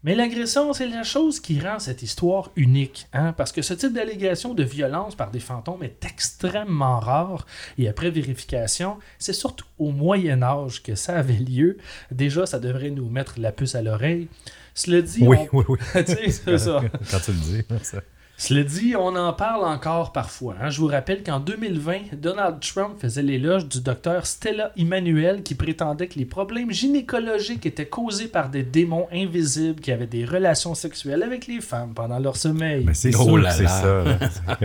Mais 0.04 0.14
l'agression, 0.14 0.72
c'est 0.74 0.88
la 0.88 1.02
chose 1.02 1.40
qui 1.40 1.60
rend 1.60 1.80
cette 1.80 2.04
histoire 2.04 2.52
unique. 2.56 3.08
hein, 3.12 3.34
Parce 3.34 3.52
que 3.52 3.64
ce 3.64 3.74
type 3.74 3.92
d'allégation 3.92 4.54
de 4.54 4.64
violence 4.64 5.16
par 5.16 5.32
des 5.32 5.40
fantômes 5.40 5.82
est 5.84 6.06
extrêmement 6.06 7.00
rare. 7.00 7.48
Et 7.80 7.88
après 7.88 8.12
vérification, 8.12 8.98
c'est 9.18 9.34
surtout 9.34 9.66
au 9.80 9.90
Moyen 9.92 10.44
Âge 10.44 10.84
que 10.84 10.94
ça 10.94 11.18
avait 11.18 11.34
lieu. 11.34 11.78
Déjà, 12.12 12.46
ça 12.46 12.60
devrait 12.60 12.92
nous 12.92 13.10
mettre 13.10 13.40
la 13.40 13.52
puce 13.52 13.74
à 13.74 13.82
l'oreille. 13.82 14.28
Cela 14.76 15.02
dit, 15.02 15.24
Oui, 15.28 15.38
on- 15.52 15.58
oui, 15.60 15.66
oui. 15.70 15.78
Tu 16.06 16.12
sais, 16.14 16.30
c'est 16.30 16.58
ça. 16.60 16.82
Quand 17.10 17.20
tu 17.20 17.32
le 17.32 17.38
dis. 17.40 17.64
ça- 17.82 18.02
Cela 18.38 18.64
dit, 18.64 18.96
on 19.00 19.16
en 19.16 19.32
parle 19.32 19.64
encore 19.66 20.12
parfois. 20.12 20.56
hein. 20.62 20.70
Je 20.70 20.82
vous 20.82 20.88
rappelle 20.88 21.24
qu'en 21.24 21.40
2020, 21.40 22.16
Donald 22.22 22.60
Trump 22.60 23.00
faisait 23.00 23.22
l'éloge 23.22 23.66
du 23.70 23.80
docteur 23.80 24.26
Stella 24.26 24.72
Immanuel 24.76 25.42
qui 25.42 25.56
prétendait 25.56 26.08
que 26.08 26.20
les 26.20 26.26
problèmes 26.26 26.70
gynécologiques 26.70 27.66
étaient 27.66 27.86
causés 27.88 28.28
par 28.28 28.50
des 28.50 28.64
démons 28.64 29.08
invisibles 29.14 29.80
qui 29.80 29.90
avaient 29.94 30.06
des 30.06 30.26
relations 30.26 30.76
sexuelles 30.76 31.24
avec 31.24 31.48
les 31.48 31.62
femmes 31.62 31.94
pendant 31.96 32.20
leur 32.20 32.36
sommeil. 32.36 32.84
Mais 32.86 32.94
c'est 32.94 33.16
Oh 33.16 33.38
là 33.38 33.52
c'est 33.52 33.68
ça. 33.68 34.04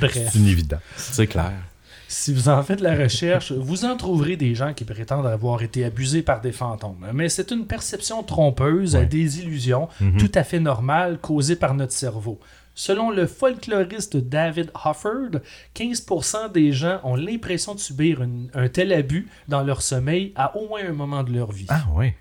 Bref, 0.00 0.28
C'est 0.32 0.38
une 0.38 0.46
évidence. 0.46 0.80
C'est 0.96 1.26
clair. 1.26 1.50
si 2.06 2.32
vous 2.32 2.48
en 2.48 2.62
faites 2.62 2.80
la 2.80 2.94
recherche, 2.94 3.50
vous 3.50 3.84
en 3.84 3.96
trouverez 3.96 4.36
des 4.36 4.54
gens 4.54 4.72
qui 4.72 4.84
prétendent 4.84 5.26
avoir 5.26 5.62
été 5.62 5.84
abusés 5.84 6.22
par 6.22 6.40
des 6.40 6.52
fantômes. 6.52 7.04
Mais 7.12 7.28
c'est 7.28 7.50
une 7.50 7.66
perception 7.66 8.22
trompeuse, 8.22 8.94
Ouais. 8.94 9.06
des 9.06 9.40
illusions, 9.40 9.88
Mhm. 10.00 10.16
tout 10.18 10.30
à 10.36 10.44
fait 10.44 10.60
normales 10.60 11.18
causées 11.20 11.56
par 11.56 11.74
notre 11.74 11.92
cerveau. 11.92 12.38
Selon 12.82 13.10
le 13.10 13.26
folkloriste 13.26 14.16
David 14.16 14.70
Hofford, 14.86 15.40
15% 15.74 16.48
des 16.50 16.72
gens 16.72 16.98
ont 17.04 17.14
l'impression 17.14 17.74
de 17.74 17.78
subir 17.78 18.22
une- 18.22 18.50
un 18.54 18.70
tel 18.70 18.90
abus 18.94 19.28
dans 19.48 19.62
leur 19.62 19.82
sommeil 19.82 20.32
à 20.34 20.56
au 20.56 20.66
moins 20.66 20.80
un 20.88 20.94
moment 20.94 21.22
de 21.22 21.30
leur 21.30 21.52
vie. 21.52 21.66
Ah 21.68 21.84
oui. 21.94 22.14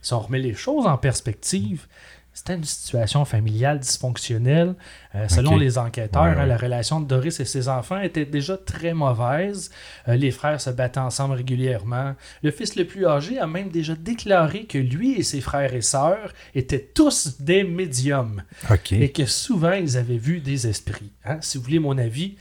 Si 0.00 0.14
on 0.14 0.20
remet 0.20 0.38
les 0.38 0.54
choses 0.54 0.86
en 0.86 0.96
perspective, 0.96 1.88
c'était 2.34 2.54
une 2.54 2.64
situation 2.64 3.24
familiale 3.24 3.78
dysfonctionnelle. 3.78 4.74
Euh, 5.14 5.28
selon 5.28 5.56
les 5.56 5.76
enquêteurs, 5.78 6.22
Ouais, 6.22 6.28
hein, 6.30 6.36
ouais. 6.38 6.46
la 6.46 6.56
relation 6.56 7.00
de 7.00 7.06
Doris 7.06 7.38
et 7.40 7.44
ses 7.44 7.68
enfants 7.68 8.00
était 8.00 8.24
déjà 8.24 8.56
très 8.56 8.94
mauvaise. 8.94 9.70
Euh, 10.08 10.16
les 10.16 10.30
frères 10.30 10.60
se 10.60 10.70
battaient 10.70 11.00
ensemble 11.00 11.34
régulièrement. 11.34 12.14
Le 12.42 12.50
fils 12.50 12.76
le 12.76 12.86
plus 12.86 13.06
âgé 13.06 13.38
a 13.38 13.46
même 13.46 13.68
déjà 13.68 13.94
déclaré 13.94 14.64
que 14.64 14.78
lui 14.78 15.12
et 15.18 15.22
ses 15.22 15.40
frères 15.40 15.74
et 15.74 15.82
sœurs 15.82 16.32
étaient 16.54 16.90
tous 16.94 17.40
des 17.40 17.64
médiums 17.64 18.42
OK. 18.70 18.92
et 18.92 19.12
que 19.12 19.26
souvent 19.26 19.72
ils 19.72 19.96
avaient 19.98 20.16
vu 20.16 20.40
des 20.40 20.66
esprits. 20.66 21.12
hein. 21.24 21.38
Si 21.42 21.58
vous 21.58 21.64
voulez 21.64 21.78
mon 21.78 21.98
avis, 21.98 22.36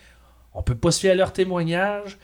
on 0.54 0.64
peut 0.64 0.76
pas 0.76 0.92
se 0.92 1.00
fier 1.02 1.12
à 1.12 1.16
leurs 1.16 1.34
témoignages 1.34 2.18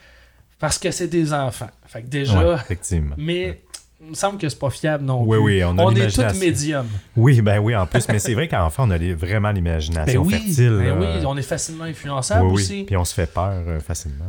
parce 0.58 0.78
que 0.78 0.90
c'est 0.90 1.08
des 1.08 1.32
enfants. 1.32 1.70
Fait 1.86 2.02
que 2.02 2.08
déjà, 2.08 2.46
Ouais, 2.48 2.54
effectivement. 2.56 3.14
mais 3.16 3.62
il 4.00 4.10
me 4.10 4.14
semble 4.14 4.38
que 4.38 4.48
c'est 4.48 4.58
pas 4.58 4.70
fiable 4.70 5.04
non 5.04 5.22
Oui, 5.22 5.36
plus. 5.36 5.44
oui, 5.44 5.64
on 5.64 5.76
a 5.78 5.92
est 5.92 6.10
tous 6.10 6.38
médiums. 6.38 6.86
Oui, 7.16 7.40
ben 7.42 7.58
oui, 7.58 7.74
en 7.74 7.86
plus. 7.86 8.06
Mais 8.08 8.18
c'est 8.20 8.34
vrai 8.34 8.46
qu'enfant, 8.46 8.86
on 8.86 8.90
a 8.90 8.98
les- 8.98 9.14
vraiment 9.14 9.48
Ben 9.48 9.56
l'imagination 9.56 10.22
oui, 10.22 10.34
fertile. 10.34 10.78
ben 10.78 10.98
oui, 11.00 11.26
on 11.26 11.36
est 11.36 11.42
facilement 11.42 11.84
influençable 11.84 12.46
oui, 12.46 12.52
oui. 12.54 12.62
aussi. 12.62 12.84
Puis 12.84 12.96
on 12.96 13.04
se 13.04 13.12
fait 13.14 13.26
peur 13.32 13.62
euh, 13.66 13.80
facilement. 13.80 14.24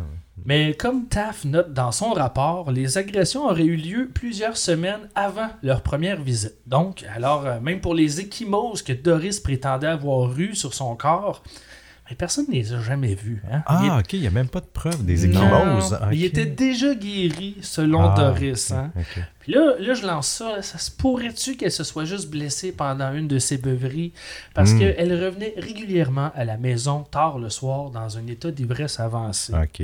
Mais 0.46 0.74
comme 0.74 1.06
Taff 1.08 1.44
note 1.46 1.74
dans 1.74 1.92
son 1.92 2.14
rapport, 2.14 2.72
les 2.72 2.98
agressions 2.98 3.46
auraient 3.46 3.64
eu 3.66 3.76
lieu 3.76 4.10
plusieurs 4.12 4.58
semaines 4.58 5.10
avant 5.14 5.50
leur 5.62 5.82
première 5.82 6.20
visite. 6.22 6.56
Donc, 6.66 7.04
alors, 7.14 7.46
euh, 7.46 7.60
même 7.60 7.82
pour 7.82 7.94
les 7.94 8.22
échymoses 8.22 8.82
que 8.82 8.94
Doris 8.94 9.40
prétendait 9.40 9.88
avoir 9.88 10.32
eues 10.40 10.56
sur 10.56 10.74
son 10.74 10.96
corps, 10.96 11.44
mais 12.10 12.16
personne 12.16 12.46
ne 12.50 12.54
les 12.54 12.74
a 12.74 12.82
jamais 12.82 13.14
vues. 13.16 13.42
hein. 13.52 13.62
Il 13.84 13.90
Ah, 13.92 13.98
OK, 14.00 14.14
il 14.14 14.22
n'y 14.22 14.28
a 14.28 14.32
même 14.32 14.48
pas 14.48 14.62
de 14.62 14.66
preuve 14.66 15.06
des 15.06 15.26
échymoses. 15.26 15.98
Il 16.12 16.24
était 16.24 16.46
déjà 16.46 16.96
guéri 16.96 17.58
selon 17.62 18.02
Ah, 18.02 18.16
Doris. 18.18 18.72
ok, 18.72 18.78
hein. 18.78 18.92
ok. 18.98 19.24
Puis 19.42 19.54
là, 19.54 19.74
là, 19.80 19.94
je 19.94 20.06
lance 20.06 20.28
ça. 20.28 20.56
là, 20.58 20.62
ça 20.62 20.78
se 20.78 20.90
pourrait-tu 20.92 21.56
qu'elle 21.56 21.72
se 21.72 21.84
soit 21.84 22.06
juste 22.06 22.30
blessée 22.30 22.72
pendant 22.72 23.14
une 23.14 23.28
de 23.28 23.38
ses 23.40 23.58
beuveries? 23.58 24.12
Parce 24.54 24.72
Hmm. 24.72 24.80
qu'elle 24.80 25.24
revenait 25.26 25.54
régulièrement 25.58 26.32
à 26.36 26.46
la 26.46 26.58
maison 26.58 27.04
tard 27.04 27.38
le 27.40 27.50
soir 27.50 27.90
dans 27.92 28.18
un 28.18 28.26
état 28.28 28.52
d'ivresse 28.52 29.00
avancé. 29.00 29.54
OK. 29.54 29.82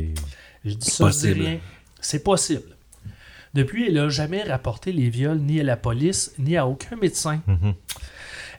Je 0.65 0.73
dis 0.73 0.89
ça, 0.89 1.05
je 1.07 1.11
dis 1.11 1.17
Possible. 1.27 1.41
rien. 1.45 1.59
C'est 2.01 2.23
possible. 2.23 2.63
Depuis, 3.53 3.87
elle 3.87 3.93
n'a 3.93 4.09
jamais 4.09 4.43
rapporté 4.43 4.91
les 4.91 5.09
viols 5.09 5.39
ni 5.39 5.59
à 5.61 5.63
la 5.63 5.77
police, 5.77 6.33
ni 6.39 6.57
à 6.57 6.67
aucun 6.67 6.95
médecin. 6.97 7.41
Mhm. 7.47 7.73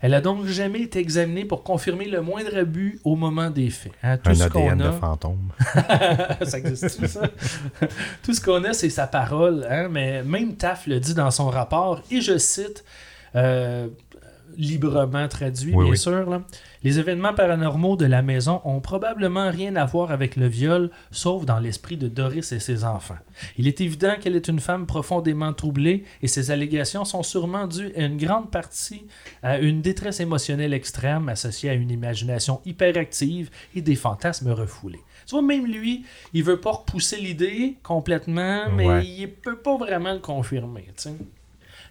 Elle 0.01 0.13
a 0.13 0.21
donc 0.21 0.45
jamais 0.45 0.81
été 0.81 0.99
examinée 0.99 1.45
pour 1.45 1.63
confirmer 1.63 2.05
le 2.05 2.21
moindre 2.21 2.57
abus 2.57 2.99
au 3.03 3.15
moment 3.15 3.49
des 3.49 3.69
faits. 3.69 3.91
Hein, 4.03 4.17
tout 4.17 4.29
Un 4.31 4.35
ce 4.35 4.43
ADN 4.43 4.69
qu'on 4.69 4.75
de 4.75 4.83
a, 4.89 4.91
fantôme. 4.93 5.49
ça 6.43 6.57
existe 6.59 7.07
ça? 7.07 7.21
Tout 8.23 8.33
ce 8.33 8.41
qu'on 8.41 8.63
a, 8.63 8.73
c'est 8.73 8.89
sa 8.89 9.07
parole. 9.07 9.65
hein, 9.69 9.87
Mais 9.89 10.23
même 10.23 10.55
Taff 10.55 10.87
le 10.87 10.99
dit 10.99 11.13
dans 11.13 11.31
son 11.31 11.49
rapport, 11.49 12.01
et 12.11 12.21
je 12.21 12.37
cite, 12.37 12.83
euh, 13.35 13.87
librement 14.57 15.27
traduit, 15.27 15.73
Oui, 15.73 15.83
bien 15.85 15.91
oui. 15.91 15.97
sûr. 15.97 16.29
là. 16.29 16.41
Les 16.83 16.99
événements 16.99 17.33
paranormaux 17.33 17.95
de 17.95 18.05
la 18.05 18.21
maison 18.21 18.61
ont 18.63 18.79
probablement 18.79 19.49
rien 19.49 19.75
à 19.75 19.85
voir 19.85 20.11
avec 20.11 20.35
le 20.35 20.47
viol, 20.47 20.89
sauf 21.11 21.43
dans 21.45 21.59
l'esprit 21.59 21.97
de 21.97 22.07
Doris 22.07 22.51
et 22.51 22.59
ses 22.59 22.83
enfants. 22.83 23.17
Il 23.57 23.67
est 23.67 23.81
évident 23.81 24.13
qu'elle 24.21 24.35
est 24.35 24.47
une 24.47 24.59
femme 24.59 24.85
profondément 24.85 25.53
troublée 25.53 26.03
et 26.21 26.27
ses 26.27 26.51
allégations 26.51 27.03
sont 27.05 27.23
sûrement 27.23 27.67
dues 27.67 27.91
à 27.97 28.01
une 28.03 28.17
grande 28.17 28.51
partie 28.51 29.05
à 29.43 29.57
une 29.59 29.81
détresse 29.81 30.19
émotionnelle 30.19 30.73
extrême 30.73 31.29
associée 31.29 31.69
à 31.69 31.73
une 31.73 31.89
imagination 31.91 32.61
hyperactive 32.65 33.49
et 33.75 33.81
des 33.81 33.95
fantasmes 33.95 34.51
refoulés. 34.51 35.01
Tu 35.25 35.31
vois, 35.31 35.41
même 35.41 35.65
lui, 35.65 36.05
il 36.33 36.43
veut 36.43 36.59
pas 36.61 36.71
repousser 36.71 37.17
l'idée 37.17 37.75
complètement, 37.83 38.69
mais 38.71 38.87
Ouais. 38.87 39.05
il 39.05 39.27
peut 39.29 39.57
pas 39.57 39.75
vraiment 39.77 40.13
le 40.13 40.19
confirmer. 40.19 40.85
tu 40.95 41.03
sais. 41.03 41.13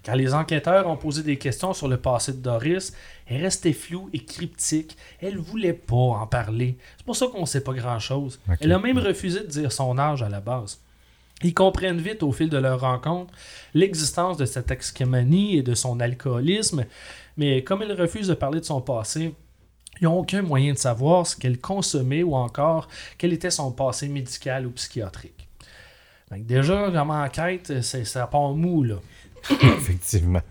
Quand 0.06 0.14
les 0.14 0.32
enquêteurs 0.34 0.86
ont 0.86 0.96
posé 0.96 1.24
des 1.24 1.36
questions 1.36 1.72
sur 1.74 1.88
le 1.88 1.96
passé 1.96 2.32
de 2.32 2.36
Doris, 2.38 2.92
elle 3.26 3.42
restait 3.42 3.72
floue 3.72 4.08
et 4.12 4.24
cryptique. 4.24 4.96
Elle 5.20 5.36
voulait 5.36 5.72
pas 5.72 5.96
en 5.96 6.26
parler. 6.28 6.76
C'est 6.96 7.04
pour 7.04 7.16
ça 7.16 7.26
qu'on 7.26 7.44
sait 7.44 7.62
pas 7.64 7.72
grand-chose. 7.74 8.38
Elle 8.60 8.70
a 8.72 8.78
même 8.78 8.98
refusé 8.98 9.40
de 9.40 9.46
dire 9.46 9.72
son 9.72 9.98
âge 9.98 10.22
à 10.22 10.28
la 10.28 10.38
base. 10.40 10.80
Ils 11.42 11.52
comprennent 11.54 11.98
vite 12.00 12.22
au 12.22 12.30
fil 12.32 12.48
de 12.48 12.56
leur 12.56 12.80
rencontre 12.80 13.34
l'existence 13.74 14.36
de 14.36 14.46
cette 14.46 14.70
excomanie 14.70 15.56
et 15.56 15.62
de 15.62 15.74
son 15.74 15.98
alcoolisme, 16.00 16.84
mais 17.36 17.62
comme 17.64 17.82
elle 17.82 18.00
refuse 18.00 18.28
de 18.28 18.34
parler 18.34 18.60
de 18.60 18.64
son 18.64 18.80
passé, 18.80 19.34
ils 20.00 20.04
n'ont 20.04 20.18
aucun 20.20 20.42
moyen 20.42 20.72
de 20.72 20.78
savoir 20.78 21.26
ce 21.26 21.36
qu'elle 21.36 21.58
consommait 21.60 22.22
ou 22.22 22.36
encore 22.36 22.88
quel 23.18 23.32
était 23.32 23.50
son 23.50 23.72
passé 23.72 24.08
médical 24.08 24.66
ou 24.66 24.70
psychiatrique. 24.70 25.48
Que 26.30 26.36
déjà, 26.36 26.90
comme 26.92 27.10
enquête, 27.10 27.82
c'est- 27.82 28.04
ça 28.04 28.26
part 28.26 28.54
mou, 28.54 28.82
là. 28.84 28.96
Effectivement. 29.50 30.42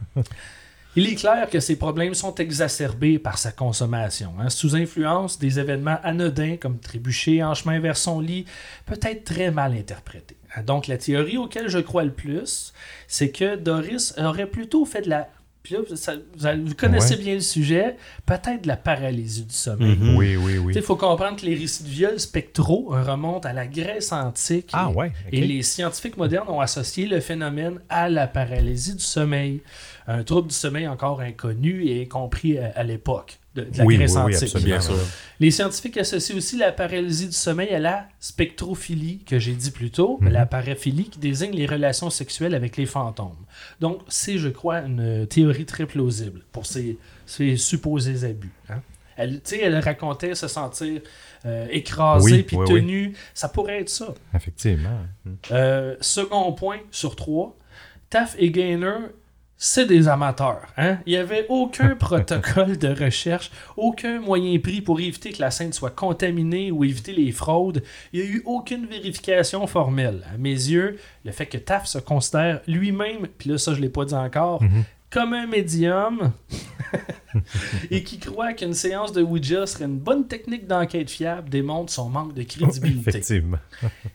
Il 0.97 1.07
est 1.09 1.15
clair 1.15 1.49
que 1.49 1.59
ces 1.59 1.75
problèmes 1.75 2.13
sont 2.13 2.33
exacerbés 2.35 3.19
par 3.19 3.37
sa 3.37 3.51
consommation. 3.51 4.33
hein. 4.39 4.49
Sous 4.49 4.75
influence, 4.77 5.37
des 5.37 5.59
événements 5.59 5.99
anodins 6.03 6.55
comme 6.55 6.79
trébucher 6.79 7.43
en 7.43 7.53
chemin 7.53 7.79
vers 7.79 7.97
son 7.97 8.21
lit 8.21 8.45
peut 8.85 8.99
être 9.01 9.25
très 9.25 9.51
mal 9.51 9.73
interprétés. 9.73 10.37
hein. 10.55 10.63
Donc 10.63 10.87
la 10.87 10.97
théorie 10.97 11.37
auquel 11.37 11.67
je 11.67 11.79
crois 11.79 12.05
le 12.05 12.13
plus, 12.13 12.73
c'est 13.07 13.31
que 13.31 13.57
Doris 13.57 14.13
aurait 14.17 14.47
plutôt 14.47 14.85
fait 14.85 15.01
de 15.01 15.09
la... 15.09 15.27
puis 15.65 15.73
là, 15.75 15.79
ça- 15.95 16.13
vous, 16.55 16.75
connaissez 16.75 17.15
Ouais. 17.15 17.21
bien 17.23 17.33
le 17.35 17.39
sujet, 17.41 17.95
peut-être 18.25 18.61
de 18.63 18.67
la 18.67 18.77
paralysie 18.77 19.43
du 19.45 19.53
sommeil. 19.53 19.97
Mhm. 19.97 20.15
Oui, 20.15 20.35
oui, 20.37 20.57
oui. 20.59 20.73
Il 20.75 20.81
faut 20.81 20.95
comprendre 20.95 21.37
que 21.39 21.45
les 21.45 21.55
récits 21.55 21.83
de 21.83 21.89
viols 21.89 22.19
spectraux 22.19 22.85
remontent 22.89 23.47
à 23.49 23.53
la 23.53 23.67
Grèce 23.67 24.11
antique. 24.11 24.69
Ah 24.73 24.89
et- 24.91 24.95
ouais. 24.95 25.11
et 25.31 25.41
les 25.41 25.63
scientifiques 25.63 26.17
modernes 26.17 26.47
ont 26.49 26.59
associé 26.59 27.07
le 27.07 27.19
phénomène 27.19 27.79
à 27.89 28.09
la 28.09 28.27
paralysie 28.27 28.93
du 28.95 29.03
sommeil. 29.03 29.61
Un 30.07 30.23
trouble 30.23 30.49
du 30.49 30.55
sommeil 30.55 30.87
encore 30.87 31.21
inconnu 31.21 31.85
et 31.87 32.03
incompris 32.03 32.59
à, 32.59 32.71
à 32.75 32.83
l'époque 32.83 33.39
de, 33.55 33.61
de 33.63 33.77
la 33.77 33.85
Oui, 33.85 33.97
Grèce 33.97 34.11
oui, 34.15 34.21
oui, 34.25 34.35
antique. 34.35 34.43
absolument. 34.43 34.65
Bien 34.67 34.81
sûr. 34.81 34.95
Les 35.39 35.51
scientifiques 35.51 35.97
associent 35.97 36.35
aussi 36.37 36.57
la 36.57 36.71
paralysie 36.71 37.27
du 37.27 37.33
sommeil 37.33 37.69
à 37.69 37.79
la 37.79 38.07
spectrophilie, 38.19 39.19
que 39.25 39.39
j'ai 39.39 39.53
dit 39.53 39.71
plus 39.71 39.89
tôt, 39.91 40.17
Mhm. 40.21 40.29
la 40.29 40.45
paraphilie 40.45 41.09
qui 41.09 41.19
désigne 41.19 41.51
les 41.53 41.65
relations 41.65 42.09
sexuelles 42.09 42.53
avec 42.55 42.77
les 42.77 42.85
fantômes. 42.85 43.35
Donc, 43.79 44.01
c'est, 44.07 44.37
je 44.37 44.49
crois, 44.49 44.79
une 44.79 45.25
théorie 45.27 45.65
très 45.65 45.85
plausible 45.85 46.41
pour 46.51 46.65
ces, 46.65 46.97
ces 47.25 47.57
supposés 47.57 48.23
abus. 48.27 48.51
hein. 48.69 48.81
Elle, 49.17 49.41
elle 49.61 49.79
racontait 49.79 50.35
se 50.35 50.49
sentir 50.49 50.99
euh, 51.45 51.67
écrasée 51.71 52.43
puis 52.43 52.57
tenue. 52.67 53.13
Ça 53.33 53.47
pourrait 53.47 53.79
être 53.79 53.89
ça. 53.89 54.13
Effectivement. 54.35 54.89
Euh, 55.51 55.95
second 56.01 56.51
point 56.51 56.79
sur 56.91 57.15
trois, 57.15 57.55
Taff 58.09 58.35
et 58.37 58.51
Gaynor, 58.51 58.99
c'est 59.57 59.85
des 59.85 60.07
amateurs. 60.07 60.67
Hein? 60.77 60.97
Il 61.05 61.11
n'y 61.11 61.17
avait 61.17 61.45
aucun 61.49 61.95
protocole 61.99 62.77
de 62.77 62.89
recherche, 62.89 63.51
aucun 63.77 64.19
moyen 64.19 64.59
pris 64.59 64.81
pour 64.81 64.99
éviter 64.99 65.31
que 65.31 65.41
la 65.41 65.51
scène 65.51 65.73
soit 65.73 65.91
contaminée 65.91 66.71
ou 66.71 66.83
éviter 66.83 67.13
les 67.13 67.31
fraudes. 67.31 67.83
Il 68.11 68.21
n'y 68.21 68.25
a 68.25 68.29
eu 68.29 68.43
aucune 68.45 68.85
vérification 68.85 69.65
formelle. 69.67 70.25
À 70.33 70.37
mes 70.37 70.49
yeux, 70.49 70.99
le 71.23 71.31
fait 71.31 71.45
que 71.45 71.57
Taff 71.57 71.85
se 71.85 71.97
considère 71.97 72.61
lui-même, 72.67 73.27
puis 73.37 73.49
là 73.49 73.57
ça 73.57 73.73
je 73.73 73.77
ne 73.77 73.83
l'ai 73.83 73.89
pas 73.89 74.05
dit 74.05 74.13
encore, 74.13 74.61
comme 75.09 75.33
un 75.33 75.47
médium 75.47 76.33
et 77.91 78.03
qui 78.03 78.19
croit 78.19 78.53
qu'une 78.53 78.73
séance 78.73 79.13
de 79.13 79.21
Ouija 79.21 79.65
serait 79.65 79.85
une 79.85 79.97
bonne 79.97 80.27
technique 80.27 80.67
d'enquête 80.67 81.09
fiable 81.09 81.49
démontre 81.49 81.91
son 81.91 82.09
manque 82.09 82.33
de 82.33 82.43
crédibilité. 82.43 83.09
Effectivement. 83.09 83.57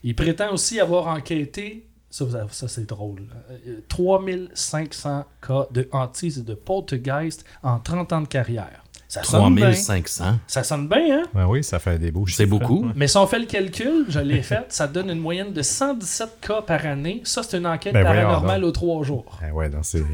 Il 0.02 0.14
prétend 0.14 0.52
aussi 0.52 0.80
avoir 0.80 1.06
enquêté, 1.08 1.86
ça, 2.10 2.24
ça, 2.50 2.68
c'est 2.68 2.86
drôle, 2.86 3.22
euh, 3.50 3.80
3500 3.88 5.24
cas 5.40 5.66
de 5.70 5.88
hantise 5.92 6.38
et 6.38 6.42
de 6.42 6.54
poltergeist 6.54 7.44
en 7.62 7.78
30 7.78 8.12
ans 8.12 8.20
de 8.22 8.28
carrière. 8.28 8.84
Ça 9.10 9.24
sonne 9.24 9.56
bien. 9.56 9.72
3500. 9.72 10.24
Ça 10.46 10.62
sonne 10.62 10.86
bien, 10.86 11.18
hein? 11.18 11.22
Ben 11.34 11.44
oui, 11.46 11.64
ça 11.64 11.80
fait 11.80 11.98
des 11.98 12.12
beaux 12.12 12.28
C'est 12.28 12.46
beaucoup. 12.46 12.84
hein. 12.88 12.92
Mais 12.94 13.08
si 13.08 13.16
on 13.16 13.26
fait 13.26 13.40
le 13.40 13.46
calcul, 13.46 14.04
je 14.08 14.20
l'ai 14.20 14.40
fait, 14.40 14.66
ça 14.68 14.86
donne 14.86 15.10
une 15.10 15.18
moyenne 15.18 15.52
de 15.52 15.62
117 15.62 16.38
cas 16.40 16.62
par 16.62 16.86
année. 16.86 17.20
Ça, 17.24 17.42
c'est 17.42 17.58
une 17.58 17.66
enquête 17.66 17.92
Ben 17.92 18.04
paranormale 18.04 18.62
aux 18.62 18.70
trois 18.70 19.02
jours. 19.02 19.40
Ah 19.42 19.52
ouais, 19.52 19.68
non, 19.68 19.80
c'est, 19.82 20.04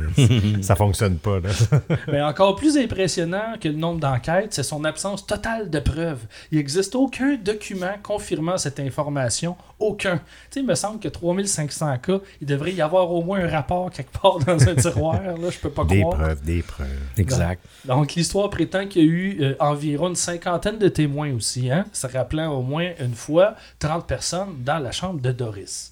ça 0.63 0.77
fonctionne 0.77 1.17
pas. 1.19 1.41
Là. 1.41 1.51
Mais 2.09 2.23
encore 2.23 2.57
plus 2.57 2.79
impressionnant 2.79 3.57
que 3.61 3.69
le 3.69 3.75
nombre 3.77 4.01
d'enquêtes, 4.01 4.55
c'est 4.55 4.63
son 4.63 4.83
absence 4.85 5.27
totale 5.27 5.69
de 5.69 5.79
preuves. 5.79 6.25
Il 6.51 6.57
n'existe 6.57 6.95
aucun 6.95 7.37
document 7.37 7.93
confirmant 8.03 8.57
cette 8.57 8.81
information. 8.81 9.57
Aucun. 9.79 10.17
Tu 10.17 10.23
sais, 10.53 10.61
il 10.61 10.67
me 10.67 10.75
semble 10.75 11.01
que 11.01 11.09
3500 11.09 11.99
cas, 11.99 12.19
il 12.41 12.47
devrait 12.47 12.73
y 12.73 12.81
avoir 12.81 13.13
au 13.13 13.23
moins 13.23 13.41
un 13.41 13.49
rapport 13.51 13.91
quelque 13.91 14.19
part 14.19 14.39
dans 14.39 14.67
un 14.67 14.75
tiroir. 14.75 15.21
Là, 15.23 15.51
je 15.51 15.59
peux 15.59 15.69
pas 15.69 15.85
Des 15.85 16.01
croire. 16.01 16.17
preuves, 16.19 16.43
des 16.43 16.63
preuves. 16.63 16.87
Exact. 17.19 17.61
Donc, 17.85 18.15
l'histoire 18.15 18.49
prétend 18.49 18.86
qu'il 18.87 19.03
y 19.03 19.05
a 19.05 19.09
eu 19.09 19.39
euh, 19.41 19.55
environ 19.61 20.09
une 20.09 20.17
cinquantaine 20.17 20.79
de 20.79 20.89
témoins 20.89 21.33
aussi, 21.35 21.71
hein, 21.71 21.85
se 21.93 22.07
rappelant 22.07 22.53
au 22.53 22.63
moins 22.63 22.91
une 23.01 23.15
fois 23.15 23.55
30 23.79 24.07
personnes 24.07 24.63
dans 24.65 24.79
la 24.79 24.93
chambre 24.93 25.21
de 25.21 25.33
Doris. 25.33 25.91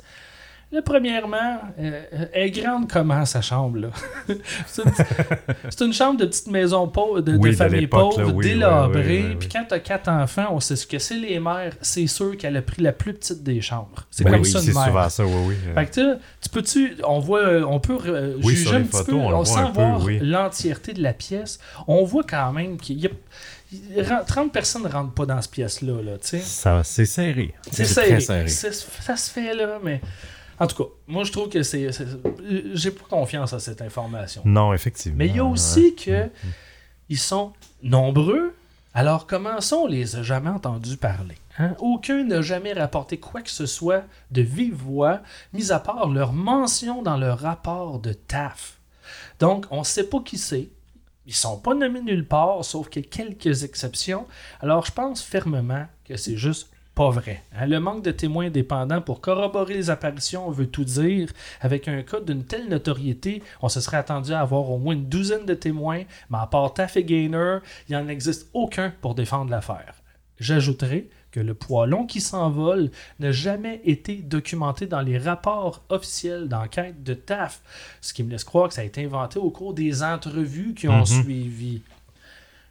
Là, 0.75 0.83
premièrement, 0.83 1.61
euh, 1.79 2.03
elle 2.33 2.49
est 2.49 2.51
grande 2.51 2.91
comment 2.91 3.25
sa 3.25 3.41
chambre 3.41 3.79
là 3.79 3.89
C'est 5.71 5.85
une, 5.85 5.93
chambre 5.93 6.19
de 6.19 6.27
petite 6.27 6.49
maison 6.49 6.89
pauvre, 6.89 7.21
de, 7.21 7.33
de 7.33 7.39
Oui, 7.39 7.51
de 7.51 7.55
famille 7.57 7.87
pauvre, 7.87 8.21
là, 8.21 8.27
oui, 8.27 8.45
délabrée. 8.47 9.25
oui, 9.29 9.37
Puis 9.39 9.49
quand 9.49 9.65
t'as 9.69 9.79
quatre 9.79 10.09
enfants, 10.09 10.47
on 10.51 10.59
sait 10.59 10.75
ce 10.75 10.85
que 10.85 10.99
c'est 10.99 11.15
les 11.17 11.39
mères. 11.39 11.75
C'est 11.81 12.09
sûr 12.09 12.37
qu'elle 12.37 12.57
a 12.57 12.63
pris 12.63 12.83
la 12.83 12.91
plus 12.91 13.15
petite 13.15 13.45
des 13.45 13.61
chambres. 13.61 14.05
C'est 14.11 14.25
Ben 14.25 14.33
comme 14.33 14.45
ça 14.45 14.61
une 14.61 14.73
mère. 14.75 14.87
souvent 14.87 15.09
ça, 15.09 15.25
oui, 15.25 15.33
oui. 15.47 15.55
Euh, 15.69 15.75
Fait 15.75 15.87
que 15.87 15.93
tu- 16.17 16.21
tu 16.43 16.49
peux-tu, 16.49 16.97
on 17.05 17.21
voit, 17.21 17.41
euh, 17.47 17.65
on 17.69 17.79
peut 17.79 17.97
euh, 18.07 18.43
juger 18.43 18.75
un 18.75 18.81
petit 18.83 18.91
photos, 18.91 19.07
peu, 19.07 19.15
on 19.15 19.45
peu, 19.45 19.73
voir 19.73 20.01
l'entièreté 20.21 20.93
de 20.93 21.03
la 21.05 21.13
pièce. 21.13 21.61
On 21.87 22.03
voit 22.05 22.25
quand 22.25 22.53
même 22.53 22.79
qu'il 22.79 22.99
y 22.99 23.07
a 23.07 23.11
il 23.97 24.03
ren- 24.03 24.25
30 24.27 24.53
personnes 24.53 24.83
ne 24.83 24.89
rentrent 24.89 25.15
pas 25.15 25.27
dans 25.27 25.41
cette 25.41 25.51
pièce-là, 25.53 26.03
là, 26.03 26.13
c'est 26.21 26.41
serré. 27.07 27.55
C'est 27.71 27.85
serré. 27.85 28.49
Ça 28.49 29.17
se 29.17 29.31
fait, 29.31 29.55
là, 29.55 29.79
mais... 29.83 30.01
En 30.61 30.67
tout 30.67 30.83
cas, 30.83 30.91
moi, 31.07 31.25
je 31.25 31.33
trouve 31.33 31.49
que 31.49 31.63
c'est... 31.63 31.89
J'ai 32.75 32.91
pas 32.91 33.05
confiance 33.09 33.53
à 33.53 33.59
cette 33.61 33.83
information. 33.83 34.43
Non, 34.45 34.73
effectivement. 34.73 35.19
Mais 35.19 35.27
il 35.29 35.37
y 35.37 35.41
a 35.41 35.45
aussi 35.45 35.95
que 35.95 36.29
ils 37.09 37.19
sont 37.19 37.53
nombreux. 37.83 38.55
Alors, 38.95 39.27
commençons, 39.27 39.83
on 39.85 39.87
les 39.87 40.17
a 40.17 40.23
jamais 40.23 40.51
entendus 40.51 40.97
parler. 40.97 41.37
hein? 41.59 41.75
Aucun 41.81 42.23
n'a 42.25 42.43
jamais 42.43 42.73
rapporté 42.73 43.19
quoi 43.19 43.43
que 43.43 43.51
ce 43.51 43.67
soit 43.67 44.05
de 44.31 44.43
vive 44.43 44.77
voix, 44.77 45.21
mis 45.53 45.73
à 45.73 45.81
part 45.81 46.09
leur 46.09 46.33
mention 46.33 47.03
dans 47.03 47.17
le 47.17 47.33
rapport 47.33 47.99
de 47.99 48.13
TAF. 48.13 48.79
Donc, 49.41 49.67
on 49.71 49.81
ne 49.81 49.85
sait 49.85 50.05
pas 50.05 50.21
qui 50.21 50.39
c'est. 50.39 50.69
Ils 51.27 51.35
sont 51.35 51.59
pas 51.59 51.75
nommés 51.75 52.03
nulle 52.03 52.27
part, 52.27 52.65
sauf 52.65 52.89
que 52.89 53.01
quelques 53.01 53.65
exceptions. 53.65 54.27
Alors, 54.61 54.87
je 54.87 54.93
pense 54.93 55.23
fermement 55.23 55.87
que 56.05 56.17
c'est 56.17 56.37
juste 56.37 56.71
pas 56.95 57.11
vrai. 57.11 57.43
hein? 57.57 57.67
Le 57.67 57.81
manque 57.81 58.05
de 58.05 58.11
témoins 58.13 58.47
indépendants 58.47 59.01
pour 59.01 59.21
corroborer 59.21 59.75
les 59.75 59.91
apparitions 59.91 60.51
veut 60.51 60.69
tout 60.69 60.85
dire. 60.85 61.29
Avec 61.61 61.89
un 61.89 62.03
cas 62.03 62.21
d'une 62.21 62.45
telle 62.45 62.69
notoriété, 62.69 63.43
on 63.63 63.69
se 63.69 63.81
serait 63.81 63.97
attendu 63.97 64.33
à 64.33 64.41
avoir 64.41 64.71
au 64.71 64.79
moins 64.79 64.95
une 64.95 65.09
douzaine 65.09 65.45
de 65.47 65.55
témoins, 65.55 66.05
mais 66.31 66.39
à 66.39 66.47
part 66.47 66.73
Taff 66.75 66.97
et 66.97 67.05
Gaynor, 67.05 67.61
il 67.89 67.97
n'en 67.97 68.07
existe 68.09 68.49
aucun 68.55 68.93
pour 69.01 69.15
défendre 69.15 69.51
l'affaire. 69.51 69.95
J'ajouterai 70.39 71.09
que 71.31 71.41
le 71.41 71.55
poilon 71.55 72.07
qui 72.07 72.21
s'envole 72.21 72.91
n'a 73.19 73.33
jamais 73.33 73.81
été 73.85 74.17
documenté 74.17 74.87
dans 74.87 75.01
les 75.01 75.19
rapports 75.19 75.83
officiels 75.89 76.49
d'enquête 76.49 77.03
de 77.03 77.15
TAF, 77.15 77.61
ce 78.01 78.13
qui 78.15 78.23
me 78.23 78.31
laisse 78.31 78.45
croire 78.45 78.69
que 78.69 78.75
ça 78.75 78.83
a 78.83 78.85
été 78.85 79.05
inventé 79.05 79.41
au 79.41 79.51
cours 79.51 79.75
des 79.75 80.03
entrevues 80.05 80.75
qui 80.75 80.87
ont 80.89 81.01
Mhm. 81.01 81.07
suivi. 81.07 81.83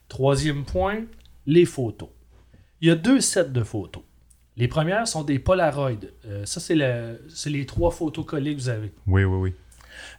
Troisième 0.08 0.64
point, 0.64 1.00
les 1.46 1.64
photos. 1.66 2.08
Il 2.80 2.88
y 2.88 2.90
a 2.90 2.94
deux 2.96 3.20
sets 3.20 3.48
de 3.50 3.62
photos. 3.62 4.02
Les 4.56 4.68
premières 4.68 5.08
sont 5.08 5.24
des 5.24 5.38
Polaroid. 5.38 5.90
Euh, 6.26 6.44
ça, 6.46 6.60
c'est 6.60 6.74
le- 6.76 7.20
c'est 7.28 7.50
les 7.50 7.66
trois 7.66 7.90
photos 7.90 8.24
collées 8.24 8.54
que 8.54 8.60
vous 8.60 8.68
avez. 8.68 8.92
Oui, 9.06 9.24
oui, 9.24 9.36
oui. 9.36 9.52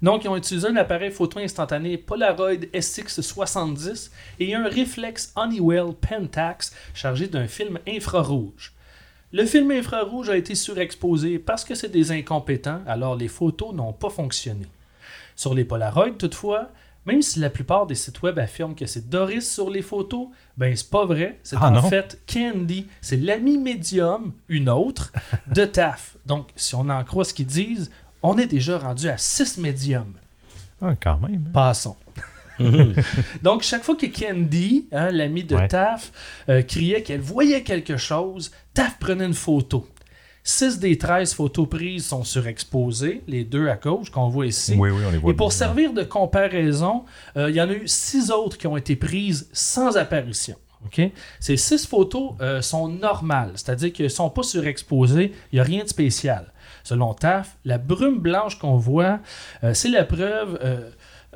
Donc, 0.02 0.24
ils 0.24 0.28
ont 0.28 0.36
utilisé 0.36 0.68
un 0.68 0.76
appareil 0.76 1.12
photo 1.12 1.40
instantané 1.40 1.98
Polaroid 1.98 2.56
SX70 2.74 4.12
et 4.40 4.54
un 4.56 4.68
réflexe 4.68 5.32
Honeywell 5.36 5.94
Pentax 5.94 6.74
chargé 6.94 7.28
d'un 7.28 7.48
film 7.48 7.80
infrarouge. 7.88 8.74
Le 9.32 9.46
film 9.46 9.72
infrarouge 9.72 10.30
a 10.30 10.38
été 10.38 10.56
surexposé 10.56 11.40
parce 11.40 11.66
que 11.66 11.76
c'est 11.76 11.90
des 11.92 12.12
incompétents, 12.12 12.82
alors 12.88 13.16
les 13.16 13.28
photos 13.28 13.74
n'ont 13.74 13.94
pas 13.94 14.10
fonctionné. 14.10 14.66
Sur 15.36 15.54
les 15.54 15.66
Polaroid, 15.66 16.12
toutefois, 16.18 16.70
même 17.06 17.22
si 17.22 17.40
la 17.40 17.50
plupart 17.50 17.86
des 17.86 17.96
sites 17.96 18.22
web 18.22 18.40
affirment 18.40 18.76
que 18.76 18.86
c'est 18.86 19.10
Doris 19.10 19.50
sur 19.52 19.70
les 19.70 19.82
photos, 19.82 20.28
ben 20.58 20.76
c'est 20.76 20.90
pas 20.90 21.06
vrai. 21.06 21.40
C'est 21.44 21.56
Ah, 21.60 21.68
en 21.70 21.72
non? 21.72 21.90
fait 21.90 22.20
Candy. 22.32 22.88
C'est 23.02 23.18
l'ami 23.18 23.58
médium, 23.58 24.34
une 24.50 24.70
autre, 24.70 25.12
de 25.54 25.66
TAF. 25.66 26.18
Donc, 26.26 26.50
si 26.56 26.76
on 26.76 26.90
en 26.90 27.04
croit 27.04 27.26
ce 27.26 27.34
qu'ils 27.34 27.46
disent, 27.46 27.92
on 28.24 28.38
est 28.38 28.48
déjà 28.48 28.78
rendu 28.80 29.08
à 29.10 29.18
6 29.18 29.58
médiums. 29.60 30.14
Ah, 30.82 30.94
quand 31.02 31.20
même. 31.20 31.44
Passons. 31.54 31.96
Donc, 33.44 33.62
chaque 33.64 33.84
fois 33.84 33.96
que 33.96 34.06
Candy, 34.06 34.88
hein, 34.92 35.12
l'ami 35.12 35.44
de 35.44 35.56
Ouais. 35.56 35.68
Taf, 35.68 36.12
euh, 36.50 36.62
criait 36.62 37.04
qu'elle 37.04 37.20
voyait 37.22 37.64
quelque 37.64 37.98
chose, 37.98 38.52
Taf 38.74 38.98
prenait 39.00 39.26
une 39.26 39.34
photo. 39.34 39.88
6 40.48 40.78
des 40.78 40.96
13 40.98 41.34
photos 41.34 41.68
prises 41.68 42.06
sont 42.06 42.24
surexposées, 42.24 43.24
les 43.28 43.44
deux 43.44 43.68
à 43.68 43.78
gauche 43.78 44.12
qu'on 44.12 44.30
voit 44.30 44.46
ici. 44.46 44.76
Oui, 44.78 44.92
oui, 44.92 45.02
on 45.06 45.10
les 45.10 45.18
voit 45.18 45.32
Et 45.32 45.34
pour 45.34 45.48
bien. 45.50 45.58
servir 45.58 45.92
de 45.92 46.04
comparaison, 46.04 47.04
euh, 47.36 47.50
il 47.50 47.56
y 47.56 47.62
en 47.62 47.68
a 47.68 47.74
eu 47.74 47.88
6 47.88 48.30
autres 48.30 48.56
qui 48.58 48.68
ont 48.68 48.78
été 48.78 48.96
prises 48.96 49.50
sans 49.54 49.98
apparition. 49.98 50.56
OK? 50.86 51.02
Ces 51.40 51.58
6 51.58 51.88
photos 51.88 52.34
euh, 52.42 52.62
sont 52.62 52.88
normales, 52.88 53.54
c'est-à-dire 53.56 53.92
qu'elles 53.92 54.06
ne 54.06 54.10
sont 54.10 54.30
pas 54.30 54.44
surexposées, 54.44 55.34
il 55.52 55.56
n'y 55.56 55.60
a 55.60 55.64
rien 55.64 55.84
de 55.84 55.90
spécial. 55.90 56.54
Selon 56.84 57.16
TAF, 57.16 57.58
la 57.66 57.80
brume 57.80 58.20
blanche 58.20 58.60
qu'on 58.60 58.78
voit, 58.78 59.20
euh, 59.64 59.74
c'est 59.74 59.90
la 59.90 60.04
preuve 60.06 60.60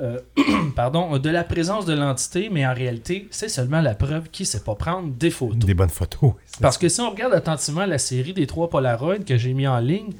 euh, 0.01 0.19
pardon, 0.75 1.17
de 1.17 1.29
la 1.29 1.43
présence 1.43 1.85
de 1.85 1.93
l'entité, 1.93 2.49
mais 2.51 2.65
en 2.65 2.73
réalité, 2.73 3.27
c'est 3.31 3.49
seulement 3.49 3.81
la 3.81 3.95
preuve 3.95 4.29
qu'il 4.29 4.43
ne 4.45 4.47
sait 4.47 4.63
pas 4.63 4.75
prendre 4.75 5.09
des 5.09 5.29
photos. 5.31 5.57
Des 5.57 5.73
bonnes 5.73 5.89
photos. 5.89 6.33
Parce 6.61 6.77
que 6.77 6.89
si 6.89 7.01
on 7.01 7.09
regarde 7.09 7.33
attentivement 7.33 7.85
la 7.85 7.97
série 7.97 8.33
des 8.33 8.47
trois 8.47 8.69
Polaroids 8.69 9.19
que 9.19 9.37
j'ai 9.37 9.53
mis 9.53 9.67
en 9.67 9.79
ligne, 9.79 10.13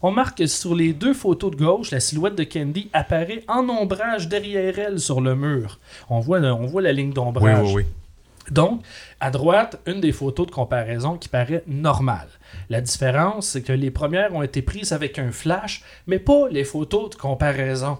on 0.00 0.10
marque 0.12 0.38
que 0.38 0.46
sur 0.46 0.74
les 0.76 0.92
deux 0.92 1.12
photos 1.14 1.50
de 1.50 1.56
gauche, 1.56 1.90
la 1.90 1.98
silhouette 2.00 2.36
de 2.36 2.44
Candy 2.44 2.88
apparaît 2.92 3.42
en 3.48 3.68
ombrage 3.68 4.28
derrière 4.28 4.78
elle 4.78 5.00
sur 5.00 5.20
le 5.20 5.34
mur. 5.34 5.78
On 6.08 6.20
voit, 6.20 6.38
le- 6.38 6.52
on 6.52 6.66
voit 6.66 6.82
la 6.82 6.92
ligne 6.92 7.08
Oui, 7.08 7.14
d'ombrage. 7.14 7.66
oui, 7.66 7.72
oui. 7.82 7.84
Donc, 8.50 8.80
à 9.20 9.30
droite, 9.30 9.78
une 9.86 10.00
des 10.00 10.12
photos 10.12 10.46
de 10.46 10.52
comparaison 10.52 11.18
qui 11.18 11.28
paraît 11.28 11.62
normale. 11.66 12.28
La 12.70 12.80
différence, 12.80 13.48
c'est 13.48 13.62
que 13.62 13.72
les 13.74 13.90
premières 13.90 14.34
ont 14.34 14.40
été 14.42 14.62
prises 14.62 14.92
avec 14.92 15.18
un 15.18 15.32
flash, 15.32 15.82
mais 16.06 16.18
pas 16.18 16.48
les 16.48 16.64
photos 16.64 17.10
de 17.10 17.14
comparaison. 17.16 17.98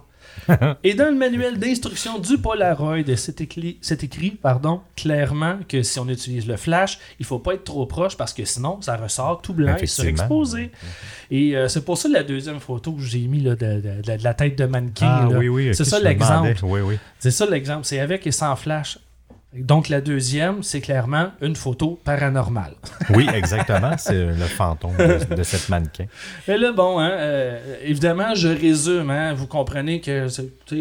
Et 0.85 0.95
dans 0.95 1.11
le 1.11 1.15
manuel 1.17 1.59
d'instruction 1.59 2.19
du 2.19 2.39
Polaroid, 2.39 2.97
c'est 3.17 3.41
écrit, 3.41 4.31
pardon, 4.31 4.81
clairement 4.97 5.59
que 5.69 5.83
si 5.83 5.99
on 5.99 6.09
utilise 6.09 6.47
le 6.47 6.57
flash, 6.57 6.99
il 7.19 7.27
faut 7.27 7.39
pas 7.39 7.55
être 7.55 7.65
trop 7.65 7.87
proche 7.87 8.17
parce 8.17 8.33
que 8.33 8.45
sinon, 8.45 8.81
ça 8.81 8.97
ressort 8.97 9.43
tout 9.43 9.53
blanc 9.55 9.75
et 9.77 9.87
surexposé. 9.87 10.71
Et 11.31 11.57
euh, 11.57 11.69
c'est 11.69 11.85
pour 11.85 11.99
ça 11.99 12.09
la 12.09 12.23
deuxième 12.23 12.61
photo 12.61 12.93
que 12.93 13.03
j'ai 13.03 13.21
mis 13.27 13.41
là, 13.41 13.55
de, 13.55 13.67
de- 13.81 14.03
de- 14.03 14.17
de 14.19 14.25
la 14.25 14.35
tête 14.35 14.57
de 14.57 14.65
mannequin. 14.65 15.07
Ah, 15.07 15.29
oui, 15.39 15.49
oui. 15.49 15.75
c'est 15.75 15.85
ça 15.85 15.99
l'exemple. 16.01 16.55
Oui, 16.63 16.81
oui. 16.81 16.99
C'est 17.19 17.31
ça 17.31 17.47
l'exemple. 17.47 17.85
C'est 17.85 18.01
avec 18.01 18.27
et 18.27 18.33
sans 18.33 18.55
flash. 18.57 18.99
Donc 19.55 19.89
la 19.89 20.03
deuxième, 20.03 20.63
c'est 20.63 20.83
clairement 20.83 21.31
une 21.41 21.57
photo 21.57 21.99
paranormale. 22.05 22.75
Oui, 23.15 23.27
exactement. 23.33 23.93
C'est 23.97 24.27
le 24.27 24.35
fantôme 24.45 24.95
de, 24.99 25.35
de 25.35 25.43
cette 25.43 25.71
mannequin. 25.71 26.05
Mais 26.47 26.59
là, 26.59 26.73
bon, 26.73 26.99
hein, 26.99 27.11
euh, 27.11 27.77
évidemment, 27.83 28.35
je 28.35 28.49
résume. 28.49 29.09
hein, 29.11 29.33
vous 29.33 29.47
comprenez 29.47 30.03
que 30.03 30.27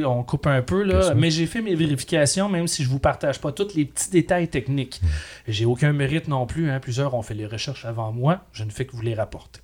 on 0.05 0.23
coupe 0.23 0.47
un 0.47 0.61
peu, 0.61 0.83
là, 0.83 1.13
mais 1.15 1.31
j'ai 1.31 1.45
fait 1.45 1.61
mes 1.61 1.75
vérifications, 1.75 2.49
même 2.49 2.67
si 2.67 2.83
je 2.83 2.89
vous 2.89 2.99
partage 2.99 3.39
pas 3.39 3.53
tous 3.53 3.73
les 3.75 3.85
petits 3.85 4.09
détails 4.09 4.49
techniques. 4.49 4.99
Mm. 5.01 5.07
J'ai 5.47 5.65
aucun 5.65 5.93
mérite 5.93 6.27
non 6.27 6.45
plus. 6.45 6.69
hein, 6.69 6.81
plusieurs 6.81 7.13
ont 7.13 7.21
fait 7.21 7.33
les 7.35 7.45
recherches 7.45 7.85
avant 7.85 8.11
moi. 8.11 8.41
Je 8.51 8.65
ne 8.65 8.69
fais 8.69 8.85
que 8.85 8.91
vous 8.97 9.01
les 9.01 9.15
rapporter. 9.15 9.61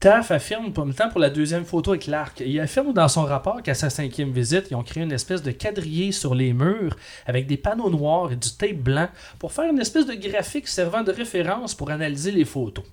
TAF 0.00 0.30
affirme, 0.30 0.72
pour 0.72 0.86
le 0.86 0.94
temps 0.94 1.10
pour 1.10 1.20
la 1.20 1.28
deuxième 1.28 1.66
photo 1.66 1.90
avec 1.90 2.06
l'arc, 2.06 2.42
il 2.44 2.58
affirme 2.58 2.94
dans 2.94 3.06
son 3.08 3.24
rapport 3.24 3.62
qu'à 3.62 3.74
sa 3.74 3.90
cinquième 3.90 4.32
visite, 4.32 4.68
ils 4.70 4.74
ont 4.74 4.82
créé 4.82 5.02
une 5.02 5.12
espèce 5.12 5.42
de 5.42 5.50
quadrillé 5.50 6.10
sur 6.10 6.34
les 6.34 6.54
murs 6.54 6.96
avec 7.26 7.46
des 7.46 7.58
panneaux 7.58 7.90
noirs 7.90 8.32
et 8.32 8.36
du 8.36 8.48
tape 8.50 8.76
blanc 8.78 9.08
pour 9.38 9.52
faire 9.52 9.70
une 9.70 9.78
espèce 9.78 10.06
de 10.06 10.14
graphique 10.14 10.68
servant 10.68 11.02
de 11.02 11.12
référence 11.12 11.74
pour 11.74 11.90
analyser 11.90 12.30
les 12.32 12.46
photos. 12.46 12.84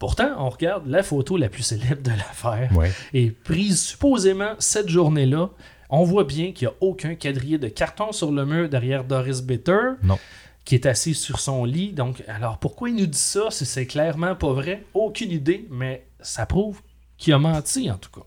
Pourtant, 0.00 0.30
on 0.38 0.48
regarde 0.50 0.88
la 0.88 1.04
photo 1.04 1.36
la 1.36 1.48
plus 1.48 1.62
célèbre 1.62 2.02
de 2.02 2.10
l'affaire 2.10 2.68
et 3.12 3.30
prise 3.30 3.80
supposément 3.80 4.54
cette 4.58 4.88
journée-là. 4.88 5.50
On 5.88 6.02
voit 6.02 6.24
bien 6.24 6.50
qu'il 6.50 6.66
n'y 6.66 6.74
a 6.74 6.76
aucun 6.80 7.14
quadrillé 7.14 7.58
de 7.58 7.68
carton 7.68 8.10
sur 8.10 8.32
le 8.32 8.44
mur 8.44 8.68
derrière 8.68 9.04
Doris 9.04 9.40
Bitter, 9.40 9.90
Non. 10.02 10.18
qui 10.64 10.74
est 10.74 10.86
assis 10.86 11.14
sur 11.14 11.38
son 11.38 11.64
lit. 11.64 11.92
Donc, 11.92 12.24
alors 12.26 12.58
pourquoi 12.58 12.88
il 12.88 12.96
nous 12.96 13.06
dit 13.06 13.16
ça 13.16 13.52
si 13.52 13.64
c'est 13.64 13.86
clairement 13.86 14.34
pas 14.34 14.52
vrai? 14.52 14.82
Aucune 14.94 15.30
idée, 15.30 15.68
mais 15.70 16.04
ça 16.24 16.46
prouve 16.46 16.80
qu'il 17.16 17.32
a 17.32 17.38
menti 17.38 17.90
en 17.90 17.96
tout 17.98 18.10
cas. 18.10 18.26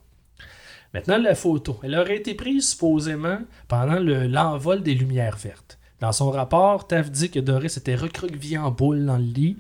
Maintenant, 0.93 1.17
la 1.17 1.35
photo. 1.35 1.77
Elle 1.83 1.95
aurait 1.95 2.15
été 2.17 2.33
prise 2.33 2.69
supposément 2.69 3.39
pendant 3.67 3.99
le- 3.99 4.25
l'envol 4.27 4.81
des 4.81 4.93
lumières 4.95 5.35
vertes. 5.37 5.77
Dans 5.99 6.11
son 6.13 6.31
rapport, 6.31 6.87
Taff 6.87 7.11
dit 7.11 7.29
que 7.29 7.39
Doris 7.39 7.75
était 7.77 7.95
recroquevillée 7.95 8.57
en 8.57 8.71
boule 8.71 9.05
dans 9.05 9.17
le 9.17 9.23
lit. 9.23 9.57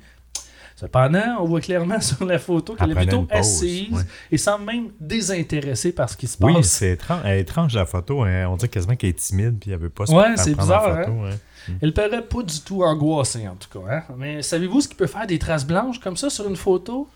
Cependant, 0.75 1.37
on 1.39 1.45
voit 1.45 1.59
clairement 1.61 1.99
sur 2.01 2.23
la 2.25 2.37
photo 2.39 2.75
qu'elle 2.75 2.91
est 2.91 2.95
plutôt 2.95 3.23
pause, 3.23 3.37
assise 3.39 3.91
ouais. 3.91 4.03
et 4.31 4.37
semble 4.37 4.65
même 4.65 4.89
désintéressée 4.99 5.91
par 5.91 6.07
ce 6.09 6.15
qui 6.15 6.27
se 6.27 6.37
Oui, 6.39 6.53
passe. 6.53 6.67
c'est 6.67 6.91
étrange, 7.39 7.73
la 7.73 7.85
photo. 7.85 8.21
hein. 8.23 8.45
On 8.47 8.55
dirait 8.57 8.69
quasiment 8.69 8.95
qu'elle 8.95 9.09
est 9.09 9.19
timide 9.19 9.57
puis 9.59 9.71
elle 9.71 9.79
veut 9.79 9.89
pas 9.89 10.05
se 10.05 10.11
Ouais, 10.13 10.37
c'est 10.37 10.55
bizarre, 10.55 10.87
hein. 10.87 11.03
photo, 11.05 11.23
ouais. 11.23 11.77
Elle 11.81 11.93
paraît 11.93 12.21
pas 12.21 12.43
du 12.43 12.59
tout 12.61 12.83
angoissée, 12.83 13.47
en 13.47 13.55
tout 13.55 13.67
cas. 13.79 13.85
hein. 13.91 14.03
Mais 14.17 14.41
savez-vous 14.43 14.81
ce 14.81 14.87
qui 14.87 14.95
peut 14.95 15.07
faire 15.07 15.25
des 15.27 15.39
traces 15.39 15.65
blanches 15.65 15.99
comme 15.99 16.15
ça 16.15 16.29
sur 16.29 16.47
une 16.47 16.55
photo? 16.55 17.09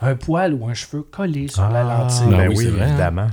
Un 0.00 0.14
poil 0.14 0.54
ou 0.54 0.68
un 0.68 0.74
cheveu 0.74 1.02
collé 1.02 1.48
sur 1.48 1.68
la 1.68 1.80
Ah, 1.80 1.98
lentille. 2.02 2.26
ben 2.30 2.48
oui, 2.48 2.54
oui, 2.58 2.66
vrai, 2.66 2.82
hein. 2.82 2.88
évidemment. 2.88 3.26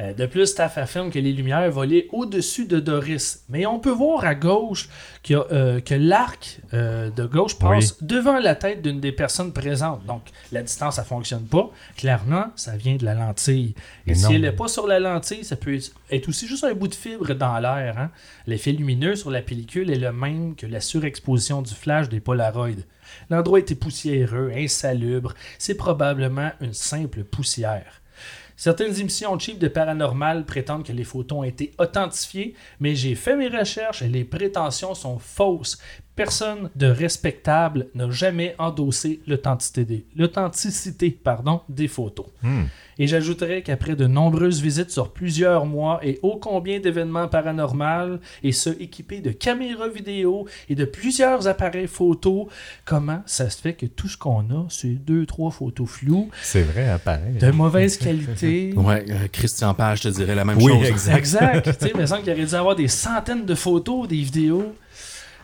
Euh, 0.00 0.12
de 0.14 0.26
plus, 0.26 0.54
Taff 0.54 0.76
affirme 0.78 1.10
que 1.10 1.18
les 1.18 1.32
lumières 1.32 1.68
volaient 1.70 2.06
au-dessus 2.12 2.66
de 2.66 2.80
Doris. 2.80 3.44
Mais 3.48 3.66
on 3.66 3.78
peut 3.78 3.90
voir 3.92 4.24
à 4.24 4.34
gauche 4.34 4.88
a, 5.30 5.32
euh, 5.32 5.80
que 5.80 5.94
l'arc 5.94 6.60
euh, 6.74 7.10
de 7.10 7.24
gauche 7.24 7.58
passe 7.58 8.02
devant 8.02 8.38
la 8.38 8.54
tête 8.56 8.82
d'une 8.82 8.98
des 9.00 9.12
personnes 9.12 9.52
présentes. 9.52 10.04
Donc, 10.06 10.22
la 10.52 10.62
distance, 10.62 10.96
ça 10.96 11.04
fonctionne 11.04 11.44
pas. 11.46 11.70
Clairement, 11.96 12.46
ça 12.56 12.76
vient 12.76 12.96
de 12.96 13.04
la 13.04 13.14
lentille. 13.14 13.74
Et 14.06 14.14
si 14.14 14.34
elle 14.34 14.42
n'est 14.42 14.52
pas 14.52 14.68
sur 14.68 14.86
la 14.86 14.98
lentille, 15.00 15.44
ça 15.44 15.54
peut 15.56 15.78
être 16.10 16.28
aussi 16.28 16.46
juste 16.48 16.64
un 16.64 16.74
bout 16.74 16.88
de 16.88 16.94
fibre 16.94 17.32
dans 17.34 17.58
l'air. 17.58 17.96
hein. 17.98 18.10
L'effet 18.46 18.72
lumineux 18.72 19.14
sur 19.16 19.30
la 19.30 19.42
pellicule 19.42 19.90
est 19.90 19.98
le 19.98 20.12
même 20.12 20.54
que 20.56 20.66
la 20.66 20.80
surexposition 20.80 21.62
du 21.62 21.74
flash 21.74 22.08
des 22.08 22.20
Polaroids. 22.20 22.70
L'endroit 23.30 23.58
était 23.58 23.74
poussiéreux, 23.74 24.52
insalubre. 24.54 25.34
C'est 25.58 25.76
probablement 25.76 26.50
une 26.60 26.74
simple 26.74 27.24
poussière. 27.24 28.00
Certaines 28.56 28.98
émissions 28.98 29.38
cheap 29.38 29.60
de 29.60 29.68
paranormal 29.68 30.44
prétendent 30.44 30.84
que 30.84 30.92
les 30.92 31.04
photos 31.04 31.38
ont 31.38 31.44
été 31.44 31.72
authentifiées, 31.78 32.54
mais 32.80 32.96
j'ai 32.96 33.14
fait 33.14 33.36
mes 33.36 33.46
recherches 33.46 34.02
et 34.02 34.08
les 34.08 34.24
prétentions 34.24 34.94
sont 34.94 35.20
fausses. 35.20 35.78
Personne 36.18 36.68
de 36.74 36.86
respectable 36.86 37.86
n'a 37.94 38.10
jamais 38.10 38.56
endossé 38.58 39.20
l'authenticité 40.16 41.10
pardon, 41.22 41.60
des 41.68 41.86
photos. 41.86 42.26
Hmm. 42.42 42.64
Et 42.98 43.06
j'ajouterais 43.06 43.62
qu'après 43.62 43.94
de 43.94 44.08
nombreuses 44.08 44.60
visites 44.60 44.90
sur 44.90 45.12
plusieurs 45.12 45.64
mois 45.64 46.00
et 46.02 46.18
ô 46.22 46.36
combien 46.36 46.80
d'événements 46.80 47.28
paranormaux, 47.28 48.18
et 48.42 48.50
ce 48.50 48.70
équipés 48.70 49.20
de 49.20 49.30
caméras 49.30 49.86
vidéo 49.88 50.48
et 50.68 50.74
de 50.74 50.84
plusieurs 50.84 51.46
appareils 51.46 51.86
photo, 51.86 52.48
comment 52.84 53.22
ça 53.24 53.48
se 53.48 53.60
fait 53.60 53.74
que 53.74 53.86
tout 53.86 54.08
ce 54.08 54.16
qu'on 54.18 54.40
a, 54.50 54.66
c'est 54.68 54.88
deux, 54.88 55.24
trois 55.24 55.52
photos 55.52 55.88
floues, 55.88 56.28
C'est 56.42 56.62
vrai, 56.62 56.88
hein, 56.88 56.98
pareil. 56.98 57.34
de 57.40 57.50
mauvaise 57.52 57.96
qualité. 57.96 58.74
Ouais, 58.88 59.04
euh, 59.08 59.28
Christian 59.30 59.74
Page 59.74 60.00
te 60.00 60.08
dirait 60.08 60.34
la 60.34 60.44
même 60.44 60.58
Oui, 60.60 60.72
chose. 60.72 60.86
exact. 60.88 61.16
Exact. 61.18 61.78
tu 61.78 61.86
sais, 61.86 61.92
il 61.94 62.00
me 62.00 62.06
semble 62.06 62.22
qu'il 62.22 62.32
aurait 62.32 62.44
dû 62.46 62.54
avoir 62.54 62.74
des 62.74 62.88
centaines 62.88 63.44
de 63.46 63.54
photos, 63.54 64.08
des 64.08 64.16
vidéos. 64.16 64.74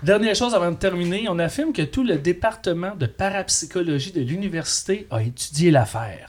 Dernière 0.04 0.34
chose 0.34 0.54
avant 0.54 0.70
de 0.70 0.76
terminer, 0.76 1.30
on 1.30 1.38
affirme 1.38 1.72
que 1.72 1.80
tout 1.80 2.04
le 2.04 2.18
département 2.18 2.94
de 2.94 3.06
parapsychologie 3.06 4.12
de 4.12 4.20
l'université 4.20 5.06
a 5.10 5.22
étudié 5.22 5.70
l'affaire. 5.70 6.28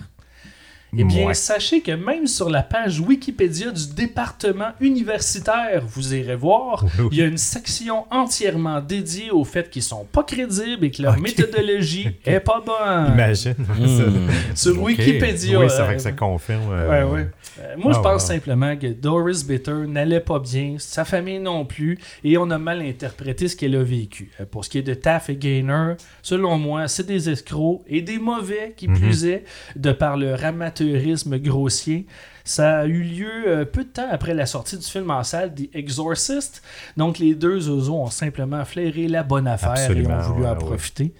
Eh 0.97 1.03
bien, 1.03 1.27
Ouais. 1.27 1.33
sachez 1.33 1.81
que 1.81 1.91
même 1.91 2.27
sur 2.27 2.49
la 2.49 2.63
page 2.63 2.99
Wikipédia 2.99 3.71
du 3.71 3.87
département 3.95 4.69
universitaire, 4.79 5.83
vous 5.87 6.13
irez 6.13 6.35
voir, 6.35 6.83
Oui, 6.83 6.89
oui. 6.99 7.07
il 7.11 7.17
y 7.17 7.21
a 7.21 7.25
une 7.25 7.37
section 7.37 8.05
entièrement 8.11 8.81
dédiée 8.81 9.31
au 9.31 9.43
fait 9.43 9.69
qu'ils 9.69 9.83
sont 9.83 10.05
pas 10.05 10.23
crédibles 10.23 10.85
et 10.85 10.91
que 10.91 11.01
leur 11.01 11.19
méthodologie 11.19 12.09
est 12.25 12.39
pas 12.39 12.61
bonne. 12.65 13.13
Imagine. 13.13 13.55
Hmm. 13.59 14.29
Sur. 14.55 14.81
Wikipédia. 14.81 15.59
oui, 15.59 15.65
c'est 15.69 15.79
euh, 15.81 15.83
vrai 15.85 15.95
que 15.95 16.01
ça 16.01 16.11
confirme. 16.11 16.67
Ouais, 16.69 16.75
euh, 16.75 17.07
ouais. 17.07 17.27
Euh, 17.59 17.75
moi, 17.77 17.93
je 17.93 17.99
Ah, 17.99 18.01
pense 18.03 18.27
ouais. 18.29 18.35
simplement 18.35 18.75
que 18.75 18.87
Doris 18.87 19.45
Bitter 19.45 19.73
n'allait 19.87 20.19
pas 20.19 20.39
bien, 20.39 20.75
sa 20.77 21.05
famille 21.05 21.39
non 21.39 21.65
plus, 21.65 21.97
et 22.23 22.37
on 22.37 22.49
a 22.51 22.57
mal 22.57 22.81
interprété 22.81 23.47
ce 23.47 23.55
qu'elle 23.55 23.75
a 23.75 23.83
vécu. 23.83 24.29
Euh, 24.39 24.45
Pour 24.45 24.63
ce 24.65 24.69
qui 24.69 24.77
est 24.79 24.81
de 24.83 24.93
Taff 24.93 25.29
et 25.29 25.35
Gaynor, 25.35 25.95
selon 26.21 26.57
moi, 26.57 26.87
c'est 26.87 27.05
des 27.05 27.29
escrocs 27.29 27.81
et 27.87 28.01
des 28.01 28.17
mauvais 28.19 28.73
qui 28.75 28.87
Mhm. 28.87 28.99
plus 28.99 29.25
est, 29.25 29.43
de 29.75 29.91
par 29.91 30.17
leur 30.17 30.43
amateurisme 30.85 31.37
grossier. 31.39 32.05
Ça 32.43 32.79
a 32.79 32.85
eu 32.85 33.01
lieu 33.01 33.47
euh, 33.47 33.65
peu 33.65 33.83
de 33.83 33.89
temps 33.89 34.07
après 34.11 34.33
la 34.33 34.45
sortie 34.45 34.77
du 34.77 34.85
film 34.85 35.09
en 35.09 35.23
salle 35.23 35.53
The 35.55 35.73
Exorcist. 35.73 36.61
Donc, 36.95 37.17
les 37.17 37.33
deux 37.33 37.69
oiseaux 37.69 37.95
ont 37.95 38.09
simplement 38.11 38.63
flairé 38.65 39.07
la 39.07 39.23
bonne 39.23 39.47
affaire 39.47 39.71
Absolument, 39.71 40.09
et 40.09 40.13
ont 40.13 40.21
voulu 40.21 40.43
ouais, 40.43 40.49
en 40.49 40.53
ouais. 40.53 40.59
profiter. 40.59 41.13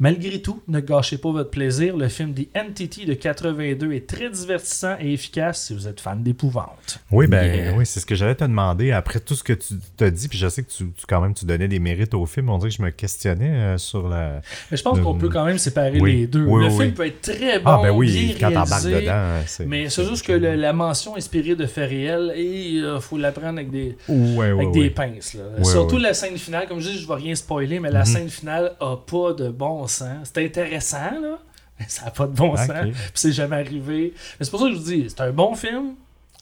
Malgré 0.00 0.40
tout, 0.40 0.60
ne 0.68 0.80
gâchez 0.80 1.18
pas 1.18 1.32
votre 1.32 1.50
plaisir. 1.50 1.96
Le 1.96 2.08
film 2.08 2.32
The 2.34 2.46
Entity 2.56 3.04
de 3.04 3.14
82 3.14 3.92
est 3.92 4.06
très 4.06 4.30
divertissant 4.30 4.94
et 5.00 5.12
efficace 5.12 5.66
si 5.66 5.74
vous 5.74 5.88
êtes 5.88 6.00
fan 6.00 6.22
d'épouvante. 6.22 7.00
Oui, 7.10 7.26
ben 7.26 7.44
Yeah. 7.44 7.74
oui, 7.76 7.84
c'est 7.86 7.98
ce 8.00 8.06
que 8.06 8.14
j'allais 8.14 8.34
te 8.34 8.44
demander. 8.44 8.92
Après 8.92 9.18
tout 9.20 9.34
ce 9.34 9.42
que 9.42 9.52
tu 9.52 9.74
t'as 9.96 10.10
dit, 10.10 10.28
puis 10.28 10.38
je 10.38 10.48
sais 10.48 10.62
que 10.62 10.70
tu, 10.70 10.84
tu- 10.92 11.06
quand 11.08 11.20
même 11.20 11.34
tu 11.34 11.44
donnais 11.46 11.66
des 11.68 11.78
mérites 11.78 12.14
au 12.14 12.26
film, 12.26 12.48
on 12.50 12.58
dirait 12.58 12.70
que 12.70 12.76
je 12.76 12.82
me 12.82 12.90
questionnais 12.90 13.50
euh, 13.50 13.78
sur 13.78 14.08
la. 14.08 14.40
Mais 14.70 14.76
je 14.76 14.82
pense 14.82 14.98
Euh, 14.98 15.02
qu'on 15.02 15.14
peut 15.18 15.28
quand 15.28 15.44
même 15.44 15.58
séparer 15.58 16.00
oui. 16.00 16.12
les 16.20 16.26
deux. 16.26 16.44
Oui, 16.44 16.62
le 16.64 16.70
oui, 16.70 16.78
film 16.84 16.94
peut 16.94 17.06
être 17.06 17.20
très 17.20 17.58
bon, 17.58 17.70
ah 17.70 17.80
ben 17.82 17.90
oui, 17.90 18.10
bien 18.10 18.34
quand 18.38 18.52
t'embarques 18.54 18.82
réalisé, 18.84 19.00
dedans. 19.02 19.66
Mais 19.68 19.88
c'est 19.88 20.04
juste 20.04 20.24
que 20.26 20.32
le- 20.32 20.54
la 20.54 20.72
mention 20.72 21.16
inspirée 21.16 21.56
de 21.56 21.66
faits 21.66 21.88
réels, 21.90 22.32
il 22.36 22.98
faut 23.00 23.18
la 23.18 23.32
prendre 23.32 23.58
avec 23.58 23.70
des, 23.70 23.96
Ouais, 24.08 24.46
avec 24.50 24.68
ouais. 24.68 24.72
des 24.72 24.90
pinces. 24.90 25.34
là. 25.34 25.64
Surtout 25.64 25.98
la 25.98 26.14
scène 26.14 26.36
finale, 26.36 26.68
comme 26.68 26.80
je 26.80 26.88
dis, 26.90 26.98
je 26.98 27.02
ne 27.02 27.08
vais 27.08 27.14
rien 27.22 27.34
spoiler, 27.34 27.80
mais 27.80 27.90
la 27.90 28.00
Mhm. 28.00 28.06
scène 28.06 28.28
finale 28.28 28.72
a 28.80 28.96
pas 28.96 29.32
de 29.32 29.48
bon 29.48 29.87
sens. 29.88 30.30
C'est 30.32 30.44
intéressant, 30.44 31.20
là, 31.20 31.38
mais 31.80 31.86
ça 31.88 32.04
n'a 32.06 32.10
pas 32.10 32.26
de 32.26 32.32
bon 32.34 32.56
sens. 32.56 32.68
Puis 32.92 32.94
c'est 33.14 33.32
jamais 33.32 33.56
arrivé. 33.56 34.12
Mais 34.38 34.44
c'est 34.44 34.50
pour 34.50 34.60
ça 34.60 34.66
que 34.66 34.72
je 34.74 34.78
vous 34.78 34.84
dis, 34.84 35.06
c'est 35.08 35.20
un 35.22 35.32
bon 35.32 35.54
film. 35.54 35.94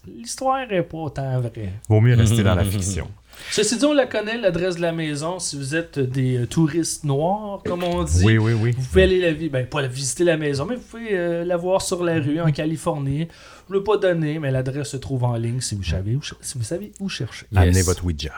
L'histoire 0.06 0.70
est 0.70 0.82
pas 0.82 0.98
autant 0.98 1.40
vraie. 1.40 1.72
Vaut 1.88 2.00
mieux 2.00 2.14
rester 2.14 2.42
dans 2.42 2.54
la 2.54 2.64
fiction. 2.76 3.08
Ceci 3.50 3.76
dit, 3.76 3.84
on 3.84 3.92
la 3.92 4.06
connaît, 4.06 4.38
l'adresse 4.38 4.76
de 4.76 4.80
la 4.80 4.92
maison. 4.92 5.38
Si 5.38 5.56
vous 5.58 5.74
êtes 5.74 5.98
des 5.98 6.38
euh, 6.38 6.46
touristes 6.46 7.04
noirs, 7.04 7.60
comme 7.66 7.82
on 7.82 8.02
dit, 8.02 8.24
Oui, 8.24 8.38
oui, 8.38 8.54
oui. 8.54 8.70
vous 8.78 8.82
pouvez 8.86 9.02
aller 9.02 9.20
la 9.20 9.48
ben, 9.50 9.66
pas 9.66 9.82
la 9.82 9.88
visiter 9.88 10.24
la 10.24 10.38
maison, 10.38 10.64
mais 10.64 10.76
vous 10.76 10.82
pouvez 10.82 11.08
euh, 11.12 11.44
la 11.44 11.56
voir 11.58 11.82
sur 11.82 12.02
la 12.02 12.14
rue 12.14 12.40
en 12.40 12.50
Californie. 12.50 13.28
Je 13.68 13.74
ne 13.74 13.78
l'ai 13.78 13.84
pas 13.84 13.98
donné, 13.98 14.38
mais 14.38 14.50
l'adresse 14.50 14.88
se 14.88 14.96
trouve 14.96 15.24
en 15.24 15.34
ligne 15.36 15.60
si 15.60 15.74
vous 15.74 15.82
savez 15.82 16.14
où, 16.16 16.22
ch- 16.22 16.38
si 16.40 16.56
vous 16.56 16.64
savez 16.64 16.92
où 16.98 17.08
chercher. 17.10 17.44
Yes. 17.52 17.62
Amenez 17.62 17.82
votre 17.82 18.04
Ouija. 18.06 18.32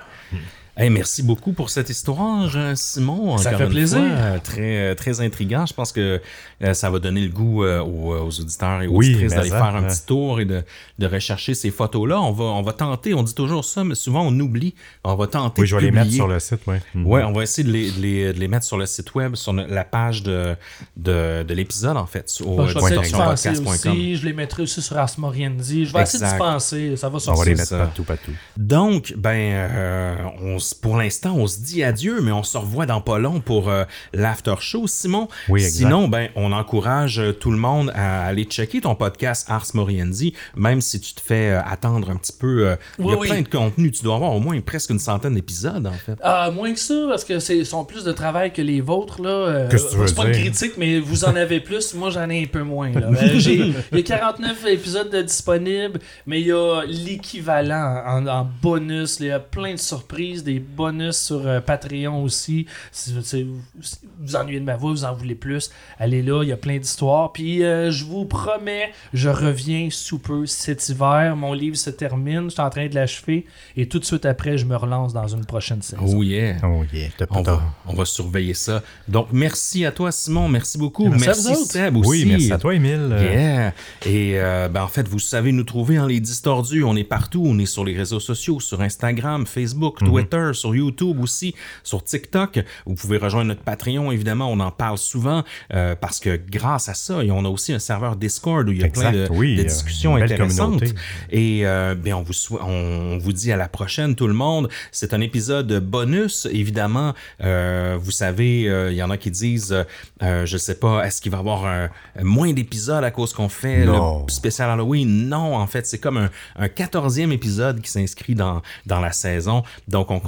Hey, 0.80 0.90
merci 0.90 1.24
beaucoup 1.24 1.52
pour 1.52 1.70
cette 1.70 1.90
histoire, 1.90 2.48
Simon. 2.76 3.36
Ça 3.38 3.56
fait 3.58 3.66
plaisir. 3.66 3.98
fois, 3.98 4.06
euh, 4.08 4.38
très, 4.38 4.76
euh, 4.78 4.94
très 4.94 5.20
intriguant. 5.20 5.66
Je 5.66 5.74
pense 5.74 5.90
que 5.90 6.20
euh, 6.62 6.72
ça 6.72 6.88
va 6.88 7.00
donner 7.00 7.20
le 7.22 7.30
goût 7.30 7.64
euh, 7.64 7.80
aux, 7.80 8.14
aux 8.16 8.40
auditeurs 8.40 8.80
et 8.82 8.86
aux 8.86 8.92
Oui, 8.92 9.08
auditrices 9.08 9.32
d'aller 9.34 9.50
faire 9.50 9.74
un 9.74 9.82
petit 9.82 10.06
tour 10.06 10.40
et 10.40 10.44
de, 10.44 10.62
de 11.00 11.06
rechercher 11.08 11.54
ces 11.54 11.72
photos-là. 11.72 12.20
On 12.20 12.30
va, 12.30 12.44
on 12.44 12.62
va 12.62 12.72
tenter, 12.72 13.12
on 13.12 13.24
dit 13.24 13.34
toujours 13.34 13.64
ça, 13.64 13.82
mais 13.82 13.96
souvent 13.96 14.22
on 14.24 14.38
oublie. 14.38 14.76
On 15.02 15.16
va 15.16 15.26
tenter 15.26 15.62
Oui, 15.62 15.66
je 15.66 15.74
de 15.74 15.80
vais 15.80 15.86
les 15.86 15.90
mettre 15.90 16.12
sur 16.12 16.28
le 16.28 16.38
site, 16.38 16.60
oui. 16.68 16.76
Ouais, 16.94 17.24
on 17.24 17.32
va 17.32 17.42
essayer 17.42 17.66
de 17.66 17.72
les, 17.72 17.90
de 17.90 18.00
les, 18.00 18.32
de 18.32 18.38
les 18.38 18.46
mettre 18.48 18.64
sur 18.64 18.78
le 18.78 18.86
site 18.86 19.12
web, 19.16 19.34
sur 19.34 19.52
la 19.52 19.82
page 19.84 20.22
de, 20.22 20.54
de, 20.96 21.42
de 21.42 21.54
l'épisode, 21.54 21.96
en 21.96 22.06
fait, 22.06 22.32
au 22.44 22.54
Bon, 22.54 22.68
je 22.68 22.74
vais 22.78 22.98
aussi. 22.98 24.14
Je 24.16 24.24
les 24.24 24.32
mettrai 24.32 24.62
aussi 24.62 24.80
sur 24.80 24.96
Ars 24.96 25.10
Morienzi. 25.18 25.86
Je 25.86 25.92
vais 25.92 26.02
essayer 26.02 26.22
Exact. 26.22 26.36
d'y 26.36 26.38
penser. 26.38 26.96
Ça 26.96 27.08
va 27.08 27.16
On 27.16 27.18
sortir. 27.18 27.44
va 27.44 27.50
les 27.50 27.56
mettre 27.56 27.76
partout, 27.76 28.04
partout. 28.04 28.32
Donc, 28.56 29.12
ben, 29.16 29.30
euh, 29.36 30.16
on, 30.40 30.56
s- 30.56 30.67
pour 30.74 30.96
l'instant, 30.96 31.34
on 31.36 31.46
se 31.46 31.60
dit 31.60 31.82
adieu, 31.82 32.20
mais 32.20 32.32
on 32.32 32.42
se 32.42 32.56
revoit 32.58 32.86
dans 32.86 33.00
pas 33.00 33.18
long 33.18 33.40
pour 33.40 33.68
euh, 33.68 33.84
l'after 34.12 34.54
show. 34.60 34.86
Simon, 34.86 35.28
Oui, 35.48 35.62
sinon, 35.62 36.08
ben, 36.08 36.28
on 36.36 36.52
encourage 36.52 37.18
euh, 37.18 37.32
tout 37.32 37.50
le 37.50 37.56
monde 37.58 37.90
à 37.94 38.24
aller 38.26 38.44
checker 38.44 38.80
ton 38.80 38.94
podcast 38.94 39.46
Ars 39.50 39.66
Moriendi, 39.74 40.34
même 40.56 40.80
si 40.80 41.00
tu 41.00 41.14
te 41.14 41.20
fais 41.20 41.50
euh, 41.50 41.60
attendre 41.64 42.10
un 42.10 42.16
petit 42.16 42.32
peu. 42.32 42.68
euh, 42.68 42.76
il 42.98 43.06
y 43.06 43.10
a 43.12 43.16
Oui, 43.16 43.28
plein 43.28 43.42
de 43.42 43.48
contenu. 43.48 43.90
Tu 43.90 44.02
dois 44.02 44.16
avoir 44.16 44.32
au 44.34 44.40
moins 44.40 44.60
presque 44.60 44.90
une 44.90 44.98
centaine 44.98 45.34
d'épisodes, 45.34 45.86
en 45.86 45.92
fait. 45.92 46.16
Ah, 46.22 46.50
moins 46.50 46.72
que 46.72 46.78
ça, 46.80 46.94
parce 47.08 47.24
que 47.24 47.38
c'est 47.38 47.64
sont 47.64 47.84
plus 47.84 48.04
de 48.04 48.12
travail 48.12 48.52
que 48.52 48.62
les 48.62 48.80
vôtres. 48.80 49.20
là. 49.22 49.28
Euh, 49.30 49.68
tu 49.68 49.76
veux 49.96 50.06
c'est 50.06 50.14
pas 50.14 50.26
une 50.26 50.32
critique, 50.32 50.72
mais 50.78 50.98
vous 51.00 51.24
en 51.24 51.34
avez 51.36 51.60
plus. 51.60 51.94
Moi, 51.94 52.10
j'en 52.10 52.28
ai 52.30 52.42
un 52.42 52.46
peu 52.46 52.62
moins. 52.62 52.90
là. 52.92 53.08
Euh, 53.18 53.38
j'ai- 53.38 53.72
Il 53.92 53.98
y 53.98 54.00
a 54.00 54.02
49 54.02 54.64
épisodes 54.66 55.10
de 55.10 55.22
disponibles, 55.22 55.98
mais 56.26 56.40
il 56.40 56.46
y 56.46 56.52
a 56.52 56.82
l'équivalent 56.86 58.02
en, 58.06 58.26
en 58.26 58.48
bonus. 58.62 59.18
Il 59.20 59.26
y 59.26 59.30
a 59.30 59.40
plein 59.40 59.74
de 59.74 59.78
surprises, 59.78 60.44
des 60.44 60.57
bonus 60.58 61.16
sur 61.16 61.46
euh, 61.46 61.60
Patreon 61.60 62.22
aussi. 62.22 62.66
Si, 62.92 63.10
si 63.22 63.42
vous 63.44 63.54
si 63.82 63.98
vous 64.02 64.10
vous 64.20 64.36
ennuyez 64.36 64.60
de 64.60 64.64
ma 64.64 64.76
voix, 64.76 64.90
vous 64.90 65.04
en 65.04 65.14
voulez 65.14 65.34
plus, 65.34 65.70
allez 65.98 66.22
là, 66.22 66.42
il 66.42 66.48
y 66.48 66.52
a 66.52 66.56
plein 66.56 66.78
d'histoires. 66.78 67.32
Puis 67.32 67.62
euh, 67.64 67.90
je 67.90 68.04
vous 68.04 68.24
promets, 68.24 68.92
je 69.12 69.28
reviens 69.28 69.88
sous 69.90 70.18
peu 70.18 70.46
cet 70.46 70.88
hiver. 70.88 71.36
Mon 71.36 71.52
livre 71.52 71.76
se 71.76 71.90
termine, 71.90 72.44
je 72.44 72.50
suis 72.50 72.60
en 72.60 72.70
train 72.70 72.86
de 72.88 72.94
l'achever. 72.94 73.46
Et 73.76 73.86
tout 73.88 73.98
de 73.98 74.04
suite 74.04 74.26
après, 74.26 74.58
je 74.58 74.64
me 74.66 74.76
relance 74.76 75.12
dans 75.12 75.26
une 75.28 75.44
prochaine 75.44 75.82
saison. 75.82 76.02
Oh 76.06 76.22
yeah. 76.22 76.56
Oh 76.64 76.82
yeah. 76.92 77.08
On 77.30 77.42
va, 77.42 77.62
on 77.86 77.94
va 77.94 78.04
surveiller 78.04 78.54
ça. 78.54 78.82
Donc, 79.06 79.28
merci 79.32 79.84
à 79.84 79.92
toi, 79.92 80.10
Simon. 80.12 80.48
Merci 80.48 80.78
beaucoup. 80.78 81.08
Merci 81.08 81.24
à 81.24 81.26
Merci, 81.28 81.52
vous. 81.54 81.64
Seb 81.64 81.96
aussi. 81.96 82.08
Oui, 82.10 82.24
merci 82.26 82.52
à 82.52 82.58
toi, 82.58 82.74
Émile. 82.74 83.08
Euh, 83.12 83.18
Yeah. 83.28 83.74
Et 84.06 84.32
euh, 84.40 84.68
ben, 84.68 84.82
en 84.82 84.88
fait, 84.88 85.06
vous 85.08 85.18
savez 85.18 85.52
nous 85.52 85.64
trouver 85.64 85.98
en 85.98 86.06
les 86.06 86.20
distordus. 86.20 86.82
On 86.84 86.96
est 86.96 87.04
partout. 87.04 87.42
On 87.46 87.58
est 87.58 87.66
sur 87.66 87.84
les 87.84 87.96
réseaux 87.96 88.20
sociaux, 88.20 88.58
sur 88.60 88.80
Instagram, 88.80 89.46
Facebook, 89.46 90.00
Mhm. 90.02 90.08
Twitter, 90.48 90.58
sur 90.58 90.74
YouTube 90.74 91.20
aussi, 91.20 91.54
sur 91.82 92.02
TikTok. 92.02 92.60
Vous 92.86 92.94
pouvez 92.94 93.18
rejoindre 93.18 93.48
notre 93.48 93.62
Patreon, 93.62 94.10
évidemment. 94.12 94.50
On 94.50 94.60
en 94.60 94.70
parle 94.70 94.98
souvent 94.98 95.44
euh, 95.74 95.94
parce 95.94 96.20
que 96.20 96.40
grâce 96.50 96.88
à 96.88 96.94
ça, 96.94 97.22
et 97.22 97.30
on 97.30 97.44
a 97.44 97.48
aussi 97.48 97.72
un 97.72 97.78
serveur 97.78 98.16
Discord 98.16 98.68
où 98.68 98.72
il 98.72 98.80
y 98.80 98.82
a 98.82 98.86
Exact, 98.86 99.10
plein 99.10 99.24
de, 99.24 99.28
oui, 99.30 99.56
de 99.56 99.60
euh, 99.62 99.64
discussions 99.64 100.16
intéressantes. 100.16 100.80
communauté. 100.80 100.94
Et 101.30 101.66
euh, 101.66 101.94
ben, 101.94 102.14
on, 102.14 102.22
vous 102.22 102.32
on 102.60 103.18
vous 103.18 103.32
dit 103.32 103.52
à 103.52 103.56
la 103.56 103.68
prochaine, 103.68 104.14
tout 104.14 104.26
le 104.26 104.34
monde. 104.34 104.68
C'est 104.92 105.14
un 105.14 105.20
épisode 105.20 105.80
bonus, 105.80 106.46
évidemment. 106.50 107.14
Euh, 107.42 107.98
vous 108.00 108.10
savez, 108.10 108.62
il 108.62 108.94
y 108.94 109.02
en 109.02 109.10
a 109.10 109.16
qui 109.16 109.30
disent, 109.30 109.84
je 110.20 110.56
sais 110.56 110.76
pas, 110.76 111.04
est-ce 111.06 111.20
qu'il 111.20 111.30
va 111.32 111.38
y 111.38 111.40
avoir 111.40 111.66
un, 111.66 111.88
moins 112.22 112.52
d'épisodes 112.52 113.04
à 113.04 113.10
cause 113.10 113.32
qu'on 113.32 113.48
fait 113.48 113.84
Non. 113.84 114.24
le 114.26 114.32
spécial 114.32 114.70
Halloween? 114.70 115.28
Non, 115.28 115.56
en 115.56 115.66
fait, 115.66 115.86
c'est 115.86 115.98
comme 115.98 116.16
un, 116.16 116.30
un 116.56 116.66
14e 116.66 117.30
épisode 117.32 117.80
qui 117.80 117.90
s'inscrit 117.90 118.34
dans, 118.34 118.62
dans 118.86 119.00
la 119.00 119.12
saison. 119.12 119.62
Donc, 119.88 120.10
on 120.10 120.20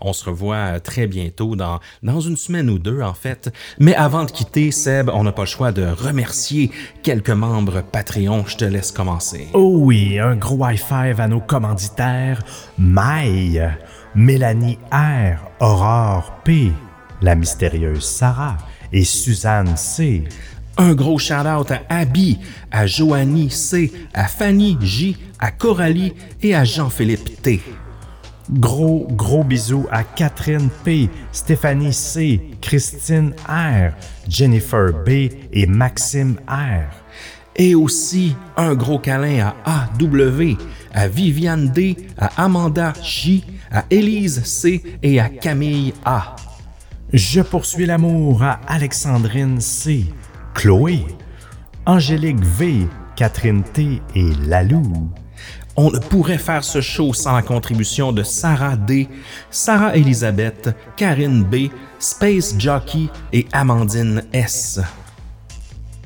On 0.00 0.12
se 0.12 0.24
revoit 0.24 0.56
euh, 0.56 0.78
très 0.78 1.06
bientôt, 1.06 1.56
dans, 1.56 1.80
dans 2.02 2.20
une 2.20 2.36
semaine 2.36 2.70
ou 2.70 2.78
deux, 2.78 3.00
en 3.02 3.14
fait. 3.14 3.52
Mais 3.78 3.94
avant 3.94 4.24
de 4.24 4.30
quitter, 4.30 4.70
Seb, 4.70 5.10
on 5.12 5.24
n'a 5.24 5.32
pas 5.32 5.42
le 5.42 5.48
choix 5.48 5.72
de 5.72 5.86
remercier 5.86 6.70
quelques 7.02 7.30
membres 7.30 7.82
Patreon. 7.82 8.44
Je 8.46 8.56
te 8.56 8.64
laisse 8.64 8.92
commencer. 8.92 9.48
Oh 9.54 9.78
oui, 9.80 10.18
un 10.18 10.36
gros 10.36 10.66
high 10.66 10.78
five 10.78 11.20
à 11.20 11.28
nos 11.28 11.40
commanditaires 11.40 12.42
Maï, 12.78 13.62
Mélanie 14.14 14.78
R, 14.92 15.38
Aurore 15.60 16.40
P, 16.44 16.72
la 17.22 17.34
mystérieuse 17.34 18.04
Sarah 18.04 18.56
et 18.92 19.04
Suzanne 19.04 19.76
C. 19.76 20.24
Un 20.76 20.94
gros 20.94 21.18
shout-out 21.18 21.70
à 21.70 21.82
Abby, 21.88 22.38
à 22.70 22.86
Joanie 22.86 23.50
C, 23.50 23.92
à 24.14 24.26
Fanny 24.28 24.78
J, 24.80 25.16
à 25.38 25.50
Coralie 25.50 26.14
et 26.42 26.54
à 26.54 26.64
Jean-Philippe 26.64 27.42
T. 27.42 27.60
Gros, 28.52 29.06
gros 29.12 29.44
bisous 29.44 29.86
à 29.92 30.02
Catherine 30.02 30.70
P, 30.84 31.08
Stéphanie 31.30 31.92
C, 31.92 32.40
Christine 32.60 33.32
R, 33.48 33.92
Jennifer 34.28 34.92
B 35.04 35.30
et 35.52 35.66
Maxime 35.66 36.36
R. 36.48 36.90
Et 37.54 37.76
aussi 37.76 38.34
un 38.56 38.74
gros 38.74 38.98
câlin 38.98 39.52
à 39.64 39.88
AW, 40.00 40.56
à 40.92 41.06
Viviane 41.06 41.68
D, 41.68 41.96
à 42.18 42.44
Amanda 42.44 42.92
J, 43.02 43.44
à 43.70 43.84
Élise 43.90 44.42
C 44.44 44.82
et 45.02 45.20
à 45.20 45.28
Camille 45.28 45.94
A. 46.04 46.34
Je 47.12 47.42
poursuis 47.42 47.86
l'amour 47.86 48.42
à 48.42 48.60
Alexandrine 48.66 49.60
C, 49.60 50.06
Chloé, 50.54 51.04
Angélique 51.86 52.42
V, 52.42 52.86
Catherine 53.14 53.62
T 53.62 54.02
et 54.14 54.30
Lalou. 54.46 55.08
On 55.76 55.90
ne 55.90 55.98
pourrait 55.98 56.38
faire 56.38 56.64
ce 56.64 56.80
show 56.80 57.12
sans 57.14 57.34
la 57.34 57.42
contribution 57.42 58.12
de 58.12 58.22
Sarah 58.22 58.76
D, 58.76 59.08
Sarah 59.50 59.96
Elisabeth, 59.96 60.74
Karine 60.96 61.44
B, 61.44 61.70
Space 61.98 62.54
Jockey 62.58 63.08
et 63.32 63.46
Amandine 63.52 64.24
S. 64.32 64.80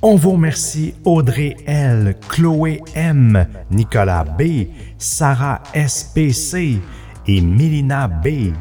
On 0.03 0.17
vous 0.17 0.33
remercie 0.33 0.95
Audrey 1.05 1.57
L, 1.67 2.17
Chloé 2.29 2.83
M, 2.95 3.47
Nicolas 3.71 4.25
B, 4.25 4.67
Sarah 4.99 5.63
SPC 5.75 6.79
et 7.27 7.41
Mélina 7.41 8.07
B. 8.07 8.53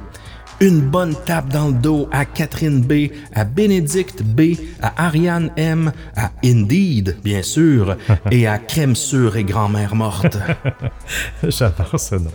une 0.64 0.80
bonne 0.80 1.14
tape 1.26 1.49
dans 1.49 1.68
le 1.68 1.73
dos 1.73 2.07
à 2.14 2.23
Catherine 2.23 2.81
B, 2.81 3.11
à 3.34 3.44
Bénédicte 3.44 4.23
B, 4.23 4.53
à 4.81 5.07
Ariane 5.07 5.52
M, 5.57 5.91
à 6.15 6.31
Indeed, 6.41 7.18
bien 7.22 7.44
sûr, 7.44 7.98
et 8.31 8.48
à 8.48 8.60
Crème 8.60 8.95
sûre 8.95 9.35
et 9.35 9.44
grand-mère 9.44 9.94
morte. 9.94 10.38
J'adore 11.44 11.99
ce 11.99 12.15
nom. 12.15 12.31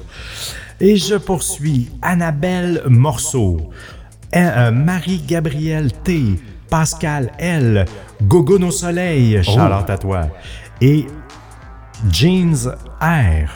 Et 0.78 0.96
je 0.96 1.14
poursuis 1.14 1.88
Annabelle 2.02 2.82
Morceau, 2.86 3.70
euh, 4.36 4.72
Marie-Gabrielle 4.72 5.90
T, 6.04 6.38
Pascal 6.68 7.32
L, 7.38 7.86
Gogo 8.22 8.58
au 8.58 8.70
soleil, 8.70 9.42
Charlotte 9.42 9.88
à 9.88 9.96
toi, 9.96 10.28
et 10.82 11.06
Jeans 12.10 12.74
R. 13.00 13.48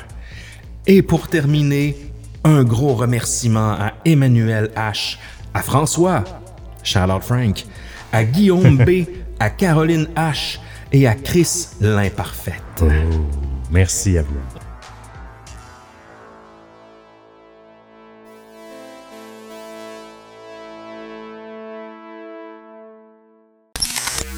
Et 0.86 1.03
pour 1.03 1.28
terminer, 1.28 2.11
un 2.44 2.64
gros 2.64 2.94
remerciement 2.94 3.73
à 3.73 3.93
Emmanuel 4.05 4.70
H, 4.77 5.16
à 5.55 5.62
François, 5.62 6.24
Charlotte 6.82 7.23
Frank, 7.23 7.64
à 8.12 8.24
Guillaume 8.24 8.78
B, 8.78 9.06
à 9.39 9.51
Caroline 9.51 10.09
H 10.16 10.59
et 10.93 11.06
à 11.06 11.14
Chris 11.14 11.69
l'imparfaite. 11.81 12.62
Oh, 12.82 12.86
merci 13.70 14.19
à 14.19 14.23
vous. 14.23 14.61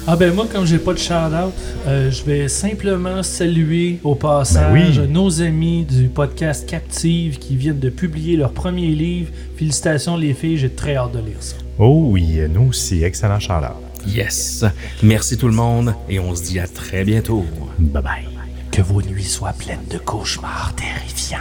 Ah 0.07 0.15
ben 0.15 0.31
moi, 0.33 0.45
comme 0.51 0.65
j'ai 0.65 0.77
pas 0.77 0.93
de 0.93 0.99
shout-out, 0.99 1.51
euh, 1.87 2.11
je 2.11 2.23
vais 2.25 2.47
simplement 2.47 3.23
saluer 3.23 3.99
au 4.03 4.13
passage 4.13 4.71
Ben 4.97 5.01
oui. 5.03 5.07
nos 5.11 5.41
amis 5.41 5.83
du 5.83 6.09
podcast 6.09 6.69
Captive 6.69 7.39
qui 7.39 7.55
viennent 7.55 7.79
de 7.79 7.89
publier 7.89 8.37
leur 8.37 8.51
premier 8.51 8.89
livre. 8.89 9.31
Félicitations 9.57 10.15
les 10.15 10.35
filles, 10.35 10.57
j'ai 10.59 10.69
très 10.69 10.95
hâte 10.95 11.13
de 11.13 11.19
lire 11.19 11.37
ça. 11.39 11.55
Oh 11.79 12.09
oui, 12.11 12.37
nous 12.53 12.67
aussi, 12.69 13.03
excellent 13.03 13.39
Charlotte. 13.39 13.71
Yes. 14.07 14.63
Merci 15.01 15.37
tout 15.37 15.47
le 15.47 15.55
monde 15.55 15.95
et 16.07 16.19
on 16.19 16.35
se 16.35 16.43
dit 16.43 16.59
à 16.59 16.67
très 16.67 17.03
bientôt. 17.03 17.43
Bye 17.79 18.03
bye. 18.03 18.25
Que 18.71 18.83
vos 18.83 19.01
nuits 19.01 19.23
soient 19.23 19.53
pleines 19.53 19.87
de 19.89 19.97
cauchemars 19.97 20.73
terrifiants. 20.75 21.37